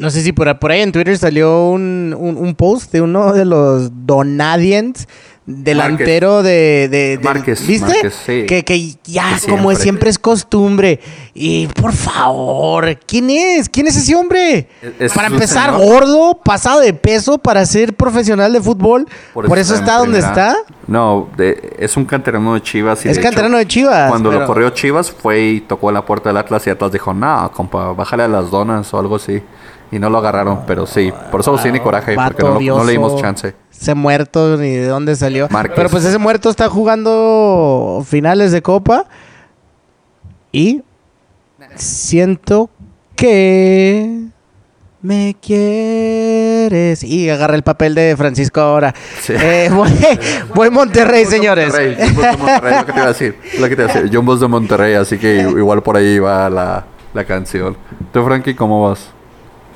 No 0.02 0.10
sé 0.10 0.20
si 0.22 0.32
por, 0.32 0.58
por 0.58 0.70
ahí 0.72 0.80
en 0.82 0.92
Twitter 0.92 1.16
salió 1.16 1.68
un, 1.68 2.14
un, 2.18 2.36
un 2.36 2.54
post 2.54 2.92
de 2.92 3.00
uno 3.00 3.32
de 3.32 3.44
los 3.44 3.90
Donadians, 4.06 5.06
delantero 5.46 6.42
de, 6.42 6.88
de, 6.88 7.16
de- 7.16 7.24
Márquez, 7.24 7.66
¿Viste? 7.66 7.86
Márquez, 7.86 8.14
sí. 8.24 8.46
Que, 8.46 8.64
que 8.64 8.94
ya, 9.04 9.38
Sí, 9.38 9.46
como 9.48 9.62
siempre. 9.70 9.82
siempre 9.82 10.10
es 10.10 10.18
costumbre. 10.18 11.00
Y 11.34 11.66
por 11.66 11.92
favor, 11.92 12.96
¿quién 13.06 13.30
es? 13.30 13.68
¿Quién 13.68 13.86
es 13.88 13.96
ese 13.96 14.14
hombre? 14.14 14.68
Es- 14.98 15.12
para 15.12 15.28
empezar, 15.28 15.72
señor. 15.74 15.84
gordo, 15.86 16.40
pasado 16.44 16.80
de 16.80 16.94
peso 16.94 17.38
para 17.38 17.64
ser 17.66 17.94
profesional 17.94 18.52
de 18.52 18.60
fútbol. 18.60 19.06
Por, 19.34 19.58
eso 19.58 19.74
está 19.74 19.98
donde 19.98 20.18
está. 20.20 20.56
No, 20.86 21.28
de- 21.36 21.76
es 21.78 21.96
un 21.96 22.04
canterano 22.04 22.54
de 22.54 22.62
Chivas. 22.62 23.04
y 23.04 23.08
Es 23.08 23.16
de 23.16 23.20
hecho, 23.20 23.28
canterano 23.30 23.58
de 23.58 23.66
Chivas. 23.66 24.10
Cuando 24.10 24.30
pero- 24.30 24.40
lo 24.42 24.46
corrió 24.46 24.70
Chivas 24.70 25.10
fue 25.10 25.40
y 25.42 25.60
tocó 25.60 25.90
la 25.90 26.04
puerta 26.04 26.28
del 26.28 26.36
Atlas 26.36 26.66
y 26.66 26.70
Atlas 26.70 26.92
dijo, 26.92 27.12
no, 27.14 27.50
compa, 27.52 27.92
bájale 27.92 28.22
a 28.24 28.28
las 28.28 28.50
donas 28.50 28.92
o 28.94 28.98
algo 28.98 29.16
así. 29.16 29.42
Y 29.92 29.98
no 29.98 30.08
lo 30.10 30.18
agarraron, 30.18 30.60
pero 30.66 30.86
sí, 30.86 31.12
por 31.30 31.40
eso 31.40 31.56
tiene 31.58 31.80
coraje, 31.82 32.14
porque 32.16 32.42
no, 32.42 32.58
lo- 32.58 32.78
no 32.78 32.84
le 32.84 32.92
dimos 32.92 33.20
chance. 33.20 33.54
Ese 33.70 33.94
muerto, 33.94 34.56
ni 34.56 34.70
de 34.70 34.86
dónde 34.86 35.14
salió. 35.14 35.48
Márquez. 35.50 35.76
Pero 35.76 35.90
pues 35.90 36.04
ese 36.04 36.16
muerto 36.18 36.48
está 36.50 36.68
jugando 36.70 38.02
finales 38.06 38.52
de 38.52 38.62
Copa. 38.62 39.04
Y 40.50 40.82
siento 41.76 42.70
que 43.16 44.24
me 45.02 45.36
quieres. 45.40 47.02
Y 47.04 47.28
agarra 47.30 47.54
el 47.54 47.62
papel 47.62 47.94
de 47.94 48.14
Francisco 48.16 48.60
ahora. 48.60 48.94
Sí. 49.20 49.34
Eh, 49.36 49.68
voy, 49.74 49.90
voy 50.54 50.70
Monterrey, 50.70 51.24
señores. 51.24 51.66
Monterrey, 51.68 51.94
de 51.96 52.36
Monterrey, 52.36 52.74
lo 52.78 52.86
que 52.86 52.92
te 52.92 52.98
iba 52.98 53.04
a 53.06 53.08
decir. 53.12 53.36
Lo 53.58 53.68
que 53.68 53.76
te 53.76 53.82
iba 53.82 53.90
a 53.92 53.94
decir. 53.94 54.14
Jumbos 54.16 54.40
de 54.40 54.48
Monterrey, 54.48 54.94
así 54.94 55.18
que 55.18 55.36
igual 55.40 55.82
por 55.82 55.96
ahí 55.96 56.18
va 56.18 56.48
la, 56.48 56.84
la 57.14 57.24
canción. 57.24 57.76
¿Tú, 58.12 58.24
Frankie, 58.24 58.54
cómo 58.54 58.88
vas? 58.88 59.08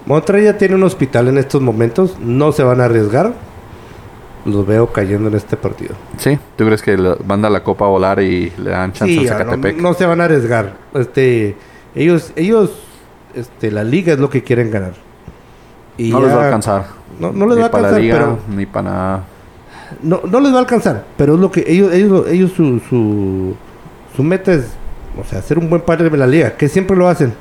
Monterrey 0.07 0.45
ya 0.45 0.57
tiene 0.57 0.75
un 0.77 0.83
hospital 0.85 1.29
en 1.29 1.39
estos 1.39 1.61
momentos. 1.61 2.17
No 2.21 2.53
se 2.53 2.63
van 2.63 2.81
a 2.81 2.85
arriesgar. 2.87 3.33
Los 4.45 4.65
veo 4.65 4.87
cayendo 4.93 5.29
en 5.29 5.35
este 5.35 5.57
partido. 5.57 5.97
¿Sí? 6.19 6.39
¿Tú 6.57 6.65
crees 6.67 6.81
que 6.81 6.97
le- 6.97 7.17
manda 7.27 7.51
la 7.51 7.65
copa 7.65 7.85
a 7.87 7.89
volar 7.89 8.21
y 8.23 8.53
le 8.59 8.71
dan 8.71 8.93
chance 8.93 9.13
Sí, 9.13 9.27
al 9.27 9.35
ah, 9.35 9.39
no, 9.39 9.51
Zacatepec? 9.51 9.77
no 9.83 9.95
se 9.95 10.07
van 10.07 10.21
a 10.21 10.25
arriesgar. 10.25 10.75
Este, 10.95 11.57
ellos, 11.97 12.33
ellos, 12.37 12.71
este, 13.35 13.73
la 13.73 13.83
liga 13.83 14.13
es 14.13 14.21
lo 14.21 14.31
que 14.31 14.45
quieren 14.45 14.71
ganar. 14.71 14.93
Y 15.99 16.11
No 16.11 16.21
les 16.21 16.31
va 16.31 16.35
ya- 16.35 16.41
a 16.43 16.45
alcanzar. 16.45 16.87
No, 17.19 17.33
no 17.33 17.47
les 17.47 17.57
ni 17.57 17.63
va 17.63 17.67
a 17.69 17.71
para 17.73 17.83
la 17.83 17.89
alcanzar, 17.97 18.03
liga, 18.03 18.19
pero 18.47 18.57
ni 18.57 18.67
para 18.67 18.83
nada. 18.91 19.25
no, 20.03 20.21
no 20.31 20.41
les 20.41 20.53
va 20.53 20.57
a 20.57 20.61
alcanzar. 20.61 21.05
Pero 21.17 21.35
es 21.35 21.41
lo 21.41 21.51
que 21.51 21.65
ellos, 21.67 21.93
ellos, 21.93 22.29
ellos 22.29 22.53
su, 22.53 22.79
su, 22.89 23.57
su 24.15 24.23
meta 24.23 24.53
es, 24.53 24.69
o 25.21 25.25
sea, 25.25 25.41
hacer 25.41 25.59
un 25.59 25.69
buen 25.69 25.83
padre 25.83 26.09
de 26.09 26.17
la 26.17 26.27
liga, 26.29 26.53
que 26.57 26.69
siempre 26.69 26.97
lo 26.97 27.09
hacen. 27.09 27.35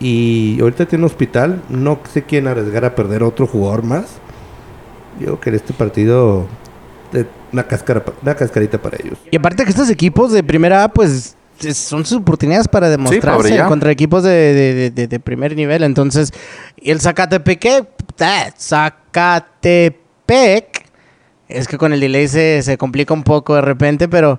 Y 0.00 0.58
ahorita 0.60 0.86
tiene 0.86 1.04
un 1.04 1.10
hospital, 1.10 1.62
no 1.70 1.98
se 2.12 2.22
quieren 2.22 2.48
arriesgar 2.48 2.84
a 2.84 2.94
perder 2.94 3.22
otro 3.22 3.46
jugador 3.46 3.82
más. 3.82 4.04
Yo 5.18 5.24
creo 5.26 5.40
que 5.40 5.50
en 5.50 5.56
este 5.56 5.72
partido 5.72 6.46
de 7.12 7.26
una, 7.52 7.64
una 8.22 8.34
cascarita 8.34 8.78
para 8.82 8.98
ellos. 9.02 9.18
Y 9.30 9.36
aparte 9.36 9.64
que 9.64 9.70
estos 9.70 9.88
equipos 9.88 10.32
de 10.32 10.42
primera 10.42 10.84
A, 10.84 10.88
pues 10.92 11.36
es- 11.60 11.78
son 11.78 12.04
sus 12.04 12.18
oportunidades 12.18 12.68
para 12.68 12.90
demostrarse 12.90 13.48
brillar. 13.48 13.68
contra 13.68 13.90
equipos 13.90 14.22
de, 14.22 14.30
de- 14.30 14.74
de- 14.74 14.90
de- 14.90 15.06
de 15.08 15.20
primer 15.20 15.56
nivel. 15.56 15.82
Entonces, 15.84 16.30
y 16.76 16.90
el 16.90 17.00
Zacatepec, 17.00 17.64
eh, 17.64 17.84
Zacatepec, 19.66 20.84
es 21.48 21.68
que 21.68 21.78
con 21.78 21.92
el 21.92 22.00
delay 22.00 22.28
se, 22.28 22.60
se 22.62 22.76
complica 22.76 23.14
un 23.14 23.22
poco 23.22 23.54
de 23.54 23.60
repente, 23.62 24.08
pero 24.08 24.38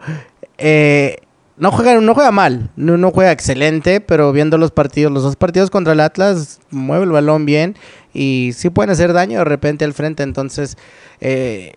eh, 0.57 1.17
no, 1.57 1.71
juega, 1.71 1.99
no 1.99 2.13
juega 2.13 2.31
mal, 2.31 2.69
no, 2.75 2.97
no 2.97 3.11
juega 3.11 3.31
excelente, 3.31 3.99
pero 4.01 4.31
viendo 4.31 4.57
los 4.57 4.71
partidos, 4.71 5.11
los 5.11 5.23
dos 5.23 5.35
partidos 5.35 5.69
contra 5.69 5.93
el 5.93 5.99
Atlas, 5.99 6.59
mueve 6.69 7.05
el 7.05 7.11
balón 7.11 7.45
bien 7.45 7.75
y 8.13 8.51
sí 8.55 8.69
pueden 8.69 8.91
hacer 8.91 9.13
daño 9.13 9.39
de 9.39 9.45
repente 9.45 9.83
al 9.85 9.93
frente. 9.93 10.23
Entonces, 10.23 10.77
eh, 11.19 11.73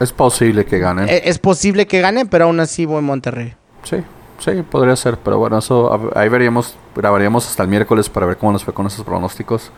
Es 0.00 0.12
posible 0.12 0.64
que 0.64 0.78
ganen. 0.78 1.08
e- 1.08 1.22
es 1.24 1.38
posible 1.38 1.86
que 1.86 2.00
gane, 2.00 2.26
pero 2.26 2.44
aún 2.46 2.60
así 2.60 2.84
voy 2.84 3.02
Monterrey. 3.02 3.54
Sí, 3.84 3.96
sí, 4.38 4.50
podría 4.68 4.96
ser. 4.96 5.18
Pero 5.18 5.38
bueno, 5.38 5.58
eso 5.58 5.92
a- 5.92 6.20
ahí 6.20 6.28
veríamos, 6.28 6.76
grabaríamos 6.96 7.48
hasta 7.48 7.62
el 7.62 7.68
miércoles 7.68 8.08
para 8.08 8.26
ver 8.26 8.36
cómo 8.36 8.52
nos 8.52 8.64
fue 8.64 8.74
con 8.74 8.86
esos 8.86 9.04
pronósticos. 9.04 9.70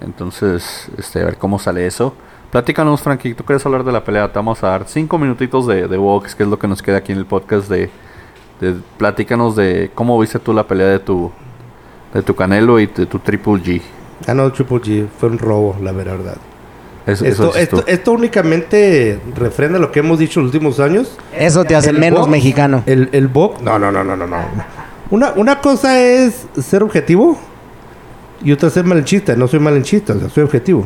Entonces, 0.00 0.88
este, 0.98 1.20
a 1.20 1.24
ver 1.26 1.36
cómo 1.36 1.58
sale 1.58 1.86
eso. 1.86 2.14
Platícanos, 2.50 3.02
Frankie, 3.02 3.34
tú 3.34 3.44
quieres 3.44 3.64
hablar 3.66 3.84
de 3.84 3.92
la 3.92 4.02
pelea. 4.02 4.26
Te 4.28 4.38
vamos 4.38 4.62
a 4.64 4.68
dar 4.68 4.84
cinco 4.88 5.18
minutitos 5.18 5.66
de, 5.66 5.86
de 5.86 5.96
box, 5.96 6.34
que 6.34 6.42
es 6.42 6.48
lo 6.48 6.58
que 6.58 6.66
nos 6.66 6.82
queda 6.82 6.96
aquí 6.98 7.12
en 7.12 7.18
el 7.18 7.26
podcast. 7.26 7.68
De, 7.68 7.90
de 8.60 8.74
platícanos 8.98 9.56
de 9.56 9.90
cómo 9.94 10.18
viste 10.18 10.38
tú 10.38 10.52
la 10.52 10.66
pelea 10.66 10.88
de 10.88 10.98
tu, 10.98 11.30
de 12.14 12.22
tu 12.22 12.34
Canelo 12.34 12.78
y 12.80 12.86
de 12.86 13.06
tu 13.06 13.18
Triple 13.18 13.54
G. 13.54 13.80
Ganó 14.26 14.44
el 14.46 14.52
Triple 14.52 14.78
G, 14.78 15.06
fue 15.18 15.28
un 15.30 15.38
robo, 15.38 15.76
la 15.82 15.92
verdad. 15.92 16.36
Eso, 17.06 17.24
eso 17.24 17.44
Esto, 17.46 17.50
tú. 17.52 17.58
esto, 17.58 17.84
esto 17.86 18.12
únicamente 18.12 19.18
refrenda 19.34 19.78
lo 19.78 19.90
que 19.90 20.00
hemos 20.00 20.18
dicho 20.18 20.40
los 20.40 20.48
últimos 20.52 20.78
años. 20.80 21.16
Eso 21.36 21.64
te 21.64 21.74
hace 21.74 21.90
El 21.90 21.98
menos 21.98 22.20
box- 22.20 22.30
mexicano. 22.30 22.82
El, 22.86 23.08
el 23.12 23.28
box. 23.28 23.62
No, 23.62 23.78
no, 23.78 23.90
no, 23.90 24.04
no, 24.04 24.14
no, 24.16 24.26
no. 24.26 24.36
Una, 25.10 25.32
una 25.34 25.60
cosa 25.60 25.98
es 26.00 26.46
ser 26.60 26.82
objetivo 26.82 27.38
y 28.44 28.52
otra 28.52 28.68
es 28.68 28.74
ser 28.74 28.84
malinchista. 28.84 29.34
No 29.34 29.48
soy 29.48 29.58
malinchista, 29.60 30.12
o 30.12 30.20
sea, 30.20 30.28
soy 30.28 30.44
objetivo. 30.44 30.84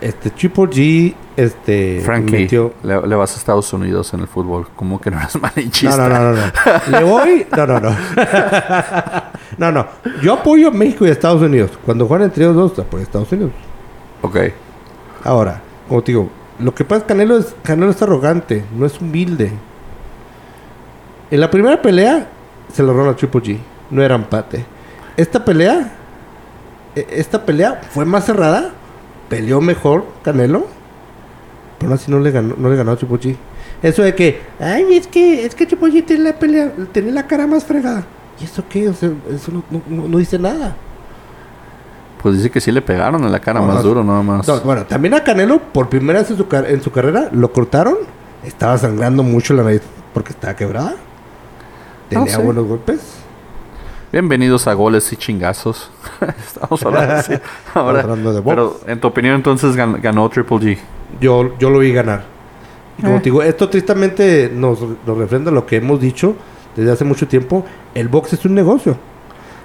Este 0.00 0.30
Triple 0.30 0.64
G, 0.64 1.14
este. 1.36 2.00
Frankie, 2.04 2.32
metió- 2.48 2.72
le, 2.82 3.06
le 3.06 3.14
vas 3.16 3.34
a 3.34 3.38
Estados 3.38 3.70
Unidos 3.74 4.14
en 4.14 4.20
el 4.20 4.26
fútbol. 4.28 4.66
¿Cómo 4.74 4.98
que 5.00 5.10
no 5.10 5.18
eres 5.18 5.38
malinchista? 5.40 5.96
no, 5.96 6.08
no, 6.08 6.32
no, 6.32 6.36
no. 6.36 6.98
Le 6.98 7.04
voy. 7.04 7.46
No, 7.54 7.66
no, 7.66 7.80
no. 7.80 7.96
no, 9.58 9.72
no. 9.72 9.86
Yo 10.22 10.34
apoyo 10.34 10.68
a 10.68 10.70
México 10.70 11.04
y 11.04 11.10
a 11.10 11.12
Estados 11.12 11.42
Unidos. 11.42 11.72
Cuando 11.84 12.06
juegan 12.06 12.26
entre 12.28 12.44
ellos 12.44 12.56
dos, 12.56 12.78
apoyo 12.78 13.00
a 13.02 13.04
Estados 13.04 13.30
Unidos. 13.32 13.52
Ok. 14.22 14.36
Ahora, 15.24 15.60
como 15.88 16.02
te 16.02 16.12
digo, 16.12 16.30
lo 16.58 16.74
que 16.74 16.84
pasa 16.84 16.98
es 16.98 17.02
que 17.04 17.08
Canelo 17.08 17.36
es, 17.36 17.54
Canelo 17.62 17.90
es 17.90 18.00
arrogante, 18.00 18.64
no 18.74 18.86
es 18.86 18.98
humilde. 19.00 19.52
En 21.30 21.40
la 21.40 21.50
primera 21.50 21.80
pelea 21.80 22.26
se 22.72 22.82
lo 22.82 22.92
robaron 22.92 23.12
a 23.14 23.16
Triple 23.16 23.40
G, 23.42 23.58
no 23.90 24.02
era 24.02 24.14
empate. 24.14 24.64
Esta 25.16 25.44
pelea, 25.44 25.92
e- 26.96 27.06
esta 27.10 27.44
pelea 27.44 27.80
fue 27.90 28.04
más 28.04 28.24
cerrada, 28.24 28.70
peleó 29.30 29.62
mejor 29.62 30.04
Canelo, 30.22 30.66
pero 31.78 31.94
así 31.94 32.10
no 32.10 32.18
le 32.18 32.30
ganó, 32.30 32.54
no 32.58 32.68
le 32.68 32.76
ganó 32.76 32.90
a 32.92 32.98
G. 32.98 33.36
Eso 33.82 34.02
de 34.02 34.14
que, 34.14 34.42
ay, 34.60 34.84
es 34.92 35.06
que, 35.06 35.46
es 35.46 35.54
que 35.54 35.66
G 35.66 36.04
tiene 36.04 36.24
la 36.24 36.38
pelea, 36.38 36.70
tenía 36.92 37.12
la 37.12 37.26
cara 37.26 37.46
más 37.46 37.64
fregada. 37.64 38.04
¿Y 38.38 38.44
eso 38.44 38.62
qué? 38.68 38.88
O 38.90 38.92
sea, 38.94 39.10
eso 39.34 39.50
no, 39.52 39.62
no- 39.88 40.18
dice 40.18 40.38
nada. 40.38 40.76
Pues 42.22 42.36
dice 42.36 42.50
que 42.50 42.60
sí 42.60 42.70
le 42.70 42.82
pegaron 42.82 43.24
en 43.24 43.32
la 43.32 43.40
cara 43.40 43.60
No, 43.60 43.66
más 43.66 43.76
no. 43.76 43.82
duro, 43.82 44.04
nada 44.04 44.22
más. 44.22 44.46
No, 44.46 44.60
bueno, 44.60 44.84
también 44.84 45.14
a 45.14 45.24
Canelo, 45.24 45.58
por 45.72 45.88
primera 45.88 46.18
vez 46.20 46.30
en 46.30 46.36
su, 46.36 46.46
car- 46.48 46.68
en 46.68 46.82
su 46.82 46.90
carrera, 46.92 47.30
lo 47.32 47.50
cortaron. 47.52 47.96
Estaba 48.44 48.76
sangrando 48.76 49.22
mucho 49.22 49.54
la 49.54 49.62
nariz 49.62 49.80
porque 50.12 50.32
estaba 50.32 50.54
quebrada. 50.54 50.96
Tenía 52.10 52.38
buenos 52.38 52.66
golpes. 52.66 53.00
Bienvenidos 54.12 54.66
a 54.66 54.74
goles 54.74 55.12
y 55.12 55.16
chingazos. 55.16 55.90
Estamos 56.38 56.82
hablando 56.84 57.14
así. 57.14 57.34
Ahora, 57.74 58.00
hablando 58.00 58.32
de 58.32 58.40
box. 58.40 58.54
pero 58.56 58.80
en 58.86 59.00
tu 59.00 59.08
opinión 59.08 59.36
entonces 59.36 59.76
gan- 59.76 60.00
ganó 60.00 60.28
Triple 60.28 60.56
G. 60.58 60.78
Yo, 61.20 61.56
yo 61.58 61.70
lo 61.70 61.78
vi 61.78 61.92
ganar. 61.92 62.24
Y 62.98 63.02
como 63.02 63.16
Eh. 63.16 63.18
te 63.18 63.24
digo, 63.24 63.42
esto 63.42 63.68
tristemente 63.68 64.50
nos, 64.52 64.80
nos 65.06 65.16
refrenda 65.18 65.50
lo 65.52 65.64
que 65.64 65.76
hemos 65.76 66.00
dicho 66.00 66.34
desde 66.74 66.90
hace 66.90 67.04
mucho 67.04 67.28
tiempo. 67.28 67.64
El 67.94 68.08
box 68.08 68.32
es 68.32 68.44
un 68.44 68.54
negocio. 68.54 68.96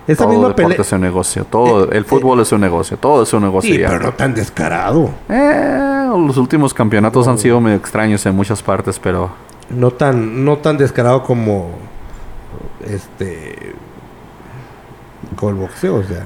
Esa 0.08 0.24
todo 0.26 0.34
misma 0.34 0.50
deporte 0.50 0.64
pelea. 0.70 0.82
es 0.82 0.92
un 0.92 1.02
negocio. 1.02 1.46
Todo, 1.46 1.86
Eh, 1.92 1.98
el 1.98 2.06
fútbol 2.06 2.40
es 2.42 2.52
un 2.52 2.62
negocio. 2.62 2.98
Todo 2.98 3.24
es 3.24 3.34
un 3.34 3.42
negocio 3.42 3.74
Sí, 3.74 3.80
ya. 3.82 3.88
pero 3.90 4.00
no 4.04 4.14
tan 4.14 4.36
descarado. 4.36 5.10
Eh, 5.28 6.08
los 6.16 6.38
últimos 6.38 6.72
campeonatos 6.72 7.28
han 7.28 7.40
sido 7.40 7.60
medio 7.60 7.78
extraños 7.78 8.24
en 8.28 8.36
muchas 8.36 8.62
partes, 8.62 9.00
pero 9.00 9.32
No 9.72 9.90
tan, 9.90 10.46
no 10.46 10.58
tan 10.60 10.78
descarado 10.78 11.24
como 11.24 11.72
este 12.88 13.74
como 15.36 15.52
el 15.52 15.56
boxeo, 15.58 15.96
o 15.96 16.04
sea. 16.04 16.26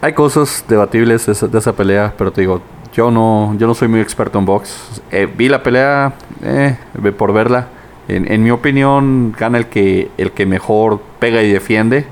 hay 0.00 0.12
cosas 0.12 0.64
debatibles 0.68 1.26
de 1.26 1.58
esa, 1.58 1.72
pelea, 1.72 2.12
pero 2.16 2.30
te 2.32 2.40
digo, 2.42 2.60
yo 2.92 3.10
no, 3.10 3.54
yo 3.58 3.66
no 3.66 3.74
soy 3.74 3.88
muy 3.88 4.00
experto 4.00 4.38
en 4.38 4.44
box. 4.46 5.02
Eh, 5.10 5.26
vi 5.36 5.48
la 5.48 5.62
pelea 5.62 6.12
eh, 6.42 6.76
por 7.16 7.32
verla. 7.32 7.68
En, 8.08 8.30
en 8.30 8.42
mi 8.42 8.50
opinión, 8.50 9.34
gana 9.38 9.58
el 9.58 9.66
que, 9.66 10.10
el 10.16 10.30
que 10.32 10.46
mejor 10.46 11.00
pega 11.18 11.42
y 11.42 11.50
defiende. 11.52 12.06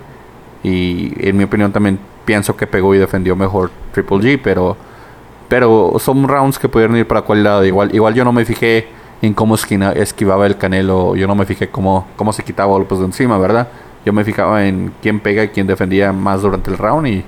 Y 0.63 1.13
en 1.29 1.37
mi 1.37 1.45
opinión 1.45 1.73
también 1.73 1.99
pienso 2.25 2.57
que 2.57 2.67
pegó 2.67 2.95
y 2.95 2.99
defendió 2.99 3.37
mejor 3.37 3.71
Triple 3.93 4.17
G, 4.19 4.41
pero, 4.43 4.77
pero 5.49 5.95
son 5.99 6.27
rounds 6.27 6.59
que 6.59 6.69
pudieron 6.69 6.97
ir 6.97 7.07
para 7.07 7.23
cualquier 7.23 7.45
lado. 7.45 7.65
Igual, 7.65 7.95
igual 7.95 8.15
yo 8.15 8.25
no 8.25 8.33
me 8.33 8.45
fijé 8.45 8.89
en 9.23 9.35
cómo 9.35 9.55
esquina- 9.55 9.93
esquivaba 9.93 10.47
el 10.47 10.57
canelo, 10.59 11.17
yo 11.17 11.27
no 11.27 11.35
me 11.35 11.45
fijé 11.47 11.69
cómo, 11.69 12.07
cómo 12.17 12.33
se 12.33 12.43
quitaba 12.43 12.73
golpes 12.73 12.99
de 12.99 13.05
encima, 13.05 13.39
¿verdad? 13.39 13.69
Yo 14.05 14.13
me 14.13 14.25
fijaba 14.25 14.67
en 14.67 14.93
quién 15.01 15.21
pega 15.21 15.45
y 15.45 15.49
quién 15.49 15.67
defendía 15.67 16.13
más 16.13 16.43
durante 16.43 16.71
el 16.71 16.79
round 16.79 17.07
y 17.09 17.25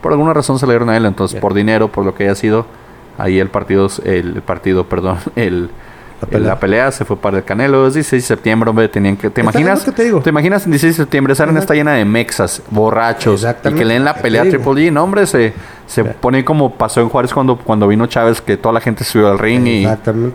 por 0.00 0.12
alguna 0.12 0.32
razón 0.34 0.58
se 0.58 0.66
le 0.66 0.72
dieron 0.72 0.90
a 0.90 0.96
él. 0.96 1.06
Entonces, 1.06 1.34
Bien. 1.34 1.42
por 1.42 1.54
dinero, 1.54 1.88
por 1.88 2.04
lo 2.04 2.14
que 2.14 2.24
haya 2.24 2.34
sido, 2.34 2.66
ahí 3.18 3.38
el 3.38 3.48
partido, 3.48 3.88
el 4.04 4.42
partido, 4.42 4.84
perdón, 4.88 5.18
el, 5.36 5.70
La 6.30 6.38
la 6.38 6.58
pelea. 6.58 6.60
pelea, 6.60 6.92
se 6.92 7.04
fue 7.04 7.16
para 7.16 7.38
el 7.38 7.44
Canelo. 7.44 7.86
Es 7.86 7.94
16 7.94 8.22
de 8.22 8.26
septiembre, 8.26 8.70
hombre, 8.70 8.88
tenían 8.88 9.16
que... 9.16 9.30
¿Te 9.30 9.40
imaginas? 9.40 9.84
que 9.84 9.92
te 9.92 10.04
digo. 10.04 10.20
¿Te 10.20 10.30
imaginas 10.30 10.64
en 10.64 10.72
16 10.72 10.96
de 10.96 11.02
septiembre? 11.02 11.32
Esa 11.32 11.44
arena 11.44 11.60
está 11.60 11.74
llena 11.74 11.92
de 11.92 12.04
mexas, 12.04 12.62
borrachos. 12.70 13.46
Y 13.64 13.74
que 13.74 13.84
leen 13.84 14.04
la 14.04 14.14
¿Qué 14.14 14.22
pelea 14.22 14.42
a? 14.42 14.44
Triple 14.44 14.72
G. 14.72 14.92
No, 14.92 15.04
hombre, 15.04 15.26
se, 15.26 15.52
se 15.86 16.04
pone 16.04 16.44
como 16.44 16.74
pasó 16.74 17.00
en 17.00 17.08
Juárez 17.08 17.32
cuando, 17.32 17.56
cuando 17.56 17.88
vino 17.88 18.06
Chávez, 18.06 18.40
que 18.40 18.56
toda 18.56 18.72
la 18.72 18.80
gente 18.80 19.04
subió 19.04 19.30
al 19.30 19.38
ring 19.38 19.66
y, 19.66 19.86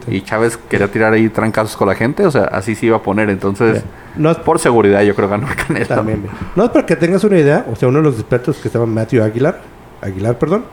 y 0.07 0.21
Chávez 0.21 0.57
quería 0.57 0.91
tirar 0.91 1.13
ahí 1.13 1.29
trancazos 1.29 1.75
con 1.75 1.87
la 1.87 1.95
gente. 1.95 2.25
O 2.25 2.31
sea, 2.31 2.43
así 2.45 2.75
se 2.75 2.87
iba 2.87 2.97
a 2.97 3.01
poner. 3.01 3.29
Entonces. 3.29 3.83
No 4.15 4.31
es 4.31 4.37
por 4.37 4.59
seguridad, 4.59 5.01
yo 5.03 5.15
creo 5.15 5.27
que 5.27 5.31
ganó 5.37 5.47
el 5.47 5.55
Canelo. 5.55 5.87
También. 5.87 6.23
No 6.55 6.65
es 6.65 6.69
para 6.71 6.85
que 6.85 6.95
tengas 6.95 7.23
una 7.23 7.37
idea, 7.37 7.65
o 7.71 7.75
sea, 7.75 7.87
uno 7.87 7.99
de 7.99 8.03
los 8.03 8.15
expertos 8.15 8.57
que 8.57 8.69
se 8.69 8.77
llama 8.77 8.91
Matthew 8.91 9.23
Aguilar, 9.23 9.61
Aguilar, 10.01 10.37
perdón, 10.37 10.65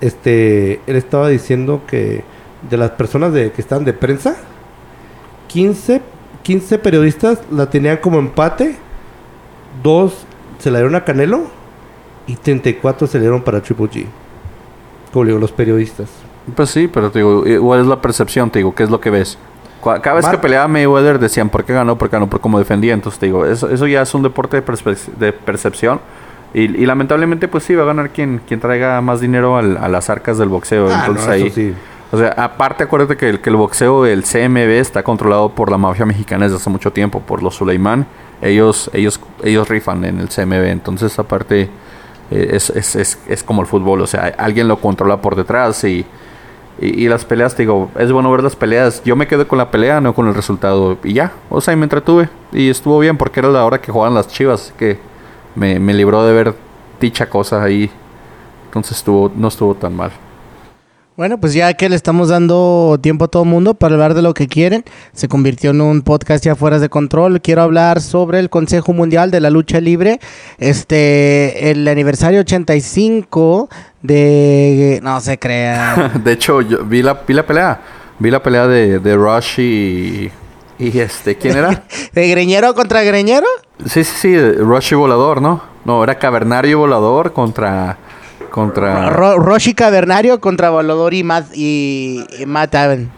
este, 0.00 0.80
él 0.86 0.96
estaba 0.96 1.28
diciendo 1.28 1.82
que 1.86 2.22
de 2.68 2.76
las 2.76 2.90
personas 2.92 3.32
de, 3.32 3.52
que 3.52 3.60
están 3.60 3.84
de 3.84 3.92
prensa, 3.92 4.36
15, 5.48 6.02
15 6.42 6.78
periodistas 6.78 7.40
la 7.50 7.70
tenían 7.70 7.98
como 7.98 8.18
empate, 8.18 8.76
dos 9.82 10.24
se 10.58 10.70
la 10.70 10.78
dieron 10.78 10.94
a 10.96 11.04
Canelo 11.04 11.42
y 12.26 12.36
34 12.36 13.06
se 13.06 13.18
le 13.18 13.22
dieron 13.22 13.42
para 13.42 13.60
Triple 13.62 13.86
G. 13.86 14.06
Como 15.12 15.24
digo, 15.24 15.38
los 15.38 15.52
periodistas. 15.52 16.08
Pues 16.54 16.70
sí, 16.70 16.88
pero 16.88 17.10
te 17.10 17.20
digo, 17.20 17.46
igual 17.46 17.80
es 17.80 17.86
la 17.86 18.00
percepción, 18.00 18.50
te 18.50 18.58
digo, 18.58 18.74
¿qué 18.74 18.82
es 18.82 18.90
lo 18.90 19.00
que 19.00 19.10
ves? 19.10 19.38
Cada 19.82 20.14
vez 20.16 20.24
Mar- 20.24 20.34
que 20.34 20.38
peleaba 20.42 20.66
Mayweather 20.68 21.18
decían 21.18 21.48
por 21.50 21.64
qué 21.64 21.72
ganó, 21.72 21.96
por 21.96 22.08
qué 22.10 22.16
ganó, 22.16 22.28
por 22.28 22.40
cómo 22.40 22.58
defendía. 22.58 22.92
Entonces 22.94 23.20
te 23.20 23.26
digo, 23.26 23.46
eso, 23.46 23.70
eso 23.70 23.86
ya 23.86 24.02
es 24.02 24.12
un 24.14 24.22
deporte 24.22 24.60
de, 24.60 25.32
percepción. 25.32 26.00
Y, 26.52 26.62
y 26.62 26.86
lamentablemente, 26.86 27.46
pues 27.46 27.64
sí, 27.64 27.74
va 27.74 27.84
a 27.84 27.86
ganar 27.86 28.10
quien, 28.10 28.40
quien 28.46 28.58
traiga 28.60 29.00
más 29.00 29.20
dinero 29.20 29.56
al- 29.56 29.76
a 29.76 29.88
las 29.88 30.10
arcas 30.10 30.36
del 30.36 30.48
boxeo. 30.48 30.88
Ah, 30.90 31.04
Entonces 31.06 31.26
no, 31.26 31.32
ahí. 31.32 31.50
sí. 31.50 31.74
O 32.10 32.16
sea, 32.16 32.28
aparte, 32.30 32.84
acuérdate 32.84 33.16
que 33.16 33.28
el, 33.28 33.40
que 33.40 33.50
el 33.50 33.56
boxeo, 33.56 34.06
el 34.06 34.22
CMB, 34.22 34.70
está 34.80 35.02
controlado 35.02 35.50
por 35.50 35.70
la 35.70 35.76
mafia 35.76 36.06
mexicana 36.06 36.46
desde 36.46 36.56
hace 36.56 36.70
mucho 36.70 36.90
tiempo, 36.90 37.20
por 37.20 37.42
los 37.42 37.56
Suleimán. 37.56 38.06
Ellos, 38.40 38.90
ellos, 38.94 39.20
ellos 39.42 39.68
rifan 39.68 40.04
en 40.04 40.18
el 40.18 40.28
CMB. 40.28 40.68
Entonces, 40.68 41.18
aparte, 41.18 41.68
eh, 42.30 42.50
es, 42.52 42.70
es, 42.70 42.96
es, 42.96 43.18
es 43.28 43.42
como 43.42 43.60
el 43.60 43.68
fútbol. 43.68 44.00
O 44.00 44.06
sea, 44.06 44.34
alguien 44.38 44.68
lo 44.68 44.80
controla 44.80 45.20
por 45.20 45.36
detrás 45.36 45.84
y, 45.84 46.06
y, 46.80 47.04
y 47.04 47.08
las 47.08 47.26
peleas, 47.26 47.54
te 47.54 47.64
digo, 47.64 47.90
es 47.98 48.10
bueno 48.10 48.30
ver 48.30 48.42
las 48.42 48.56
peleas. 48.56 49.02
Yo 49.04 49.14
me 49.14 49.26
quedé 49.26 49.46
con 49.46 49.58
la 49.58 49.70
pelea, 49.70 50.00
no 50.00 50.14
con 50.14 50.28
el 50.28 50.34
resultado. 50.34 50.96
Y 51.04 51.12
ya, 51.12 51.32
o 51.50 51.60
sea, 51.60 51.74
y 51.74 51.76
me 51.76 51.84
entretuve. 51.84 52.30
Y 52.52 52.70
estuvo 52.70 52.98
bien 53.00 53.18
porque 53.18 53.40
era 53.40 53.50
la 53.50 53.66
hora 53.66 53.82
que 53.82 53.92
jugaban 53.92 54.14
las 54.14 54.28
chivas. 54.28 54.62
así 54.62 54.72
que 54.78 54.98
me, 55.54 55.78
me 55.78 55.92
libró 55.92 56.24
de 56.24 56.32
ver 56.32 56.54
dicha 57.00 57.28
cosa 57.28 57.62
ahí. 57.62 57.90
Entonces 58.64 58.96
estuvo, 58.96 59.30
no 59.34 59.48
estuvo 59.48 59.74
tan 59.74 59.94
mal. 59.94 60.10
Bueno, 61.18 61.40
pues 61.40 61.52
ya 61.52 61.74
que 61.74 61.88
le 61.88 61.96
estamos 61.96 62.28
dando 62.28 62.96
tiempo 63.02 63.24
a 63.24 63.28
todo 63.28 63.42
el 63.42 63.48
mundo 63.48 63.74
para 63.74 63.94
hablar 63.94 64.14
de 64.14 64.22
lo 64.22 64.34
que 64.34 64.46
quieren, 64.46 64.84
se 65.12 65.26
convirtió 65.26 65.70
en 65.70 65.80
un 65.80 66.02
podcast 66.02 66.44
ya 66.44 66.54
fuera 66.54 66.78
de 66.78 66.88
control. 66.88 67.40
Quiero 67.40 67.62
hablar 67.62 68.00
sobre 68.00 68.38
el 68.38 68.50
Consejo 68.50 68.92
Mundial 68.92 69.32
de 69.32 69.40
la 69.40 69.50
Lucha 69.50 69.80
Libre, 69.80 70.20
este, 70.58 71.72
el 71.72 71.88
aniversario 71.88 72.38
85 72.42 73.68
de... 74.00 75.00
No 75.02 75.20
se 75.20 75.40
crea. 75.40 76.12
De 76.22 76.34
hecho, 76.34 76.60
yo 76.60 76.84
vi 76.84 77.02
la, 77.02 77.14
vi 77.14 77.34
la 77.34 77.44
pelea. 77.44 77.80
Vi 78.20 78.30
la 78.30 78.40
pelea 78.40 78.68
de, 78.68 79.00
de 79.00 79.16
Rush 79.16 79.58
y... 79.58 80.30
Y 80.78 80.98
este, 81.00 81.36
¿quién 81.36 81.56
era? 81.56 81.82
¿De 82.12 82.28
greñero 82.28 82.72
contra 82.76 83.02
greñero? 83.02 83.48
sí, 83.86 84.04
sí, 84.04 84.14
sí, 84.20 84.52
Rush 84.52 84.92
y 84.92 84.94
Volador, 84.94 85.42
¿no? 85.42 85.62
No, 85.84 86.04
era 86.04 86.16
Cavernario 86.16 86.70
y 86.70 86.74
Volador 86.74 87.32
contra... 87.32 87.98
Contra... 88.50 89.10
Ro- 89.10 89.38
Roshi 89.38 89.74
Cavernario 89.74 90.40
contra 90.40 90.70
Volador 90.70 91.14
y 91.14 91.22
Matt, 91.24 91.46
y, 91.54 92.24
y 92.38 92.46
Matt 92.46 92.70
Taven. 92.72 93.10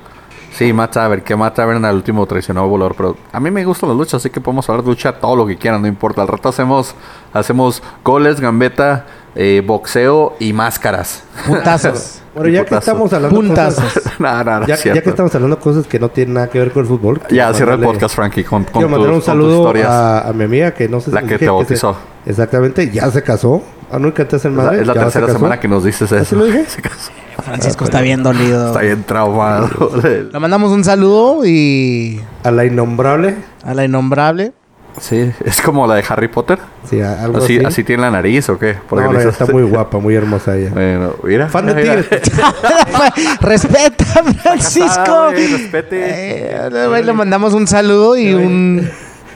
Sí, 0.53 0.73
Matt 0.73 0.93
Taven, 0.95 1.21
que 1.21 1.37
Matt 1.37 1.55
Taven 1.55 1.85
al 1.85 1.95
último 1.95 2.27
traicionó 2.27 2.63
a 2.63 2.67
Volador, 2.67 2.95
pero 2.97 3.17
a 3.33 3.39
mí 3.41 3.51
me 3.53 3.65
gustan 3.65 3.89
las 3.91 3.97
luchas, 3.99 4.15
así 4.15 4.31
que 4.31 4.41
podemos 4.41 4.69
hablar 4.69 4.85
de 4.85 4.91
lucha 4.91 5.13
todo 5.13 5.37
lo 5.37 5.47
que 5.47 5.57
quieran, 5.57 5.81
no 5.81 5.87
importa. 5.89 6.23
Al 6.23 6.29
rato 6.29 6.49
hacemos, 6.49 6.95
hacemos 7.33 7.83
goles, 8.05 8.41
gambeta, 8.41 9.07
eh, 9.37 9.63
boxeo 9.65 10.35
y 10.41 10.53
máscaras. 10.53 11.23
Putazos. 11.47 12.17
Bueno, 12.33 12.49
ya 12.51 12.65
que 12.65 12.77
estamos 12.77 13.13
hablando 13.13 13.35
Puntazos. 13.37 13.83
cosas, 13.93 14.13
no, 14.21 14.45
no, 14.45 14.61
no, 14.61 14.67
ya, 14.69 14.75
es 14.75 14.79
ya 14.79 14.83
cierto. 14.85 15.03
que 15.03 15.11
estamos 15.11 15.35
hablando 15.35 15.59
cosas 15.59 15.85
que 15.89 15.99
no 15.99 16.11
tienen 16.11 16.35
nada 16.35 16.49
que 16.49 16.61
ver 16.61 16.71
con 16.71 16.83
el 16.83 16.87
fútbol. 16.89 17.21
Ya, 17.29 17.53
cierra 17.53 17.75
el 17.75 17.81
podcast, 17.81 18.15
Frankie, 18.15 18.45
con, 18.45 18.63
con 18.63 18.75
Quiero 18.75 18.89
mandar 18.89 19.09
tus- 19.09 19.09
un 19.09 19.13
con 19.15 19.41
tus 19.41 19.49
saludo 19.51 19.59
historias. 19.67 19.89
a, 19.91 20.29
a 20.29 20.33
mi 20.33 20.45
amiga 20.45 20.71
que 20.73 20.89
no 20.89 21.01
sé 21.01 21.11
La 21.11 21.23
que 21.23 21.39
te 21.39 21.49
bautizó. 21.51 21.97
se- 22.25 22.31
exactamente, 22.31 22.89
ya 22.89 23.11
se 23.11 23.21
casó. 23.25 23.65
Ah, 23.93 23.99
no 23.99 24.13
te 24.13 24.23
hacen 24.23 24.53
Es 24.53 24.57
la, 24.57 24.63
madre. 24.65 24.81
es 24.83 24.87
la 24.87 24.95
ya 24.95 25.01
se 25.01 25.05
tercera 25.19 25.33
semana 25.33 25.59
que 25.61 25.69
nos 25.69 25.85
dices 25.85 26.11
eso. 26.13 26.23
¿Así 26.23 26.35
lo 26.37 26.45
dije? 26.45 26.65
Se 26.69 26.81
casó. 26.83 27.11
Francisco 27.45 27.85
está 27.85 28.01
bien 28.03 28.23
dolido. 28.23 28.69
Está 28.69 28.81
bien 28.81 29.03
traumado. 29.03 29.69
Le 30.05 30.39
mandamos 30.39 30.71
un 30.73 30.85
saludo 30.85 31.45
y 31.47 32.21
A 32.45 32.51
la 32.51 32.65
innombrable. 32.67 33.35
a 33.65 33.73
la 33.75 33.85
innombrable. 33.85 34.53
sí, 35.01 35.33
es 35.45 35.63
como 35.63 35.87
la 35.87 35.95
de 35.95 36.05
Harry 36.09 36.29
Potter. 36.29 36.59
Sí, 36.89 37.01
a- 37.01 37.25
algo 37.25 37.39
Así, 37.39 37.57
así. 37.57 37.65
así 37.67 37.85
tiene 37.85 38.03
la 38.03 38.11
nariz 38.11 38.49
o 38.51 38.59
qué? 38.59 38.77
Porque 38.89 39.05
No, 39.07 39.13
le 39.13 39.19
no, 39.19 39.25
dices- 39.25 39.41
está 39.41 39.51
muy 39.53 39.63
guapa, 39.63 39.99
muy 39.99 40.15
hermosa 40.15 40.55
ella. 40.57 40.71
Bueno, 40.75 41.15
mira. 41.25 41.49
Fan 41.49 41.67
de 41.67 41.75
Tigres. 41.75 42.07
Respeta, 43.41 44.05
Casada, 44.05 44.33
Francisco. 44.43 45.31
güey, 45.33 45.47
respete. 45.53 46.57
Eh, 46.57 47.03
le 47.05 47.13
mandamos 47.13 47.55
un 47.55 47.67
saludo 47.67 48.17
y 48.17 48.35
un... 48.35 48.89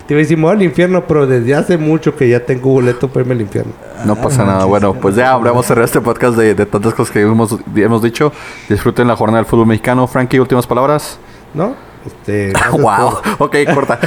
Te 0.07 0.13
iba 0.15 0.19
a 0.19 0.23
decir, 0.23 0.37
me 0.37 0.45
voy 0.45 0.53
al 0.53 0.63
infierno, 0.63 1.05
pero 1.07 1.27
desde 1.27 1.55
hace 1.55 1.79
mucho 1.79 2.15
que 2.15 2.29
ya 2.29 2.41
tengo 2.41 2.71
boleto 2.71 3.09
para 3.09 3.23
irme 3.23 3.35
al 3.35 3.41
infierno. 3.41 3.73
No 4.05 4.17
pasa 4.17 4.45
nada. 4.45 4.65
Bueno, 4.67 4.93
pues 4.95 5.15
ya 5.17 5.37
vamos 5.37 5.65
a 5.65 5.69
cerrar 5.69 5.85
este 5.87 6.01
podcast 6.03 6.37
de, 6.37 6.55
de 6.55 6.67
tantas 6.67 6.93
cosas 6.93 7.11
que 7.13 7.23
hemos, 7.23 7.57
hemos 7.75 8.03
dicho. 8.03 8.31
Disfruten 8.69 9.09
la 9.09 9.17
jornada 9.17 9.39
del 9.39 9.47
fútbol 9.47 9.67
mexicano. 9.67 10.07
Frankie, 10.07 10.39
últimas 10.41 10.67
palabras. 10.67 11.19
¿No? 11.55 11.75
Este, 12.05 12.53
wow. 12.73 13.21
por- 13.39 13.47
Ok, 13.47 13.57
corta. 13.75 13.99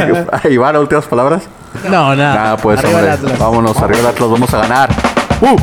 Iván, 0.50 0.76
últimas 0.78 1.04
palabras. 1.06 1.44
No, 1.88 2.16
nada. 2.16 2.34
Nada, 2.34 2.56
pues, 2.56 2.80
Arriba 2.80 2.94
hombre. 2.98 3.12
Atlas. 3.12 3.38
Vámonos, 3.38 3.76
arriba 3.76 4.00
el 4.00 4.06
Atlas. 4.06 4.30
Vamos 4.30 4.52
a 4.52 4.58
ganar. 4.58 4.90
¡Uh! 5.42 5.56